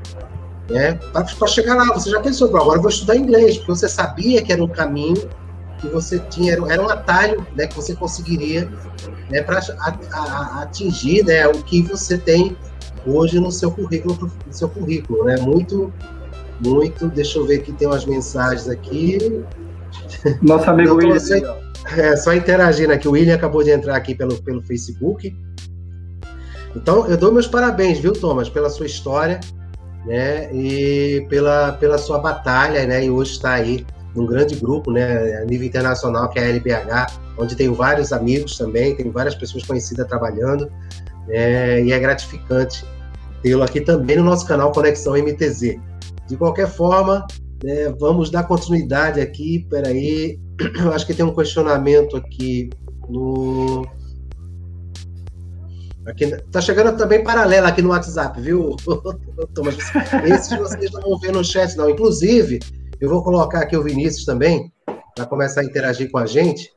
né, 0.68 0.94
para 1.12 1.46
chegar 1.46 1.74
lá. 1.74 1.86
Você 1.94 2.10
já 2.10 2.20
pensou, 2.20 2.48
agora 2.48 2.78
eu 2.78 2.82
vou 2.82 2.90
estudar 2.90 3.16
inglês, 3.16 3.56
porque 3.56 3.72
você 3.72 3.88
sabia 3.88 4.42
que 4.42 4.52
era 4.52 4.62
um 4.62 4.68
caminho 4.68 5.28
que 5.80 5.88
você 5.88 6.18
tinha, 6.18 6.52
era 6.52 6.82
um 6.82 6.88
atalho 6.88 7.46
né, 7.56 7.66
que 7.66 7.74
você 7.74 7.94
conseguiria 7.94 8.70
né, 9.30 9.42
para 9.42 9.58
atingir 10.60 11.24
né, 11.24 11.46
o 11.48 11.62
que 11.62 11.82
você 11.82 12.18
tem 12.18 12.56
hoje 13.06 13.38
no 13.40 13.50
seu 13.50 13.70
currículo, 13.70 14.30
no 14.46 14.52
seu 14.52 14.68
currículo, 14.68 15.24
né? 15.24 15.36
Muito, 15.40 15.92
muito. 16.64 17.08
Deixa 17.08 17.38
eu 17.38 17.46
ver 17.46 17.62
que 17.62 17.72
tem 17.72 17.88
umas 17.88 18.04
mensagens 18.04 18.68
aqui. 18.68 19.44
Nosso 20.42 20.70
amigo 20.70 20.94
William. 20.94 21.18
Só, 21.18 21.34
é, 21.96 22.16
só 22.16 22.34
interagindo 22.34 22.92
aqui. 22.92 23.08
O 23.08 23.12
William 23.12 23.34
acabou 23.34 23.62
de 23.62 23.70
entrar 23.70 23.96
aqui 23.96 24.14
pelo, 24.14 24.40
pelo 24.42 24.62
Facebook. 24.62 25.34
Então, 26.74 27.06
eu 27.06 27.16
dou 27.16 27.32
meus 27.32 27.46
parabéns, 27.46 27.98
viu, 27.98 28.12
Thomas, 28.12 28.48
pela 28.48 28.70
sua 28.70 28.86
história, 28.86 29.40
né? 30.06 30.52
E 30.54 31.26
pela, 31.28 31.72
pela 31.72 31.98
sua 31.98 32.18
batalha, 32.18 32.86
né? 32.86 33.04
E 33.04 33.10
hoje 33.10 33.32
está 33.32 33.52
aí 33.52 33.84
num 34.14 34.26
grande 34.26 34.56
grupo, 34.56 34.90
né? 34.90 35.36
A 35.42 35.44
nível 35.44 35.66
internacional, 35.66 36.28
que 36.30 36.38
é 36.38 36.44
a 36.44 36.48
LBH 36.48 37.22
onde 37.38 37.56
tenho 37.56 37.74
vários 37.74 38.12
amigos 38.12 38.56
também, 38.56 38.94
tenho 38.94 39.10
várias 39.10 39.34
pessoas 39.34 39.64
conhecidas 39.64 40.06
trabalhando, 40.06 40.70
é, 41.28 41.82
e 41.82 41.92
é 41.92 41.98
gratificante 41.98 42.84
tê-lo 43.42 43.62
aqui 43.62 43.80
também 43.80 44.16
no 44.16 44.24
nosso 44.24 44.46
canal 44.46 44.70
Conexão 44.72 45.14
MTZ. 45.14 45.78
De 46.28 46.36
qualquer 46.36 46.68
forma, 46.68 47.26
né, 47.62 47.88
vamos 47.98 48.30
dar 48.30 48.44
continuidade 48.44 49.20
aqui. 49.20 49.66
Peraí, 49.70 50.38
eu 50.78 50.92
acho 50.92 51.06
que 51.06 51.14
tem 51.14 51.24
um 51.24 51.34
questionamento 51.34 52.16
aqui 52.16 52.70
no. 53.08 53.86
Aqui, 56.06 56.36
tá 56.50 56.60
chegando 56.60 56.96
também 56.96 57.22
paralela 57.22 57.68
aqui 57.68 57.80
no 57.80 57.90
WhatsApp, 57.90 58.40
viu, 58.40 58.74
Thomas? 59.54 59.76
Esses 60.24 60.58
vocês 60.58 60.90
não 60.90 61.00
vão 61.00 61.18
ver 61.18 61.32
no 61.32 61.44
chat, 61.44 61.76
não. 61.76 61.88
Inclusive, 61.88 62.58
eu 63.00 63.08
vou 63.08 63.22
colocar 63.22 63.60
aqui 63.60 63.76
o 63.76 63.84
Vinícius 63.84 64.24
também, 64.24 64.72
para 65.14 65.26
começar 65.26 65.60
a 65.60 65.64
interagir 65.64 66.10
com 66.10 66.18
a 66.18 66.26
gente. 66.26 66.72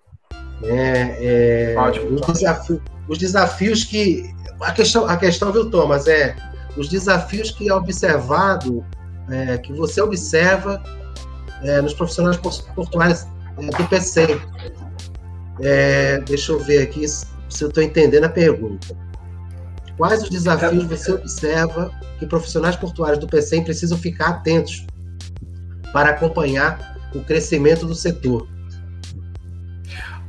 É, 0.63 1.73
é, 1.73 1.75
os, 2.11 2.27
desafios, 2.27 2.81
os 3.07 3.17
desafios 3.17 3.83
que. 3.83 4.23
A 4.61 4.71
questão, 4.71 5.05
a 5.07 5.17
questão, 5.17 5.51
viu, 5.51 5.69
Thomas, 5.69 6.07
é 6.07 6.35
os 6.77 6.87
desafios 6.87 7.51
que 7.51 7.69
é 7.69 7.73
observado, 7.73 8.85
é, 9.29 9.57
que 9.57 9.73
você 9.73 10.01
observa 10.01 10.81
é, 11.63 11.81
nos 11.81 11.93
profissionais 11.93 12.37
portuários 12.37 13.25
é, 13.57 13.77
do 13.77 13.89
PC. 13.89 14.39
É, 15.61 16.19
deixa 16.19 16.51
eu 16.51 16.59
ver 16.59 16.81
aqui 16.81 17.07
se 17.07 17.25
eu 17.61 17.69
estou 17.69 17.83
entendendo 17.83 18.25
a 18.25 18.29
pergunta. 18.29 18.95
Quais 19.97 20.23
os 20.23 20.29
desafios 20.29 20.83
você 20.85 21.13
observa 21.13 21.91
que 22.19 22.25
profissionais 22.25 22.75
portuários 22.75 23.19
do 23.19 23.27
PC 23.27 23.61
precisam 23.61 23.97
ficar 23.97 24.27
atentos 24.27 24.85
para 25.93 26.09
acompanhar 26.09 26.97
o 27.13 27.21
crescimento 27.21 27.85
do 27.85 27.95
setor? 27.95 28.47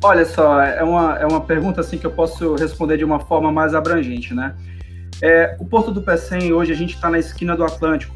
Olha 0.02 0.24
só, 0.24 0.60
é 0.60 0.84
uma, 0.84 1.18
é 1.18 1.26
uma 1.26 1.40
pergunta 1.40 1.80
assim 1.80 1.98
que 1.98 2.06
eu 2.06 2.12
posso 2.12 2.54
responder 2.54 2.96
de 2.96 3.04
uma 3.04 3.18
forma 3.18 3.50
mais 3.50 3.74
abrangente, 3.74 4.32
né? 4.32 4.54
É, 5.20 5.56
o 5.58 5.64
Porto 5.64 5.90
do 5.90 6.02
Pecém, 6.02 6.52
hoje, 6.52 6.72
a 6.72 6.76
gente 6.76 6.94
está 6.94 7.10
na 7.10 7.18
esquina 7.18 7.56
do 7.56 7.64
Atlântico. 7.64 8.14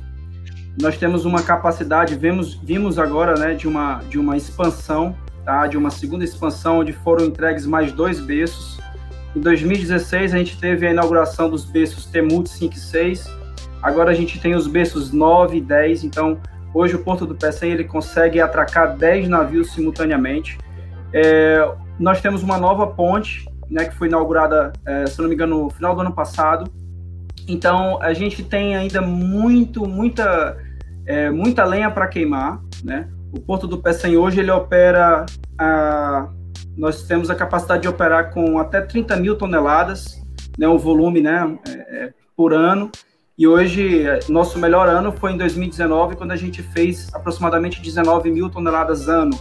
Nós 0.80 0.96
temos 0.96 1.26
uma 1.26 1.42
capacidade, 1.42 2.14
vemos, 2.14 2.54
vimos 2.54 2.98
agora, 2.98 3.38
né, 3.38 3.52
de 3.52 3.68
uma, 3.68 3.96
de 4.08 4.18
uma 4.18 4.34
expansão, 4.34 5.14
tá? 5.44 5.66
de 5.66 5.76
uma 5.76 5.90
segunda 5.90 6.24
expansão, 6.24 6.78
onde 6.78 6.94
foram 6.94 7.26
entregues 7.26 7.66
mais 7.66 7.92
dois 7.92 8.18
berços. 8.18 8.80
Em 9.36 9.40
2016, 9.40 10.34
a 10.34 10.38
gente 10.38 10.58
teve 10.58 10.86
a 10.86 10.90
inauguração 10.90 11.50
dos 11.50 11.66
berços 11.66 12.06
Temut 12.06 12.48
5 12.48 12.74
e 12.74 12.78
6. 12.78 13.38
Agora 13.82 14.10
a 14.10 14.14
gente 14.14 14.40
tem 14.40 14.54
os 14.54 14.66
berços 14.66 15.12
9 15.12 15.58
e 15.58 15.60
10. 15.60 16.04
Então, 16.04 16.40
hoje 16.72 16.96
o 16.96 17.00
Porto 17.00 17.26
do 17.26 17.34
Pecém 17.34 17.72
ele 17.72 17.84
consegue 17.84 18.40
atracar 18.40 18.96
10 18.96 19.28
navios 19.28 19.72
simultaneamente. 19.72 20.56
É, 21.12 21.72
nós 21.98 22.22
temos 22.22 22.42
uma 22.42 22.56
nova 22.56 22.86
ponte, 22.86 23.46
né, 23.68 23.84
que 23.84 23.94
foi 23.94 24.08
inaugurada, 24.08 24.72
é, 24.86 25.04
se 25.04 25.20
não 25.20 25.28
me 25.28 25.34
engano, 25.34 25.64
no 25.64 25.70
final 25.70 25.94
do 25.94 26.00
ano 26.00 26.12
passado, 26.12 26.70
então 27.46 28.00
a 28.00 28.12
gente 28.12 28.42
tem 28.42 28.76
ainda 28.76 29.00
muito, 29.00 29.86
muita, 29.86 30.56
é, 31.10 31.28
muita 31.28 31.64
lenha 31.64 31.90
para 31.90 32.06
queimar, 32.06 32.62
né? 32.84 33.08
O 33.32 33.40
Porto 33.40 33.66
do 33.66 33.78
Pecém 33.78 34.16
hoje 34.16 34.38
ele 34.38 34.50
opera, 34.52 35.26
a, 35.58 36.28
nós 36.76 37.02
temos 37.02 37.28
a 37.28 37.34
capacidade 37.34 37.82
de 37.82 37.88
operar 37.88 38.32
com 38.32 38.60
até 38.60 38.80
30 38.80 39.16
mil 39.16 39.36
toneladas, 39.36 40.22
né? 40.56 40.68
O 40.68 40.78
volume, 40.78 41.20
né? 41.20 41.58
É, 41.66 41.72
é, 41.72 42.12
por 42.36 42.54
ano. 42.54 42.92
E 43.36 43.48
hoje 43.48 44.04
nosso 44.28 44.56
melhor 44.58 44.88
ano 44.88 45.10
foi 45.10 45.32
em 45.32 45.36
2019, 45.36 46.14
quando 46.14 46.30
a 46.30 46.36
gente 46.36 46.62
fez 46.62 47.12
aproximadamente 47.12 47.82
19 47.82 48.30
mil 48.30 48.48
toneladas 48.48 49.08
ano, 49.08 49.36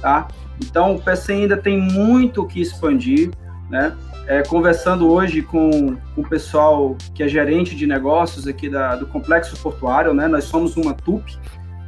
tá? 0.00 0.28
Então 0.64 0.94
o 0.94 1.02
Pecém 1.02 1.42
ainda 1.42 1.58
tem 1.58 1.78
muito 1.78 2.46
que 2.46 2.60
expandir, 2.60 3.30
né? 3.68 3.94
É, 4.26 4.42
conversando 4.42 5.10
hoje 5.10 5.42
com, 5.42 5.96
o 6.16 6.22
pessoal 6.28 6.96
que 7.14 7.22
é 7.22 7.28
gerente 7.28 7.74
de 7.74 7.86
negócios 7.86 8.46
aqui 8.46 8.68
da, 8.68 8.96
do 8.96 9.06
complexo 9.06 9.56
portuário, 9.60 10.14
né? 10.14 10.28
Nós 10.28 10.44
somos 10.44 10.76
uma 10.76 10.94
TUP, 10.94 11.24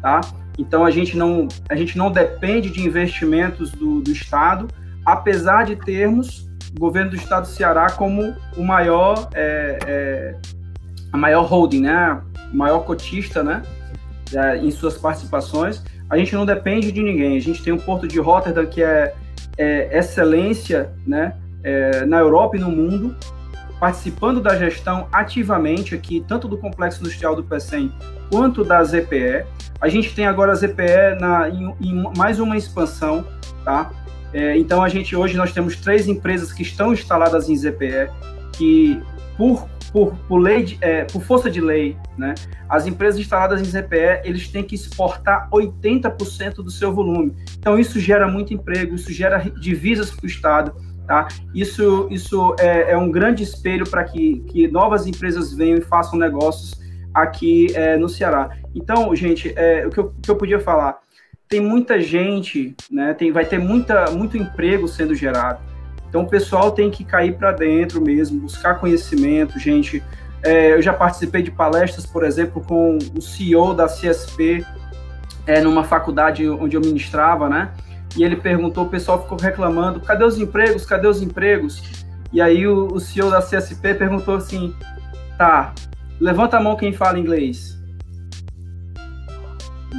tá? 0.02 0.20
Então 0.58 0.84
a 0.84 0.90
gente 0.90 1.16
não 1.16 1.48
a 1.68 1.74
gente 1.74 1.98
não 1.98 2.10
depende 2.10 2.70
de 2.70 2.80
investimentos 2.80 3.70
do, 3.72 4.00
do 4.00 4.10
Estado, 4.10 4.68
apesar 5.04 5.64
de 5.64 5.76
termos 5.76 6.48
o 6.76 6.80
governo 6.80 7.10
do 7.10 7.16
Estado 7.16 7.42
do 7.42 7.48
Ceará 7.48 7.90
como 7.90 8.34
o 8.56 8.64
maior 8.64 9.28
é, 9.32 9.78
é, 9.86 10.36
a 11.12 11.16
maior 11.16 11.44
holding, 11.44 11.82
né? 11.82 12.20
O 12.52 12.56
maior 12.56 12.80
cotista, 12.80 13.42
né? 13.42 13.62
Em 14.60 14.70
suas 14.72 14.98
participações, 14.98 15.82
a 16.10 16.16
gente 16.18 16.34
não 16.34 16.44
depende 16.44 16.90
de 16.90 17.00
ninguém. 17.00 17.36
A 17.36 17.40
gente 17.40 17.62
tem 17.62 17.72
o 17.72 17.78
Porto 17.78 18.08
de 18.08 18.18
Rotterdam 18.18 18.66
que 18.66 18.82
é, 18.82 19.14
é 19.56 19.96
excelência, 19.96 20.92
né? 21.06 21.34
É, 21.64 22.04
na 22.04 22.18
Europa 22.18 22.56
e 22.56 22.60
no 22.60 22.70
mundo, 22.70 23.16
participando 23.80 24.40
da 24.40 24.56
gestão 24.56 25.08
ativamente 25.10 25.94
aqui, 25.94 26.24
tanto 26.28 26.46
do 26.46 26.56
Complexo 26.56 27.00
Industrial 27.00 27.34
do 27.34 27.42
PECEM 27.42 27.92
quanto 28.30 28.62
da 28.62 28.82
ZPE. 28.84 29.44
A 29.80 29.88
gente 29.88 30.14
tem 30.14 30.26
agora 30.26 30.52
a 30.52 30.54
ZPE 30.54 31.18
na, 31.20 31.48
em, 31.48 31.74
em 31.80 32.04
mais 32.16 32.38
uma 32.38 32.56
expansão, 32.56 33.26
tá? 33.64 33.90
É, 34.32 34.56
então, 34.58 34.82
a 34.82 34.88
gente 34.88 35.14
hoje 35.14 35.36
nós 35.36 35.52
temos 35.52 35.76
três 35.76 36.08
empresas 36.08 36.52
que 36.52 36.62
estão 36.62 36.92
instaladas 36.92 37.48
em 37.48 37.56
ZPE, 37.56 38.10
que 38.52 39.00
por, 39.36 39.68
por, 39.92 40.14
por, 40.28 40.38
lei 40.38 40.64
de, 40.64 40.78
é, 40.80 41.04
por 41.04 41.22
força 41.22 41.48
de 41.48 41.60
lei, 41.60 41.96
né, 42.18 42.34
as 42.68 42.86
empresas 42.86 43.20
instaladas 43.20 43.60
em 43.60 43.64
ZPE, 43.64 44.22
eles 44.24 44.48
têm 44.48 44.64
que 44.64 44.74
exportar 44.74 45.48
80% 45.50 46.56
do 46.56 46.70
seu 46.70 46.92
volume. 46.92 47.32
Então, 47.56 47.78
isso 47.78 48.00
gera 48.00 48.26
muito 48.26 48.52
emprego, 48.52 48.96
isso 48.96 49.12
gera 49.12 49.38
divisas 49.38 50.10
para 50.10 50.24
o 50.24 50.26
Estado, 50.26 50.74
Tá? 51.06 51.28
Isso, 51.54 52.08
isso 52.10 52.56
é, 52.58 52.92
é 52.92 52.96
um 52.96 53.10
grande 53.10 53.42
espelho 53.42 53.88
para 53.88 54.04
que, 54.04 54.40
que 54.48 54.68
novas 54.68 55.06
empresas 55.06 55.52
venham 55.52 55.76
e 55.76 55.82
façam 55.82 56.18
negócios 56.18 56.80
aqui 57.12 57.68
é, 57.74 57.96
no 57.96 58.08
Ceará. 58.08 58.50
Então, 58.74 59.14
gente, 59.14 59.52
é, 59.54 59.86
o 59.86 59.90
que 59.90 59.98
eu, 59.98 60.14
que 60.22 60.30
eu 60.30 60.36
podia 60.36 60.58
falar, 60.58 60.98
tem 61.48 61.60
muita 61.60 62.00
gente, 62.00 62.74
né, 62.90 63.14
tem, 63.14 63.30
vai 63.30 63.44
ter 63.44 63.58
muita, 63.58 64.10
muito 64.10 64.36
emprego 64.36 64.88
sendo 64.88 65.14
gerado. 65.14 65.60
Então, 66.08 66.22
o 66.22 66.28
pessoal 66.28 66.70
tem 66.70 66.90
que 66.90 67.04
cair 67.04 67.36
para 67.36 67.52
dentro 67.52 68.00
mesmo, 68.00 68.40
buscar 68.40 68.80
conhecimento, 68.80 69.58
gente. 69.58 70.02
É, 70.42 70.72
eu 70.72 70.80
já 70.80 70.92
participei 70.92 71.42
de 71.42 71.50
palestras, 71.50 72.06
por 72.06 72.24
exemplo, 72.24 72.62
com 72.62 72.98
o 73.16 73.20
CEO 73.20 73.74
da 73.74 73.86
CSP, 73.86 74.64
é, 75.46 75.60
numa 75.60 75.84
faculdade 75.84 76.48
onde 76.48 76.76
eu 76.76 76.80
ministrava, 76.80 77.48
né? 77.48 77.72
E 78.16 78.22
ele 78.22 78.36
perguntou, 78.36 78.84
o 78.84 78.88
pessoal 78.88 79.22
ficou 79.22 79.38
reclamando, 79.38 80.00
cadê 80.00 80.24
os 80.24 80.38
empregos, 80.38 80.86
cadê 80.86 81.06
os 81.06 81.20
empregos? 81.20 82.04
E 82.32 82.40
aí 82.40 82.66
o, 82.66 82.86
o 82.86 83.00
CEO 83.00 83.30
da 83.30 83.40
CSP 83.40 83.94
perguntou 83.94 84.36
assim, 84.36 84.74
tá, 85.36 85.74
levanta 86.20 86.56
a 86.56 86.60
mão 86.60 86.76
quem 86.76 86.92
fala 86.92 87.18
inglês. 87.18 87.78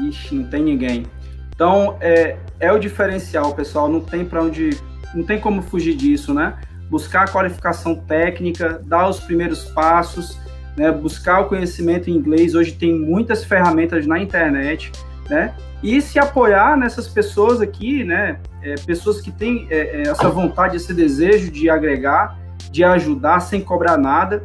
Ixi, 0.07 0.35
não 0.35 0.43
tem 0.45 0.63
ninguém. 0.63 1.05
Então, 1.53 1.97
é, 2.01 2.37
é 2.59 2.71
o 2.71 2.77
diferencial, 2.77 3.53
pessoal, 3.53 3.89
não 3.89 4.01
tem 4.01 4.25
para 4.25 4.41
onde, 4.41 4.71
não 5.13 5.23
tem 5.23 5.39
como 5.39 5.61
fugir 5.61 5.95
disso, 5.95 6.33
né? 6.33 6.59
Buscar 6.89 7.23
a 7.23 7.31
qualificação 7.31 7.95
técnica, 7.95 8.81
dar 8.85 9.07
os 9.07 9.19
primeiros 9.19 9.63
passos, 9.65 10.37
né? 10.75 10.91
buscar 10.91 11.41
o 11.41 11.45
conhecimento 11.45 12.09
em 12.09 12.13
inglês. 12.13 12.53
Hoje 12.53 12.73
tem 12.73 12.93
muitas 12.93 13.43
ferramentas 13.43 14.05
na 14.05 14.19
internet, 14.19 14.91
né? 15.29 15.55
e 15.85 16.01
se 16.01 16.17
apoiar 16.17 16.75
nessas 16.75 17.07
pessoas 17.07 17.61
aqui, 17.61 18.03
né? 18.03 18.39
É, 18.63 18.73
pessoas 18.73 19.21
que 19.21 19.31
têm 19.31 19.67
é, 19.69 20.01
é, 20.01 20.07
essa 20.07 20.27
vontade, 20.29 20.77
esse 20.77 20.91
desejo 20.93 21.51
de 21.51 21.69
agregar, 21.69 22.39
de 22.71 22.83
ajudar 22.83 23.39
sem 23.41 23.61
cobrar 23.61 23.95
nada. 23.95 24.43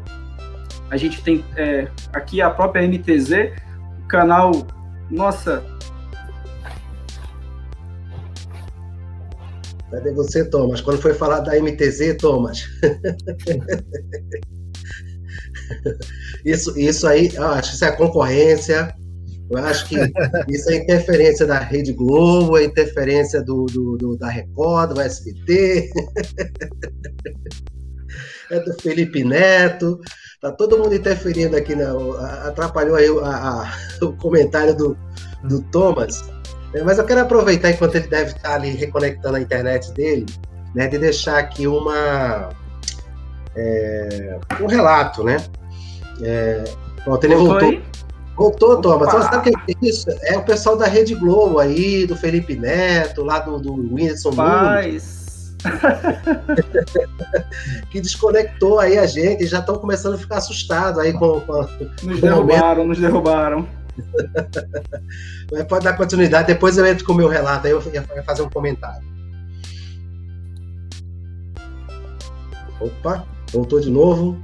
A 0.90 0.98
gente 0.98 1.22
tem 1.22 1.42
é, 1.56 1.88
aqui 2.12 2.42
a 2.42 2.50
própria 2.50 2.86
MTZ, 2.86 3.54
o 4.04 4.06
canal, 4.06 4.52
nossa. 5.10 5.64
Cadê 9.90 10.12
você, 10.12 10.44
Thomas? 10.44 10.82
Quando 10.82 11.00
foi 11.00 11.14
falar 11.14 11.40
da 11.40 11.58
MTZ, 11.58 12.18
Thomas? 12.18 12.68
isso, 16.44 16.78
isso 16.78 17.08
aí, 17.08 17.34
acho 17.34 17.70
que 17.70 17.76
isso 17.76 17.84
é 17.86 17.92
concorrência 17.92 18.94
eu 19.50 19.58
acho 19.58 19.88
que 19.88 19.96
isso 20.48 20.70
é 20.70 20.76
interferência 20.76 21.44
da 21.44 21.58
Rede 21.58 21.92
Globo, 21.92 22.56
é 22.56 22.64
interferência 22.64 23.42
do, 23.42 23.66
do, 23.66 23.96
do 23.96 24.16
da 24.16 24.28
Record, 24.28 24.94
do 24.94 25.00
SBT, 25.00 25.90
é 28.50 28.60
do 28.60 28.72
Felipe 28.80 29.24
Neto. 29.24 30.00
Tá 30.40 30.52
todo 30.52 30.78
mundo 30.78 30.94
interferindo 30.94 31.56
aqui, 31.56 31.74
né? 31.74 31.84
atrapalhou 32.46 32.96
aí 32.96 33.08
a, 33.22 33.28
a, 33.28 34.04
o 34.04 34.12
comentário 34.16 34.74
do, 34.74 34.96
do 35.44 35.60
Thomas. 35.64 36.24
É, 36.72 36.82
mas 36.84 36.98
eu 36.98 37.04
quero 37.04 37.20
aproveitar 37.20 37.70
enquanto 37.70 37.96
ele 37.96 38.06
deve 38.06 38.30
estar 38.30 38.54
ali 38.54 38.70
reconectando 38.70 39.36
a 39.36 39.40
internet 39.40 39.90
dele, 39.92 40.26
né, 40.74 40.86
de 40.86 40.98
deixar 40.98 41.38
aqui 41.38 41.66
uma 41.66 42.50
é, 43.56 44.38
um 44.60 44.66
relato, 44.66 45.24
né? 45.24 45.38
É, 46.22 46.62
pronto, 47.02 47.24
ele 47.24 47.34
voltou. 47.34 47.60
voltou 47.60 47.89
Voltou, 48.40 48.80
Thomas. 48.80 49.12
Você 49.12 49.22
sabe 49.24 49.36
o 49.36 49.42
que 49.42 49.72
é 49.72 49.76
isso? 49.86 50.06
É 50.22 50.38
o 50.38 50.42
pessoal 50.42 50.74
da 50.74 50.86
Rede 50.86 51.14
Globo 51.14 51.58
aí, 51.58 52.06
do 52.06 52.16
Felipe 52.16 52.56
Neto, 52.56 53.22
lá 53.22 53.38
do, 53.38 53.58
do 53.58 53.74
Whindersson 53.74 54.32
Paz. 54.32 55.54
que 57.92 58.00
desconectou 58.00 58.80
aí 58.80 58.96
a 58.96 59.04
gente, 59.04 59.44
já 59.44 59.58
estão 59.58 59.76
começando 59.76 60.14
a 60.14 60.18
ficar 60.18 60.38
assustados 60.38 60.98
aí 60.98 61.12
com, 61.12 61.38
com 61.42 61.68
Nos 62.02 62.18
derrubaram, 62.18 62.86
nos 62.86 62.98
derrubaram. 62.98 63.68
Mas 65.52 65.64
pode 65.64 65.84
dar 65.84 65.98
continuidade, 65.98 66.46
depois 66.46 66.78
eu 66.78 66.86
entro 66.86 67.04
com 67.04 67.12
o 67.12 67.16
meu 67.16 67.28
relato, 67.28 67.66
aí 67.66 67.74
eu 67.74 67.82
ia 67.92 68.22
fazer 68.22 68.40
um 68.40 68.48
comentário. 68.48 69.06
Opa, 72.80 73.22
voltou 73.52 73.80
de 73.80 73.90
novo. 73.90 74.42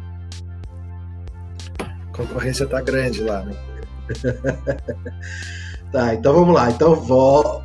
A 1.80 2.14
concorrência 2.14 2.66
tá 2.66 2.82
grande 2.82 3.22
lá, 3.22 3.40
né? 3.40 3.65
tá, 5.92 6.14
então 6.14 6.32
vamos 6.34 6.54
lá. 6.54 6.70
Então 6.70 6.94
vou. 6.94 7.62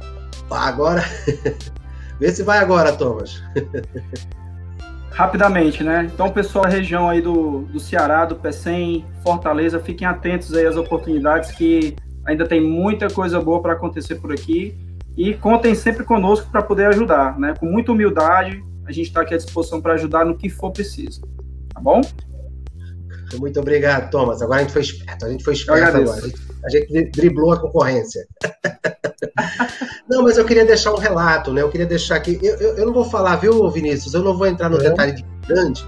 Agora. 0.49 1.03
Vê 2.19 2.31
se 2.31 2.43
vai 2.43 2.59
agora, 2.59 2.93
Thomas. 2.93 3.41
Rapidamente, 5.11 5.83
né? 5.83 6.09
Então, 6.13 6.29
pessoal 6.29 6.65
região 6.65 7.09
aí 7.09 7.21
do, 7.21 7.63
do 7.63 7.79
Ceará, 7.79 8.25
do 8.25 8.35
PECEM, 8.35 9.05
Fortaleza, 9.23 9.79
fiquem 9.79 10.07
atentos 10.07 10.53
aí 10.53 10.65
às 10.65 10.77
oportunidades 10.77 11.51
que 11.51 11.95
ainda 12.25 12.47
tem 12.47 12.61
muita 12.61 13.09
coisa 13.09 13.41
boa 13.41 13.61
para 13.61 13.73
acontecer 13.73 14.15
por 14.15 14.31
aqui 14.31 14.77
e 15.17 15.33
contem 15.33 15.75
sempre 15.75 16.03
conosco 16.03 16.49
para 16.49 16.61
poder 16.61 16.85
ajudar, 16.87 17.37
né? 17.37 17.53
Com 17.59 17.65
muita 17.65 17.91
humildade, 17.91 18.63
a 18.85 18.91
gente 18.91 19.07
está 19.07 19.21
aqui 19.21 19.33
à 19.33 19.37
disposição 19.37 19.81
para 19.81 19.93
ajudar 19.93 20.25
no 20.25 20.37
que 20.37 20.49
for 20.49 20.71
preciso, 20.71 21.21
tá 21.73 21.81
bom? 21.81 22.01
Muito 23.37 23.59
obrigado, 23.59 24.09
Thomas. 24.09 24.41
Agora 24.41 24.59
a 24.59 24.63
gente 24.63 24.73
foi 24.73 24.81
esperto, 24.81 25.25
a 25.25 25.29
gente 25.29 25.43
foi 25.43 25.53
esperto 25.53 25.97
agora. 25.97 26.19
A 26.19 26.21
gente, 26.21 26.39
a 26.65 26.69
gente 26.69 27.11
driblou 27.11 27.51
a 27.51 27.59
concorrência. 27.59 28.27
não, 30.09 30.23
mas 30.23 30.37
eu 30.37 30.45
queria 30.45 30.65
deixar 30.65 30.93
um 30.93 30.97
relato, 30.97 31.53
né? 31.53 31.61
Eu 31.61 31.69
queria 31.69 31.87
deixar 31.87 32.15
aqui. 32.15 32.39
Eu, 32.41 32.55
eu, 32.55 32.77
eu 32.77 32.85
não 32.85 32.93
vou 32.93 33.05
falar, 33.05 33.37
viu, 33.37 33.69
Vinícius? 33.69 34.13
Eu 34.13 34.23
não 34.23 34.37
vou 34.37 34.47
entrar 34.47 34.69
no 34.69 34.77
é. 34.77 34.89
detalhe 34.89 35.13
de 35.13 35.25
grande, 35.47 35.85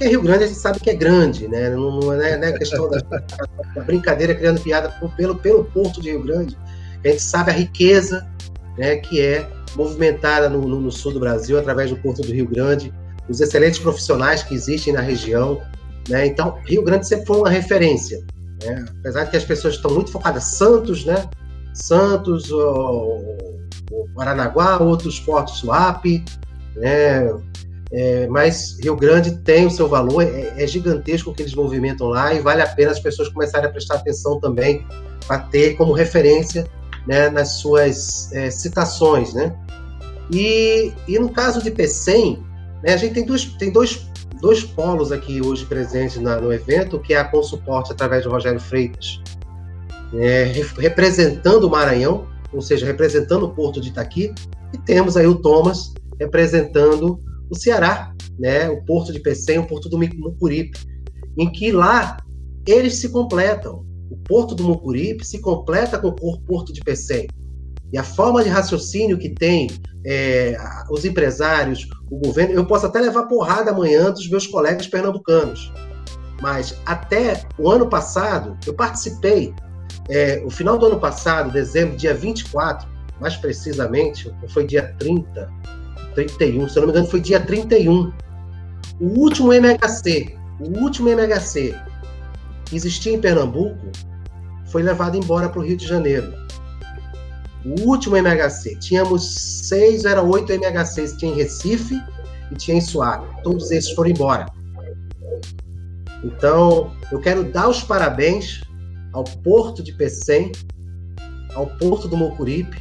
porque 0.00 0.08
Rio 0.08 0.22
Grande 0.22 0.44
a 0.44 0.46
gente 0.46 0.58
sabe 0.58 0.80
que 0.80 0.88
é 0.88 0.94
grande, 0.94 1.46
né? 1.46 1.68
Não, 1.68 2.00
não 2.00 2.12
é, 2.14 2.34
não 2.34 2.48
é 2.48 2.52
questão 2.52 2.88
da, 2.88 3.00
da, 3.00 3.82
brincadeira 3.84 4.34
criando 4.34 4.58
piada 4.58 4.88
pelo, 5.14 5.36
pelo 5.36 5.64
porto 5.66 6.00
de 6.00 6.10
Rio 6.10 6.22
Grande. 6.22 6.56
A 7.04 7.08
gente 7.08 7.20
sabe 7.20 7.50
a 7.50 7.54
riqueza 7.54 8.26
né, 8.78 8.96
que 8.96 9.20
é 9.20 9.46
movimentada 9.76 10.48
no, 10.48 10.62
no, 10.62 10.80
no 10.80 10.90
sul 10.90 11.12
do 11.12 11.20
Brasil 11.20 11.58
através 11.58 11.90
do 11.90 11.96
porto 11.96 12.22
do 12.22 12.32
Rio 12.32 12.48
Grande, 12.48 12.94
os 13.28 13.42
excelentes 13.42 13.78
profissionais 13.78 14.42
que 14.42 14.54
existem 14.54 14.90
na 14.90 15.02
região. 15.02 15.60
Né? 16.10 16.26
Então, 16.26 16.58
Rio 16.66 16.82
Grande 16.82 17.06
sempre 17.06 17.26
foi 17.26 17.38
uma 17.38 17.48
referência. 17.48 18.22
Né? 18.62 18.84
Apesar 18.98 19.24
de 19.24 19.30
que 19.30 19.36
as 19.36 19.44
pessoas 19.44 19.74
estão 19.74 19.92
muito 19.92 20.10
focadas 20.10 20.44
Santos, 20.44 21.04
né? 21.04 21.28
Santos, 21.72 22.50
o, 22.50 22.58
o 23.92 24.08
Paranaguá, 24.14 24.82
outros 24.82 25.20
portos 25.20 25.60
Suape, 25.60 26.24
né? 26.76 27.30
É, 27.92 28.28
mas 28.28 28.78
Rio 28.80 28.94
Grande 28.94 29.36
tem 29.38 29.66
o 29.66 29.70
seu 29.70 29.88
valor, 29.88 30.22
é, 30.22 30.54
é, 30.56 30.66
gigantesco 30.66 31.30
o 31.30 31.34
que 31.34 31.42
eles 31.42 31.54
movimentam 31.54 32.06
lá 32.06 32.32
e 32.32 32.38
vale 32.38 32.62
a 32.62 32.66
pena 32.66 32.92
as 32.92 33.00
pessoas 33.00 33.28
começarem 33.28 33.68
a 33.68 33.72
prestar 33.72 33.96
atenção 33.96 34.38
também 34.38 34.86
para 35.26 35.40
ter 35.40 35.74
como 35.74 35.92
referência 35.92 36.68
né, 37.06 37.28
nas 37.30 37.54
suas 37.54 38.32
é, 38.32 38.50
citações, 38.50 39.34
né? 39.34 39.56
E, 40.32 40.92
e 41.08 41.18
no 41.18 41.30
caso 41.30 41.60
de 41.60 41.72
PECEM, 41.72 42.44
né, 42.82 42.94
a 42.94 42.96
gente 42.96 43.14
tem, 43.14 43.26
dois, 43.26 43.44
tem 43.44 43.72
dois, 43.72 44.08
dois 44.40 44.64
polos 44.64 45.12
aqui 45.12 45.40
hoje 45.40 45.64
presentes 45.66 46.20
na, 46.20 46.40
no 46.40 46.52
evento, 46.52 46.98
que 46.98 47.14
é 47.14 47.18
a 47.18 47.24
Consuporte 47.24 47.92
através 47.92 48.22
de 48.22 48.28
Rogério 48.28 48.60
Freitas, 48.60 49.20
é, 50.14 50.44
representando 50.78 51.64
o 51.64 51.70
Maranhão, 51.70 52.26
ou 52.52 52.60
seja, 52.60 52.86
representando 52.86 53.44
o 53.44 53.50
Porto 53.50 53.80
de 53.80 53.90
Itaqui, 53.90 54.32
e 54.74 54.78
temos 54.78 55.16
aí 55.16 55.26
o 55.26 55.36
Thomas 55.36 55.92
representando 56.18 57.20
o 57.48 57.54
Ceará, 57.56 58.12
né, 58.38 58.68
o 58.68 58.84
Porto 58.84 59.12
de 59.12 59.20
Pecém, 59.20 59.58
o 59.58 59.66
Porto 59.66 59.88
do 59.88 59.98
Mucuripe, 59.98 60.78
em 61.38 61.50
que 61.50 61.72
lá 61.72 62.18
eles 62.66 62.96
se 62.96 63.08
completam. 63.08 63.84
O 64.10 64.16
Porto 64.16 64.54
do 64.54 64.64
Mucuripe 64.64 65.26
se 65.26 65.40
completa 65.40 65.98
com 65.98 66.08
o 66.08 66.40
Porto 66.40 66.72
de 66.72 66.80
Pecém. 66.80 67.26
E 67.92 67.98
a 67.98 68.04
forma 68.04 68.42
de 68.42 68.48
raciocínio 68.48 69.18
que 69.18 69.30
tem 69.30 69.68
é, 70.06 70.56
os 70.90 71.04
empresários, 71.04 71.88
o 72.10 72.18
governo, 72.18 72.54
eu 72.54 72.66
posso 72.66 72.86
até 72.86 73.00
levar 73.00 73.24
porrada 73.24 73.70
amanhã 73.70 74.10
dos 74.10 74.28
meus 74.28 74.46
colegas 74.46 74.86
pernambucanos, 74.86 75.72
mas 76.40 76.76
até 76.84 77.44
o 77.58 77.70
ano 77.70 77.88
passado, 77.88 78.58
eu 78.66 78.74
participei 78.74 79.54
é, 80.08 80.42
o 80.44 80.50
final 80.50 80.76
do 80.76 80.86
ano 80.86 80.98
passado, 80.98 81.52
dezembro, 81.52 81.96
dia 81.96 82.14
24, 82.14 82.88
mais 83.20 83.36
precisamente, 83.36 84.34
foi 84.48 84.66
dia 84.66 84.94
30, 84.98 85.50
31, 86.14 86.68
se 86.68 86.76
eu 86.76 86.80
não 86.80 86.88
me 86.88 86.92
engano, 86.92 87.10
foi 87.10 87.20
dia 87.20 87.38
31. 87.40 88.12
O 88.98 89.06
último 89.20 89.52
MHC, 89.52 90.36
o 90.58 90.78
último 90.80 91.08
MHC 91.08 91.74
que 92.70 92.76
existia 92.76 93.12
em 93.12 93.20
Pernambuco, 93.20 93.90
foi 94.66 94.82
levado 94.82 95.16
embora 95.16 95.48
para 95.48 95.58
o 95.60 95.64
Rio 95.64 95.76
de 95.76 95.86
Janeiro. 95.86 96.32
O 97.64 97.88
último 97.88 98.16
MHC, 98.16 98.76
tínhamos 98.76 99.68
seis, 99.68 100.04
era 100.04 100.22
oito 100.22 100.52
MHCs, 100.52 101.16
tinha 101.16 101.32
em 101.32 101.36
Recife 101.36 102.00
e 102.50 102.54
tinha 102.54 102.78
em 102.78 102.80
Suárez. 102.80 103.28
Todos 103.42 103.70
esses 103.70 103.90
foram 103.92 104.10
embora. 104.10 104.46
Então, 106.24 106.90
eu 107.12 107.20
quero 107.20 107.44
dar 107.44 107.68
os 107.68 107.82
parabéns 107.82 108.62
ao 109.12 109.24
Porto 109.24 109.82
de 109.82 109.92
Pecém, 109.92 110.52
ao 111.54 111.66
Porto 111.66 112.08
do 112.08 112.16
Mocuripe, 112.16 112.80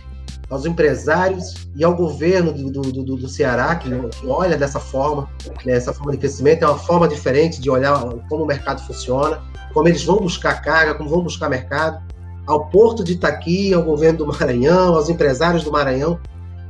aos 0.49 0.65
empresários 0.65 1.68
e 1.76 1.84
ao 1.84 1.95
governo 1.95 2.51
do, 2.51 2.72
do, 2.72 3.03
do, 3.03 3.15
do 3.15 3.27
Ceará, 3.27 3.76
que, 3.76 3.89
que, 3.89 4.27
olha 4.27 4.57
dessa 4.57 4.80
forma, 4.80 5.30
né, 5.65 5.73
essa 5.73 5.93
forma 5.93 6.11
de 6.11 6.18
crescimento, 6.18 6.64
é 6.64 6.68
uma 6.68 6.77
forma 6.77 7.07
diferente 7.07 7.61
de 7.61 7.69
olhar 7.69 7.99
como 8.27 8.43
o 8.43 8.47
mercado 8.47 8.81
funciona, 8.85 9.41
como 9.73 9.88
eles 9.88 10.03
vão 10.03 10.18
buscar 10.18 10.61
carga, 10.61 10.95
como 10.95 11.10
vão 11.10 11.22
buscar 11.22 11.49
mercado, 11.49 12.03
ao 12.49 12.67
Porto 12.67 13.03
de 13.03 13.13
Itaqui, 13.13 13.71
ao 13.76 13.84
governo 13.84 14.17
do 14.17 14.27
Maranhão, 14.27 14.95
aos 14.95 15.07
empresários 15.07 15.63
do 15.63 15.71
Maranhão, 15.71 16.19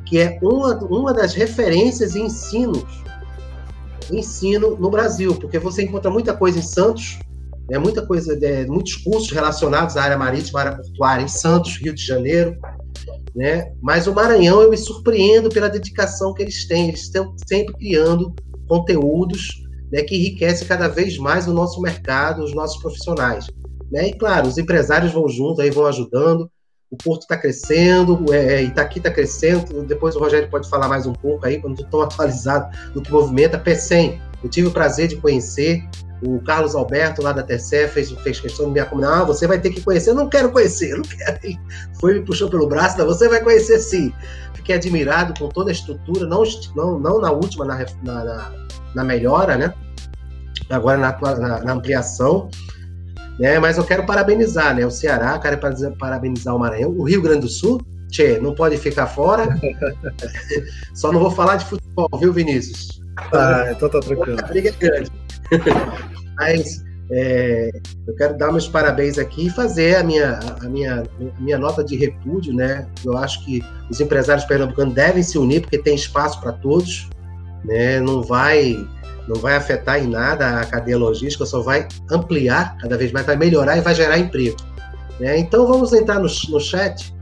que 0.05 0.19
é 0.19 0.37
uma, 0.41 0.75
uma 0.83 1.13
das 1.13 1.33
referências 1.33 2.15
e 2.15 2.21
ensinos, 2.21 3.01
ensino 4.11 4.75
no 4.75 4.89
Brasil, 4.89 5.33
porque 5.35 5.57
você 5.57 5.83
encontra 5.83 6.11
muita 6.11 6.35
coisa 6.35 6.59
em 6.59 6.61
Santos, 6.61 7.19
né, 7.71 7.77
muita 7.77 8.05
coisa, 8.05 8.37
é, 8.45 8.65
muitos 8.65 8.95
cursos 8.95 9.31
relacionados 9.31 9.95
à 9.95 10.03
área 10.03 10.17
marítima, 10.17 10.59
à 10.59 10.63
área 10.63 10.77
portuária 10.77 11.23
em 11.23 11.29
Santos, 11.29 11.77
Rio 11.77 11.95
de 11.95 12.05
Janeiro, 12.05 12.57
né? 13.33 13.71
Mas 13.81 14.05
o 14.05 14.13
Maranhão 14.13 14.61
eu 14.61 14.69
me 14.69 14.77
surpreendo 14.77 15.47
pela 15.47 15.69
dedicação 15.69 16.33
que 16.33 16.41
eles 16.41 16.67
têm, 16.67 16.89
eles 16.89 17.03
estão 17.03 17.33
sempre 17.47 17.73
criando 17.75 18.33
conteúdos 18.67 19.63
né, 19.89 20.01
que 20.01 20.15
enriquecem 20.15 20.67
cada 20.67 20.89
vez 20.89 21.17
mais 21.17 21.47
o 21.47 21.53
nosso 21.53 21.79
mercado, 21.79 22.43
os 22.43 22.53
nossos 22.53 22.81
profissionais. 22.81 23.47
Né? 23.91 24.09
E 24.09 24.13
claro, 24.13 24.47
os 24.47 24.57
empresários 24.57 25.11
vão 25.11 25.27
junto, 25.27 25.61
aí 25.61 25.69
vão 25.69 25.85
ajudando. 25.85 26.49
O 26.91 26.97
Porto 26.97 27.21
está 27.21 27.37
crescendo, 27.37 28.25
é, 28.33 28.55
é 28.55 28.63
Itaqui 28.63 28.99
está 28.99 29.11
crescendo. 29.11 29.83
Depois 29.83 30.15
o 30.15 30.19
Rogério 30.19 30.49
pode 30.49 30.69
falar 30.69 30.87
mais 30.87 31.05
um 31.05 31.13
pouco 31.13 31.45
aí, 31.45 31.61
quando 31.61 31.81
estou 31.81 32.01
atualizado 32.03 32.75
do 32.93 33.01
que 33.01 33.11
movimenta. 33.11 33.59
PECEM, 33.59 34.19
eu 34.43 34.49
tive 34.49 34.67
o 34.67 34.71
prazer 34.71 35.07
de 35.07 35.17
conhecer, 35.17 35.83
o 36.21 36.39
Carlos 36.41 36.75
Alberto, 36.75 37.21
lá 37.21 37.31
da 37.31 37.43
TCE, 37.43 37.87
fez, 37.87 38.11
fez 38.11 38.39
questão 38.39 38.65
de 38.67 38.71
me 38.73 38.79
acompanhar. 38.79 39.21
Ah, 39.21 39.23
você 39.23 39.47
vai 39.47 39.59
ter 39.59 39.69
que 39.69 39.81
conhecer. 39.81 40.09
Eu 40.09 40.15
não 40.15 40.27
quero 40.27 40.51
conhecer, 40.51 40.95
não 40.95 41.03
quero. 41.03 41.39
Foi 41.99 42.15
me 42.15 42.25
puxou 42.25 42.49
pelo 42.49 42.67
braço, 42.67 42.97
não, 42.97 43.05
você 43.05 43.27
vai 43.29 43.41
conhecer 43.41 43.79
sim. 43.79 44.13
Fiquei 44.53 44.75
admirado 44.75 45.33
com 45.39 45.47
toda 45.47 45.71
a 45.71 45.73
estrutura, 45.73 46.25
não, 46.25 46.43
não, 46.75 46.99
não 46.99 47.21
na 47.21 47.31
última, 47.31 47.65
na, 47.65 47.85
na, 48.03 48.51
na 48.95 49.03
melhora, 49.03 49.55
né? 49.55 49.73
Agora 50.69 50.97
na, 50.97 51.17
na, 51.37 51.63
na, 51.63 51.73
ampliação. 51.73 52.49
Né? 53.39 53.57
Mas 53.57 53.77
eu 53.77 53.85
quero 53.85 54.05
parabenizar 54.05 54.75
né? 54.75 54.85
o 54.85 54.91
Ceará, 54.91 55.39
quero 55.39 55.57
parabenizar 55.97 56.55
o 56.55 56.59
Maranhão, 56.59 56.91
o 56.91 57.03
Rio 57.03 57.21
Grande 57.21 57.41
do 57.41 57.47
Sul. 57.47 57.81
Tchê, 58.09 58.39
não 58.39 58.53
pode 58.53 58.75
ficar 58.77 59.07
fora. 59.07 59.47
Só 60.93 61.11
não 61.11 61.19
vou 61.19 61.31
falar 61.31 61.57
de 61.57 61.65
futebol, 61.65 62.09
viu, 62.19 62.33
Vinícius? 62.33 63.01
Ah, 63.33 63.67
então 63.71 63.87
tá 63.87 63.99
tranquilo. 63.99 64.39
A 64.39 64.47
briga 64.47 64.69
é 64.69 64.71
grande. 64.71 65.11
Mas 66.35 66.83
é, 67.11 67.69
eu 68.07 68.15
quero 68.15 68.37
dar 68.37 68.51
meus 68.51 68.67
parabéns 68.67 69.17
aqui 69.17 69.47
e 69.47 69.49
fazer 69.49 69.97
a 69.97 70.03
minha, 70.03 70.39
a, 70.61 70.69
minha, 70.69 71.03
a 71.03 71.41
minha 71.41 71.57
nota 71.57 71.83
de 71.83 71.95
repúdio, 71.95 72.53
né? 72.53 72.87
Eu 73.05 73.17
acho 73.17 73.43
que 73.45 73.63
os 73.89 73.99
empresários 73.99 74.45
pernambucanos 74.45 74.93
devem 74.93 75.23
se 75.23 75.37
unir 75.37 75.61
porque 75.61 75.77
tem 75.77 75.95
espaço 75.95 76.39
para 76.41 76.53
todos, 76.53 77.09
né? 77.63 77.99
Não 77.99 78.21
vai 78.21 78.75
não 79.29 79.39
vai 79.39 79.55
afetar 79.55 80.03
em 80.03 80.07
nada 80.07 80.59
a 80.59 80.65
cadeia 80.65 80.97
logística, 80.97 81.45
só 81.45 81.61
vai 81.61 81.87
ampliar 82.09 82.75
cada 82.77 82.97
vez 82.97 83.11
mais, 83.11 83.27
vai 83.27 83.37
melhorar 83.37 83.77
e 83.77 83.81
vai 83.81 83.93
gerar 83.93 84.17
emprego. 84.17 84.57
Né? 85.19 85.37
Então 85.37 85.67
vamos 85.67 85.93
entrar 85.93 86.15
no, 86.15 86.27
no 86.49 86.59
chat. 86.59 87.13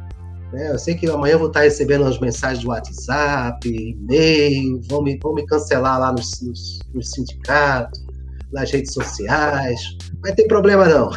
Né? 0.54 0.72
Eu 0.72 0.80
sei 0.80 0.96
que 0.96 1.10
amanhã 1.10 1.34
eu 1.34 1.40
vou 1.40 1.50
estar 1.50 1.62
recebendo 1.62 2.06
as 2.06 2.18
mensagens 2.18 2.60
de 2.60 2.68
WhatsApp, 2.68 3.68
e-mail, 3.68 4.82
vão 4.88 5.04
me, 5.04 5.20
vão 5.22 5.34
me 5.34 5.46
cancelar 5.46 6.00
lá 6.00 6.14
nos, 6.14 6.42
nos, 6.42 6.80
nos 6.94 7.12
sindicatos 7.12 8.08
nas 8.54 8.72
redes 8.72 8.94
sociais. 8.94 9.82
Mas 10.22 10.34
tem 10.36 10.48
problema 10.48 10.86
não. 10.86 11.10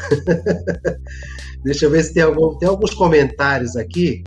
Deixa 1.63 1.87
eu 1.87 1.91
ver 1.91 2.03
se 2.03 2.15
tem, 2.15 2.25
algum, 2.25 2.59
tem 2.59 2.69
alguns 2.69 2.93
comentários 2.95 3.77
aqui. 3.77 4.25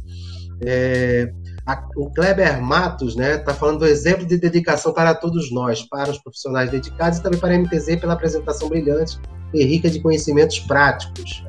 É, 0.65 1.29
A, 1.65 1.81
o 1.95 2.09
Kleber 2.09 2.61
Matos, 2.61 3.15
né, 3.15 3.35
está 3.35 3.53
falando 3.53 3.79
do 3.79 3.85
exemplo 3.85 4.25
de 4.25 4.37
dedicação 4.37 4.91
para 4.91 5.15
todos 5.15 5.51
nós, 5.51 5.81
para 5.83 6.11
os 6.11 6.17
profissionais 6.17 6.69
dedicados 6.69 7.19
e 7.19 7.23
também 7.23 7.39
para 7.39 7.55
a 7.55 7.57
MTZ 7.57 8.01
pela 8.01 8.13
apresentação 8.13 8.67
brilhante 8.67 9.17
e 9.53 9.63
rica 9.63 9.89
de 9.89 10.01
conhecimentos 10.01 10.59
práticos. 10.59 11.43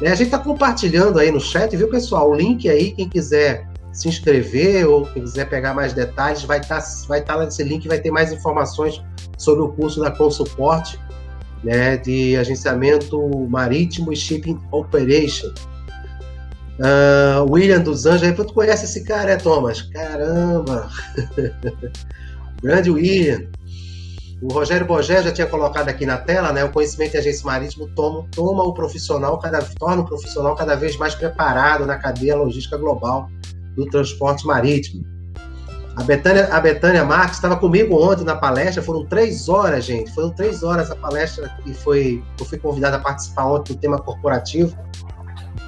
Né, 0.00 0.10
a 0.10 0.14
gente 0.14 0.26
está 0.26 0.38
compartilhando 0.38 1.18
aí 1.18 1.30
no 1.30 1.40
chat, 1.40 1.76
viu, 1.76 1.88
pessoal? 1.90 2.30
O 2.30 2.34
link 2.34 2.68
aí, 2.68 2.92
quem 2.92 3.08
quiser 3.08 3.68
se 3.92 4.08
inscrever 4.08 4.88
ou 4.88 5.06
quem 5.06 5.22
quiser 5.22 5.48
pegar 5.48 5.72
mais 5.72 5.92
detalhes, 5.92 6.42
vai 6.42 6.58
estar 6.58 6.80
tá, 6.80 6.88
vai 7.06 7.22
tá 7.22 7.38
nesse 7.44 7.62
link, 7.62 7.86
vai 7.86 8.00
ter 8.00 8.10
mais 8.10 8.32
informações 8.32 9.02
sobre 9.38 9.62
o 9.62 9.68
curso 9.72 10.00
da 10.00 10.10
Consuporte, 10.10 10.98
né, 11.62 11.96
de 11.96 12.36
agenciamento 12.36 13.18
marítimo 13.48 14.12
e 14.12 14.16
shipping 14.16 14.58
operation. 14.72 15.52
Uh, 16.78 17.50
William 17.50 17.80
dos 17.80 18.04
Anjos, 18.04 18.24
aí 18.24 18.32
tu 18.32 18.44
conhece 18.52 18.84
esse 18.84 19.04
cara, 19.04 19.32
é 19.32 19.36
Thomas? 19.36 19.82
Caramba! 19.82 20.88
Grande 22.62 22.90
William. 22.90 23.46
O 24.42 24.52
Rogério 24.52 24.86
Bogé 24.86 25.22
já 25.22 25.32
tinha 25.32 25.46
colocado 25.46 25.88
aqui 25.88 26.04
na 26.04 26.18
tela, 26.18 26.52
né? 26.52 26.64
O 26.64 26.70
conhecimento 26.70 27.14
em 27.14 27.18
agência 27.18 27.46
marítimo 27.46 27.88
toma, 27.94 28.26
toma 28.30 28.62
o 28.62 28.74
profissional, 28.74 29.38
cada, 29.38 29.62
torna 29.78 30.02
o 30.02 30.04
profissional 30.04 30.54
cada 30.54 30.74
vez 30.74 30.96
mais 30.96 31.14
preparado 31.14 31.86
na 31.86 31.96
cadeia 31.96 32.36
logística 32.36 32.76
global 32.76 33.28
do 33.76 33.86
transporte 33.86 34.46
marítimo. 34.46 35.04
A 35.96 36.02
Betânia, 36.02 36.48
a 36.52 36.60
Betânia 36.60 37.04
Marques 37.04 37.36
estava 37.36 37.56
comigo 37.56 37.96
ontem 37.96 38.24
na 38.24 38.34
palestra, 38.34 38.82
foram 38.82 39.06
três 39.06 39.48
horas, 39.48 39.84
gente. 39.84 40.12
Foram 40.12 40.30
três 40.30 40.62
horas 40.64 40.90
a 40.90 40.96
palestra 40.96 41.50
e 41.64 41.72
foi, 41.72 42.22
eu 42.38 42.44
fui 42.44 42.58
convidado 42.58 42.96
a 42.96 42.98
participar 42.98 43.46
ontem 43.46 43.74
do 43.74 43.78
tema 43.78 43.98
corporativo. 43.98 44.76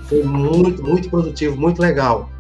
Foi 0.09 0.23
muito, 0.23 0.83
muito 0.83 1.11
produtivo, 1.11 1.57
muito 1.57 1.81
legal. 1.81 2.31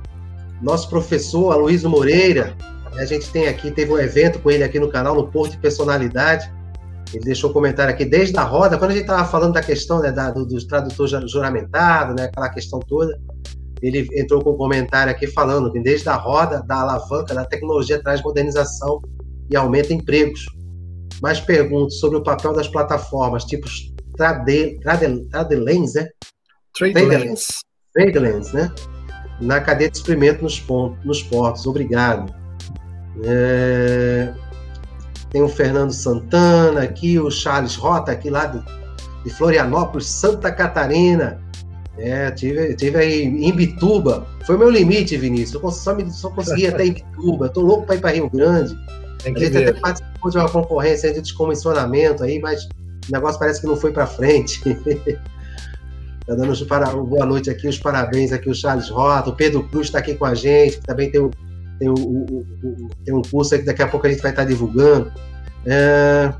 Nosso 0.62 0.88
professor, 0.88 1.52
Aloysio 1.52 1.90
Moreira, 1.90 2.56
a 2.94 3.04
gente 3.04 3.30
tem 3.30 3.48
aqui, 3.48 3.70
teve 3.70 3.92
um 3.92 3.98
evento 3.98 4.38
com 4.38 4.50
ele 4.50 4.64
aqui 4.64 4.78
no 4.78 4.88
canal, 4.88 5.14
no 5.14 5.28
Porto 5.28 5.52
de 5.52 5.58
Personalidade. 5.58 6.50
Ele 7.12 7.24
deixou 7.24 7.50
um 7.50 7.52
comentário 7.52 7.92
aqui 7.92 8.04
desde 8.04 8.36
a 8.36 8.42
roda, 8.42 8.78
quando 8.78 8.90
a 8.90 8.94
gente 8.94 9.02
estava 9.02 9.24
falando 9.24 9.54
da 9.54 9.62
questão 9.62 10.00
né, 10.00 10.10
da, 10.10 10.30
do, 10.30 10.44
dos 10.44 10.64
tradutores 10.64 11.30
juramentados, 11.30 12.16
né, 12.16 12.24
aquela 12.24 12.48
questão 12.48 12.80
toda 12.80 13.16
ele 13.82 14.08
entrou 14.14 14.42
com 14.42 14.52
um 14.52 14.56
comentário 14.56 15.12
aqui 15.12 15.26
falando 15.26 15.70
que 15.70 15.80
desde 15.80 16.08
a 16.08 16.16
roda 16.16 16.62
da 16.62 16.80
alavanca 16.80 17.34
da 17.34 17.44
tecnologia 17.44 18.02
traz 18.02 18.22
modernização 18.22 19.00
e 19.50 19.56
aumenta 19.56 19.92
empregos. 19.92 20.46
Mais 21.22 21.40
perguntas 21.40 21.98
sobre 21.98 22.18
o 22.18 22.22
papel 22.22 22.52
das 22.52 22.68
plataformas, 22.68 23.44
tipo 23.44 23.66
Trade, 24.16 24.78
Trade, 24.80 25.24
Tradelens, 25.30 25.94
né? 25.94 26.08
Tradelens. 26.76 27.60
Tradelens, 27.94 28.52
né? 28.52 28.70
Na 29.40 29.60
cadeia 29.60 29.90
de 29.90 29.98
suprimento 29.98 30.42
nos, 30.42 30.60
pontos, 30.60 31.04
nos 31.04 31.22
portos. 31.22 31.66
Obrigado. 31.66 32.34
É... 33.24 34.32
Tem 35.30 35.42
o 35.42 35.48
Fernando 35.48 35.92
Santana 35.92 36.82
aqui, 36.82 37.18
o 37.18 37.30
Charles 37.30 37.74
Rota 37.76 38.12
aqui 38.12 38.30
lá 38.30 38.46
de, 38.46 38.62
de 39.24 39.30
Florianópolis, 39.30 40.06
Santa 40.06 40.52
Catarina. 40.52 41.42
É, 41.98 42.30
tive, 42.30 42.74
tive 42.74 42.98
aí 42.98 43.22
em 43.22 43.52
Bituba. 43.52 44.26
Foi 44.44 44.56
o 44.56 44.58
meu 44.58 44.70
limite, 44.70 45.16
Vinícius. 45.16 45.62
Eu 45.62 45.70
só, 45.70 45.94
me, 45.94 46.10
só 46.10 46.30
consegui 46.30 46.66
até 46.66 46.84
em 46.84 46.92
Bituba. 46.92 47.48
Tô 47.48 47.62
louco 47.62 47.86
para 47.86 47.96
ir 47.96 48.00
para 48.00 48.10
Rio 48.10 48.30
Grande. 48.30 48.76
a 49.24 49.28
gente 49.28 49.56
até 49.56 49.72
participou 49.72 50.30
de 50.30 50.38
uma 50.38 50.48
concorrência 50.48 51.12
de 51.12 51.22
descomissionamento 51.22 52.22
aí, 52.22 52.38
mas 52.38 52.64
o 53.08 53.12
negócio 53.12 53.38
parece 53.38 53.62
que 53.62 53.66
não 53.66 53.76
foi 53.76 53.92
para 53.92 54.06
frente. 54.06 54.60
tá 56.26 56.34
dando 56.34 56.50
os 56.50 56.62
para... 56.62 56.86
boa 56.86 57.24
noite 57.24 57.48
aqui, 57.48 57.68
os 57.68 57.78
parabéns 57.78 58.32
aqui, 58.32 58.50
o 58.50 58.54
Charles 58.54 58.88
Rota, 58.88 59.30
o 59.30 59.36
Pedro 59.36 59.62
Cruz 59.68 59.86
está 59.86 59.98
aqui 59.98 60.14
com 60.14 60.24
a 60.24 60.34
gente, 60.34 60.80
também 60.80 61.10
tem, 61.10 61.30
tem, 61.78 61.88
o, 61.88 62.46
tem 63.04 63.14
um 63.14 63.22
curso 63.22 63.54
aí 63.54 63.60
que 63.60 63.66
daqui 63.66 63.82
a 63.82 63.88
pouco 63.88 64.06
a 64.06 64.10
gente 64.10 64.22
vai 64.22 64.32
estar 64.32 64.42
tá 64.42 64.48
divulgando. 64.48 65.12
É... 65.64 66.32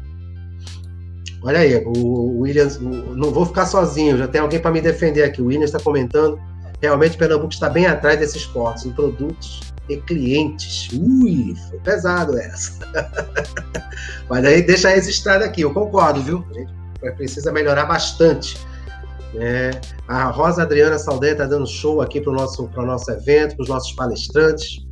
Olha 1.42 1.60
aí, 1.60 1.76
o 1.84 2.40
Williams, 2.40 2.80
não 2.80 3.30
vou 3.30 3.46
ficar 3.46 3.66
sozinho, 3.66 4.18
já 4.18 4.26
tem 4.26 4.40
alguém 4.40 4.58
para 4.58 4.72
me 4.72 4.80
defender 4.80 5.22
aqui. 5.22 5.40
O 5.40 5.46
Williams 5.46 5.70
está 5.70 5.78
comentando. 5.78 6.40
Realmente, 6.82 7.16
Pernambuco 7.16 7.52
está 7.52 7.70
bem 7.70 7.86
atrás 7.86 8.18
desses 8.18 8.44
portos, 8.46 8.84
em 8.84 8.92
produtos 8.92 9.60
e 9.88 9.96
clientes. 9.98 10.88
Ui, 10.92 11.54
foi 11.68 11.78
pesado 11.80 12.36
essa. 12.36 12.78
Mas 14.28 14.44
aí 14.44 14.62
deixa 14.62 14.88
registrado 14.88 15.44
aqui, 15.44 15.62
eu 15.62 15.72
concordo, 15.72 16.20
viu? 16.22 16.44
A 16.50 16.58
gente 16.58 17.16
precisa 17.16 17.52
melhorar 17.52 17.86
bastante. 17.86 18.58
É, 19.38 19.70
a 20.08 20.30
Rosa 20.30 20.62
Adriana 20.62 20.98
Saldanha 20.98 21.32
está 21.32 21.46
dando 21.46 21.66
show 21.66 22.00
aqui 22.00 22.20
para 22.20 22.32
o 22.32 22.34
nosso, 22.34 22.68
nosso 22.76 23.10
evento, 23.10 23.56
para 23.56 23.62
os 23.62 23.68
nossos 23.68 23.92
palestrantes. 23.92 24.86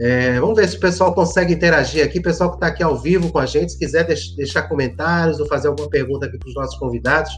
É, 0.00 0.40
vamos 0.40 0.56
ver 0.56 0.68
se 0.68 0.76
o 0.76 0.80
pessoal 0.80 1.14
consegue 1.14 1.54
interagir 1.54 2.04
aqui. 2.04 2.18
O 2.18 2.22
pessoal 2.22 2.50
que 2.50 2.56
está 2.56 2.66
aqui 2.66 2.82
ao 2.82 2.98
vivo 3.00 3.30
com 3.30 3.38
a 3.38 3.46
gente, 3.46 3.72
se 3.72 3.78
quiser 3.78 4.06
deixar 4.06 4.62
comentários 4.62 5.38
ou 5.40 5.46
fazer 5.46 5.68
alguma 5.68 5.88
pergunta 5.88 6.26
aqui 6.26 6.38
para 6.38 6.48
os 6.48 6.54
nossos 6.54 6.76
convidados, 6.78 7.32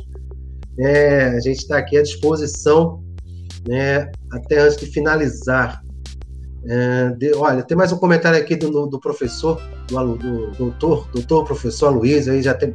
é, 0.78 1.28
a 1.28 1.40
gente 1.40 1.58
está 1.58 1.78
aqui 1.78 1.96
à 1.96 2.02
disposição 2.02 3.02
né, 3.68 4.10
até 4.30 4.60
antes 4.60 4.76
de 4.76 4.86
finalizar. 4.86 5.82
É, 6.68 7.10
de, 7.10 7.34
olha, 7.34 7.62
tem 7.62 7.76
mais 7.76 7.92
um 7.92 7.96
comentário 7.96 8.38
aqui 8.38 8.56
do, 8.56 8.86
do 8.86 9.00
professor, 9.00 9.60
do, 9.88 10.16
do, 10.16 10.50
doutor, 10.52 11.08
doutor 11.12 11.44
professor 11.44 11.90
Luiz, 11.90 12.28
aí 12.28 12.42
já 12.42 12.54
tem. 12.54 12.72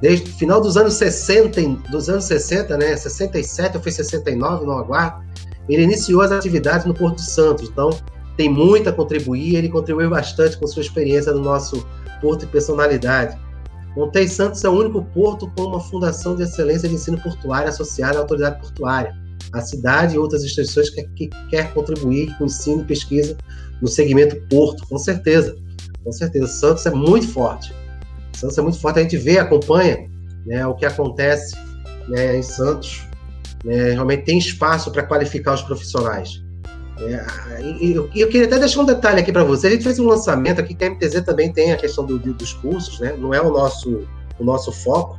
Desde 0.00 0.30
o 0.30 0.34
final 0.34 0.60
dos 0.60 0.76
anos 0.76 0.94
60, 0.94 1.60
dos 1.90 2.08
anos 2.08 2.24
60, 2.24 2.76
né? 2.78 2.96
67 2.96 3.76
ou 3.76 3.82
foi 3.82 3.92
69, 3.92 4.64
não 4.64 4.78
aguardo. 4.78 5.22
Ele 5.68 5.82
iniciou 5.82 6.22
as 6.22 6.32
atividades 6.32 6.86
no 6.86 6.94
Porto 6.94 7.20
Santos. 7.20 7.68
Então, 7.68 7.90
tem 8.36 8.48
muito 8.48 8.88
a 8.88 8.92
contribuir, 8.92 9.56
ele 9.56 9.68
contribuiu 9.68 10.08
bastante 10.08 10.56
com 10.56 10.66
sua 10.66 10.82
experiência 10.82 11.32
no 11.32 11.40
nosso 11.40 11.86
porto 12.20 12.44
e 12.44 12.48
personalidade. 12.48 13.38
Montes 13.96 14.32
Santos 14.32 14.62
é 14.64 14.68
o 14.68 14.72
único 14.72 15.04
porto 15.06 15.50
com 15.56 15.64
uma 15.64 15.80
fundação 15.80 16.36
de 16.36 16.44
excelência 16.44 16.88
de 16.88 16.94
ensino 16.94 17.20
portuário 17.20 17.68
associada 17.68 18.18
à 18.18 18.20
autoridade 18.20 18.60
portuária. 18.60 19.14
A 19.52 19.60
cidade 19.60 20.14
e 20.14 20.18
outras 20.18 20.44
instituições 20.44 20.90
que, 20.90 21.02
que 21.08 21.28
quer 21.50 21.72
contribuir 21.74 22.36
com 22.38 22.44
ensino 22.44 22.82
e 22.82 22.84
pesquisa 22.84 23.36
no 23.82 23.88
segmento 23.88 24.40
porto, 24.48 24.86
com 24.88 24.96
certeza. 24.96 25.56
Com 26.04 26.12
certeza. 26.12 26.46
Santos 26.46 26.86
é 26.86 26.90
muito 26.90 27.28
forte. 27.28 27.74
Santos 28.36 28.58
é 28.58 28.62
muito 28.62 28.80
forte. 28.80 28.98
A 28.98 29.02
gente 29.02 29.16
vê, 29.16 29.38
acompanha 29.38 30.08
né, 30.46 30.66
o 30.66 30.74
que 30.74 30.86
acontece 30.86 31.56
né, 32.08 32.36
em 32.36 32.42
Santos. 32.42 33.02
Né, 33.64 33.92
realmente 33.92 34.24
tem 34.24 34.38
espaço 34.38 34.90
para 34.90 35.02
qualificar 35.02 35.54
os 35.54 35.62
profissionais. 35.62 36.42
É, 37.00 37.62
e 37.62 37.92
eu, 37.94 38.10
eu, 38.14 38.28
queria 38.28 38.46
até 38.46 38.58
deixar 38.58 38.80
um 38.80 38.84
detalhe 38.84 39.20
aqui 39.20 39.32
para 39.32 39.44
você. 39.44 39.68
A 39.68 39.70
gente 39.70 39.84
fez 39.84 39.98
um 39.98 40.06
lançamento 40.06 40.60
aqui 40.60 40.74
que 40.74 40.84
a 40.84 40.90
MTZ 40.90 41.22
também 41.24 41.50
tem 41.52 41.72
a 41.72 41.76
questão 41.76 42.04
do, 42.04 42.18
dos 42.18 42.52
cursos, 42.52 43.00
né? 43.00 43.14
Não 43.16 43.32
é 43.32 43.40
o 43.40 43.50
nosso, 43.50 44.06
o 44.38 44.44
nosso 44.44 44.70
foco, 44.70 45.18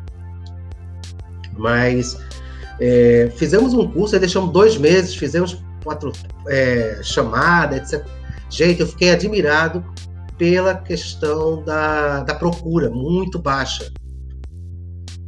mas 1.58 2.18
é, 2.80 3.32
fizemos 3.36 3.74
um 3.74 3.88
curso, 3.92 4.20
deixamos 4.20 4.52
dois 4.52 4.78
meses, 4.78 5.16
fizemos 5.16 5.64
quatro 5.84 6.12
é, 6.48 7.00
chamadas, 7.02 7.94
etc. 7.94 8.06
Gente, 8.50 8.82
eu 8.82 8.88
fiquei 8.88 9.12
admirado 9.12 9.84
pela 10.42 10.74
questão 10.74 11.64
da, 11.64 12.24
da 12.24 12.34
procura, 12.34 12.90
muito 12.90 13.38
baixa. 13.38 13.94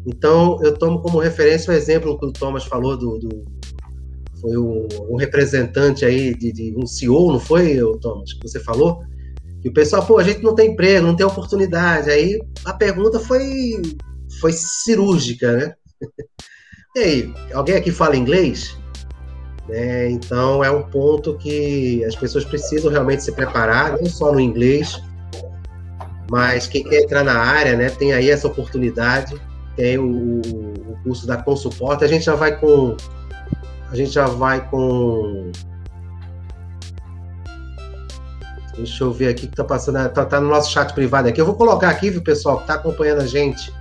Então, 0.07 0.59
eu 0.63 0.75
tomo 0.75 1.03
como 1.03 1.19
referência 1.19 1.71
o 1.71 1.75
exemplo 1.75 2.17
que 2.17 2.25
o 2.25 2.31
Thomas 2.31 2.63
falou 2.63 2.97
do, 2.97 3.19
do 3.19 3.45
foi 4.41 4.57
um, 4.57 4.87
um 5.11 5.15
representante 5.15 6.03
aí 6.03 6.33
de, 6.33 6.51
de, 6.51 6.75
um 6.75 6.87
CEO, 6.87 7.31
não 7.31 7.39
foi, 7.39 7.79
Thomas, 8.01 8.33
que 8.33 8.41
você 8.41 8.59
falou? 8.59 9.03
E 9.63 9.69
o 9.69 9.73
pessoal, 9.73 10.03
pô, 10.03 10.17
a 10.17 10.23
gente 10.23 10.41
não 10.41 10.55
tem 10.55 10.71
emprego, 10.71 11.05
não 11.05 11.15
tem 11.15 11.27
oportunidade. 11.27 12.09
Aí 12.09 12.41
a 12.65 12.73
pergunta 12.73 13.19
foi, 13.19 13.79
foi 14.41 14.51
cirúrgica, 14.51 15.55
né? 15.55 15.73
E 16.95 16.99
aí, 16.99 17.33
alguém 17.53 17.75
aqui 17.75 17.91
fala 17.91 18.15
inglês? 18.15 18.77
É, 19.69 20.09
então 20.09 20.63
é 20.63 20.69
um 20.69 20.83
ponto 20.83 21.37
que 21.37 22.03
as 22.03 22.15
pessoas 22.15 22.43
precisam 22.43 22.91
realmente 22.91 23.23
se 23.23 23.31
preparar, 23.31 23.97
não 23.97 24.05
só 24.05 24.31
no 24.31 24.39
inglês, 24.39 25.01
mas 26.29 26.67
quem 26.67 26.83
quer 26.83 27.03
entrar 27.03 27.23
na 27.23 27.37
área, 27.37 27.75
né, 27.77 27.89
tem 27.89 28.11
aí 28.11 28.29
essa 28.29 28.47
oportunidade, 28.47 29.39
tem 29.77 29.97
o, 29.97 30.41
o 30.41 30.97
curso 31.03 31.25
da 31.25 31.37
Consuporte, 31.37 32.03
a 32.03 32.07
gente 32.07 32.25
já 32.25 32.35
vai 32.35 32.59
com 32.59 32.97
a 33.93 33.95
gente 33.95 34.09
já 34.09 34.25
vai 34.25 34.67
com. 34.71 35.51
Deixa 38.75 39.03
eu 39.03 39.13
ver 39.13 39.27
aqui 39.27 39.45
que 39.45 39.55
tá 39.55 39.63
passando. 39.63 40.09
Tá, 40.09 40.25
tá, 40.25 40.41
no 40.41 40.49
nosso 40.49 40.71
chat 40.71 40.95
privado 40.95 41.27
aqui. 41.27 41.39
Eu 41.39 41.45
vou 41.45 41.53
colocar 41.53 41.89
aqui, 41.89 42.09
viu, 42.09 42.23
pessoal, 42.23 42.59
que 42.59 42.65
tá 42.65 42.73
acompanhando 42.73 43.21
a 43.21 43.27
gente 43.27 43.71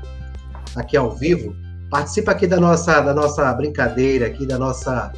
aqui 0.76 0.98
ao 0.98 1.12
vivo. 1.12 1.56
Participa 1.90 2.32
aqui 2.32 2.46
da 2.46 2.60
nossa, 2.60 3.00
da 3.00 3.14
nossa 3.14 3.50
brincadeira, 3.54 4.26
aqui, 4.26 4.44
da 4.44 4.59
nossa 4.59 5.10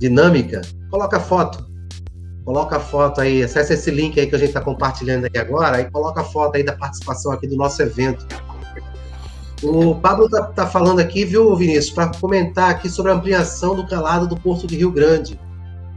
dinâmica. 0.00 0.62
Coloca 0.90 1.20
foto. 1.20 1.68
Coloca 2.44 2.78
a 2.78 2.80
foto 2.80 3.20
aí, 3.20 3.42
acessa 3.42 3.74
esse 3.74 3.90
link 3.90 4.18
aí 4.18 4.26
que 4.26 4.34
a 4.34 4.38
gente 4.38 4.48
está 4.48 4.60
compartilhando 4.60 5.26
aqui 5.26 5.38
agora, 5.38 5.80
e 5.80 5.90
coloca 5.90 6.22
a 6.22 6.24
foto 6.24 6.56
aí 6.56 6.64
da 6.64 6.72
participação 6.72 7.30
aqui 7.32 7.46
do 7.46 7.54
nosso 7.54 7.80
evento. 7.82 8.26
O 9.62 9.94
Pablo 9.94 10.28
tá, 10.28 10.42
tá 10.44 10.66
falando 10.66 11.00
aqui, 11.00 11.24
viu, 11.24 11.54
Vinícius, 11.54 11.90
para 11.90 12.10
comentar 12.18 12.70
aqui 12.70 12.88
sobre 12.88 13.12
a 13.12 13.14
ampliação 13.14 13.76
do 13.76 13.86
calado 13.86 14.26
do 14.26 14.34
Porto 14.36 14.66
de 14.66 14.74
Rio 14.74 14.90
Grande. 14.90 15.38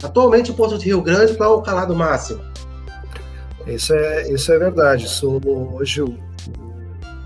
Atualmente 0.02 0.50
o 0.50 0.54
Porto 0.54 0.78
de 0.78 0.84
Rio 0.84 1.00
Grande, 1.00 1.34
qual 1.34 1.54
é 1.54 1.56
o 1.56 1.62
calado 1.62 1.96
máximo? 1.96 2.40
Isso 3.66 3.94
é, 3.94 4.30
isso 4.30 4.52
é 4.52 4.58
verdade. 4.58 5.06
Hoje 5.24 6.02
o 6.02 6.14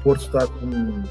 Porto 0.05 0.27
está 0.27 0.47
com 0.47 1.03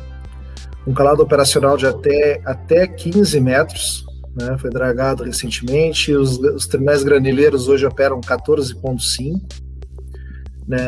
um 0.87 0.93
calado 0.93 1.21
operacional 1.21 1.75
de 1.75 1.85
até, 1.85 2.41
até 2.45 2.87
15 2.87 3.41
metros, 3.41 4.05
né? 4.37 4.57
foi 4.57 4.69
dragado 4.69 5.23
recentemente. 5.23 6.13
Os, 6.13 6.37
os 6.37 6.67
terminais 6.67 7.03
granileiros 7.03 7.67
hoje 7.67 7.85
operam 7.85 8.21
14,5. 8.21 9.41
Né? 10.67 10.87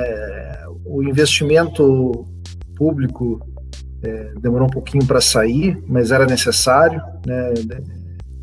O 0.86 1.04
investimento 1.04 2.28
público 2.76 3.46
é, 4.04 4.34
demorou 4.40 4.68
um 4.68 4.72
pouquinho 4.72 5.06
para 5.06 5.20
sair, 5.20 5.82
mas 5.88 6.12
era 6.12 6.26
necessário. 6.26 7.02
Né? 7.26 7.54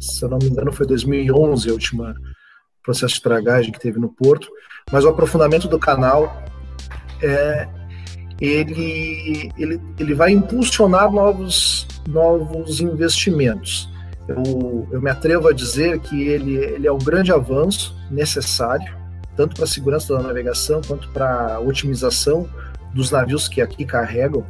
Se 0.01 0.25
eu 0.25 0.29
não 0.29 0.39
me 0.39 0.49
engano, 0.49 0.73
foi 0.73 0.87
2011 0.87 1.71
a 1.71 1.73
última 1.73 2.15
processo 2.83 3.15
de 3.15 3.23
dragagem 3.23 3.73
que 3.73 3.81
teve 3.81 3.99
no 3.99 4.09
Porto. 4.09 4.49
Mas 4.91 5.05
o 5.05 5.09
aprofundamento 5.09 5.67
do 5.69 5.79
canal 5.79 6.45
é, 7.23 7.69
ele, 8.41 9.51
ele, 9.59 9.81
ele 9.99 10.15
vai 10.15 10.31
impulsionar 10.31 11.11
novos, 11.11 11.87
novos 12.09 12.81
investimentos. 12.81 13.89
Eu, 14.29 14.89
eu 14.91 15.01
me 15.01 15.11
atrevo 15.11 15.49
a 15.49 15.53
dizer 15.53 16.01
que 16.01 16.29
ele, 16.29 16.57
ele 16.57 16.87
é 16.87 16.93
um 16.93 16.99
grande 16.99 17.33
avanço 17.33 17.97
necessário, 18.11 18.97
tanto 19.37 19.55
para 19.55 19.65
a 19.65 19.69
segurança 19.69 20.15
da 20.17 20.23
navegação 20.23 20.81
quanto 20.87 21.09
para 21.11 21.55
a 21.55 21.61
otimização 21.61 22.49
dos 22.93 23.11
navios 23.11 23.47
que 23.49 23.61
aqui 23.61 23.85
carregam 23.85 24.45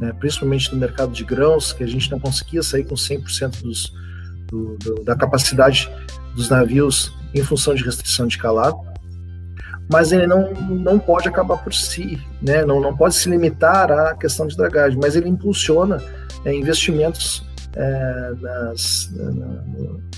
né, 0.00 0.14
principalmente 0.18 0.72
no 0.72 0.80
mercado 0.80 1.12
de 1.12 1.22
grãos, 1.22 1.72
que 1.72 1.84
a 1.84 1.86
gente 1.86 2.10
não 2.10 2.18
conseguia 2.18 2.62
sair 2.62 2.84
com 2.84 2.94
100% 2.94 3.62
dos, 3.62 3.92
do, 4.48 4.76
do, 4.78 5.04
da 5.04 5.14
capacidade 5.14 5.90
dos 6.34 6.48
navios 6.48 7.12
em 7.34 7.44
função 7.44 7.74
de 7.74 7.84
restrição 7.84 8.26
de 8.26 8.38
calado. 8.38 8.78
Mas 9.92 10.10
ele 10.12 10.26
não, 10.26 10.52
não 10.54 10.98
pode 10.98 11.28
acabar 11.28 11.58
por 11.58 11.74
si, 11.74 12.18
né? 12.40 12.64
não, 12.64 12.80
não 12.80 12.96
pode 12.96 13.14
se 13.14 13.28
limitar 13.28 13.90
à 13.92 14.14
questão 14.14 14.46
de 14.46 14.56
dragagem, 14.56 14.98
mas 15.00 15.16
ele 15.16 15.28
impulsiona 15.28 16.02
é, 16.44 16.54
investimentos 16.54 17.44
é, 17.74 18.32
nas, 18.40 19.10
na, 19.12 19.64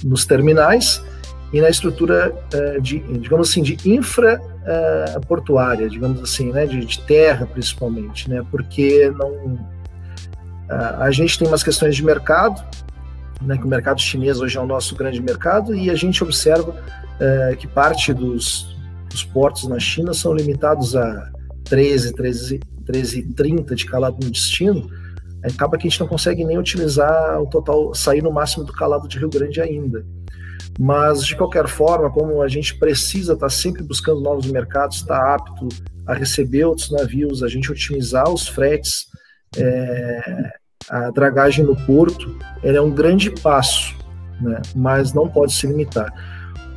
nos 0.04 0.24
terminais 0.24 1.02
e 1.52 1.60
na 1.60 1.68
estrutura 1.68 2.34
é, 2.52 2.80
de, 2.80 2.98
digamos 3.18 3.50
assim, 3.50 3.62
de 3.62 3.76
infra 3.88 4.40
uh, 4.40 5.26
portuária, 5.26 5.88
digamos 5.88 6.20
assim, 6.22 6.50
né, 6.50 6.66
de, 6.66 6.84
de, 6.84 7.00
terra 7.00 7.46
principalmente, 7.46 8.30
né, 8.30 8.42
porque 8.50 9.12
não 9.18 9.58
a 10.98 11.10
gente 11.10 11.38
tem 11.38 11.46
umas 11.46 11.62
questões 11.62 11.94
de 11.94 12.02
mercado, 12.02 12.62
né, 13.42 13.58
que 13.58 13.64
o 13.64 13.68
mercado 13.68 14.00
chinês 14.00 14.40
hoje 14.40 14.56
é 14.56 14.60
o 14.60 14.66
nosso 14.66 14.94
grande 14.94 15.20
mercado 15.20 15.74
e 15.74 15.90
a 15.90 15.94
gente 15.94 16.22
observa 16.22 16.70
uh, 16.70 17.56
que 17.56 17.66
parte 17.66 18.14
dos, 18.14 18.76
dos, 19.10 19.24
portos 19.24 19.68
na 19.68 19.78
China 19.78 20.14
são 20.14 20.34
limitados 20.34 20.96
a 20.96 21.30
13, 21.64 22.14
13, 22.14 22.60
13 22.86 23.22
30 23.34 23.74
de 23.74 23.84
calado 23.84 24.16
no 24.22 24.30
destino, 24.30 24.88
acaba 25.43 25.77
que 25.77 25.86
a 25.86 25.90
gente 25.90 26.01
não 26.01 26.06
consegue 26.06 26.44
nem 26.44 26.59
utilizar 26.59 27.40
o 27.40 27.47
total, 27.47 27.94
sair 27.94 28.23
no 28.23 28.32
máximo 28.32 28.64
do 28.64 28.73
calado 28.73 29.09
de 29.09 29.19
Rio 29.19 29.28
Grande 29.28 29.60
ainda. 29.60 30.05
Mas, 30.78 31.27
de 31.27 31.36
qualquer 31.36 31.69
forma, 31.69 32.10
como 32.10 32.40
a 32.40 32.48
gente 32.48 32.78
precisa 32.78 33.35
estar 33.35 33.47
tá 33.47 33.51
sempre 33.51 33.82
buscando 33.82 34.20
novos 34.20 34.47
mercados, 34.47 34.98
estar 34.98 35.19
tá 35.19 35.35
apto 35.35 35.69
a 36.06 36.14
receber 36.14 36.64
outros 36.64 36.90
navios, 36.90 37.43
a 37.43 37.48
gente 37.48 37.70
otimizar 37.70 38.28
os 38.28 38.48
fretes, 38.48 39.06
é, 39.56 40.52
a 40.89 41.10
dragagem 41.10 41.64
no 41.64 41.77
porto, 41.86 42.36
é 42.62 42.81
um 42.81 42.90
grande 42.90 43.31
passo, 43.31 43.94
né? 44.40 44.60
mas 44.74 45.12
não 45.12 45.28
pode 45.28 45.52
se 45.52 45.66
limitar. 45.66 46.12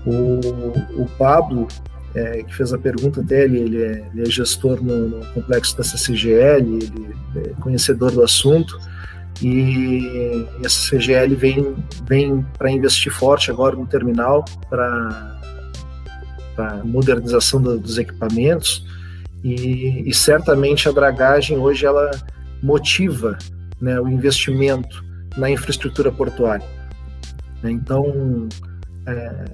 O, 0.05 1.01
o 1.01 1.09
Pablo, 1.17 1.67
é, 2.15 2.43
que 2.43 2.55
fez 2.55 2.73
a 2.73 2.77
pergunta 2.77 3.21
dele, 3.21 3.59
ele 3.59 3.83
é, 3.83 4.09
ele 4.13 4.21
é 4.23 4.31
gestor 4.31 4.81
no, 4.81 5.09
no, 5.09 5.25
complexo 5.33 5.77
da 5.77 5.83
CCGL, 5.83 6.79
ele 6.81 7.15
é 7.35 7.49
conhecedor 7.61 8.11
do 8.11 8.23
assunto, 8.23 8.79
e 9.41 10.47
essa 10.63 10.95
CGL 10.95 11.35
vem, 11.35 11.75
vem 12.07 12.45
para 12.57 12.71
investir 12.71 13.11
forte 13.11 13.51
agora 13.51 13.75
no 13.75 13.85
terminal 13.85 14.45
para 14.69 15.41
a 16.57 16.75
modernização 16.85 17.61
do, 17.61 17.77
dos 17.77 17.97
equipamentos 17.97 18.85
e, 19.43 20.09
e, 20.09 20.13
certamente 20.13 20.87
a 20.87 20.91
dragagem 20.91 21.57
hoje 21.57 21.85
ela 21.85 22.09
motiva 22.63 23.37
né, 23.81 23.99
o 23.99 24.07
investimento 24.07 25.03
na 25.35 25.49
infraestrutura 25.49 26.11
portuária. 26.11 26.65
Então 27.61 28.47
é, 29.05 29.45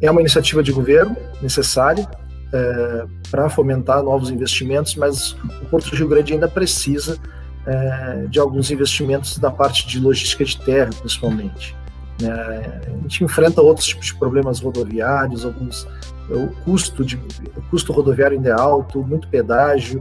é 0.00 0.10
uma 0.10 0.20
iniciativa 0.20 0.62
de 0.62 0.72
governo 0.72 1.16
necessária 1.42 2.08
é, 2.52 3.04
para 3.30 3.48
fomentar 3.50 4.02
novos 4.02 4.30
investimentos, 4.30 4.94
mas 4.96 5.32
o 5.62 5.66
Porto 5.70 5.90
do 5.90 5.96
Rio 5.96 6.08
Grande 6.08 6.32
ainda 6.32 6.48
precisa 6.48 7.18
é, 7.66 8.26
de 8.28 8.38
alguns 8.38 8.70
investimentos 8.70 9.38
da 9.38 9.50
parte 9.50 9.86
de 9.86 10.00
logística 10.00 10.44
de 10.44 10.58
terra, 10.60 10.90
principalmente. 10.98 11.76
É, 12.22 12.88
a 12.88 13.02
gente 13.02 13.24
enfrenta 13.24 13.60
outros 13.60 13.86
tipos 13.86 14.06
de 14.06 14.14
problemas 14.14 14.60
rodoviários, 14.60 15.44
alguns 15.44 15.86
o 16.30 16.48
custo 16.62 17.04
de 17.04 17.16
o 17.56 17.62
custo 17.70 17.92
rodoviário 17.92 18.36
ainda 18.36 18.50
é 18.50 18.52
alto, 18.52 19.02
muito 19.02 19.28
pedágio. 19.28 20.00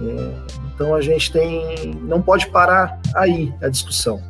É, 0.00 0.32
então 0.74 0.94
a 0.94 1.00
gente 1.00 1.30
tem 1.32 1.94
não 2.02 2.20
pode 2.20 2.48
parar 2.48 3.00
aí 3.14 3.54
a 3.62 3.68
discussão, 3.68 4.20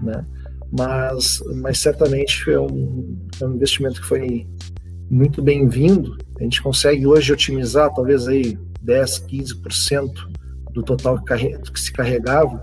né? 0.00 0.24
Mas, 0.72 1.42
mas 1.56 1.78
certamente 1.78 2.50
é 2.50 2.58
um, 2.58 3.18
é 3.40 3.44
um 3.44 3.54
investimento 3.54 4.00
que 4.00 4.06
foi 4.06 4.46
muito 5.10 5.42
bem-vindo. 5.42 6.16
A 6.40 6.42
gente 6.42 6.62
consegue 6.62 7.06
hoje 7.06 7.30
otimizar 7.30 7.92
talvez 7.92 8.26
aí 8.26 8.58
10, 8.80 9.26
15% 9.26 10.10
do 10.72 10.82
total 10.82 11.22
que, 11.22 11.78
se 11.78 11.92
carregava 11.92 12.56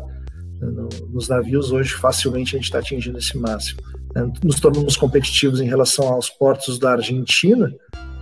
né, 0.59 0.89
nos 1.09 1.29
navios, 1.29 1.71
hoje 1.71 1.93
facilmente 1.93 2.55
a 2.55 2.57
gente 2.57 2.65
está 2.65 2.79
atingindo 2.79 3.19
esse 3.19 3.37
máximo. 3.37 3.81
Né. 4.15 4.31
Nos 4.43 4.59
tornamos 4.59 4.97
competitivos 4.97 5.61
em 5.61 5.67
relação 5.67 6.07
aos 6.07 6.29
portos 6.29 6.79
da 6.79 6.93
Argentina, 6.93 7.71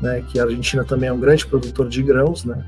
né, 0.01 0.21
que 0.29 0.37
a 0.37 0.43
Argentina 0.43 0.83
também 0.83 1.07
é 1.07 1.13
um 1.13 1.19
grande 1.19 1.47
produtor 1.47 1.87
de 1.87 2.03
grãos, 2.03 2.43
né? 2.43 2.63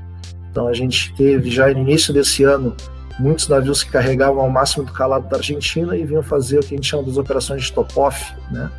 Então 0.50 0.66
a 0.66 0.72
gente 0.72 1.14
teve 1.14 1.50
já 1.50 1.72
no 1.72 1.80
início 1.80 2.12
desse 2.12 2.42
ano 2.42 2.74
muitos 3.20 3.48
navios 3.48 3.84
que 3.84 3.90
carregavam 3.90 4.40
ao 4.40 4.50
máximo 4.50 4.84
do 4.84 4.92
calado 4.92 5.28
da 5.28 5.36
Argentina 5.36 5.96
e 5.96 6.04
vinham 6.04 6.22
fazer 6.22 6.58
o 6.58 6.60
que 6.60 6.74
a 6.74 6.76
gente 6.76 6.86
chama 6.86 7.04
das 7.04 7.16
operações 7.16 7.64
de 7.64 7.72
top-off, 7.72 8.34
né? 8.50 8.70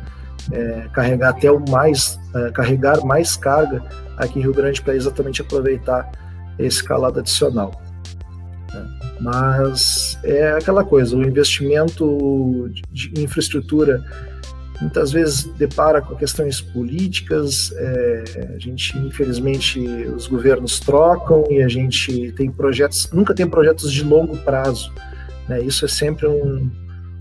É, 0.50 0.88
carregar 0.92 1.30
até 1.30 1.50
o 1.50 1.62
mais, 1.70 2.18
é, 2.34 2.50
carregar 2.50 3.04
mais 3.04 3.36
carga 3.36 3.82
aqui 4.16 4.40
em 4.40 4.42
Rio 4.42 4.52
Grande 4.52 4.82
para 4.82 4.94
exatamente 4.94 5.40
aproveitar 5.40 6.10
esse 6.58 6.82
calado 6.82 7.20
adicional. 7.20 7.80
Mas 9.20 10.18
é 10.24 10.50
aquela 10.52 10.84
coisa, 10.84 11.16
o 11.16 11.22
investimento 11.22 12.68
de 12.90 13.22
infraestrutura 13.22 14.02
muitas 14.82 15.12
vezes 15.12 15.44
depara 15.44 16.02
com 16.02 16.14
questões 16.16 16.60
políticas. 16.60 17.72
É, 17.76 18.54
a 18.56 18.58
gente, 18.58 18.96
infelizmente, 18.98 19.78
os 19.80 20.26
governos 20.26 20.80
trocam 20.80 21.44
e 21.48 21.62
a 21.62 21.68
gente 21.68 22.32
tem 22.32 22.50
projetos, 22.50 23.08
nunca 23.12 23.32
tem 23.32 23.48
projetos 23.48 23.92
de 23.92 24.02
longo 24.04 24.36
prazo. 24.38 24.92
Né? 25.48 25.62
Isso 25.62 25.84
é 25.84 25.88
sempre 25.88 26.26
um, 26.26 26.70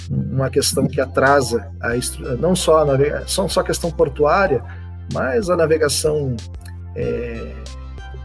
uma 0.10 0.50
questão 0.50 0.88
que 0.88 1.00
atrasa 1.00 1.72
a, 1.80 1.92
não 2.38 2.56
só 2.56 2.80
a 2.80 2.86
navegação, 2.86 3.48
só 3.48 3.62
a 3.62 3.64
questão 3.64 3.92
portuária, 3.92 4.64
mas 5.14 5.50
a 5.50 5.56
navegação 5.56 6.36
é, 6.96 7.54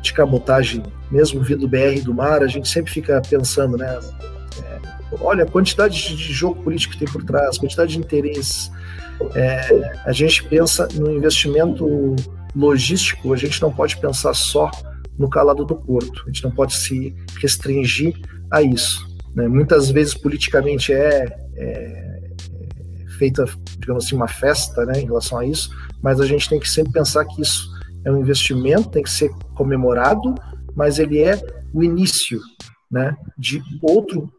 de 0.01 0.13
cabotagem, 0.13 0.83
mesmo 1.11 1.43
vindo 1.43 1.61
do 1.61 1.69
BR 1.69 2.01
do 2.03 2.15
mar, 2.15 2.43
a 2.43 2.47
gente 2.47 2.69
sempre 2.69 2.91
fica 2.91 3.21
pensando, 3.29 3.77
né? 3.77 3.99
É, 4.65 4.81
olha 5.21 5.45
a 5.45 5.47
quantidade 5.47 6.17
de 6.17 6.33
jogo 6.33 6.63
político 6.63 6.95
que 6.95 6.99
tem 7.01 7.09
por 7.09 7.23
trás, 7.23 7.59
quantidade 7.59 7.93
de 7.93 7.99
interesses. 7.99 8.71
É, 9.35 9.93
a 10.05 10.13
gente 10.13 10.45
pensa 10.45 10.89
no 10.95 11.11
investimento 11.11 12.17
logístico, 12.55 13.33
a 13.33 13.37
gente 13.37 13.61
não 13.61 13.73
pode 13.73 13.97
pensar 13.99 14.35
só 14.35 14.71
no 15.19 15.29
calado 15.29 15.65
do 15.65 15.77
porto, 15.77 16.23
a 16.25 16.27
gente 16.27 16.45
não 16.45 16.51
pode 16.51 16.75
se 16.75 17.15
restringir 17.41 18.15
a 18.51 18.63
isso. 18.63 19.07
Né? 19.35 19.49
Muitas 19.49 19.91
vezes, 19.91 20.15
politicamente, 20.15 20.93
é, 20.93 21.27
é, 21.55 21.65
é, 21.65 23.09
feita, 23.19 23.45
digamos 23.79 24.05
assim, 24.05 24.17
uma 24.17 24.29
festa 24.29 24.85
né, 24.87 25.01
em 25.01 25.05
relação 25.07 25.39
a 25.39 25.47
isso, 25.47 25.71
mas 26.03 26.21
a 26.21 26.27
gente 26.27 26.49
tem 26.49 26.61
que 26.61 26.69
sempre 26.69 26.93
pensar 26.93 27.25
que 27.25 27.41
isso 27.41 27.71
é 28.05 28.11
um 28.11 28.19
investimento, 28.19 28.91
tem 28.91 29.03
que 29.03 29.11
ser 29.11 29.31
comemorado, 29.55 30.35
mas 30.75 30.99
ele 30.99 31.23
é 31.23 31.41
o 31.73 31.83
início 31.83 32.41
né, 32.91 33.17
de 33.37 33.63
outro, 33.83 34.31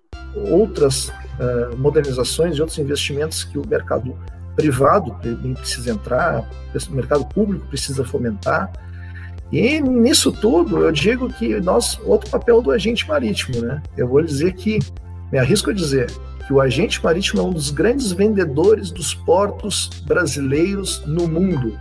outras 0.49 1.09
uh, 1.09 1.75
modernizações 1.77 2.55
e 2.55 2.61
outros 2.61 2.79
investimentos 2.79 3.43
que 3.43 3.57
o 3.57 3.67
mercado 3.67 4.17
privado 4.57 5.15
precisa 5.55 5.91
entrar, 5.91 6.49
o 6.89 6.91
mercado 6.91 7.25
público 7.25 7.65
precisa 7.67 8.03
fomentar. 8.03 8.71
E 9.51 9.79
nisso 9.79 10.31
tudo, 10.31 10.84
eu 10.84 10.91
digo 10.91 11.31
que 11.31 11.59
nós, 11.61 11.97
outro 12.03 12.29
papel 12.29 12.61
do 12.61 12.71
agente 12.71 13.07
marítimo, 13.07 13.61
né? 13.61 13.81
Eu 13.95 14.07
vou 14.07 14.21
dizer 14.21 14.53
que, 14.53 14.79
me 15.31 15.38
arrisco 15.38 15.69
a 15.69 15.73
dizer, 15.73 16.11
que 16.45 16.51
o 16.51 16.59
agente 16.59 17.01
marítimo 17.01 17.41
é 17.41 17.43
um 17.45 17.51
dos 17.51 17.69
grandes 17.69 18.11
vendedores 18.11 18.91
dos 18.91 19.13
portos 19.13 19.89
brasileiros 20.05 21.05
no 21.05 21.27
mundo. 21.27 21.77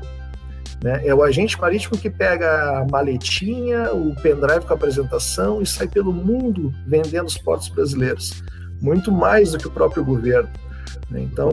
Né? 0.82 1.02
É 1.06 1.14
o 1.14 1.22
agente 1.22 1.58
marítimo 1.60 1.96
que 1.96 2.10
pega 2.10 2.80
a 2.80 2.86
maletinha, 2.88 3.92
o 3.92 4.14
pendrive 4.16 4.66
com 4.66 4.72
a 4.72 4.76
apresentação 4.76 5.62
e 5.62 5.66
sai 5.66 5.88
pelo 5.88 6.12
mundo 6.12 6.72
vendendo 6.86 7.26
os 7.26 7.38
portos 7.38 7.68
brasileiros, 7.68 8.42
muito 8.80 9.10
mais 9.10 9.52
do 9.52 9.58
que 9.58 9.66
o 9.66 9.70
próprio 9.70 10.04
governo. 10.04 10.50
Né? 11.10 11.20
Então, 11.20 11.50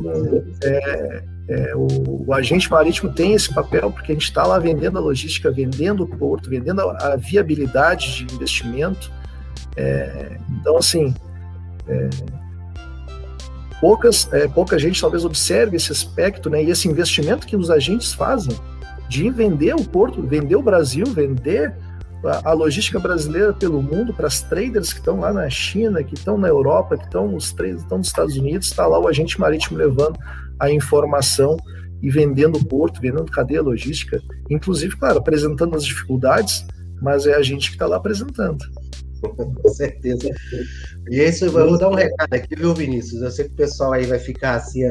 é, 0.64 1.24
é, 1.48 1.76
o, 1.76 2.26
o, 2.28 2.34
agente 2.34 2.70
marítimo 2.70 3.12
tem 3.12 3.34
esse 3.34 3.54
papel 3.54 3.92
porque 3.92 4.12
a 4.12 4.16
gente 4.16 4.26
está 4.26 4.46
lá 4.46 4.58
vendendo 4.60 4.98
a 4.98 5.02
logística, 5.02 5.52
vendendo 5.52 6.04
o 6.04 6.08
porto, 6.08 6.50
vendendo 6.50 6.82
a, 6.82 7.14
a 7.14 7.16
viabilidade 7.16 8.26
de 8.26 8.36
investimento. 8.36 9.12
É, 9.76 10.38
então, 10.60 10.78
assim, 10.78 11.14
é, 11.88 12.10
poucas, 13.82 14.32
é, 14.32 14.48
pouca 14.48 14.80
gente 14.80 15.02
talvez 15.02 15.26
observe 15.26 15.76
esse 15.76 15.92
aspecto 15.92 16.50
né, 16.50 16.64
e 16.64 16.70
esse 16.70 16.88
investimento 16.88 17.46
que 17.46 17.56
os 17.56 17.70
agentes 17.70 18.14
fazem 18.14 18.58
de 19.10 19.30
vender 19.30 19.76
o 19.76 19.84
porto, 19.84 20.22
vender 20.22 20.56
o 20.56 20.62
Brasil, 20.62 21.06
vender 21.06 21.76
a, 22.24 22.54
logística 22.54 23.00
brasileira 23.00 23.54
pelo 23.54 23.82
mundo 23.82 24.14
para 24.14 24.28
as 24.28 24.42
traders 24.42 24.94
que 24.94 25.00
estão 25.00 25.20
lá 25.20 25.34
na 25.34 25.50
China, 25.50 26.04
que 26.04 26.14
estão 26.14 26.38
na 26.38 26.48
Europa, 26.48 26.98
que 26.98 27.06
estão 27.06 27.36
os 27.36 27.52
traders 27.52 27.82
estão 27.82 27.98
nos 27.98 28.08
Estados 28.08 28.38
Unidos, 28.38 28.68
está 28.68 28.88
lá 28.88 29.00
o 29.00 29.08
agente 29.08 29.40
marítimo 29.40 29.78
levando 29.78 30.18
a 30.60 30.72
informação 30.72 31.58
e 32.02 32.10
vendendo 32.10 32.58
o 32.58 32.66
porto, 32.66 33.02
vendendo 33.02 33.32
cadeia 33.32 33.62
logística, 33.62 34.22
inclusive, 34.50 34.96
claro, 34.98 35.20
apresentando 35.20 35.76
as 35.76 35.86
dificuldades, 35.86 36.66
mas 37.02 37.26
é 37.26 37.36
a 37.36 37.42
gente 37.42 37.70
que 37.70 37.76
está 37.76 37.88
lá 37.88 37.98
apresentando. 37.98 38.64
Com 39.22 39.70
certeza. 39.70 40.30
E 41.10 41.22
isso, 41.22 41.46
eu 41.46 41.52
vou 41.52 41.78
dar 41.78 41.90
um 41.90 41.96
recado 41.96 42.34
aqui, 42.34 42.56
viu, 42.56 42.74
Vinícius? 42.74 43.22
Eu 43.22 43.32
sei 43.32 43.46
que 43.46 43.54
o 43.54 43.56
pessoal 43.56 43.94
aí 43.94 44.06
vai 44.06 44.20
ficar 44.20 44.56
assim, 44.56 44.82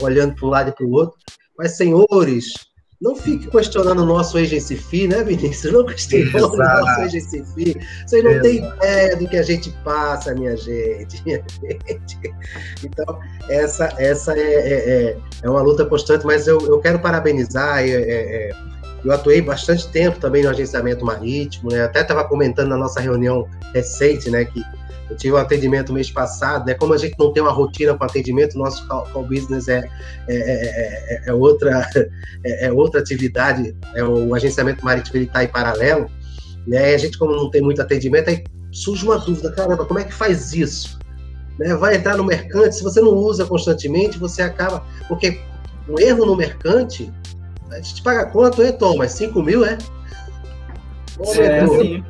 olhando 0.00 0.34
para 0.34 0.46
um 0.46 0.50
lado 0.50 0.70
e 0.70 0.72
para 0.72 0.86
o 0.86 0.92
outro, 0.92 1.16
mas, 1.58 1.76
senhores, 1.76 2.54
não 3.02 3.16
fique 3.16 3.48
questionando 3.48 4.00
o 4.04 4.06
nosso 4.06 4.38
agency 4.38 4.76
fee, 4.76 5.08
né, 5.08 5.24
Vinícius? 5.24 5.72
Não 5.72 5.84
questione 5.84 6.28
o 6.28 6.56
nosso 6.56 7.00
agency 7.00 7.44
fee. 7.52 7.76
Vocês 8.06 8.22
não 8.22 8.40
têm 8.40 8.64
ideia 8.64 9.16
do 9.16 9.28
que 9.28 9.36
a 9.36 9.42
gente 9.42 9.70
passa, 9.84 10.32
minha 10.34 10.56
gente. 10.56 11.20
Minha 11.26 11.42
gente. 11.60 12.32
Então, 12.84 13.18
essa, 13.48 13.92
essa 13.98 14.38
é, 14.38 14.40
é, 14.40 14.72
é, 14.72 15.18
é, 15.42 15.50
uma 15.50 15.62
luta 15.62 15.84
constante, 15.84 16.24
mas 16.24 16.46
eu, 16.46 16.60
eu 16.60 16.78
quero 16.78 17.00
parabenizar. 17.00 17.80
É, 17.80 17.90
é, 17.90 18.50
é 18.50 18.72
eu 19.04 19.10
atuei 19.10 19.42
bastante 19.42 19.88
tempo 19.88 20.20
também 20.20 20.44
no 20.44 20.50
agenciamento 20.50 21.04
marítimo, 21.04 21.72
né? 21.72 21.82
Até 21.82 22.02
estava 22.02 22.22
comentando 22.22 22.68
na 22.68 22.76
nossa 22.76 23.00
reunião 23.00 23.48
recente, 23.74 24.30
né, 24.30 24.44
que 24.44 24.62
eu 25.12 25.16
tive 25.16 25.34
um 25.34 25.38
atendimento 25.38 25.92
mês 25.92 26.10
passado, 26.10 26.66
né? 26.66 26.74
Como 26.74 26.94
a 26.94 26.96
gente 26.96 27.14
não 27.18 27.32
tem 27.32 27.42
uma 27.42 27.52
rotina 27.52 27.94
com 27.94 28.04
atendimento, 28.04 28.58
nosso 28.58 28.86
call, 28.88 29.24
business 29.24 29.68
é, 29.68 29.88
é, 30.28 30.34
é, 30.36 31.22
é 31.26 31.32
outra, 31.32 31.86
é, 32.44 32.72
outra 32.72 33.00
atividade, 33.00 33.76
é 33.94 34.02
o 34.02 34.34
agenciamento 34.34 34.84
marítimo 34.84 35.18
ele 35.18 35.26
está 35.26 35.44
em 35.44 35.48
paralelo, 35.48 36.10
né? 36.66 36.94
A 36.94 36.98
gente, 36.98 37.18
como 37.18 37.36
não 37.36 37.50
tem 37.50 37.60
muito 37.60 37.82
atendimento, 37.82 38.30
aí 38.30 38.42
surge 38.70 39.04
uma 39.04 39.18
dúvida, 39.18 39.52
caramba, 39.52 39.84
como 39.84 40.00
é 40.00 40.04
que 40.04 40.14
faz 40.14 40.54
isso? 40.54 40.98
Né? 41.58 41.74
Vai 41.74 41.96
entrar 41.96 42.16
no 42.16 42.24
mercante, 42.24 42.76
se 42.76 42.82
você 42.82 43.00
não 43.00 43.14
usa 43.14 43.44
constantemente, 43.44 44.18
você 44.18 44.40
acaba. 44.40 44.82
Porque 45.08 45.38
um 45.88 45.98
erro 45.98 46.24
no 46.24 46.36
mercante, 46.36 47.12
a 47.70 47.76
gente 47.76 48.02
paga 48.02 48.26
quanto, 48.26 48.62
é, 48.62 48.72
Tom? 48.72 48.96
Mas 48.96 49.12
5 49.12 49.42
mil, 49.42 49.64
é? 49.64 49.76
é, 51.36 51.66
sim. 51.66 52.02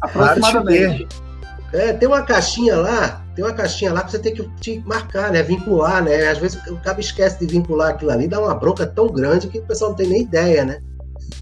Aproximadamente. 0.00 1.08
É, 1.72 1.92
tem 1.94 2.06
uma 2.06 2.22
caixinha 2.22 2.76
lá, 2.76 3.24
tem 3.34 3.42
uma 3.42 3.54
caixinha 3.54 3.92
lá 3.92 4.04
que 4.04 4.10
você 4.10 4.18
tem 4.18 4.34
que 4.34 4.46
te 4.60 4.78
marcar, 4.80 5.32
né? 5.32 5.42
Vincular, 5.42 6.04
né? 6.04 6.28
Às 6.28 6.38
vezes 6.38 6.66
o 6.66 6.76
cara 6.76 7.00
esquece 7.00 7.38
de 7.38 7.46
vincular 7.46 7.90
aquilo 7.90 8.10
ali, 8.10 8.28
dá 8.28 8.38
uma 8.38 8.54
bronca 8.54 8.86
tão 8.86 9.06
grande 9.06 9.48
que 9.48 9.58
o 9.58 9.66
pessoal 9.66 9.90
não 9.90 9.96
tem 9.96 10.08
nem 10.08 10.22
ideia, 10.22 10.64
né? 10.66 10.82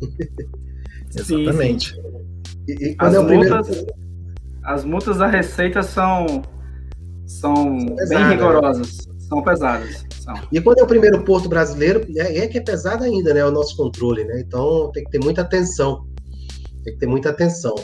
Exatamente. 1.12 2.00
E, 2.68 2.90
e 2.90 2.96
as, 2.96 3.14
é 3.14 3.18
o 3.18 3.26
primeiro... 3.26 3.56
multas, 3.56 3.86
as 4.62 4.84
multas 4.84 5.18
da 5.18 5.26
Receita 5.26 5.82
são, 5.82 6.42
são, 7.26 7.54
são 7.54 7.96
pesadas, 7.96 8.08
bem 8.08 8.28
rigorosas, 8.28 9.06
né? 9.06 9.14
são 9.18 9.42
pesadas. 9.42 10.04
São. 10.20 10.34
E 10.52 10.60
quando 10.60 10.78
é 10.78 10.82
o 10.84 10.86
primeiro 10.86 11.24
porto 11.24 11.48
brasileiro, 11.48 12.06
é, 12.16 12.38
é 12.38 12.46
que 12.46 12.58
é 12.58 12.60
pesado 12.60 13.02
ainda, 13.02 13.34
né? 13.34 13.44
O 13.44 13.50
nosso 13.50 13.76
controle, 13.76 14.24
né? 14.24 14.40
Então 14.46 14.92
tem 14.92 15.02
que 15.02 15.10
ter 15.10 15.18
muita 15.18 15.40
atenção. 15.42 16.06
Tem 16.84 16.94
que 16.94 17.00
ter 17.00 17.06
muita 17.06 17.30
atenção. 17.30 17.74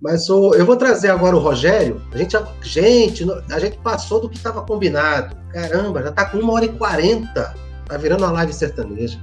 Mas 0.00 0.28
eu 0.28 0.64
vou 0.64 0.76
trazer 0.76 1.10
agora 1.10 1.34
o 1.34 1.40
Rogério. 1.40 2.00
A 2.12 2.18
gente, 2.18 2.36
gente, 2.62 3.26
a 3.50 3.58
gente 3.58 3.78
passou 3.78 4.20
do 4.20 4.28
que 4.28 4.36
estava 4.36 4.62
combinado. 4.62 5.36
Caramba, 5.52 6.02
já 6.02 6.10
está 6.10 6.24
com 6.24 6.38
uma 6.38 6.52
hora 6.52 6.66
e 6.66 6.72
quarenta. 6.72 7.54
Tá 7.86 7.96
virando 7.96 8.22
uma 8.22 8.32
live 8.32 8.52
sertaneja. 8.52 9.18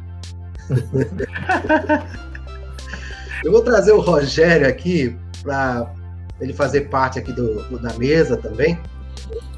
eu 3.44 3.52
vou 3.52 3.61
trazer 3.61 3.94
o 3.94 4.02
Rogério 4.02 4.68
aqui 4.68 5.18
para 5.44 5.94
ele 6.41 6.53
fazer 6.53 6.90
parte 6.90 7.19
aqui 7.19 7.32
do, 7.32 7.64
do, 7.69 7.80
da 7.80 7.94
mesa 7.94 8.36
também, 8.36 8.80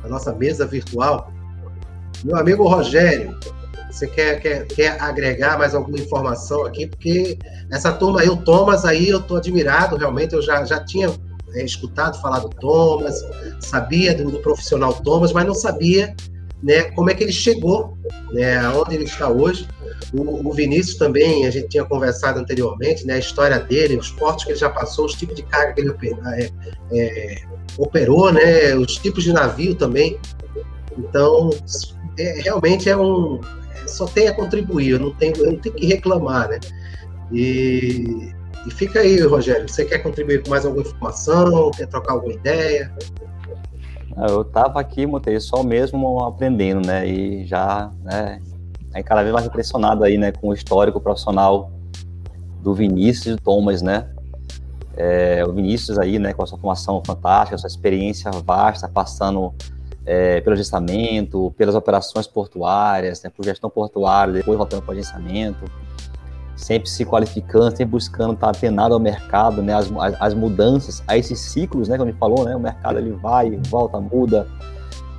a 0.03 0.07
nossa 0.07 0.33
mesa 0.33 0.65
virtual. 0.65 1.31
Meu 2.23 2.35
amigo 2.35 2.67
Rogério, 2.67 3.37
você 3.97 4.07
quer, 4.07 4.39
quer, 4.39 4.67
quer 4.67 5.01
agregar 5.01 5.57
mais 5.57 5.73
alguma 5.73 5.97
informação 5.97 6.65
aqui? 6.65 6.85
Porque 6.85 7.37
essa 7.71 7.91
turma 7.91 8.21
aí, 8.21 8.29
o 8.29 8.37
Thomas 8.37 8.85
aí, 8.85 9.09
eu 9.09 9.19
estou 9.19 9.37
admirado, 9.37 9.97
realmente, 9.97 10.33
eu 10.33 10.41
já, 10.41 10.63
já 10.63 10.83
tinha 10.83 11.09
é, 11.55 11.63
escutado 11.63 12.21
falar 12.21 12.39
do 12.39 12.49
Thomas, 12.49 13.25
sabia 13.59 14.13
do, 14.13 14.29
do, 14.29 14.39
profissional 14.39 14.93
Thomas, 14.93 15.33
mas 15.33 15.45
não 15.45 15.55
sabia 15.55 16.15
né, 16.61 16.83
como 16.91 17.09
é 17.09 17.15
que 17.15 17.23
ele 17.23 17.31
chegou, 17.31 17.97
né, 18.31 18.57
aonde 18.59 18.95
ele 18.95 19.05
está 19.05 19.29
hoje. 19.29 19.67
O, 20.13 20.47
o, 20.47 20.53
Vinícius 20.53 20.97
também, 20.97 21.45
a 21.45 21.49
gente 21.49 21.69
tinha 21.69 21.83
conversado 21.83 22.39
anteriormente, 22.39 23.05
né, 23.05 23.15
a 23.15 23.19
história 23.19 23.59
dele, 23.59 23.97
os 23.97 24.11
portos 24.11 24.45
que 24.45 24.51
ele 24.51 24.59
já 24.59 24.69
passou, 24.69 25.05
os 25.05 25.15
tipos 25.15 25.35
de 25.35 25.43
carga 25.43 25.73
que 25.73 25.81
ele 25.81 25.95
é, 26.35 26.49
é, 26.91 27.35
operou, 27.77 28.31
né, 28.31 28.75
os 28.75 28.95
tipos 28.97 29.23
de 29.23 29.33
navio 29.33 29.73
também. 29.73 30.19
Então, 30.97 31.49
é, 32.17 32.41
realmente 32.41 32.89
é 32.89 32.97
um, 32.97 33.39
só 33.87 34.05
tem 34.05 34.27
a 34.27 34.33
contribuir, 34.33 34.91
eu 34.91 34.99
não 34.99 35.13
tenho, 35.13 35.35
eu 35.37 35.51
não 35.51 35.59
tenho 35.59 35.75
que 35.75 35.85
reclamar, 35.85 36.49
né? 36.49 36.59
E, 37.31 38.31
e 38.65 38.71
fica 38.71 38.99
aí, 38.99 39.19
Rogério, 39.21 39.67
você 39.67 39.85
quer 39.85 39.99
contribuir 39.99 40.43
com 40.43 40.49
mais 40.49 40.65
alguma 40.65 40.83
informação, 40.83 41.71
quer 41.71 41.87
trocar 41.87 42.13
alguma 42.13 42.33
ideia? 42.33 42.91
Eu 44.29 44.41
estava 44.41 44.79
aqui, 44.79 45.05
Montei, 45.05 45.39
só 45.39 45.61
mesmo 45.63 46.23
aprendendo, 46.23 46.85
né? 46.85 47.07
E 47.07 47.45
já, 47.45 47.91
né? 48.03 48.41
Aí 48.93 49.03
cada 49.03 49.21
vez 49.21 49.31
mais 49.31 49.45
impressionado 49.45 50.03
aí, 50.03 50.17
né? 50.17 50.31
Com 50.31 50.49
o 50.49 50.53
histórico 50.53 50.99
profissional 50.99 51.71
do 52.63 52.73
Vinícius 52.73 53.37
Thomas, 53.43 53.83
né? 53.83 54.09
É, 54.95 55.45
o 55.45 55.53
Vinícius 55.53 55.99
aí, 55.99 56.17
né? 56.17 56.33
Com 56.33 56.41
a 56.41 56.47
sua 56.47 56.57
formação 56.57 57.03
fantástica, 57.05 57.57
sua 57.59 57.67
experiência 57.67 58.31
vasta, 58.43 58.87
passando 58.87 59.53
é, 60.07 60.39
pelo 60.39 60.55
gestamento, 60.55 61.53
pelas 61.57 61.75
operações 61.75 62.25
portuárias, 62.25 63.21
né, 63.21 63.29
por 63.29 63.43
gestão 63.43 63.69
portuária, 63.69 64.33
depois 64.33 64.57
voltando 64.57 64.81
para 64.81 64.95
o 64.95 64.97
agenciamento, 64.97 65.65
sempre 66.55 66.89
se 66.89 67.05
qualificando, 67.05 67.71
sempre 67.71 67.87
buscando 67.87 68.33
estar 68.33 68.49
atenado 68.49 68.93
ao 68.93 69.01
mercado, 69.01 69.61
né, 69.61 69.73
as, 69.73 69.91
as, 70.17 70.33
mudanças, 70.33 71.03
a 71.05 71.17
esses 71.17 71.37
ciclos, 71.37 71.89
né, 71.89 71.97
como 71.97 72.07
a 72.07 72.11
gente 72.11 72.19
falou, 72.19 72.45
né, 72.45 72.55
o 72.55 72.59
mercado 72.59 72.97
ele 72.99 73.11
vai, 73.11 73.51
volta, 73.69 73.99
muda, 73.99 74.47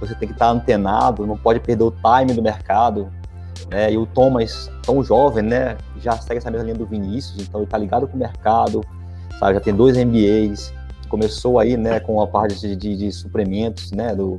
você 0.01 0.15
tem 0.15 0.27
que 0.27 0.35
estar 0.35 0.49
antenado, 0.49 1.27
não 1.27 1.37
pode 1.37 1.61
perder 1.61 1.85
o 1.85 1.91
time 1.93 2.33
do 2.33 2.43
mercado, 2.43 3.13
né, 3.71 3.93
e 3.93 3.99
o 3.99 4.07
Thomas, 4.07 4.71
tão 4.83 5.05
jovem, 5.05 5.45
né, 5.45 5.77
já 6.01 6.13
segue 6.17 6.39
essa 6.39 6.51
mesma 6.51 6.65
linha 6.65 6.79
do 6.79 6.87
Vinícius, 6.87 7.43
então 7.43 7.61
ele 7.61 7.67
está 7.67 7.77
ligado 7.77 8.09
com 8.09 8.17
o 8.17 8.19
mercado, 8.19 8.83
sabe, 9.39 9.53
já 9.53 9.61
tem 9.61 9.75
dois 9.75 9.99
MBAs, 9.99 10.73
começou 11.11 11.59
aí, 11.59 11.77
né, 11.77 12.01
com 12.01 12.23
a 12.23 12.27
parte 12.27 12.59
de, 12.59 12.75
de, 12.75 12.97
de 12.97 13.13
suprimentos, 13.13 13.93
né, 13.93 14.15
do, 14.15 14.39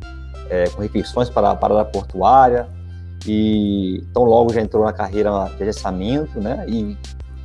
é, 0.49 0.69
com 0.69 0.81
refeições 0.81 1.29
para 1.29 1.51
a 1.51 1.55
parada 1.55 1.85
portuária, 1.85 2.67
e 3.25 4.03
tão 4.13 4.23
logo 4.23 4.53
já 4.53 4.61
entrou 4.61 4.85
na 4.85 4.93
carreira 4.93 5.31
de 5.57 5.63
agenciamento, 5.63 6.39
né, 6.39 6.65
e 6.67 6.97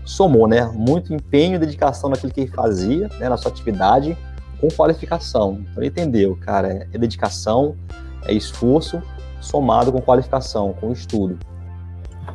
somou, 0.05 0.47
né, 0.47 0.71
muito 0.73 1.13
empenho 1.13 1.57
e 1.57 1.59
dedicação 1.59 2.11
naquilo 2.11 2.33
que 2.33 2.43
ele 2.43 2.51
fazia, 2.51 3.09
né, 3.19 3.29
na 3.29 3.37
sua 3.37 3.51
atividade, 3.51 4.17
com 4.61 4.69
qualificação. 4.69 5.59
Então 5.61 5.83
ele 5.83 5.89
entendeu, 5.89 6.37
cara, 6.37 6.73
é, 6.73 6.89
é 6.93 6.99
dedicação, 6.99 7.77
é 8.25 8.33
esforço, 8.33 9.03
somado 9.41 9.93
com 9.93 10.01
qualificação, 10.01 10.73
com 10.75 10.93
estudo. 10.93 11.39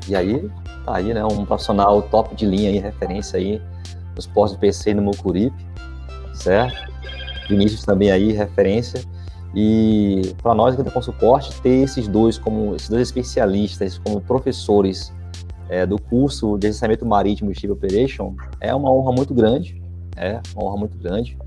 E 0.08 0.16
aí, 0.16 0.50
tá 0.86 0.96
aí, 0.96 1.14
né, 1.14 1.24
um 1.24 1.46
profissional 1.46 2.02
top 2.04 2.36
de 2.36 2.46
linha 2.46 2.70
aí, 2.70 2.78
referência 2.78 3.38
aí, 3.38 3.62
nos 4.16 4.28
postos 4.28 4.54
de 4.54 4.62
PC 4.62 4.94
no 4.94 5.02
Mucuripe, 5.02 5.66
certo? 6.34 6.92
Vinícius 7.48 7.84
também 7.84 8.12
aí, 8.12 8.32
referência. 8.32 9.02
E 9.56 10.36
para 10.42 10.54
nós 10.54 10.76
que 10.76 10.84
com 10.84 11.02
suporte, 11.02 11.60
ter 11.62 11.84
esses 11.84 12.08
dois 12.08 12.38
como 12.38 12.76
esses 12.76 12.90
dois 12.90 13.08
especialistas 13.08 13.98
como 13.98 14.22
professores 14.22 15.12
é, 15.68 15.86
do 15.86 16.00
curso 16.00 16.58
de 16.58 16.68
agenciamento 16.68 17.06
marítimo 17.06 17.52
e 17.52 17.56
Ship 17.60 17.70
Operation 17.70 18.36
é 18.60 18.74
uma 18.74 18.92
honra 18.92 19.12
muito 19.12 19.34
grande, 19.34 19.82
é 20.16 20.40
uma 20.56 20.66
honra 20.66 20.78
muito 20.78 20.98
grande. 20.98 21.38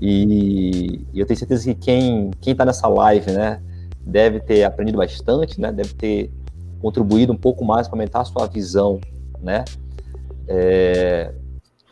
E, 0.00 1.06
e 1.12 1.20
eu 1.20 1.26
tenho 1.26 1.38
certeza 1.38 1.64
que 1.64 1.74
quem 1.74 2.30
quem 2.40 2.52
está 2.52 2.64
nessa 2.64 2.88
live, 2.88 3.30
né, 3.30 3.62
deve 4.04 4.40
ter 4.40 4.64
aprendido 4.64 4.98
bastante, 4.98 5.60
né, 5.60 5.70
deve 5.70 5.94
ter 5.94 6.30
contribuído 6.80 7.32
um 7.32 7.36
pouco 7.36 7.64
mais 7.64 7.86
para 7.86 7.96
aumentar 7.96 8.22
a 8.22 8.24
sua 8.24 8.46
visão 8.46 8.98
né? 9.42 9.64
É, 10.46 11.32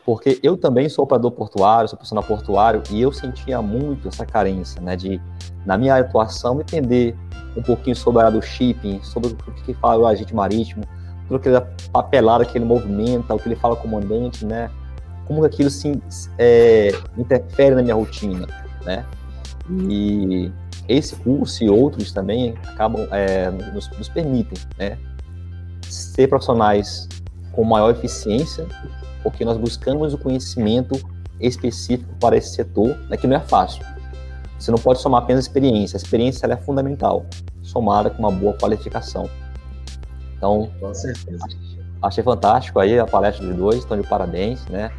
porque 0.05 0.41
eu 0.43 0.57
também 0.57 0.89
sou 0.89 1.05
operador 1.05 1.31
portuário, 1.33 1.89
sou 1.89 1.97
profissional 1.97 2.25
portuário, 2.25 2.83
e 2.91 3.01
eu 3.01 3.13
sentia 3.13 3.61
muito 3.61 4.09
essa 4.09 4.25
carência, 4.25 4.81
né, 4.81 4.97
de, 4.97 5.21
na 5.65 5.77
minha 5.77 5.97
atuação, 5.97 6.61
entender 6.61 7.17
um 7.57 7.63
pouquinho 7.63 7.97
sobre 7.97 8.23
a 8.23 8.27
área 8.27 8.39
do 8.39 8.45
shipping, 8.45 9.01
sobre 9.03 9.31
o 9.31 9.37
que 9.65 9.75
fala 9.75 10.03
o 10.03 10.07
agente 10.07 10.35
marítimo, 10.35 10.85
tudo 11.29 11.37
aquele 11.37 11.61
papelado 11.93 12.45
que 12.47 12.57
ele 12.57 12.65
movimenta, 12.65 13.35
o 13.35 13.39
que 13.39 13.49
ele 13.49 13.57
fala 13.57 13.75
ao 13.75 13.81
comandante, 13.81 14.45
né, 14.45 14.71
como 15.27 15.45
aquilo 15.45 15.71
se 15.71 16.01
é, 16.39 16.91
interfere 17.17 17.75
na 17.75 17.83
minha 17.83 17.95
rotina, 17.95 18.47
né, 18.85 19.05
e 19.89 20.51
esse 20.89 21.15
curso 21.17 21.63
e 21.63 21.71
outros 21.71 22.11
também 22.11 22.55
acabam, 22.67 23.07
é, 23.13 23.51
nos, 23.51 23.89
nos 23.97 24.09
permitem, 24.09 24.59
né, 24.79 24.99
ser 25.83 26.29
profissionais 26.29 27.09
com 27.53 27.65
maior 27.65 27.91
eficiência 27.91 28.67
porque 29.23 29.45
nós 29.45 29.57
buscamos 29.57 30.15
o 30.15 30.19
conhecimento 30.19 31.01
específico 31.41 32.15
para 32.21 32.37
esse 32.37 32.55
setor, 32.55 32.97
né, 33.09 33.17
que 33.17 33.27
não 33.27 33.37
é 33.37 33.41
fácil. 33.41 33.85
Você 34.59 34.71
não 34.71 34.79
pode 34.79 35.01
somar 35.01 35.23
apenas 35.23 35.47
experiência, 35.47 35.97
a 35.97 35.99
experiência 35.99 36.47
é 36.47 36.57
fundamental, 36.57 37.25
somada 37.63 38.11
com 38.11 38.19
uma 38.19 38.31
boa 38.31 38.53
qualificação. 38.55 39.29
Então, 40.37 40.71
com 40.79 40.93
certeza. 40.95 41.45
achei 42.03 42.23
fantástico 42.23 42.79
aí 42.79 42.99
a 42.99 43.07
palestra 43.07 43.47
dos 43.47 43.57
dois, 43.57 43.79
estão 43.79 44.01
de 44.01 44.07
parabéns, 44.07 44.65
né? 44.67 44.91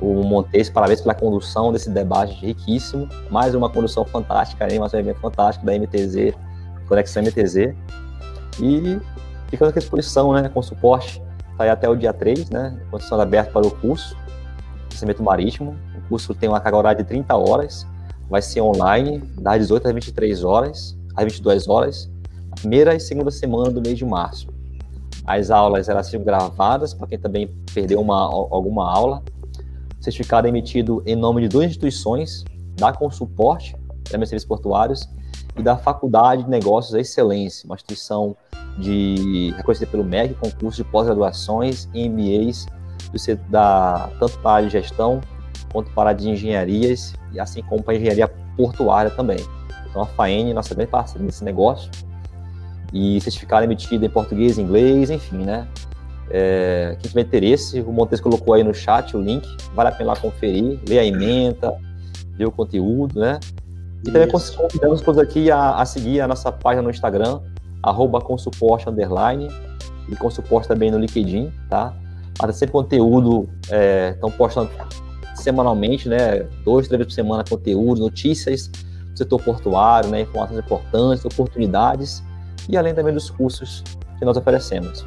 O 0.00 0.22
Montes, 0.22 0.70
parabéns 0.70 1.00
pela 1.00 1.14
condução 1.14 1.72
desse 1.72 1.90
debate 1.90 2.34
riquíssimo, 2.34 3.08
mais 3.30 3.54
uma 3.54 3.68
condução 3.68 4.04
fantástica 4.04 4.64
aí, 4.64 4.78
mais 4.78 4.94
um 4.94 4.98
evento 4.98 5.20
fantástico 5.20 5.66
da 5.66 5.78
MTZ, 5.78 6.34
Conexão 6.88 7.22
MTZ. 7.22 7.74
E 8.60 8.98
ficando 9.48 9.70
à 9.70 9.72
disposição, 9.72 10.32
né, 10.32 10.48
com 10.48 10.62
suporte 10.62 11.22
Está 11.60 11.66
aí 11.66 11.70
até 11.72 11.90
o 11.90 11.94
dia 11.94 12.10
3, 12.10 12.48
né? 12.48 12.74
Condição 12.90 13.20
aberta 13.20 13.52
para 13.52 13.66
o 13.66 13.70
curso, 13.70 14.16
Cimento 14.94 15.22
Marítimo. 15.22 15.76
O 15.94 16.08
curso 16.08 16.34
tem 16.34 16.48
uma 16.48 16.58
carga 16.58 16.78
horária 16.78 17.04
de 17.04 17.06
30 17.06 17.36
horas, 17.36 17.86
vai 18.30 18.40
ser 18.40 18.62
online, 18.62 19.18
das 19.38 19.58
18 19.58 19.88
às 19.88 19.92
23 19.92 20.42
horas, 20.42 20.98
às 21.14 21.22
22 21.22 21.68
horas, 21.68 22.10
primeira 22.58 22.94
e 22.94 22.98
segunda 22.98 23.30
semana 23.30 23.70
do 23.70 23.82
mês 23.82 23.98
de 23.98 24.06
março. 24.06 24.48
As 25.26 25.50
aulas 25.50 25.90
elas 25.90 26.06
serão 26.06 26.24
gravadas, 26.24 26.94
para 26.94 27.06
quem 27.06 27.18
também 27.18 27.54
perdeu 27.74 28.00
uma, 28.00 28.22
alguma 28.24 28.90
aula. 28.90 29.22
O 30.00 30.02
certificado 30.02 30.46
é 30.46 30.48
emitido 30.48 31.02
em 31.04 31.14
nome 31.14 31.42
de 31.42 31.48
duas 31.48 31.66
instituições, 31.66 32.42
da 32.74 32.90
Consuporte, 32.90 33.76
da 34.10 34.12
Serviços 34.12 34.46
Portuários, 34.46 35.06
e 35.56 35.62
da 35.62 35.76
Faculdade 35.76 36.44
de 36.44 36.50
Negócios 36.50 36.94
Excelência, 36.94 37.66
uma 37.66 37.74
instituição 37.74 38.36
de 38.78 39.52
reconhecida 39.56 39.90
pelo 39.90 40.04
MEC, 40.04 40.34
concurso 40.34 40.82
de 40.82 40.84
pós-graduações 40.90 41.88
e 41.92 42.08
MBAs 42.08 42.66
do, 43.12 43.50
da, 43.50 44.10
tanto 44.18 44.38
para 44.38 44.50
a 44.50 44.54
área 44.54 44.68
de 44.68 44.72
gestão 44.72 45.20
quanto 45.72 45.90
para 45.92 46.10
a 46.10 46.12
de 46.12 46.28
engenharias 46.28 47.14
e 47.32 47.40
assim 47.40 47.62
como 47.62 47.82
para 47.82 47.94
a 47.94 47.96
engenharia 47.96 48.28
portuária 48.56 49.10
também. 49.10 49.38
Então 49.88 50.02
a 50.02 50.06
FAEN, 50.06 50.52
nossa 50.54 50.74
grande 50.74 50.90
parceira 50.90 51.24
nesse 51.24 51.44
negócio, 51.44 51.90
e 52.92 53.20
certificado 53.20 53.64
emitido 53.64 54.04
em 54.04 54.10
português, 54.10 54.58
inglês, 54.58 55.10
enfim, 55.10 55.38
né? 55.38 55.66
É, 56.32 56.96
quem 57.00 57.08
tiver 57.08 57.22
interesse, 57.22 57.80
o 57.80 57.92
Montes 57.92 58.20
colocou 58.20 58.54
aí 58.54 58.62
no 58.62 58.72
chat 58.72 59.16
o 59.16 59.20
link, 59.20 59.48
vale 59.74 59.88
a 59.88 59.92
pena 59.92 60.12
lá 60.12 60.16
conferir, 60.16 60.78
ler 60.88 61.00
a 61.00 61.04
emenda, 61.04 61.76
ver 62.36 62.46
o 62.46 62.52
conteúdo, 62.52 63.18
né? 63.18 63.38
E 64.04 64.10
também 64.10 64.28
convidamos 64.28 65.00
todos 65.02 65.20
aqui 65.20 65.50
a, 65.50 65.74
a 65.74 65.84
seguir 65.84 66.20
a 66.20 66.28
nossa 66.28 66.50
página 66.50 66.82
no 66.82 66.90
Instagram, 66.90 67.40
arroba 67.82 68.20
com 68.20 68.36
suporte 68.38 68.88
underline 68.88 69.48
e 70.08 70.16
com 70.16 70.30
suporte 70.30 70.68
também 70.68 70.90
no 70.90 70.98
LinkedIn, 70.98 71.52
tá? 71.68 71.94
Para 72.38 72.52
sempre 72.52 72.72
conteúdo, 72.72 73.48
estão 73.62 74.30
é, 74.30 74.32
postando 74.36 74.70
semanalmente, 75.34 76.08
né? 76.08 76.40
Dois, 76.64 76.88
três 76.88 76.98
vezes 76.98 77.06
por 77.06 77.14
semana 77.14 77.44
conteúdo, 77.48 78.00
notícias 78.00 78.68
do 78.68 79.18
setor 79.18 79.42
portuário, 79.42 80.08
né? 80.10 80.22
Informações 80.22 80.58
importantes, 80.58 81.24
oportunidades 81.24 82.22
e 82.68 82.76
além 82.76 82.94
também 82.94 83.12
dos 83.12 83.28
cursos 83.30 83.84
que 84.18 84.24
nós 84.24 84.36
oferecemos. 84.36 85.04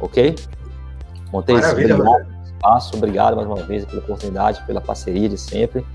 Ok? 0.00 0.34
Montei 1.32 1.56
obrigado 1.56 2.36
espaço, 2.44 2.96
obrigado 2.96 3.36
mais 3.36 3.46
uma 3.46 3.62
vez 3.62 3.84
pela 3.84 4.00
oportunidade, 4.00 4.62
pela 4.66 4.80
parceria 4.80 5.28
de 5.28 5.38
sempre. 5.38 5.86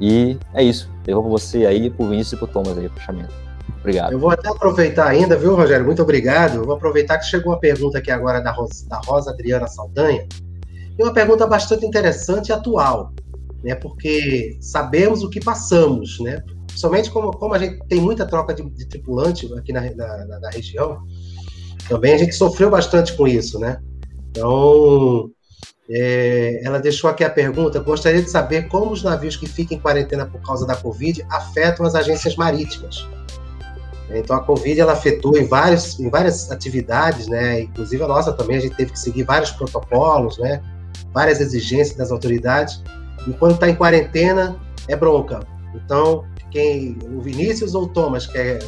E 0.00 0.38
é 0.54 0.62
isso. 0.62 0.88
Devolvo 1.04 1.28
você 1.28 1.66
aí 1.66 1.90
pro 1.90 2.08
Vinícius 2.08 2.32
e 2.32 2.36
pro 2.36 2.46
Thomas 2.46 2.78
aí, 2.78 2.88
fechamento. 2.88 3.32
Obrigado. 3.80 4.12
Eu 4.12 4.18
vou 4.18 4.30
até 4.30 4.48
aproveitar 4.48 5.06
ainda, 5.06 5.36
viu, 5.36 5.54
Rogério? 5.54 5.84
Muito 5.84 6.02
obrigado. 6.02 6.56
Eu 6.56 6.64
vou 6.64 6.74
aproveitar 6.74 7.18
que 7.18 7.26
chegou 7.26 7.52
a 7.52 7.58
pergunta 7.58 7.98
aqui 7.98 8.10
agora 8.10 8.40
da 8.40 8.50
Rosa, 8.50 8.88
da 8.88 8.98
Rosa 8.98 9.30
Adriana 9.30 9.66
Saldanha. 9.66 10.26
E 10.98 11.02
uma 11.02 11.12
pergunta 11.12 11.46
bastante 11.46 11.86
interessante 11.86 12.48
e 12.48 12.52
atual, 12.52 13.12
né? 13.64 13.74
Porque 13.74 14.58
sabemos 14.60 15.22
o 15.22 15.30
que 15.30 15.40
passamos, 15.40 16.20
né? 16.20 16.42
Somente 16.74 17.10
como, 17.10 17.30
como 17.32 17.54
a 17.54 17.58
gente 17.58 17.78
tem 17.88 18.00
muita 18.00 18.26
troca 18.26 18.54
de, 18.54 18.62
de 18.68 18.86
tripulante 18.86 19.50
aqui 19.54 19.72
na, 19.72 19.80
na, 19.94 20.40
na, 20.40 20.50
região, 20.50 20.98
também 21.88 22.14
a 22.14 22.18
gente 22.18 22.34
sofreu 22.34 22.70
bastante 22.70 23.16
com 23.16 23.26
isso, 23.26 23.58
né? 23.58 23.80
Então, 24.30 25.30
é, 25.92 26.60
ela 26.64 26.78
deixou 26.78 27.10
aqui 27.10 27.24
a 27.24 27.30
pergunta: 27.30 27.80
gostaria 27.80 28.22
de 28.22 28.30
saber 28.30 28.68
como 28.68 28.92
os 28.92 29.02
navios 29.02 29.36
que 29.36 29.46
ficam 29.46 29.76
em 29.76 29.80
quarentena 29.80 30.24
por 30.24 30.40
causa 30.42 30.66
da 30.66 30.76
Covid 30.76 31.26
afetam 31.28 31.84
as 31.84 31.94
agências 31.94 32.36
marítimas. 32.36 33.08
Então 34.12 34.36
a 34.36 34.40
Covid 34.40 34.80
ela 34.80 34.92
afetou 34.92 35.36
em, 35.36 35.46
vários, 35.46 35.98
em 35.98 36.08
várias 36.08 36.50
atividades, 36.50 37.26
né? 37.26 37.62
Inclusive 37.62 38.02
a 38.02 38.08
nossa 38.08 38.32
também, 38.32 38.56
a 38.56 38.60
gente 38.60 38.76
teve 38.76 38.92
que 38.92 38.98
seguir 38.98 39.24
vários 39.24 39.50
protocolos, 39.50 40.38
né? 40.38 40.62
Várias 41.12 41.40
exigências 41.40 41.96
das 41.96 42.10
autoridades. 42.10 42.82
E 43.26 43.32
quando 43.32 43.54
está 43.54 43.68
em 43.68 43.74
quarentena, 43.74 44.56
é 44.88 44.96
bronca. 44.96 45.40
Então, 45.74 46.24
quem, 46.50 46.98
o 47.12 47.20
Vinícius 47.20 47.74
ou 47.74 47.84
o 47.84 47.88
Thomas 47.88 48.26
quer 48.26 48.60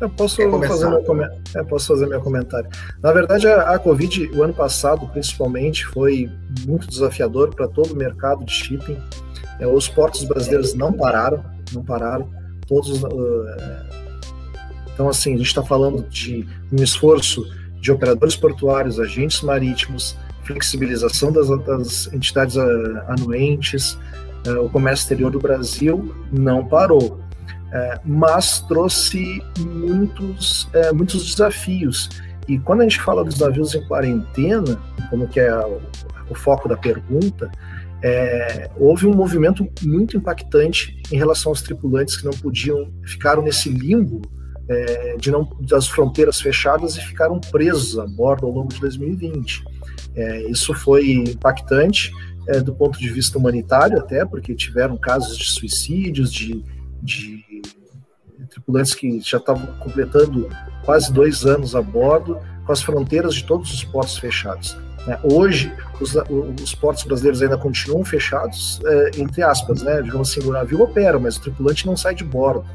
eu 0.00 0.08
posso, 0.08 0.36
fazer 0.36 0.88
meu, 0.88 1.28
eu 1.54 1.64
posso 1.66 1.88
fazer 1.88 2.06
meu 2.06 2.20
comentário. 2.20 2.68
Na 3.02 3.12
verdade, 3.12 3.46
a, 3.46 3.74
a, 3.74 3.78
Covid, 3.78 4.30
o 4.34 4.42
ano 4.42 4.54
passado, 4.54 5.06
principalmente, 5.08 5.84
foi 5.86 6.30
muito 6.66 6.88
desafiador 6.88 7.54
para 7.54 7.68
todo 7.68 7.92
o 7.92 7.96
mercado 7.96 8.44
de 8.44 8.52
shipping. 8.52 8.96
É, 9.58 9.66
os 9.66 9.88
portos 9.88 10.24
brasileiros 10.24 10.74
não 10.74 10.92
pararam, 10.92 11.44
não 11.72 11.84
pararam. 11.84 12.28
Todos, 12.66 13.02
uh, 13.02 13.08
então, 14.94 15.08
assim, 15.08 15.34
a 15.34 15.36
gente 15.36 15.46
está 15.46 15.62
falando 15.62 16.02
de 16.08 16.46
um 16.72 16.82
esforço 16.82 17.44
de 17.80 17.92
operadores 17.92 18.36
portuários, 18.36 18.98
agentes 18.98 19.42
marítimos, 19.42 20.16
flexibilização 20.44 21.30
das, 21.30 21.48
das 21.64 22.12
entidades 22.12 22.56
ah, 22.56 23.06
anuentes, 23.08 23.98
uh, 24.46 24.64
o 24.64 24.70
comércio 24.70 25.04
exterior 25.04 25.30
do 25.30 25.38
Brasil 25.38 26.14
não 26.32 26.66
parou, 26.66 27.19
uh, 27.72 28.00
mas 28.04 28.60
trouxe 28.60 29.42
muitos, 29.58 30.64
uh, 30.64 30.94
muitos 30.94 31.30
desafios. 31.30 32.08
E 32.48 32.58
quando 32.58 32.80
a 32.80 32.82
gente 32.84 33.00
fala 33.00 33.24
dos 33.24 33.38
navios 33.38 33.74
em 33.74 33.86
quarentena, 33.86 34.78
como 35.08 35.28
que 35.28 35.40
é 35.40 35.54
o, 35.54 35.80
o 36.28 36.34
foco 36.34 36.68
da 36.68 36.76
pergunta, 36.76 37.50
é, 38.02 38.70
houve 38.76 39.06
um 39.06 39.14
movimento 39.14 39.68
muito 39.82 40.16
impactante 40.16 41.00
em 41.12 41.16
relação 41.16 41.52
aos 41.52 41.60
tripulantes 41.60 42.16
que 42.16 42.24
não 42.24 42.32
podiam, 42.32 42.90
ficaram 43.04 43.42
nesse 43.42 43.68
limbo 43.68 44.22
é, 44.68 45.16
de 45.18 45.30
não, 45.30 45.48
das 45.60 45.86
fronteiras 45.86 46.40
fechadas 46.40 46.96
e 46.96 47.00
ficaram 47.00 47.38
presos 47.38 47.98
a 47.98 48.06
bordo 48.06 48.46
ao 48.46 48.52
longo 48.52 48.68
de 48.72 48.80
2020. 48.80 49.64
É, 50.14 50.50
isso 50.50 50.72
foi 50.72 51.12
impactante 51.12 52.10
é, 52.48 52.60
do 52.60 52.74
ponto 52.74 52.98
de 52.98 53.08
vista 53.10 53.36
humanitário, 53.36 53.98
até 53.98 54.24
porque 54.24 54.54
tiveram 54.54 54.96
casos 54.96 55.36
de 55.36 55.44
suicídios, 55.50 56.32
de, 56.32 56.64
de 57.02 57.44
tripulantes 58.60 58.94
que 58.94 59.20
já 59.20 59.38
estavam 59.38 59.66
completando 59.78 60.48
quase 60.84 61.12
dois 61.12 61.44
anos 61.44 61.74
a 61.74 61.82
bordo, 61.82 62.38
com 62.64 62.72
as 62.72 62.82
fronteiras 62.82 63.34
de 63.34 63.44
todos 63.44 63.72
os 63.72 63.84
portos 63.84 64.18
fechados. 64.18 64.76
É, 65.08 65.18
hoje, 65.22 65.72
os, 66.00 66.14
os, 66.62 66.74
portos 66.74 67.04
brasileiros 67.04 67.42
ainda 67.42 67.56
continuam 67.56 68.04
fechados, 68.04 68.80
é, 68.84 69.10
entre 69.18 69.42
aspas, 69.42 69.82
né? 69.82 70.02
Digamos 70.02 70.30
assim, 70.30 70.46
o 70.46 70.52
navio 70.52 70.82
opera, 70.82 71.18
mas 71.18 71.36
o 71.36 71.40
tripulante 71.40 71.86
não 71.86 71.96
sai 71.96 72.14
de 72.14 72.22
bordo 72.22 72.66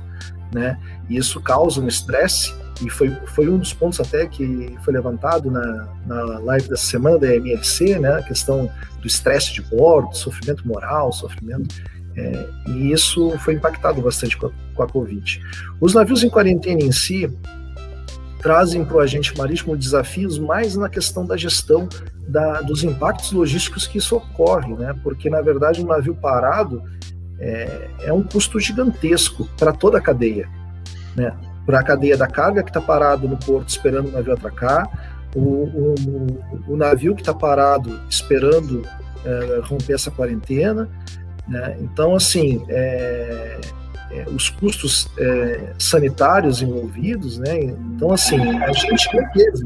né? 0.56 0.80
E 1.10 1.18
isso 1.18 1.42
causa 1.42 1.82
um 1.82 1.88
estresse 1.88 2.54
e 2.82 2.90
foi, 2.90 3.10
foi 3.28 3.50
um 3.50 3.58
dos 3.58 3.74
pontos 3.74 4.00
até 4.00 4.26
que 4.26 4.76
foi 4.84 4.94
levantado 4.94 5.52
na, 5.52 5.88
na 6.06 6.40
live 6.40 6.70
dessa 6.70 6.86
semana 6.86 7.18
da 7.18 7.36
MLC, 7.36 8.00
né? 8.00 8.16
A 8.16 8.24
questão 8.24 8.72
do 9.00 9.08
estresse 9.08 9.54
de 9.54 9.62
bordo, 9.62 10.16
sofrimento 10.16 10.68
moral, 10.68 11.12
sofrimento 11.12 11.76
é, 12.18 12.50
e 12.68 12.92
isso 12.92 13.38
foi 13.40 13.56
impactado 13.56 14.02
bastante 14.02 14.38
com 14.38 14.48
a, 14.48 14.52
com 14.74 14.84
a 14.84 14.88
Covid. 14.88 15.42
Os 15.82 15.94
navios 15.94 16.24
em 16.24 16.30
quarentena 16.30 16.82
em 16.82 16.92
si 16.92 17.30
trazem 18.42 18.86
para 18.86 18.98
o 18.98 19.00
agente 19.00 19.36
marítimo 19.38 19.76
desafios 19.76 20.38
mais 20.38 20.76
na 20.76 20.88
questão 20.88 21.26
da 21.26 21.36
gestão 21.36 21.90
da, 22.28 22.62
dos 22.62 22.84
impactos 22.84 23.32
logísticos 23.32 23.88
que 23.88 23.98
isso 23.98 24.16
ocorre, 24.16 24.74
né? 24.76 24.96
Porque 25.04 25.30
na 25.30 25.42
verdade 25.42 25.84
um 25.84 25.88
navio 25.88 26.16
parado 26.16 26.84
é, 27.40 27.90
é 28.04 28.14
um 28.14 28.24
custo 28.24 28.60
gigantesco 28.60 29.48
para 29.58 29.74
toda 29.74 29.98
a 29.98 30.02
cadeia. 30.02 30.48
Né? 31.16 31.36
Para 31.66 31.80
a 31.80 31.84
cadeia 31.84 32.16
da 32.16 32.28
carga 32.28 32.64
que 32.64 32.70
está 32.70 32.82
parado 32.82 33.28
no 33.28 33.38
porto 33.38 33.70
esperando 33.70 34.10
o 34.10 34.12
navio 34.12 34.34
atracar, 34.34 35.16
o, 35.36 35.40
o, 35.40 35.96
o 36.70 36.78
navio 36.78 37.16
que 37.16 37.22
está 37.22 37.34
parado 37.34 38.00
esperando 38.10 38.84
é, 39.26 39.60
romper 39.64 39.94
essa 39.94 40.12
quarentena. 40.12 40.90
Né? 41.48 41.78
Então, 41.80 42.16
assim, 42.16 42.64
é, 42.70 43.60
é, 44.12 44.26
os 44.30 44.50
custos 44.50 45.08
é, 45.18 45.74
sanitários 45.78 46.62
envolvidos, 46.62 47.38
né? 47.38 47.60
Então, 47.60 48.12
assim, 48.12 48.40
a 48.40 48.72
gente 48.72 49.16
não 49.16 49.32
teve 49.32 49.66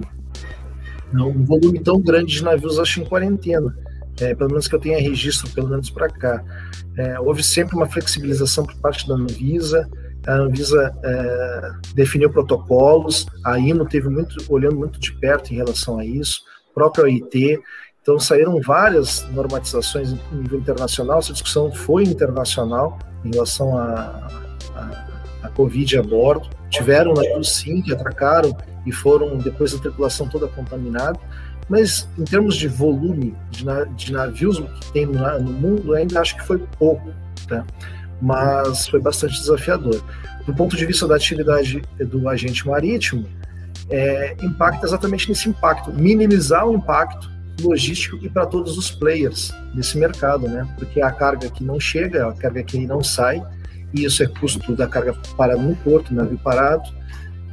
um 1.13 1.43
volume 1.43 1.79
tão 1.79 1.99
grande 1.99 2.33
de 2.33 2.43
navios, 2.43 2.79
acho, 2.79 3.01
em 3.01 3.05
quarentena. 3.05 3.75
É, 4.19 4.35
pelo 4.35 4.49
menos 4.49 4.67
que 4.67 4.75
eu 4.75 4.79
tenha 4.79 4.99
registro, 4.99 5.49
pelo 5.51 5.69
menos 5.69 5.89
para 5.89 6.09
cá. 6.09 6.43
É, 6.97 7.19
houve 7.19 7.41
sempre 7.41 7.75
uma 7.75 7.87
flexibilização 7.87 8.65
por 8.65 8.75
parte 8.75 9.07
da 9.07 9.15
Anvisa, 9.15 9.89
a 10.27 10.33
Anvisa 10.33 10.93
é, 11.03 11.71
definiu 11.95 12.29
protocolos, 12.29 13.25
a 13.45 13.57
INO 13.57 13.85
teve 13.85 14.09
muito, 14.09 14.35
olhando 14.49 14.75
muito 14.75 14.99
de 14.99 15.13
perto 15.13 15.53
em 15.53 15.57
relação 15.57 15.97
a 15.97 16.05
isso, 16.05 16.41
próprio 16.73 17.05
OIT, 17.05 17.59
então 18.01 18.19
saíram 18.19 18.59
várias 18.61 19.27
normatizações 19.31 20.11
em 20.11 20.35
nível 20.35 20.59
internacional, 20.59 21.19
essa 21.19 21.33
discussão 21.33 21.71
foi 21.71 22.03
internacional 22.03 22.97
em 23.23 23.31
relação 23.31 23.77
a, 23.77 24.27
a, 24.75 25.07
a 25.43 25.49
Covid 25.49 25.97
a 25.97 26.03
bordo, 26.03 26.49
tiveram 26.69 27.13
navios 27.13 27.55
sim 27.55 27.81
que 27.81 27.93
atracaram 27.93 28.55
e 28.85 28.91
foram 28.91 29.37
depois 29.37 29.73
a 29.73 29.79
tripulação 29.79 30.27
toda 30.27 30.47
contaminada, 30.47 31.19
mas 31.67 32.07
em 32.17 32.23
termos 32.23 32.55
de 32.55 32.67
volume 32.67 33.35
de, 33.51 33.65
de 33.95 34.11
navios 34.11 34.59
que 34.59 34.91
tem 34.93 35.05
no, 35.05 35.39
no, 35.39 35.51
mundo, 35.51 35.93
ainda 35.93 36.19
acho 36.19 36.35
que 36.35 36.43
foi 36.43 36.57
pouco, 36.79 37.11
tá? 37.47 37.65
mas 38.21 38.87
foi 38.87 38.99
bastante 38.99 39.39
desafiador. 39.39 40.01
Do 40.45 40.53
ponto 40.55 40.75
de 40.75 40.85
vista 40.85 41.07
da 41.07 41.15
atividade 41.15 41.81
do 41.99 42.27
agente 42.27 42.67
marítimo, 42.67 43.27
é, 43.89 44.35
impacta 44.41 44.85
exatamente 44.85 45.29
nesse 45.29 45.49
impacto, 45.49 45.91
minimizar 45.91 46.67
o 46.67 46.73
impacto 46.73 47.29
logístico 47.61 48.17
e 48.21 48.29
para 48.29 48.45
todos 48.45 48.77
os 48.77 48.91
players 48.91 49.53
desse 49.73 49.97
mercado, 49.97 50.47
né? 50.47 50.67
Porque 50.77 51.01
a 51.01 51.11
carga 51.11 51.49
que 51.49 51.63
não 51.63 51.79
chega, 51.79 52.27
a 52.27 52.33
carga 52.33 52.63
que 52.63 52.85
não 52.85 53.03
sai, 53.03 53.41
e 53.93 54.05
isso 54.05 54.21
é 54.23 54.27
custo 54.27 54.75
da 54.75 54.87
carga 54.87 55.13
parada 55.35 55.61
no 55.61 55.75
porto, 55.77 56.13
navio 56.13 56.37
parado, 56.37 56.89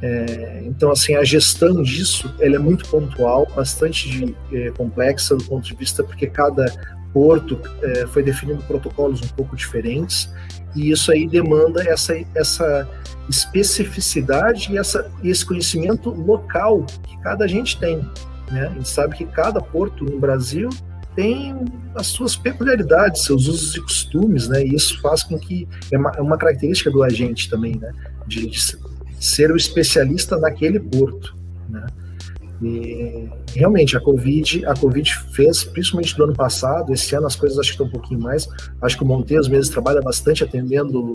é, 0.01 0.61
então, 0.65 0.91
assim, 0.91 1.15
a 1.15 1.23
gestão 1.23 1.81
disso 1.81 2.33
ela 2.39 2.55
é 2.55 2.59
muito 2.59 2.87
pontual, 2.87 3.47
bastante 3.55 4.09
de, 4.09 4.35
é, 4.53 4.71
complexa 4.71 5.35
do 5.35 5.43
ponto 5.43 5.65
de 5.65 5.75
vista, 5.75 6.03
porque 6.03 6.27
cada 6.27 6.65
porto 7.11 7.59
é, 7.81 8.05
foi 8.07 8.21
definindo 8.21 8.61
protocolos 8.63 9.21
um 9.21 9.27
pouco 9.29 9.55
diferentes, 9.55 10.31
e 10.75 10.91
isso 10.91 11.11
aí 11.11 11.27
demanda 11.27 11.81
essa, 11.83 12.15
essa 12.35 12.87
especificidade 13.27 14.71
e 14.71 14.77
essa, 14.77 15.09
esse 15.23 15.43
conhecimento 15.43 16.11
local 16.11 16.85
que 17.07 17.17
cada 17.21 17.45
agente 17.45 17.79
tem. 17.79 18.07
Né? 18.51 18.67
A 18.67 18.69
gente 18.69 18.89
sabe 18.89 19.15
que 19.15 19.25
cada 19.25 19.61
porto 19.61 20.05
no 20.05 20.19
Brasil 20.19 20.69
tem 21.17 21.65
as 21.95 22.07
suas 22.07 22.35
peculiaridades, 22.35 23.23
seus 23.23 23.47
usos 23.47 23.75
e 23.75 23.81
costumes, 23.81 24.47
né? 24.47 24.63
E 24.63 24.75
isso 24.75 25.01
faz 25.01 25.23
com 25.23 25.37
que 25.37 25.67
é 25.91 25.97
uma, 25.97 26.11
é 26.11 26.37
característica 26.37 26.91
do 26.91 27.01
agente 27.01 27.49
também, 27.49 27.75
né? 27.75 27.91
De, 28.27 28.47
de, 28.47 28.77
ser 29.19 29.49
o 29.51 29.57
especialista 29.57 30.37
naquele 30.37 30.79
porto, 30.79 31.35
né? 31.67 31.87
E 32.61 33.29
realmente 33.55 33.97
a 33.97 33.99
Covid, 33.99 34.63
a 34.67 34.75
Covid 34.75 35.11
fez, 35.33 35.63
principalmente 35.63 36.15
do 36.15 36.23
ano 36.23 36.33
passado, 36.33 36.93
esse 36.93 37.15
ano 37.15 37.25
as 37.25 37.35
coisas 37.35 37.57
acho 37.57 37.69
que 37.69 37.73
estão 37.73 37.87
um 37.87 37.91
pouquinho 37.91 38.21
mais. 38.21 38.47
Acho 38.79 38.95
que 38.95 39.03
o 39.03 39.07
Montes 39.07 39.47
mesmo 39.47 39.73
trabalha 39.73 40.01
bastante 40.01 40.43
atendendo 40.43 41.11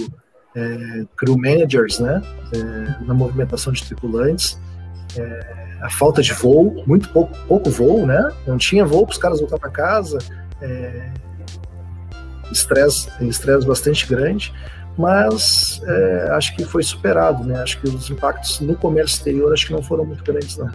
é, 0.57 1.05
crew 1.17 1.37
managers, 1.39 2.01
né? 2.01 2.21
É, 2.53 3.05
na 3.05 3.15
movimentação 3.15 3.73
de 3.73 3.85
tripulantes. 3.85 4.61
É, 5.17 5.72
a 5.83 5.91
falta 5.91 6.23
de 6.23 6.33
voo, 6.33 6.83
muito 6.87 7.09
pouco, 7.11 7.37
pouco 7.47 7.71
voo, 7.71 8.07
né? 8.07 8.31
Não 8.47 8.57
tinha 8.57 8.85
voo 8.85 9.05
para 9.05 9.13
os 9.13 9.19
caras 9.19 9.41
voltar 9.41 9.59
para 9.59 9.71
casa. 9.71 10.19
É, 10.61 11.11
estresse, 12.51 13.11
estresse 13.21 13.67
bastante 13.67 14.07
grande 14.07 14.53
mas 14.97 15.81
é, 15.87 16.29
acho 16.33 16.55
que 16.55 16.65
foi 16.65 16.83
superado, 16.83 17.45
né? 17.45 17.61
Acho 17.63 17.81
que 17.81 17.89
os 17.89 18.11
impactos 18.11 18.61
no 18.61 18.77
comércio 18.77 19.17
exterior 19.17 19.53
acho 19.53 19.67
que 19.67 19.73
não 19.73 19.83
foram 19.83 20.05
muito 20.05 20.23
grandes, 20.23 20.57
não. 20.57 20.71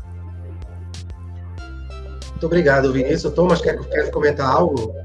Muito 2.31 2.45
obrigado, 2.45 2.91
Vinícius. 2.91 3.33
Thomas, 3.33 3.61
quer, 3.61 3.77
quer 3.89 4.11
comentar 4.11 4.47
algo? 4.47 4.95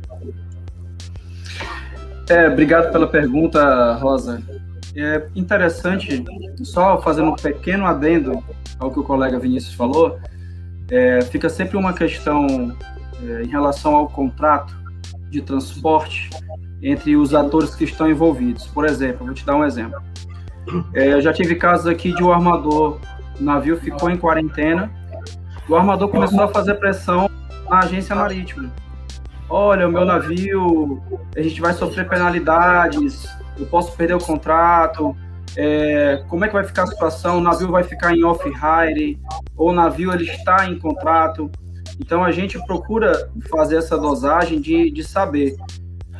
É, 2.29 2.49
obrigado 2.49 2.93
pela 2.93 3.07
pergunta, 3.07 3.95
Rosa. 3.95 4.43
É 4.95 5.27
interessante, 5.35 6.23
só 6.63 7.01
fazendo 7.01 7.31
um 7.31 7.35
pequeno 7.35 7.87
adendo 7.87 8.43
ao 8.79 8.91
que 8.91 9.01
o 9.01 9.03
colega 9.03 9.39
Vinícius 9.39 9.75
falou, 9.75 10.19
é, 10.91 11.23
fica 11.23 11.49
sempre 11.49 11.77
uma 11.77 11.93
questão 11.93 12.77
é, 13.23 13.43
em 13.43 13.49
relação 13.49 13.95
ao 13.95 14.09
contrato 14.09 14.77
de 15.31 15.41
transporte 15.41 16.29
entre 16.83 17.17
os 17.17 17.35
atores 17.35 17.75
que 17.75 17.85
estão 17.85 18.11
envolvidos. 18.11 18.67
Por 18.67 18.85
exemplo, 18.85 19.25
vou 19.25 19.35
te 19.35 19.47
dar 19.47 19.57
um 19.57 19.65
exemplo. 19.65 20.03
É, 20.95 21.13
eu 21.15 21.21
já 21.23 21.33
tive 21.33 21.55
casos 21.55 21.87
aqui 21.87 22.13
de 22.13 22.23
um 22.23 22.33
armador, 22.33 23.01
o 23.41 23.43
navio 23.43 23.77
ficou 23.79 24.11
em 24.11 24.17
quarentena, 24.17 24.91
o 25.69 25.75
armador 25.75 26.09
começou 26.09 26.43
a 26.43 26.49
fazer 26.49 26.75
pressão 26.75 27.31
na 27.69 27.81
agência 27.81 28.15
marítima. 28.15 28.71
Olha, 29.49 29.89
o 29.89 29.93
meu 29.93 30.05
navio, 30.05 31.03
a 31.37 31.43
gente 31.43 31.61
vai 31.61 31.73
sofrer 31.73 32.09
penalidades, 32.09 33.29
eu 33.59 33.67
posso 33.67 33.97
perder 33.97 34.15
o 34.15 34.19
contrato, 34.19 35.17
é, 35.57 36.25
como 36.29 36.45
é 36.45 36.49
que 36.49 36.55
vai 36.55 36.65
ficar 36.65 36.85
a 36.85 36.87
situação? 36.87 37.39
O 37.39 37.41
navio 37.41 37.71
vai 37.71 37.85
ficar 37.85 38.15
em 38.15 38.25
off-hire, 38.25 39.21
ou 39.57 39.71
o 39.71 39.73
navio 39.73 40.13
ele 40.13 40.25
está 40.25 40.67
em 40.67 40.79
contrato. 40.79 41.51
Então 42.01 42.25
a 42.25 42.33
gente 42.33 42.59
procura 42.67 43.31
fazer 43.51 43.77
essa 43.77 43.99
dosagem 43.99 44.61
de, 44.61 44.91
de 44.91 45.05
saber 45.05 45.57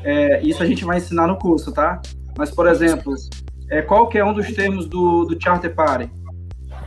é, 0.05 0.43
isso 0.43 0.63
a 0.63 0.67
gente 0.67 0.85
vai 0.85 0.99
ensinar 0.99 1.27
no 1.27 1.39
curso, 1.39 1.73
tá? 1.73 2.01
Mas, 2.37 2.51
por 2.51 2.67
exemplo, 2.67 3.15
é, 3.71 3.83
qual 3.83 4.09
que 4.09 4.19
é 4.19 4.25
um 4.25 4.33
dos 4.33 4.53
termos 4.53 4.87
do, 4.87 5.25
do 5.25 5.41
Charter 5.41 5.75
Party? 5.75 6.11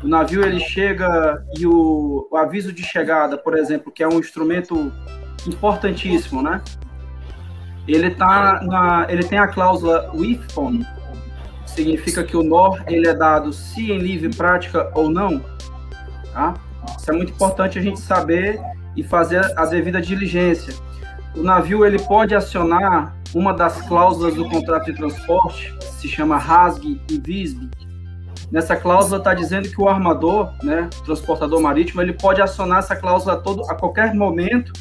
O 0.04 0.08
navio 0.08 0.44
ele 0.44 0.60
chega 0.60 1.44
e 1.58 1.66
o, 1.66 2.28
o 2.30 2.38
aviso 2.38 2.72
de 2.72 2.84
chegada, 2.84 3.38
por 3.38 3.58
exemplo, 3.58 3.92
que 3.92 4.04
é 4.04 4.08
um 4.08 4.20
instrumento 4.20 4.92
importantíssimo, 5.48 6.42
né? 6.42 6.62
Ele 7.88 8.10
tá 8.10 8.62
na, 8.64 9.06
ele 9.10 9.24
tem 9.24 9.38
a 9.38 9.48
cláusula 9.48 10.12
with 10.14 10.42
on, 10.58 10.82
significa 11.66 12.24
que 12.24 12.36
o 12.36 12.44
NOR 12.44 12.84
ele 12.88 13.08
é 13.08 13.14
dado 13.14 13.54
se 13.54 13.92
em 13.92 14.00
livre 14.00 14.36
prática 14.36 14.92
ou 14.96 15.10
não, 15.10 15.44
tá? 16.34 16.56
Isso 16.98 17.12
é 17.12 17.14
muito 17.14 17.34
importante 17.34 17.78
a 17.78 17.82
gente 17.82 18.00
saber 18.00 18.60
e 18.96 19.04
fazer 19.04 19.42
a 19.58 19.66
devida 19.66 20.02
diligência 20.02 20.74
o 21.36 21.44
navio 21.44 21.86
ele 21.86 22.00
pode 22.00 22.34
acionar 22.34 23.14
uma 23.34 23.54
das 23.54 23.82
cláusulas 23.82 24.36
do 24.36 24.50
contrato 24.50 24.86
de 24.86 24.94
transporte, 24.94 25.74
que 25.80 25.86
se 25.86 26.08
chama 26.08 26.38
RASG 26.38 27.02
e 27.10 27.20
VISB. 27.20 27.70
Nessa 28.52 28.76
cláusula 28.76 29.18
está 29.18 29.34
dizendo 29.34 29.70
que 29.70 29.82
o 29.82 29.90
armador, 29.90 30.54
né, 30.64 30.90
transportador 31.04 31.62
marítimo, 31.62 32.02
ele 32.02 32.14
pode 32.14 32.42
acionar 32.42 32.80
essa 32.80 32.96
cláusula 32.96 33.34
a, 33.34 33.38
todo, 33.38 33.64
a 33.70 33.76
qualquer 33.76 34.14
momento, 34.14 34.72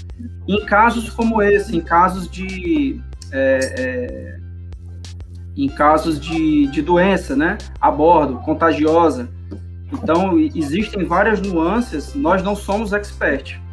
em 0.46 0.64
casos 0.64 1.10
como 1.10 1.42
esse, 1.42 1.76
em 1.76 1.80
casos 1.80 2.28
de 2.28 3.00
é, 3.32 3.58
é, 3.78 4.36
em 5.56 5.68
casos 5.68 6.20
de, 6.20 6.66
de 6.66 6.82
doença, 6.82 7.34
né, 7.34 7.58
a 7.80 7.90
bordo, 7.90 8.38
contagiosa. 8.38 9.28
Então 9.92 10.38
existem 10.38 11.04
várias 11.04 11.40
nuances. 11.40 12.14
Nós 12.14 12.42
não 12.42 12.56
somos 12.56 12.92
experts 12.92 13.64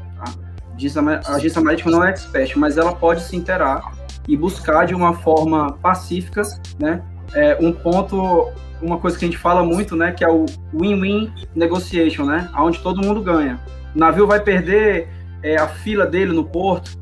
a 1.25 1.35
agência 1.35 1.61
marítima 1.61 1.91
não 1.91 2.03
é 2.03 2.09
expert, 2.09 2.57
mas 2.57 2.77
ela 2.77 2.93
pode 2.93 3.21
se 3.21 3.35
interar 3.35 3.91
e 4.27 4.35
buscar 4.35 4.85
de 4.85 4.95
uma 4.95 5.13
forma 5.13 5.73
pacífica, 5.73 6.41
né? 6.79 7.03
É, 7.33 7.57
um 7.61 7.71
ponto, 7.71 8.49
uma 8.81 8.97
coisa 8.97 9.17
que 9.17 9.25
a 9.25 9.27
gente 9.27 9.37
fala 9.37 9.63
muito, 9.63 9.95
né? 9.95 10.11
Que 10.11 10.23
é 10.23 10.29
o 10.29 10.45
win-win 10.73 11.31
negotiation, 11.55 12.25
né? 12.25 12.49
Onde 12.57 12.79
todo 12.79 13.05
mundo 13.05 13.21
ganha. 13.21 13.59
O 13.95 13.99
navio 13.99 14.27
vai 14.27 14.39
perder 14.39 15.07
é, 15.43 15.57
a 15.57 15.67
fila 15.67 16.05
dele 16.05 16.33
no 16.33 16.43
porto 16.43 16.97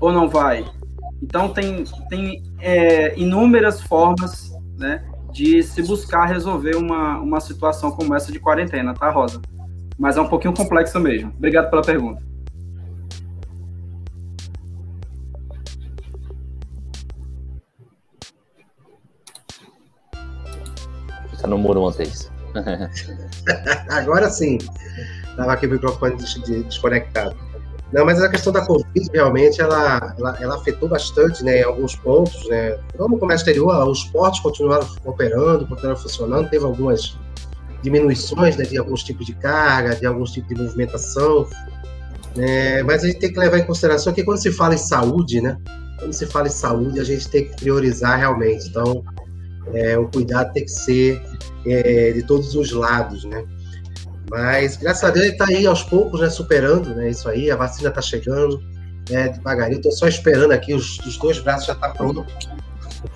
ou 0.00 0.12
não 0.12 0.28
vai? 0.28 0.64
Então 1.22 1.48
tem, 1.48 1.84
tem 2.08 2.42
é, 2.60 3.18
inúmeras 3.18 3.80
formas, 3.80 4.52
né? 4.78 5.04
De 5.32 5.62
se 5.62 5.82
buscar 5.82 6.26
resolver 6.26 6.76
uma, 6.76 7.18
uma 7.18 7.40
situação 7.40 7.90
como 7.90 8.14
essa 8.14 8.30
de 8.30 8.38
quarentena, 8.38 8.92
tá, 8.94 9.10
Rosa? 9.10 9.40
Mas 9.98 10.16
é 10.16 10.20
um 10.20 10.28
pouquinho 10.28 10.54
complexo 10.54 10.98
mesmo. 10.98 11.32
Obrigado 11.36 11.70
pela 11.70 11.82
pergunta. 11.82 12.31
Tá 21.42 21.48
no 21.48 21.58
muro, 21.58 21.80
Montes. 21.80 22.30
Agora 23.90 24.30
sim. 24.30 24.58
Estava 25.28 25.52
aqui 25.52 25.66
o 25.66 25.70
microfone 25.70 26.16
desconectado. 26.16 27.34
Não, 27.92 28.06
mas 28.06 28.22
a 28.22 28.28
questão 28.28 28.52
da 28.52 28.64
Covid 28.64 29.10
realmente 29.12 29.60
ela, 29.60 30.14
ela, 30.18 30.38
ela, 30.40 30.54
afetou 30.54 30.88
bastante, 30.88 31.44
né, 31.44 31.60
em 31.60 31.64
alguns 31.64 31.94
pontos, 31.96 32.48
né. 32.48 32.78
Como 32.96 33.16
o 33.16 33.18
comércio 33.18 33.44
exterior, 33.44 33.86
os 33.86 34.04
portos 34.04 34.40
continuaram 34.40 34.86
operando, 35.04 35.66
continuaram 35.66 36.00
funcionando, 36.00 36.48
teve 36.48 36.64
algumas 36.64 37.18
diminuições 37.82 38.56
né, 38.56 38.64
de 38.64 38.78
alguns 38.78 39.02
tipos 39.02 39.26
de 39.26 39.34
carga, 39.34 39.94
de 39.96 40.06
alguns 40.06 40.30
tipos 40.30 40.48
de 40.48 40.62
movimentação. 40.62 41.46
É, 42.38 42.82
mas 42.82 43.02
a 43.04 43.08
gente 43.08 43.18
tem 43.18 43.32
que 43.32 43.38
levar 43.38 43.58
em 43.58 43.66
consideração 43.66 44.12
que 44.12 44.24
quando 44.24 44.38
se 44.40 44.50
fala 44.52 44.74
em 44.74 44.78
saúde, 44.78 45.42
né? 45.42 45.58
Quando 45.98 46.14
se 46.14 46.24
fala 46.26 46.46
em 46.46 46.50
saúde, 46.50 46.98
a 46.98 47.04
gente 47.04 47.28
tem 47.28 47.44
que 47.44 47.56
priorizar 47.56 48.18
realmente. 48.18 48.68
Então, 48.68 49.04
é, 49.72 49.96
o 49.98 50.08
cuidado 50.08 50.52
tem 50.52 50.64
que 50.64 50.70
ser 50.70 51.22
é, 51.66 52.12
de 52.12 52.22
todos 52.24 52.54
os 52.54 52.72
lados, 52.72 53.24
né? 53.24 53.44
Mas, 54.30 54.76
graças 54.76 55.04
a 55.04 55.10
Deus, 55.10 55.26
ele 55.26 55.34
está 55.34 55.46
aí 55.46 55.66
aos 55.66 55.82
poucos, 55.82 56.20
né, 56.20 56.30
superando 56.30 56.94
né, 56.94 57.10
isso 57.10 57.28
aí. 57.28 57.50
A 57.50 57.56
vacina 57.56 57.90
está 57.90 58.00
chegando, 58.00 58.62
né, 59.10 59.28
devagarinho. 59.28 59.76
Estou 59.76 59.92
só 59.92 60.08
esperando 60.08 60.52
aqui, 60.52 60.72
os, 60.72 60.98
os 61.00 61.18
dois 61.18 61.38
braços 61.38 61.66
já 61.66 61.74
estão 61.74 61.90
tá 61.90 61.94
prontos 61.94 62.48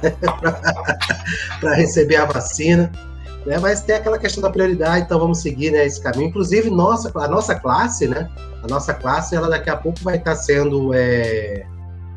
para 1.59 1.74
receber 1.74 2.16
a 2.16 2.27
vacina. 2.27 2.93
Né? 3.47 3.59
Mas 3.59 3.81
tem 3.81 3.97
aquela 3.97 4.18
questão 4.18 4.43
da 4.43 4.51
prioridade, 4.51 5.06
então 5.06 5.18
vamos 5.18 5.39
seguir 5.39 5.70
né, 5.70 5.86
esse 5.86 6.02
caminho. 6.02 6.28
Inclusive, 6.28 6.68
nossa, 6.68 7.10
a 7.14 7.28
nossa 7.28 7.55
classe, 7.55 8.06
né? 8.06 8.28
A 8.62 8.66
nossa 8.66 8.93
classe, 8.93 9.35
ela 9.35 9.48
daqui 9.48 9.70
a 9.70 9.77
pouco 9.77 10.01
vai 10.02 10.16
estar 10.16 10.32
tá 10.32 10.36
sendo. 10.36 10.93
É, 10.93 11.64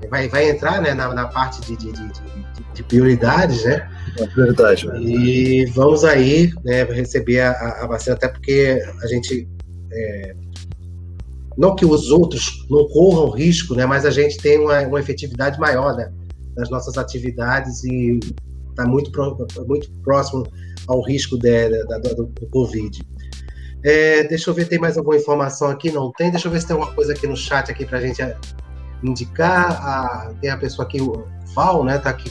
vai, 0.09 0.27
vai 0.27 0.49
entrar 0.49 0.81
né, 0.81 0.93
na, 0.93 1.13
na 1.13 1.27
parte 1.27 1.61
de, 1.61 1.77
de, 1.77 1.93
de, 1.93 2.11
de 2.73 2.83
prioridades, 2.83 3.63
né? 3.63 3.87
É 4.17 4.87
né? 4.87 5.01
E 5.01 5.65
vamos 5.67 6.03
aí 6.03 6.51
né, 6.63 6.83
receber 6.83 7.41
a, 7.41 7.51
a 7.83 7.87
vacina, 7.87 8.15
até 8.15 8.27
porque 8.27 8.81
a 9.01 9.07
gente. 9.07 9.47
É, 9.91 10.35
não 11.57 11.75
que 11.75 11.85
os 11.85 12.09
outros 12.09 12.65
não 12.69 12.87
corram 12.87 13.29
risco, 13.31 13.75
né? 13.75 13.85
Mas 13.85 14.05
a 14.05 14.11
gente 14.11 14.37
tem 14.37 14.59
uma, 14.59 14.79
uma 14.81 14.99
efetividade 14.99 15.59
maior, 15.59 15.95
né? 15.95 16.11
Das 16.55 16.69
nossas 16.69 16.97
atividades 16.97 17.83
e 17.83 18.19
está 18.69 18.85
muito, 18.85 19.11
muito 19.67 19.91
próximo 20.03 20.47
ao 20.87 21.01
risco 21.01 21.37
de, 21.37 21.69
do, 21.69 22.25
do, 22.25 22.47
Covid. 22.47 23.01
É, 23.83 24.23
deixa 24.23 24.49
eu 24.49 24.53
ver, 24.53 24.67
tem 24.67 24.79
mais 24.79 24.97
alguma 24.97 25.17
informação 25.17 25.69
aqui? 25.69 25.91
Não 25.91 26.11
tem? 26.11 26.31
Deixa 26.31 26.47
eu 26.47 26.51
ver 26.51 26.61
se 26.61 26.67
tem 26.67 26.75
alguma 26.75 26.93
coisa 26.93 27.13
aqui 27.13 27.27
no 27.27 27.35
chat 27.35 27.69
aqui 27.69 27.85
para 27.85 27.97
a 27.97 28.01
gente 28.01 28.21
indicar. 29.03 29.71
Ah, 29.71 30.33
tem 30.41 30.49
a 30.49 30.57
pessoa 30.57 30.85
aqui, 30.85 31.01
o 31.01 31.25
Val, 31.53 31.83
né? 31.83 31.97
Tá 31.97 32.11
aqui, 32.11 32.29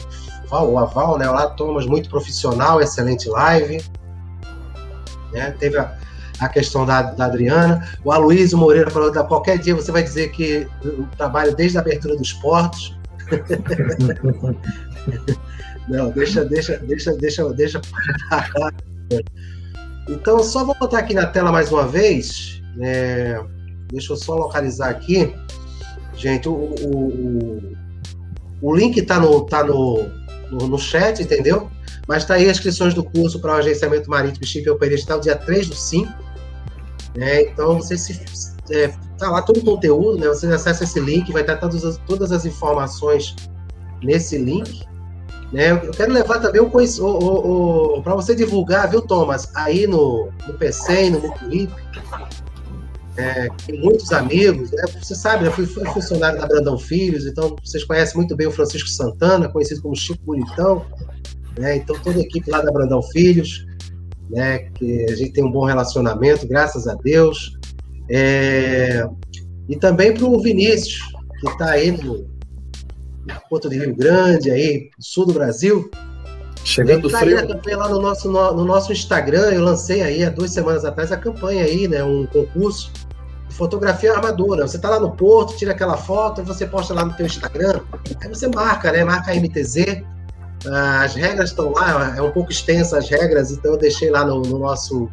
Val, 0.49 0.71
o 0.71 0.79
Aval, 0.79 1.19
né? 1.19 1.29
Olá, 1.29 1.47
Thomas, 1.47 1.85
muito 1.85 2.09
profissional, 2.09 2.81
excelente 2.81 3.29
live. 3.29 3.83
Né? 5.31 5.51
Teve 5.59 5.77
a, 5.77 5.95
a 6.39 6.49
questão 6.49 6.87
da, 6.87 7.03
da, 7.03 7.25
Adriana. 7.25 7.87
O 8.03 8.11
Aloysio 8.11 8.57
Moreira 8.57 8.89
falou 8.89 9.11
que 9.11 9.23
qualquer 9.23 9.59
dia 9.59 9.75
você 9.75 9.91
vai 9.91 10.01
dizer 10.01 10.31
que 10.31 10.67
o 10.83 11.05
trabalho 11.17 11.55
desde 11.55 11.77
a 11.77 11.81
abertura 11.81 12.17
dos 12.17 12.33
portos. 12.33 12.97
Não, 15.87 16.09
deixa, 16.11 16.43
deixa, 16.43 16.79
deixa, 16.79 17.13
deixa, 17.13 17.47
deixa. 17.53 17.79
Então, 20.07 20.43
só 20.43 20.65
vou 20.65 20.75
botar 20.79 20.97
aqui 20.99 21.13
na 21.13 21.27
tela 21.27 21.51
mais 21.51 21.71
uma 21.71 21.87
vez. 21.87 22.59
É, 22.79 23.39
deixa 23.91 24.13
eu 24.13 24.17
só 24.17 24.33
localizar 24.35 24.89
aqui. 24.89 25.35
Gente, 26.15 26.49
o, 26.49 26.53
o, 26.53 26.97
o, 26.97 27.77
o 28.61 28.75
link 28.75 28.97
está 28.97 29.19
no, 29.19 29.45
tá 29.45 29.63
no, 29.63 30.09
no, 30.51 30.67
no, 30.67 30.77
chat, 30.77 31.21
entendeu? 31.21 31.69
Mas 32.07 32.23
está 32.23 32.35
aí 32.35 32.45
as 32.45 32.57
inscrições 32.57 32.93
do 32.93 33.03
curso 33.03 33.39
para 33.39 33.53
o 33.53 33.55
agenciamento 33.57 34.09
marítimo 34.09 34.45
chip 34.45 34.69
operacional, 34.69 35.19
dia 35.19 35.35
3 35.35 35.69
do 35.69 35.75
5. 35.75 36.11
Né? 37.15 37.43
Então, 37.43 37.75
você 37.77 37.97
se. 37.97 38.19
É, 38.71 38.93
tá 39.17 39.29
lá 39.29 39.41
todo 39.41 39.59
o 39.59 39.65
conteúdo, 39.65 40.19
né? 40.19 40.27
Você 40.27 40.45
acessa 40.47 40.83
esse 40.83 40.99
link, 40.99 41.31
vai 41.31 41.41
estar 41.41 41.57
todas 41.57 41.83
as, 41.83 41.97
todas 41.97 42.31
as 42.31 42.45
informações 42.45 43.35
nesse 44.03 44.37
link. 44.37 44.87
Né? 45.51 45.71
Eu 45.71 45.91
quero 45.91 46.13
levar 46.13 46.39
também 46.39 46.61
o, 46.61 46.67
o, 46.67 47.05
o, 47.05 47.97
o 47.97 48.03
para 48.03 48.13
você 48.13 48.35
divulgar, 48.35 48.89
viu, 48.89 49.01
Thomas? 49.01 49.51
Aí 49.55 49.87
no, 49.87 50.29
no 50.47 50.53
PC 50.53 51.09
no 51.09 51.19
Mucuripe, 51.19 51.73
é, 53.19 53.49
tem 53.65 53.77
muitos 53.81 54.13
amigos, 54.13 54.71
né? 54.71 54.83
Você 55.01 55.13
sabe, 55.13 55.45
eu 55.45 55.51
fui, 55.51 55.65
fui, 55.65 55.85
funcionário 55.87 56.39
da 56.39 56.47
Brandão 56.47 56.77
Filhos, 56.77 57.25
então 57.25 57.53
vocês 57.61 57.83
conhecem 57.83 58.15
muito 58.15 58.33
bem 58.33 58.47
o 58.47 58.51
Francisco 58.51 58.87
Santana, 58.87 59.49
conhecido 59.49 59.81
como 59.81 59.93
Chico 59.93 60.23
Bonitão, 60.23 60.85
né? 61.57 61.75
Então 61.75 61.99
toda 62.01 62.17
a 62.17 62.21
equipe 62.21 62.49
lá 62.49 62.61
da 62.61 62.71
Brandão 62.71 63.03
Filhos, 63.03 63.65
né? 64.29 64.59
Que 64.73 65.05
a 65.09 65.15
gente 65.15 65.33
tem 65.33 65.43
um 65.43 65.51
bom 65.51 65.65
relacionamento, 65.65 66.47
graças 66.47 66.87
a 66.87 66.95
Deus. 66.95 67.57
É, 68.09 69.05
e 69.67 69.75
também 69.75 70.13
para 70.13 70.25
o 70.25 70.41
Vinícius, 70.41 71.01
que 71.41 71.49
está 71.49 71.71
aí 71.71 71.91
no, 71.91 72.25
Porto 73.49 73.69
de 73.69 73.77
Rio 73.77 73.93
Grande, 73.95 74.49
aí, 74.49 74.89
sul 74.97 75.25
do 75.25 75.33
Brasil. 75.33 75.91
Chegando 76.63 77.09
tá 77.09 77.19
frio. 77.19 77.37
Aí 77.37 77.43
a 77.43 77.47
campanha 77.47 77.77
lá 77.77 77.89
no 77.89 78.01
nosso, 78.01 78.31
no, 78.31 78.53
no, 78.53 78.63
nosso 78.63 78.93
Instagram, 78.93 79.51
eu 79.51 79.61
lancei 79.61 80.01
aí 80.01 80.23
há 80.23 80.29
duas 80.29 80.51
semanas 80.51 80.85
atrás 80.85 81.11
a 81.11 81.17
campanha 81.17 81.65
aí, 81.65 81.85
né? 81.85 82.01
Um 82.01 82.25
concurso 82.25 82.91
fotografia 83.59 84.13
armadura. 84.13 84.65
Você 84.65 84.79
tá 84.79 84.89
lá 84.89 84.99
no 85.01 85.11
porto, 85.11 85.57
tira 85.57 85.73
aquela 85.73 85.97
foto, 85.97 86.41
você 86.41 86.65
posta 86.65 86.93
lá 86.93 87.03
no 87.03 87.13
teu 87.13 87.25
Instagram, 87.25 87.81
aí 88.21 88.29
você 88.29 88.47
marca, 88.47 88.89
né? 88.93 89.03
Marca 89.03 89.31
a 89.31 89.35
MTZ. 89.35 90.01
As 91.03 91.13
regras 91.13 91.49
estão 91.49 91.71
lá, 91.71 92.15
é 92.17 92.21
um 92.21 92.31
pouco 92.31 92.51
extensa 92.51 92.97
as 92.97 93.09
regras, 93.09 93.51
então 93.51 93.73
eu 93.73 93.77
deixei 93.77 94.09
lá 94.09 94.25
no, 94.25 94.41
no 94.41 94.57
nosso 94.57 95.09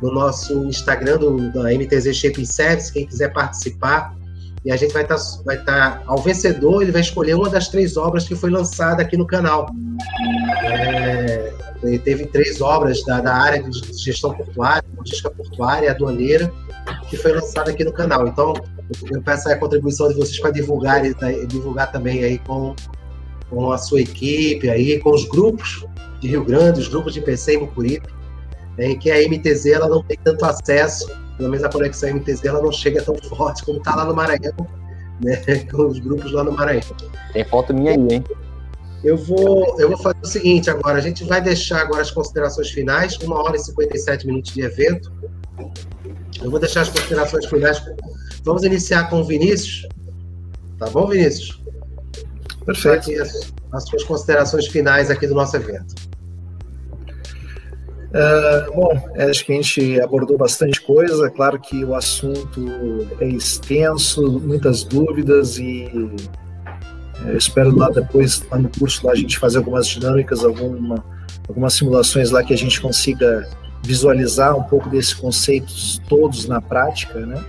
no 0.00 0.12
nosso 0.12 0.52
Instagram 0.64 1.16
do, 1.16 1.52
da 1.52 1.72
MTZ 1.72 2.14
Shaping 2.14 2.44
Service, 2.44 2.92
quem 2.92 3.06
quiser 3.06 3.32
participar, 3.32 4.14
e 4.62 4.70
a 4.70 4.76
gente 4.76 4.92
vai 4.92 5.04
estar, 5.04 5.16
tá, 5.16 5.22
vai 5.42 5.64
tá, 5.64 6.02
ao 6.06 6.18
vencedor, 6.18 6.82
ele 6.82 6.92
vai 6.92 7.00
escolher 7.00 7.34
uma 7.34 7.48
das 7.48 7.68
três 7.68 7.96
obras 7.96 8.28
que 8.28 8.36
foi 8.36 8.50
lançada 8.50 9.00
aqui 9.00 9.16
no 9.16 9.26
canal. 9.26 9.70
É, 10.64 11.52
teve 12.04 12.26
três 12.26 12.60
obras 12.60 13.02
da, 13.04 13.20
da, 13.22 13.34
área 13.34 13.62
de 13.62 13.70
gestão 14.04 14.34
portuária, 14.34 14.84
logística 14.98 15.30
portuária 15.30 15.90
aduaneira, 15.90 16.52
que 17.08 17.16
foi 17.16 17.32
lançada 17.32 17.70
aqui 17.70 17.84
no 17.84 17.92
canal. 17.92 18.26
Então, 18.26 18.54
eu 19.10 19.22
peço 19.22 19.48
a 19.48 19.56
contribuição 19.56 20.08
de 20.08 20.14
vocês 20.14 20.38
para 20.38 20.50
divulgar, 20.50 21.02
divulgar 21.46 21.90
também 21.90 22.24
aí 22.24 22.38
com, 22.38 22.74
com 23.50 23.72
a 23.72 23.78
sua 23.78 24.00
equipe, 24.00 24.68
aí, 24.68 24.98
com 25.00 25.10
os 25.10 25.24
grupos 25.24 25.86
de 26.20 26.28
Rio 26.28 26.44
Grande, 26.44 26.80
os 26.80 26.88
grupos 26.88 27.14
de 27.14 27.20
PC 27.20 27.54
e 27.54 27.58
Mucuripe, 27.58 28.08
em 28.78 28.98
que 28.98 29.10
a 29.10 29.16
MTZ 29.28 29.66
ela 29.66 29.88
não 29.88 30.02
tem 30.02 30.18
tanto 30.22 30.44
acesso 30.44 31.06
pelo 31.36 31.50
menos 31.50 31.64
a 31.64 31.68
conexão 31.68 32.14
MTZ 32.14 32.44
ela 32.44 32.62
não 32.62 32.72
chega 32.72 33.02
tão 33.02 33.14
forte 33.16 33.64
como 33.64 33.78
está 33.78 33.94
lá 33.94 34.04
no 34.04 34.14
Maranhão, 34.14 34.54
né? 35.22 35.36
Com 35.70 35.86
os 35.86 35.98
grupos 35.98 36.32
lá 36.32 36.42
no 36.42 36.52
Maranhão. 36.52 36.82
Tem 37.32 37.44
foto 37.44 37.74
minha 37.74 37.92
aí, 37.92 38.14
hein? 38.14 38.24
Eu 39.04 39.16
vou, 39.16 39.78
eu 39.78 39.90
vou 39.90 39.98
fazer 39.98 40.18
o 40.22 40.26
seguinte 40.26 40.70
agora, 40.70 40.98
a 40.98 41.00
gente 41.00 41.22
vai 41.24 41.40
deixar 41.40 41.82
agora 41.82 42.02
as 42.02 42.10
considerações 42.10 42.70
finais, 42.70 43.16
uma 43.18 43.40
hora 43.40 43.56
e 43.56 43.58
57 43.58 44.26
minutos 44.26 44.52
de 44.52 44.62
evento. 44.62 45.12
Eu 46.42 46.50
vou 46.50 46.60
deixar 46.60 46.82
as 46.82 46.88
considerações 46.88 47.46
finais. 47.46 47.82
Vamos 48.44 48.62
iniciar 48.64 49.08
com 49.08 49.20
o 49.20 49.24
Vinícius. 49.24 49.88
Tá 50.78 50.86
bom, 50.90 51.06
Vinícius? 51.06 51.60
Perfeito. 52.64 53.10
As, 53.20 53.52
as 53.72 53.88
suas 53.88 54.04
considerações 54.04 54.66
finais 54.66 55.10
aqui 55.10 55.26
do 55.26 55.34
nosso 55.34 55.56
evento. 55.56 55.94
Uh, 58.16 58.72
bom, 58.74 59.10
acho 59.28 59.44
que 59.44 59.52
a 59.52 59.56
gente 59.56 60.00
abordou 60.00 60.38
bastante 60.38 60.80
coisa. 60.80 61.30
Claro 61.30 61.58
que 61.60 61.84
o 61.84 61.94
assunto 61.94 63.06
é 63.20 63.28
extenso, 63.28 64.40
muitas 64.40 64.84
dúvidas 64.84 65.58
e 65.58 65.90
eu 67.24 67.36
espero 67.36 67.76
lá 67.76 67.90
depois, 67.90 68.42
lá 68.50 68.58
no 68.58 68.68
curso, 68.68 69.06
lá 69.06 69.12
a 69.12 69.16
gente 69.16 69.38
fazer 69.38 69.58
algumas 69.58 69.86
dinâmicas, 69.86 70.44
alguma, 70.44 71.04
algumas 71.48 71.74
simulações 71.74 72.30
lá 72.30 72.42
que 72.42 72.54
a 72.54 72.56
gente 72.56 72.80
consiga 72.80 73.48
visualizar 73.86 74.56
um 74.56 74.62
pouco 74.62 74.90
desses 74.90 75.14
conceitos 75.14 76.00
todos 76.08 76.46
na 76.46 76.60
prática, 76.60 77.24
né? 77.24 77.42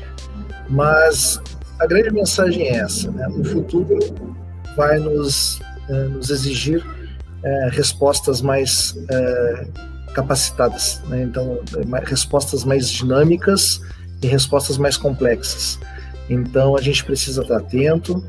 Mas 0.69 1.41
a 1.79 1.87
grande 1.87 2.11
mensagem 2.11 2.67
é 2.67 2.77
essa, 2.77 3.11
né? 3.11 3.27
O 3.29 3.43
futuro 3.43 3.97
vai 4.75 4.99
nos, 4.99 5.59
uh, 5.89 6.09
nos 6.09 6.29
exigir 6.29 6.85
uh, 6.85 7.69
respostas 7.71 8.41
mais 8.41 8.95
capacitadas, 10.13 10.99
né? 11.09 11.21
então 11.21 11.59
respostas 12.03 12.63
mais 12.63 12.89
dinâmicas 12.89 13.79
e 14.21 14.25
respostas 14.25 14.75
mais 14.77 14.97
complexas. 14.97 15.79
Então 16.27 16.75
a 16.75 16.81
gente 16.81 17.05
precisa 17.05 17.43
estar 17.43 17.57
atento. 17.57 18.23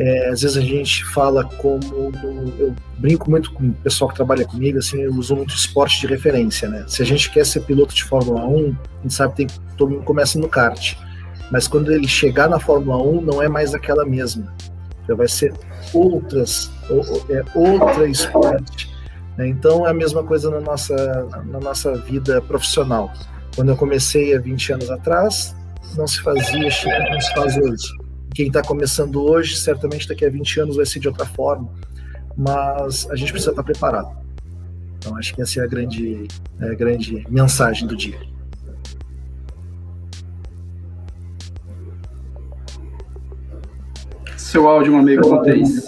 É, 0.00 0.28
às 0.28 0.42
vezes 0.42 0.56
a 0.56 0.60
gente 0.60 1.04
fala 1.06 1.42
como 1.42 2.12
eu 2.58 2.72
brinco 2.98 3.28
muito 3.28 3.52
com 3.52 3.68
o 3.68 3.72
pessoal 3.72 4.08
que 4.08 4.14
trabalha 4.14 4.44
comigo, 4.44 4.78
assim, 4.78 5.00
eu 5.00 5.12
uso 5.12 5.34
muito 5.34 5.52
esporte 5.52 6.00
de 6.00 6.06
referência, 6.06 6.68
né? 6.68 6.84
Se 6.86 7.02
a 7.02 7.04
gente 7.04 7.30
quer 7.30 7.44
ser 7.44 7.60
piloto 7.62 7.92
de 7.92 8.04
Fórmula 8.04 8.46
1, 8.46 8.76
a 9.00 9.02
gente 9.02 9.14
sabe 9.14 9.46
que 9.46 9.60
todo 9.76 9.90
mundo 9.90 10.04
começa 10.04 10.38
no 10.38 10.48
kart, 10.48 10.94
mas 11.50 11.66
quando 11.66 11.92
ele 11.92 12.06
chegar 12.06 12.48
na 12.48 12.60
Fórmula 12.60 13.02
1, 13.02 13.22
não 13.22 13.42
é 13.42 13.48
mais 13.48 13.74
aquela 13.74 14.06
mesma. 14.06 14.54
Já 15.08 15.16
vai 15.16 15.26
ser 15.26 15.52
outras, 15.92 16.70
é, 17.28 17.42
outra 17.58 18.06
esporte 18.06 18.88
né? 19.38 19.46
Então 19.46 19.86
é 19.86 19.90
a 19.90 19.94
mesma 19.94 20.24
coisa 20.24 20.50
na 20.50 20.60
nossa, 20.60 20.94
na 21.46 21.60
nossa 21.60 21.96
vida 21.96 22.42
profissional. 22.42 23.10
Quando 23.54 23.70
eu 23.70 23.76
comecei 23.76 24.36
há 24.36 24.40
20 24.40 24.72
anos 24.72 24.90
atrás, 24.90 25.56
não 25.96 26.06
se 26.06 26.20
fazia, 26.20 26.58
não 26.58 27.20
se 27.20 27.34
faz 27.34 27.56
hoje. 27.56 28.07
Quem 28.38 28.46
está 28.46 28.62
começando 28.62 29.20
hoje, 29.20 29.56
certamente 29.56 30.06
daqui 30.06 30.24
a 30.24 30.30
20 30.30 30.60
anos 30.60 30.76
vai 30.76 30.86
ser 30.86 31.00
de 31.00 31.08
outra 31.08 31.26
forma, 31.26 31.68
mas 32.36 33.10
a 33.10 33.16
gente 33.16 33.32
precisa 33.32 33.50
estar 33.50 33.64
preparado. 33.64 34.16
Então, 34.96 35.16
acho 35.16 35.34
que 35.34 35.42
essa 35.42 35.58
é 35.58 35.64
a 35.64 35.66
grande, 35.66 36.28
é 36.60 36.70
a 36.70 36.74
grande 36.76 37.26
mensagem 37.28 37.88
do 37.88 37.96
dia. 37.96 38.20
Seu 44.36 44.68
áudio, 44.68 44.92
meu 44.92 45.00
amigo, 45.00 45.28
Montes. 45.28 45.84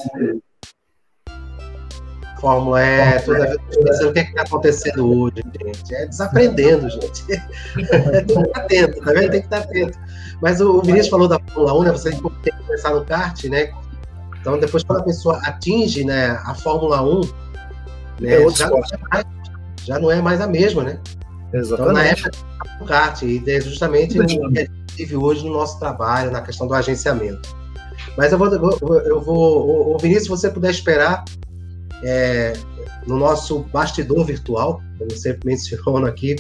Fórmula 2.41 2.83
E, 2.83 3.21
toda 3.21 3.47
vez 3.47 3.59
pensando 3.83 4.09
o 4.09 4.13
que 4.13 4.19
é 4.19 4.23
está 4.23 4.43
acontecendo 4.43 5.21
hoje, 5.21 5.43
gente. 5.61 5.95
É 5.95 6.07
desaprendendo, 6.07 6.89
gente. 6.89 7.25
tem 7.27 8.25
que 8.27 8.33
estar 8.33 8.61
atento, 8.61 9.01
tá 9.01 9.13
vendo? 9.13 9.31
Tem 9.31 9.41
que 9.41 9.47
estar 9.47 9.59
atento. 9.59 9.99
Mas 10.41 10.61
o, 10.61 10.81
Vinícius 10.81 11.09
falou 11.09 11.29
da 11.29 11.39
Fórmula 11.39 11.79
1, 11.81 11.83
né? 11.83 11.93
Você 11.93 12.11
tem 12.11 12.21
que 12.21 12.65
começar 12.65 12.95
no 12.95 13.05
kart, 13.05 13.45
né? 13.45 13.71
Então, 14.41 14.59
depois, 14.59 14.83
quando 14.83 15.01
a 15.01 15.05
pessoa 15.05 15.39
atinge 15.45 16.03
né, 16.03 16.31
a 16.45 16.55
Fórmula 16.55 17.03
1, 17.03 17.21
né, 18.21 18.43
é 18.43 18.51
já, 18.51 18.71
não 18.71 18.79
é 18.79 18.99
mais, 19.11 19.27
já, 19.85 19.99
não 19.99 20.11
é 20.11 20.23
mais, 20.23 20.41
a 20.41 20.47
mesma, 20.47 20.83
né? 20.83 20.99
Exatamente. 21.53 21.83
Então, 21.83 21.93
na 21.93 22.05
época, 22.05 22.31
o 22.81 22.85
kart, 22.87 23.23
e 23.23 23.43
é 23.47 23.61
justamente 23.61 24.19
o 24.19 24.27
que 24.27 24.35
a 24.35 24.61
gente 24.63 24.71
vive 24.97 25.17
hoje 25.17 25.45
no 25.45 25.53
nosso 25.53 25.79
trabalho, 25.79 26.31
na 26.31 26.41
questão 26.41 26.67
do 26.67 26.73
agenciamento. 26.73 27.55
Mas 28.17 28.33
eu 28.33 28.39
vou, 28.39 28.49
eu 29.05 29.21
vou, 29.21 29.95
o 29.95 29.99
Vinícius, 29.99 30.25
se 30.25 30.29
você 30.31 30.51
puder 30.51 30.71
esperar, 30.71 31.23
é, 32.05 32.53
no 33.07 33.19
nosso 33.19 33.61
bastidor 33.65 34.25
virtual, 34.25 34.83
como 34.99 35.11
sempre 35.13 35.41
menciono 35.47 36.07
aqui, 36.07 36.37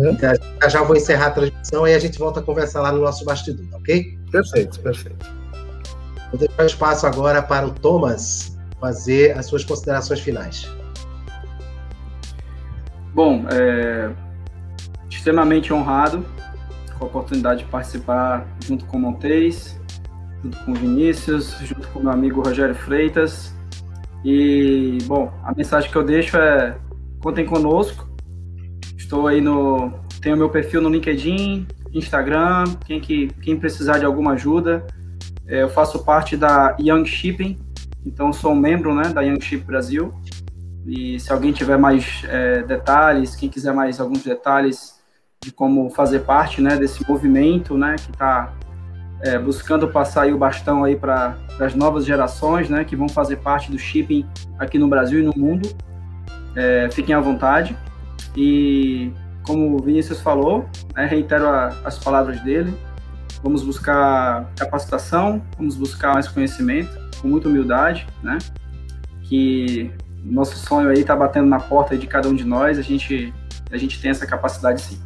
uhum. 0.00 0.16
já, 0.18 0.68
já 0.68 0.82
vou 0.82 0.96
encerrar 0.96 1.26
a 1.26 1.30
transmissão 1.30 1.86
e 1.86 1.94
a 1.94 1.98
gente 1.98 2.18
volta 2.18 2.40
a 2.40 2.42
conversar 2.42 2.82
lá 2.82 2.92
no 2.92 3.00
nosso 3.00 3.24
bastidor, 3.24 3.66
ok? 3.72 4.18
Perfeito, 4.30 4.80
perfeito. 4.80 5.26
Vou 6.30 6.38
deixar 6.38 6.66
espaço 6.66 7.06
agora 7.06 7.42
para 7.42 7.66
o 7.66 7.70
Thomas 7.70 8.56
fazer 8.80 9.36
as 9.36 9.46
suas 9.46 9.64
considerações 9.64 10.20
finais. 10.20 10.70
Bom, 13.14 13.46
é, 13.50 14.10
extremamente 15.08 15.72
honrado 15.72 16.24
com 16.98 17.04
a 17.04 17.08
oportunidade 17.08 17.64
de 17.64 17.70
participar 17.70 18.46
junto 18.64 18.84
com 18.84 18.96
o 18.96 19.00
Montes, 19.00 19.80
junto 20.42 20.58
com 20.64 20.72
o 20.72 20.74
Vinícius, 20.74 21.56
junto 21.62 21.88
com 21.88 22.00
o 22.00 22.02
meu 22.02 22.12
amigo 22.12 22.42
Rogério 22.42 22.74
Freitas. 22.74 23.54
E, 24.24 24.98
bom, 25.04 25.32
a 25.44 25.54
mensagem 25.54 25.90
que 25.90 25.96
eu 25.96 26.04
deixo 26.04 26.36
é: 26.36 26.76
contem 27.20 27.46
conosco. 27.46 28.08
Estou 28.96 29.26
aí 29.26 29.40
no. 29.40 29.92
Tenho 30.20 30.36
meu 30.36 30.48
perfil 30.48 30.82
no 30.82 30.88
LinkedIn, 30.88 31.66
Instagram. 31.92 32.64
Quem, 32.84 33.00
que, 33.00 33.28
quem 33.42 33.56
precisar 33.56 33.98
de 33.98 34.04
alguma 34.04 34.32
ajuda, 34.32 34.86
é, 35.46 35.62
eu 35.62 35.68
faço 35.68 36.04
parte 36.04 36.36
da 36.36 36.76
Young 36.80 37.04
Shipping, 37.04 37.58
então 38.04 38.32
sou 38.32 38.52
um 38.52 38.56
membro 38.56 38.94
né, 38.94 39.10
da 39.10 39.22
Young 39.22 39.40
Ship 39.40 39.64
Brasil. 39.64 40.12
E 40.86 41.20
se 41.20 41.32
alguém 41.32 41.52
tiver 41.52 41.76
mais 41.76 42.22
é, 42.28 42.62
detalhes, 42.62 43.36
quem 43.36 43.48
quiser 43.48 43.72
mais 43.72 44.00
alguns 44.00 44.22
detalhes 44.22 44.98
de 45.40 45.52
como 45.52 45.90
fazer 45.90 46.20
parte 46.20 46.60
né, 46.60 46.76
desse 46.76 47.06
movimento 47.08 47.76
né, 47.76 47.96
que 47.96 48.10
está 48.10 48.52
é, 49.20 49.38
buscando 49.38 49.88
passar 49.88 50.32
o 50.32 50.38
bastão 50.38 50.84
aí 50.84 50.96
para 50.96 51.36
as 51.60 51.74
novas 51.74 52.04
gerações, 52.04 52.68
né, 52.68 52.84
que 52.84 52.94
vão 52.94 53.08
fazer 53.08 53.36
parte 53.36 53.70
do 53.70 53.78
shipping 53.78 54.26
aqui 54.58 54.78
no 54.78 54.88
Brasil 54.88 55.20
e 55.20 55.22
no 55.22 55.32
mundo. 55.36 55.68
É, 56.54 56.88
fiquem 56.90 57.14
à 57.14 57.20
vontade. 57.20 57.76
E 58.36 59.12
como 59.44 59.76
o 59.76 59.82
Vinícius 59.82 60.20
falou, 60.20 60.68
né, 60.94 61.06
reitero 61.06 61.46
a, 61.46 61.68
as 61.84 61.98
palavras 61.98 62.40
dele, 62.42 62.72
vamos 63.42 63.62
buscar 63.62 64.50
capacitação, 64.56 65.42
vamos 65.56 65.76
buscar 65.76 66.14
mais 66.14 66.28
conhecimento, 66.28 66.90
com 67.20 67.28
muita 67.28 67.48
humildade, 67.48 68.06
né, 68.22 68.38
que 69.22 69.90
nosso 70.24 70.56
sonho 70.58 70.90
aí 70.90 71.00
está 71.00 71.16
batendo 71.16 71.46
na 71.46 71.58
porta 71.58 71.96
de 71.96 72.06
cada 72.06 72.28
um 72.28 72.34
de 72.34 72.44
nós, 72.44 72.78
a 72.78 72.82
gente, 72.82 73.32
a 73.70 73.76
gente 73.76 74.00
tem 74.00 74.10
essa 74.10 74.26
capacidade 74.26 74.80
sim. 74.80 75.00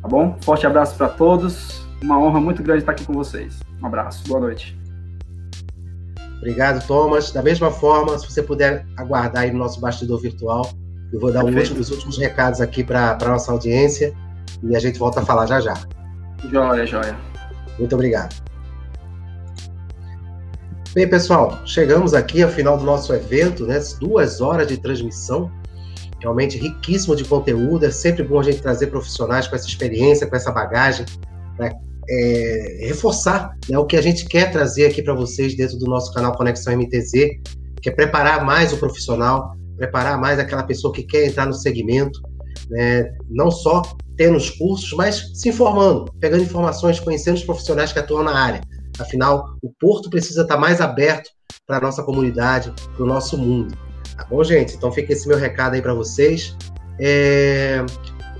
Tá 0.00 0.08
bom? 0.08 0.36
Forte 0.42 0.66
abraço 0.66 0.96
para 0.96 1.08
todos, 1.08 1.83
uma 2.02 2.18
honra 2.18 2.40
muito 2.40 2.62
grande 2.62 2.80
estar 2.80 2.92
aqui 2.92 3.04
com 3.04 3.12
vocês. 3.12 3.58
Um 3.82 3.86
abraço, 3.86 4.26
boa 4.28 4.40
noite. 4.40 4.78
Obrigado, 6.38 6.86
Thomas. 6.86 7.30
Da 7.30 7.42
mesma 7.42 7.70
forma, 7.70 8.18
se 8.18 8.30
você 8.30 8.42
puder 8.42 8.84
aguardar 8.96 9.44
aí 9.44 9.50
no 9.50 9.58
nosso 9.58 9.80
bastidor 9.80 10.20
virtual, 10.20 10.70
eu 11.12 11.18
vou 11.18 11.32
dar 11.32 11.44
um 11.44 11.56
último, 11.56 11.80
os 11.80 11.90
últimos 11.90 12.18
recados 12.18 12.60
aqui 12.60 12.84
para 12.84 13.16
a 13.20 13.28
nossa 13.28 13.50
audiência 13.52 14.14
e 14.62 14.76
a 14.76 14.78
gente 14.78 14.98
volta 14.98 15.20
a 15.20 15.24
falar 15.24 15.46
já 15.46 15.60
já. 15.60 15.74
Joia, 16.50 16.86
joia. 16.86 17.16
Muito 17.78 17.94
obrigado. 17.94 18.34
Bem, 20.92 21.08
pessoal, 21.08 21.58
chegamos 21.66 22.14
aqui 22.14 22.42
ao 22.42 22.50
final 22.50 22.78
do 22.78 22.84
nosso 22.84 23.12
evento, 23.12 23.66
né? 23.66 23.80
Duas 23.98 24.40
horas 24.40 24.68
de 24.68 24.76
transmissão, 24.76 25.50
realmente 26.20 26.56
riquíssimo 26.58 27.16
de 27.16 27.24
conteúdo. 27.24 27.84
É 27.86 27.90
sempre 27.90 28.22
bom 28.22 28.38
a 28.38 28.42
gente 28.42 28.60
trazer 28.60 28.88
profissionais 28.88 29.48
com 29.48 29.56
essa 29.56 29.66
experiência, 29.66 30.26
com 30.26 30.36
essa 30.36 30.52
bagagem, 30.52 31.04
para 31.56 31.74
é, 32.08 32.86
reforçar 32.86 33.56
né, 33.68 33.78
o 33.78 33.86
que 33.86 33.96
a 33.96 34.02
gente 34.02 34.26
quer 34.26 34.50
trazer 34.50 34.86
aqui 34.86 35.02
para 35.02 35.14
vocês 35.14 35.56
dentro 35.56 35.78
do 35.78 35.86
nosso 35.86 36.12
canal 36.12 36.36
Conexão 36.36 36.76
MTZ, 36.76 37.12
que 37.80 37.88
é 37.88 37.92
preparar 37.92 38.44
mais 38.44 38.72
o 38.72 38.76
profissional, 38.76 39.54
preparar 39.76 40.18
mais 40.20 40.38
aquela 40.38 40.62
pessoa 40.62 40.92
que 40.92 41.02
quer 41.02 41.26
entrar 41.26 41.46
no 41.46 41.54
segmento, 41.54 42.20
né, 42.70 43.12
não 43.28 43.50
só 43.50 43.82
tendo 44.16 44.36
os 44.36 44.50
cursos, 44.50 44.92
mas 44.92 45.30
se 45.34 45.48
informando, 45.48 46.12
pegando 46.20 46.42
informações, 46.42 47.00
conhecendo 47.00 47.36
os 47.36 47.44
profissionais 47.44 47.92
que 47.92 47.98
atuam 47.98 48.22
na 48.22 48.38
área. 48.38 48.60
Afinal, 48.98 49.56
o 49.60 49.70
Porto 49.80 50.08
precisa 50.08 50.42
estar 50.42 50.56
mais 50.56 50.80
aberto 50.80 51.28
para 51.66 51.78
a 51.78 51.80
nossa 51.80 52.02
comunidade, 52.02 52.72
para 52.94 53.02
o 53.02 53.06
nosso 53.06 53.36
mundo. 53.36 53.76
Tá 54.16 54.24
bom, 54.24 54.44
gente? 54.44 54.76
Então 54.76 54.92
fica 54.92 55.12
esse 55.12 55.26
meu 55.26 55.36
recado 55.36 55.74
aí 55.74 55.82
para 55.82 55.94
vocês. 55.94 56.56
É... 57.00 57.84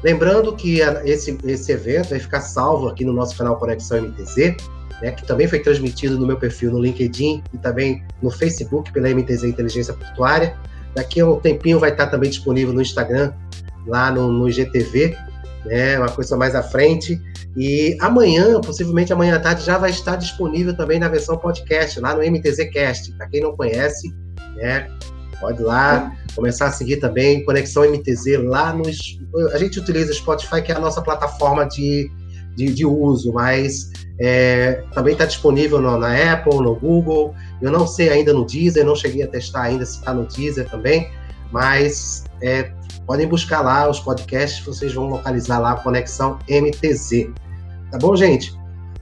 Lembrando 0.05 0.55
que 0.55 0.81
esse, 1.07 1.39
esse 1.45 1.73
evento 1.73 2.11
vai 2.11 2.21
ficar 2.21 2.43
salvo 2.43 2.89
aqui 2.89 3.07
no 3.07 3.13
nosso 3.15 3.39
canal 3.39 3.57
Conexão 3.57 4.03
MTZ, 4.03 4.55
né, 5.01 5.13
que 5.13 5.27
também 5.27 5.49
foi 5.49 5.61
transmitido 5.61 6.19
no 6.19 6.27
meu 6.27 6.37
perfil 6.37 6.71
no 6.71 6.79
LinkedIn 6.79 7.43
e 7.55 7.57
também 7.57 8.05
no 8.21 8.31
Facebook 8.31 8.93
pela 8.93 9.09
MTZ 9.09 9.45
Inteligência 9.45 9.95
Portuária. 9.95 10.55
Daqui 10.95 11.21
a 11.21 11.27
um 11.27 11.41
tempinho 11.41 11.81
vai 11.81 11.91
estar 11.91 12.09
também 12.09 12.29
disponível 12.29 12.75
no 12.75 12.83
Instagram, 12.83 13.33
lá 13.87 14.11
no, 14.11 14.31
no 14.31 14.47
IGTV, 14.47 15.17
né, 15.65 15.99
uma 15.99 16.11
coisa 16.11 16.37
mais 16.37 16.55
à 16.55 16.63
frente. 16.63 17.19
E 17.57 17.97
amanhã, 17.99 18.61
possivelmente 18.61 19.11
amanhã 19.11 19.37
à 19.37 19.41
tarde, 19.41 19.65
já 19.65 19.79
vai 19.79 19.89
estar 19.89 20.17
disponível 20.17 20.77
também 20.77 20.99
na 20.99 21.09
versão 21.09 21.39
podcast, 21.39 21.99
lá 21.99 22.15
no 22.15 22.21
MTZ 22.21 22.71
Cast. 22.71 23.11
Para 23.13 23.27
quem 23.29 23.41
não 23.41 23.57
conhece, 23.57 24.15
né, 24.57 24.87
pode 25.41 25.63
lá 25.63 26.13
começar 26.35 26.67
a 26.67 26.71
seguir 26.73 26.97
também 26.97 27.45
Conexão 27.45 27.85
MTZ 27.85 28.45
lá 28.45 28.73
no. 28.73 28.85
A 29.53 29.59
gente 29.59 29.79
utiliza 29.79 30.13
Spotify, 30.13 30.63
que 30.63 30.73
é 30.73 30.77
a 30.77 30.81
nossa 30.81 31.03
plataforma 31.03 31.67
de, 31.67 32.11
de, 32.57 32.73
de 32.73 32.87
uso, 32.87 33.33
mas 33.33 33.91
é, 34.21 34.83
também 34.93 35.13
está 35.13 35.25
disponível 35.25 35.81
no, 35.81 35.99
na 35.99 36.33
Apple, 36.33 36.57
no 36.57 36.75
Google. 36.75 37.35
Eu 37.61 37.71
não 37.71 37.87
sei 37.87 38.11
ainda 38.11 38.33
no 38.33 38.45
Deezer, 38.45 38.85
não 38.85 38.97
cheguei 38.97 39.23
a 39.23 39.29
testar 39.29 39.63
ainda 39.63 39.85
se 39.85 39.99
está 39.99 40.13
no 40.15 40.27
Deezer 40.27 40.69
também, 40.69 41.11
mas 41.51 42.25
é, 42.43 42.71
podem 43.07 43.27
buscar 43.27 43.61
lá 43.61 43.89
os 43.89 44.01
podcasts, 44.01 44.65
vocês 44.65 44.95
vão 44.95 45.09
localizar 45.09 45.59
lá 45.59 45.73
a 45.73 45.77
Conexão 45.77 46.39
MTZ. 46.49 47.31
Tá 47.91 47.99
bom, 47.99 48.17
gente? 48.17 48.55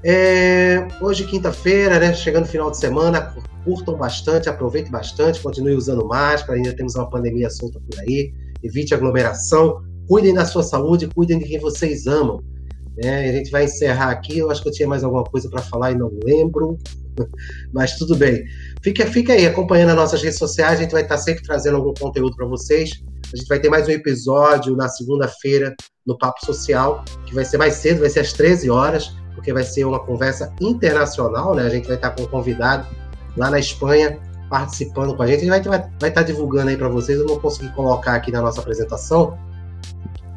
É, 0.05 0.89
hoje, 1.01 1.25
quinta-feira, 1.25 1.99
né, 1.99 2.13
chegando 2.13 2.47
final 2.47 2.71
de 2.71 2.79
semana, 2.79 3.35
curtam 3.65 3.97
bastante, 3.97 4.49
aproveitem 4.49 4.91
bastante, 4.91 5.41
continuem 5.41 5.77
usando 5.77 6.05
máscara, 6.07 6.59
ainda 6.59 6.75
temos 6.75 6.97
uma 6.97 7.09
pandemia 7.09 7.49
solta 7.49 7.81
por 7.81 8.01
aí, 8.01 8.33
evite 8.63 8.95
aglomeração, 8.95 9.81
cuidem 10.09 10.35
da 10.35 10.45
sua 10.45 10.63
saúde, 10.63 11.07
cuidem 11.07 11.39
de 11.39 11.45
quem 11.45 11.59
vocês 11.61 12.07
amam. 12.07 12.43
É, 12.99 13.31
a 13.31 13.33
gente 13.33 13.51
vai 13.51 13.65
encerrar 13.65 14.11
aqui, 14.11 14.39
eu 14.39 14.51
acho 14.51 14.63
que 14.63 14.69
eu 14.69 14.73
tinha 14.73 14.89
mais 14.89 15.03
alguma 15.05 15.25
coisa 15.25 15.49
para 15.49 15.63
falar 15.63 15.93
e 15.93 15.95
não 15.95 16.11
lembro, 16.25 16.77
mas 17.73 17.97
tudo 17.97 18.17
bem. 18.17 18.45
Fica, 18.83 19.07
fica 19.07 19.33
aí 19.33 19.47
acompanhando 19.47 19.91
as 19.91 19.97
nossas 19.97 20.23
redes 20.23 20.39
sociais, 20.39 20.79
a 20.79 20.83
gente 20.83 20.93
vai 20.93 21.03
estar 21.03 21.17
sempre 21.17 21.45
trazendo 21.45 21.77
algum 21.77 21.95
conteúdo 21.95 22.37
para 22.37 22.47
vocês. 22.47 22.91
A 23.33 23.37
gente 23.37 23.49
vai 23.49 23.61
ter 23.61 23.71
mais 23.71 23.89
um 23.89 23.93
episódio 23.93 24.77
na 24.77 24.89
segunda-feira 24.89 25.75
no 26.05 26.19
Papo 26.19 26.45
Social, 26.45 27.03
que 27.25 27.35
vai 27.35 27.45
ser 27.45 27.57
mais 27.57 27.75
cedo, 27.75 28.01
vai 28.01 28.11
ser 28.11 28.21
às 28.21 28.33
13 28.33 28.69
horas, 28.69 29.17
porque 29.35 29.53
vai 29.53 29.65
ser 29.65 29.85
uma 29.85 30.01
conversa 30.01 30.53
internacional, 30.61 31.55
né? 31.55 31.63
A 31.63 31.69
gente 31.69 31.87
vai 31.87 31.97
estar 31.97 32.11
com 32.11 32.23
um 32.23 32.27
convidado 32.27 32.87
lá 33.37 33.51
na 33.51 33.59
Espanha 33.59 34.19
participando 34.49 35.17
com 35.17 35.23
a 35.23 35.27
gente. 35.27 35.49
A 35.49 35.57
gente 35.57 35.69
vai, 35.69 35.79
vai, 35.79 35.91
vai 35.99 36.09
estar 36.11 36.23
divulgando 36.23 36.71
aí 36.71 36.77
para 36.77 36.89
vocês. 36.89 37.19
Eu 37.19 37.27
não 37.27 37.39
consegui 37.39 37.73
colocar 37.73 38.15
aqui 38.15 38.31
na 38.31 38.43
nossa 38.43 38.61
apresentação, 38.61 39.39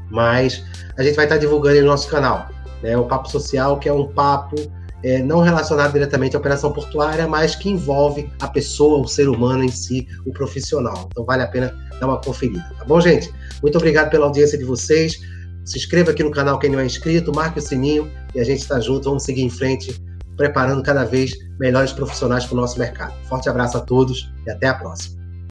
mas 0.09 0.63
a 0.97 1.03
gente 1.03 1.15
vai 1.15 1.25
estar 1.25 1.37
divulgando 1.37 1.75
aí 1.75 1.81
no 1.81 1.87
nosso 1.87 2.07
canal. 2.09 2.47
Né? 2.81 2.97
O 2.97 3.05
Papo 3.05 3.29
Social, 3.29 3.77
que 3.79 3.89
é 3.89 3.93
um 3.93 4.07
papo 4.07 4.55
é, 5.03 5.21
não 5.21 5.41
relacionado 5.41 5.93
diretamente 5.93 6.35
à 6.35 6.39
operação 6.39 6.71
portuária, 6.71 7.27
mas 7.27 7.55
que 7.55 7.69
envolve 7.69 8.31
a 8.39 8.47
pessoa, 8.47 8.99
o 8.99 9.07
ser 9.07 9.29
humano 9.29 9.63
em 9.63 9.71
si, 9.71 10.07
o 10.25 10.31
profissional. 10.31 11.07
Então 11.11 11.23
vale 11.25 11.43
a 11.43 11.47
pena 11.47 11.75
dar 11.99 12.07
uma 12.07 12.19
conferida, 12.19 12.65
tá 12.77 12.85
bom, 12.85 12.99
gente? 12.99 13.31
Muito 13.61 13.77
obrigado 13.77 14.09
pela 14.09 14.25
audiência 14.25 14.57
de 14.57 14.63
vocês. 14.63 15.19
Se 15.65 15.79
inscreva 15.79 16.11
aqui 16.11 16.23
no 16.23 16.31
canal 16.31 16.59
quem 16.59 16.69
não 16.69 16.79
é 16.79 16.85
inscrito, 16.85 17.33
marque 17.35 17.59
o 17.59 17.61
sininho 17.61 18.09
e 18.33 18.39
a 18.39 18.43
gente 18.43 18.59
está 18.59 18.79
junto. 18.79 19.05
Vamos 19.05 19.23
seguir 19.23 19.41
em 19.41 19.49
frente 19.49 19.99
preparando 20.37 20.83
cada 20.83 21.03
vez 21.03 21.33
melhores 21.59 21.91
profissionais 21.91 22.45
para 22.45 22.57
o 22.57 22.61
nosso 22.61 22.77
mercado. 22.77 23.13
Forte 23.27 23.49
abraço 23.49 23.77
a 23.77 23.81
todos 23.81 24.31
e 24.45 24.51
até 24.51 24.67
a 24.67 24.75
próxima. 24.75 25.24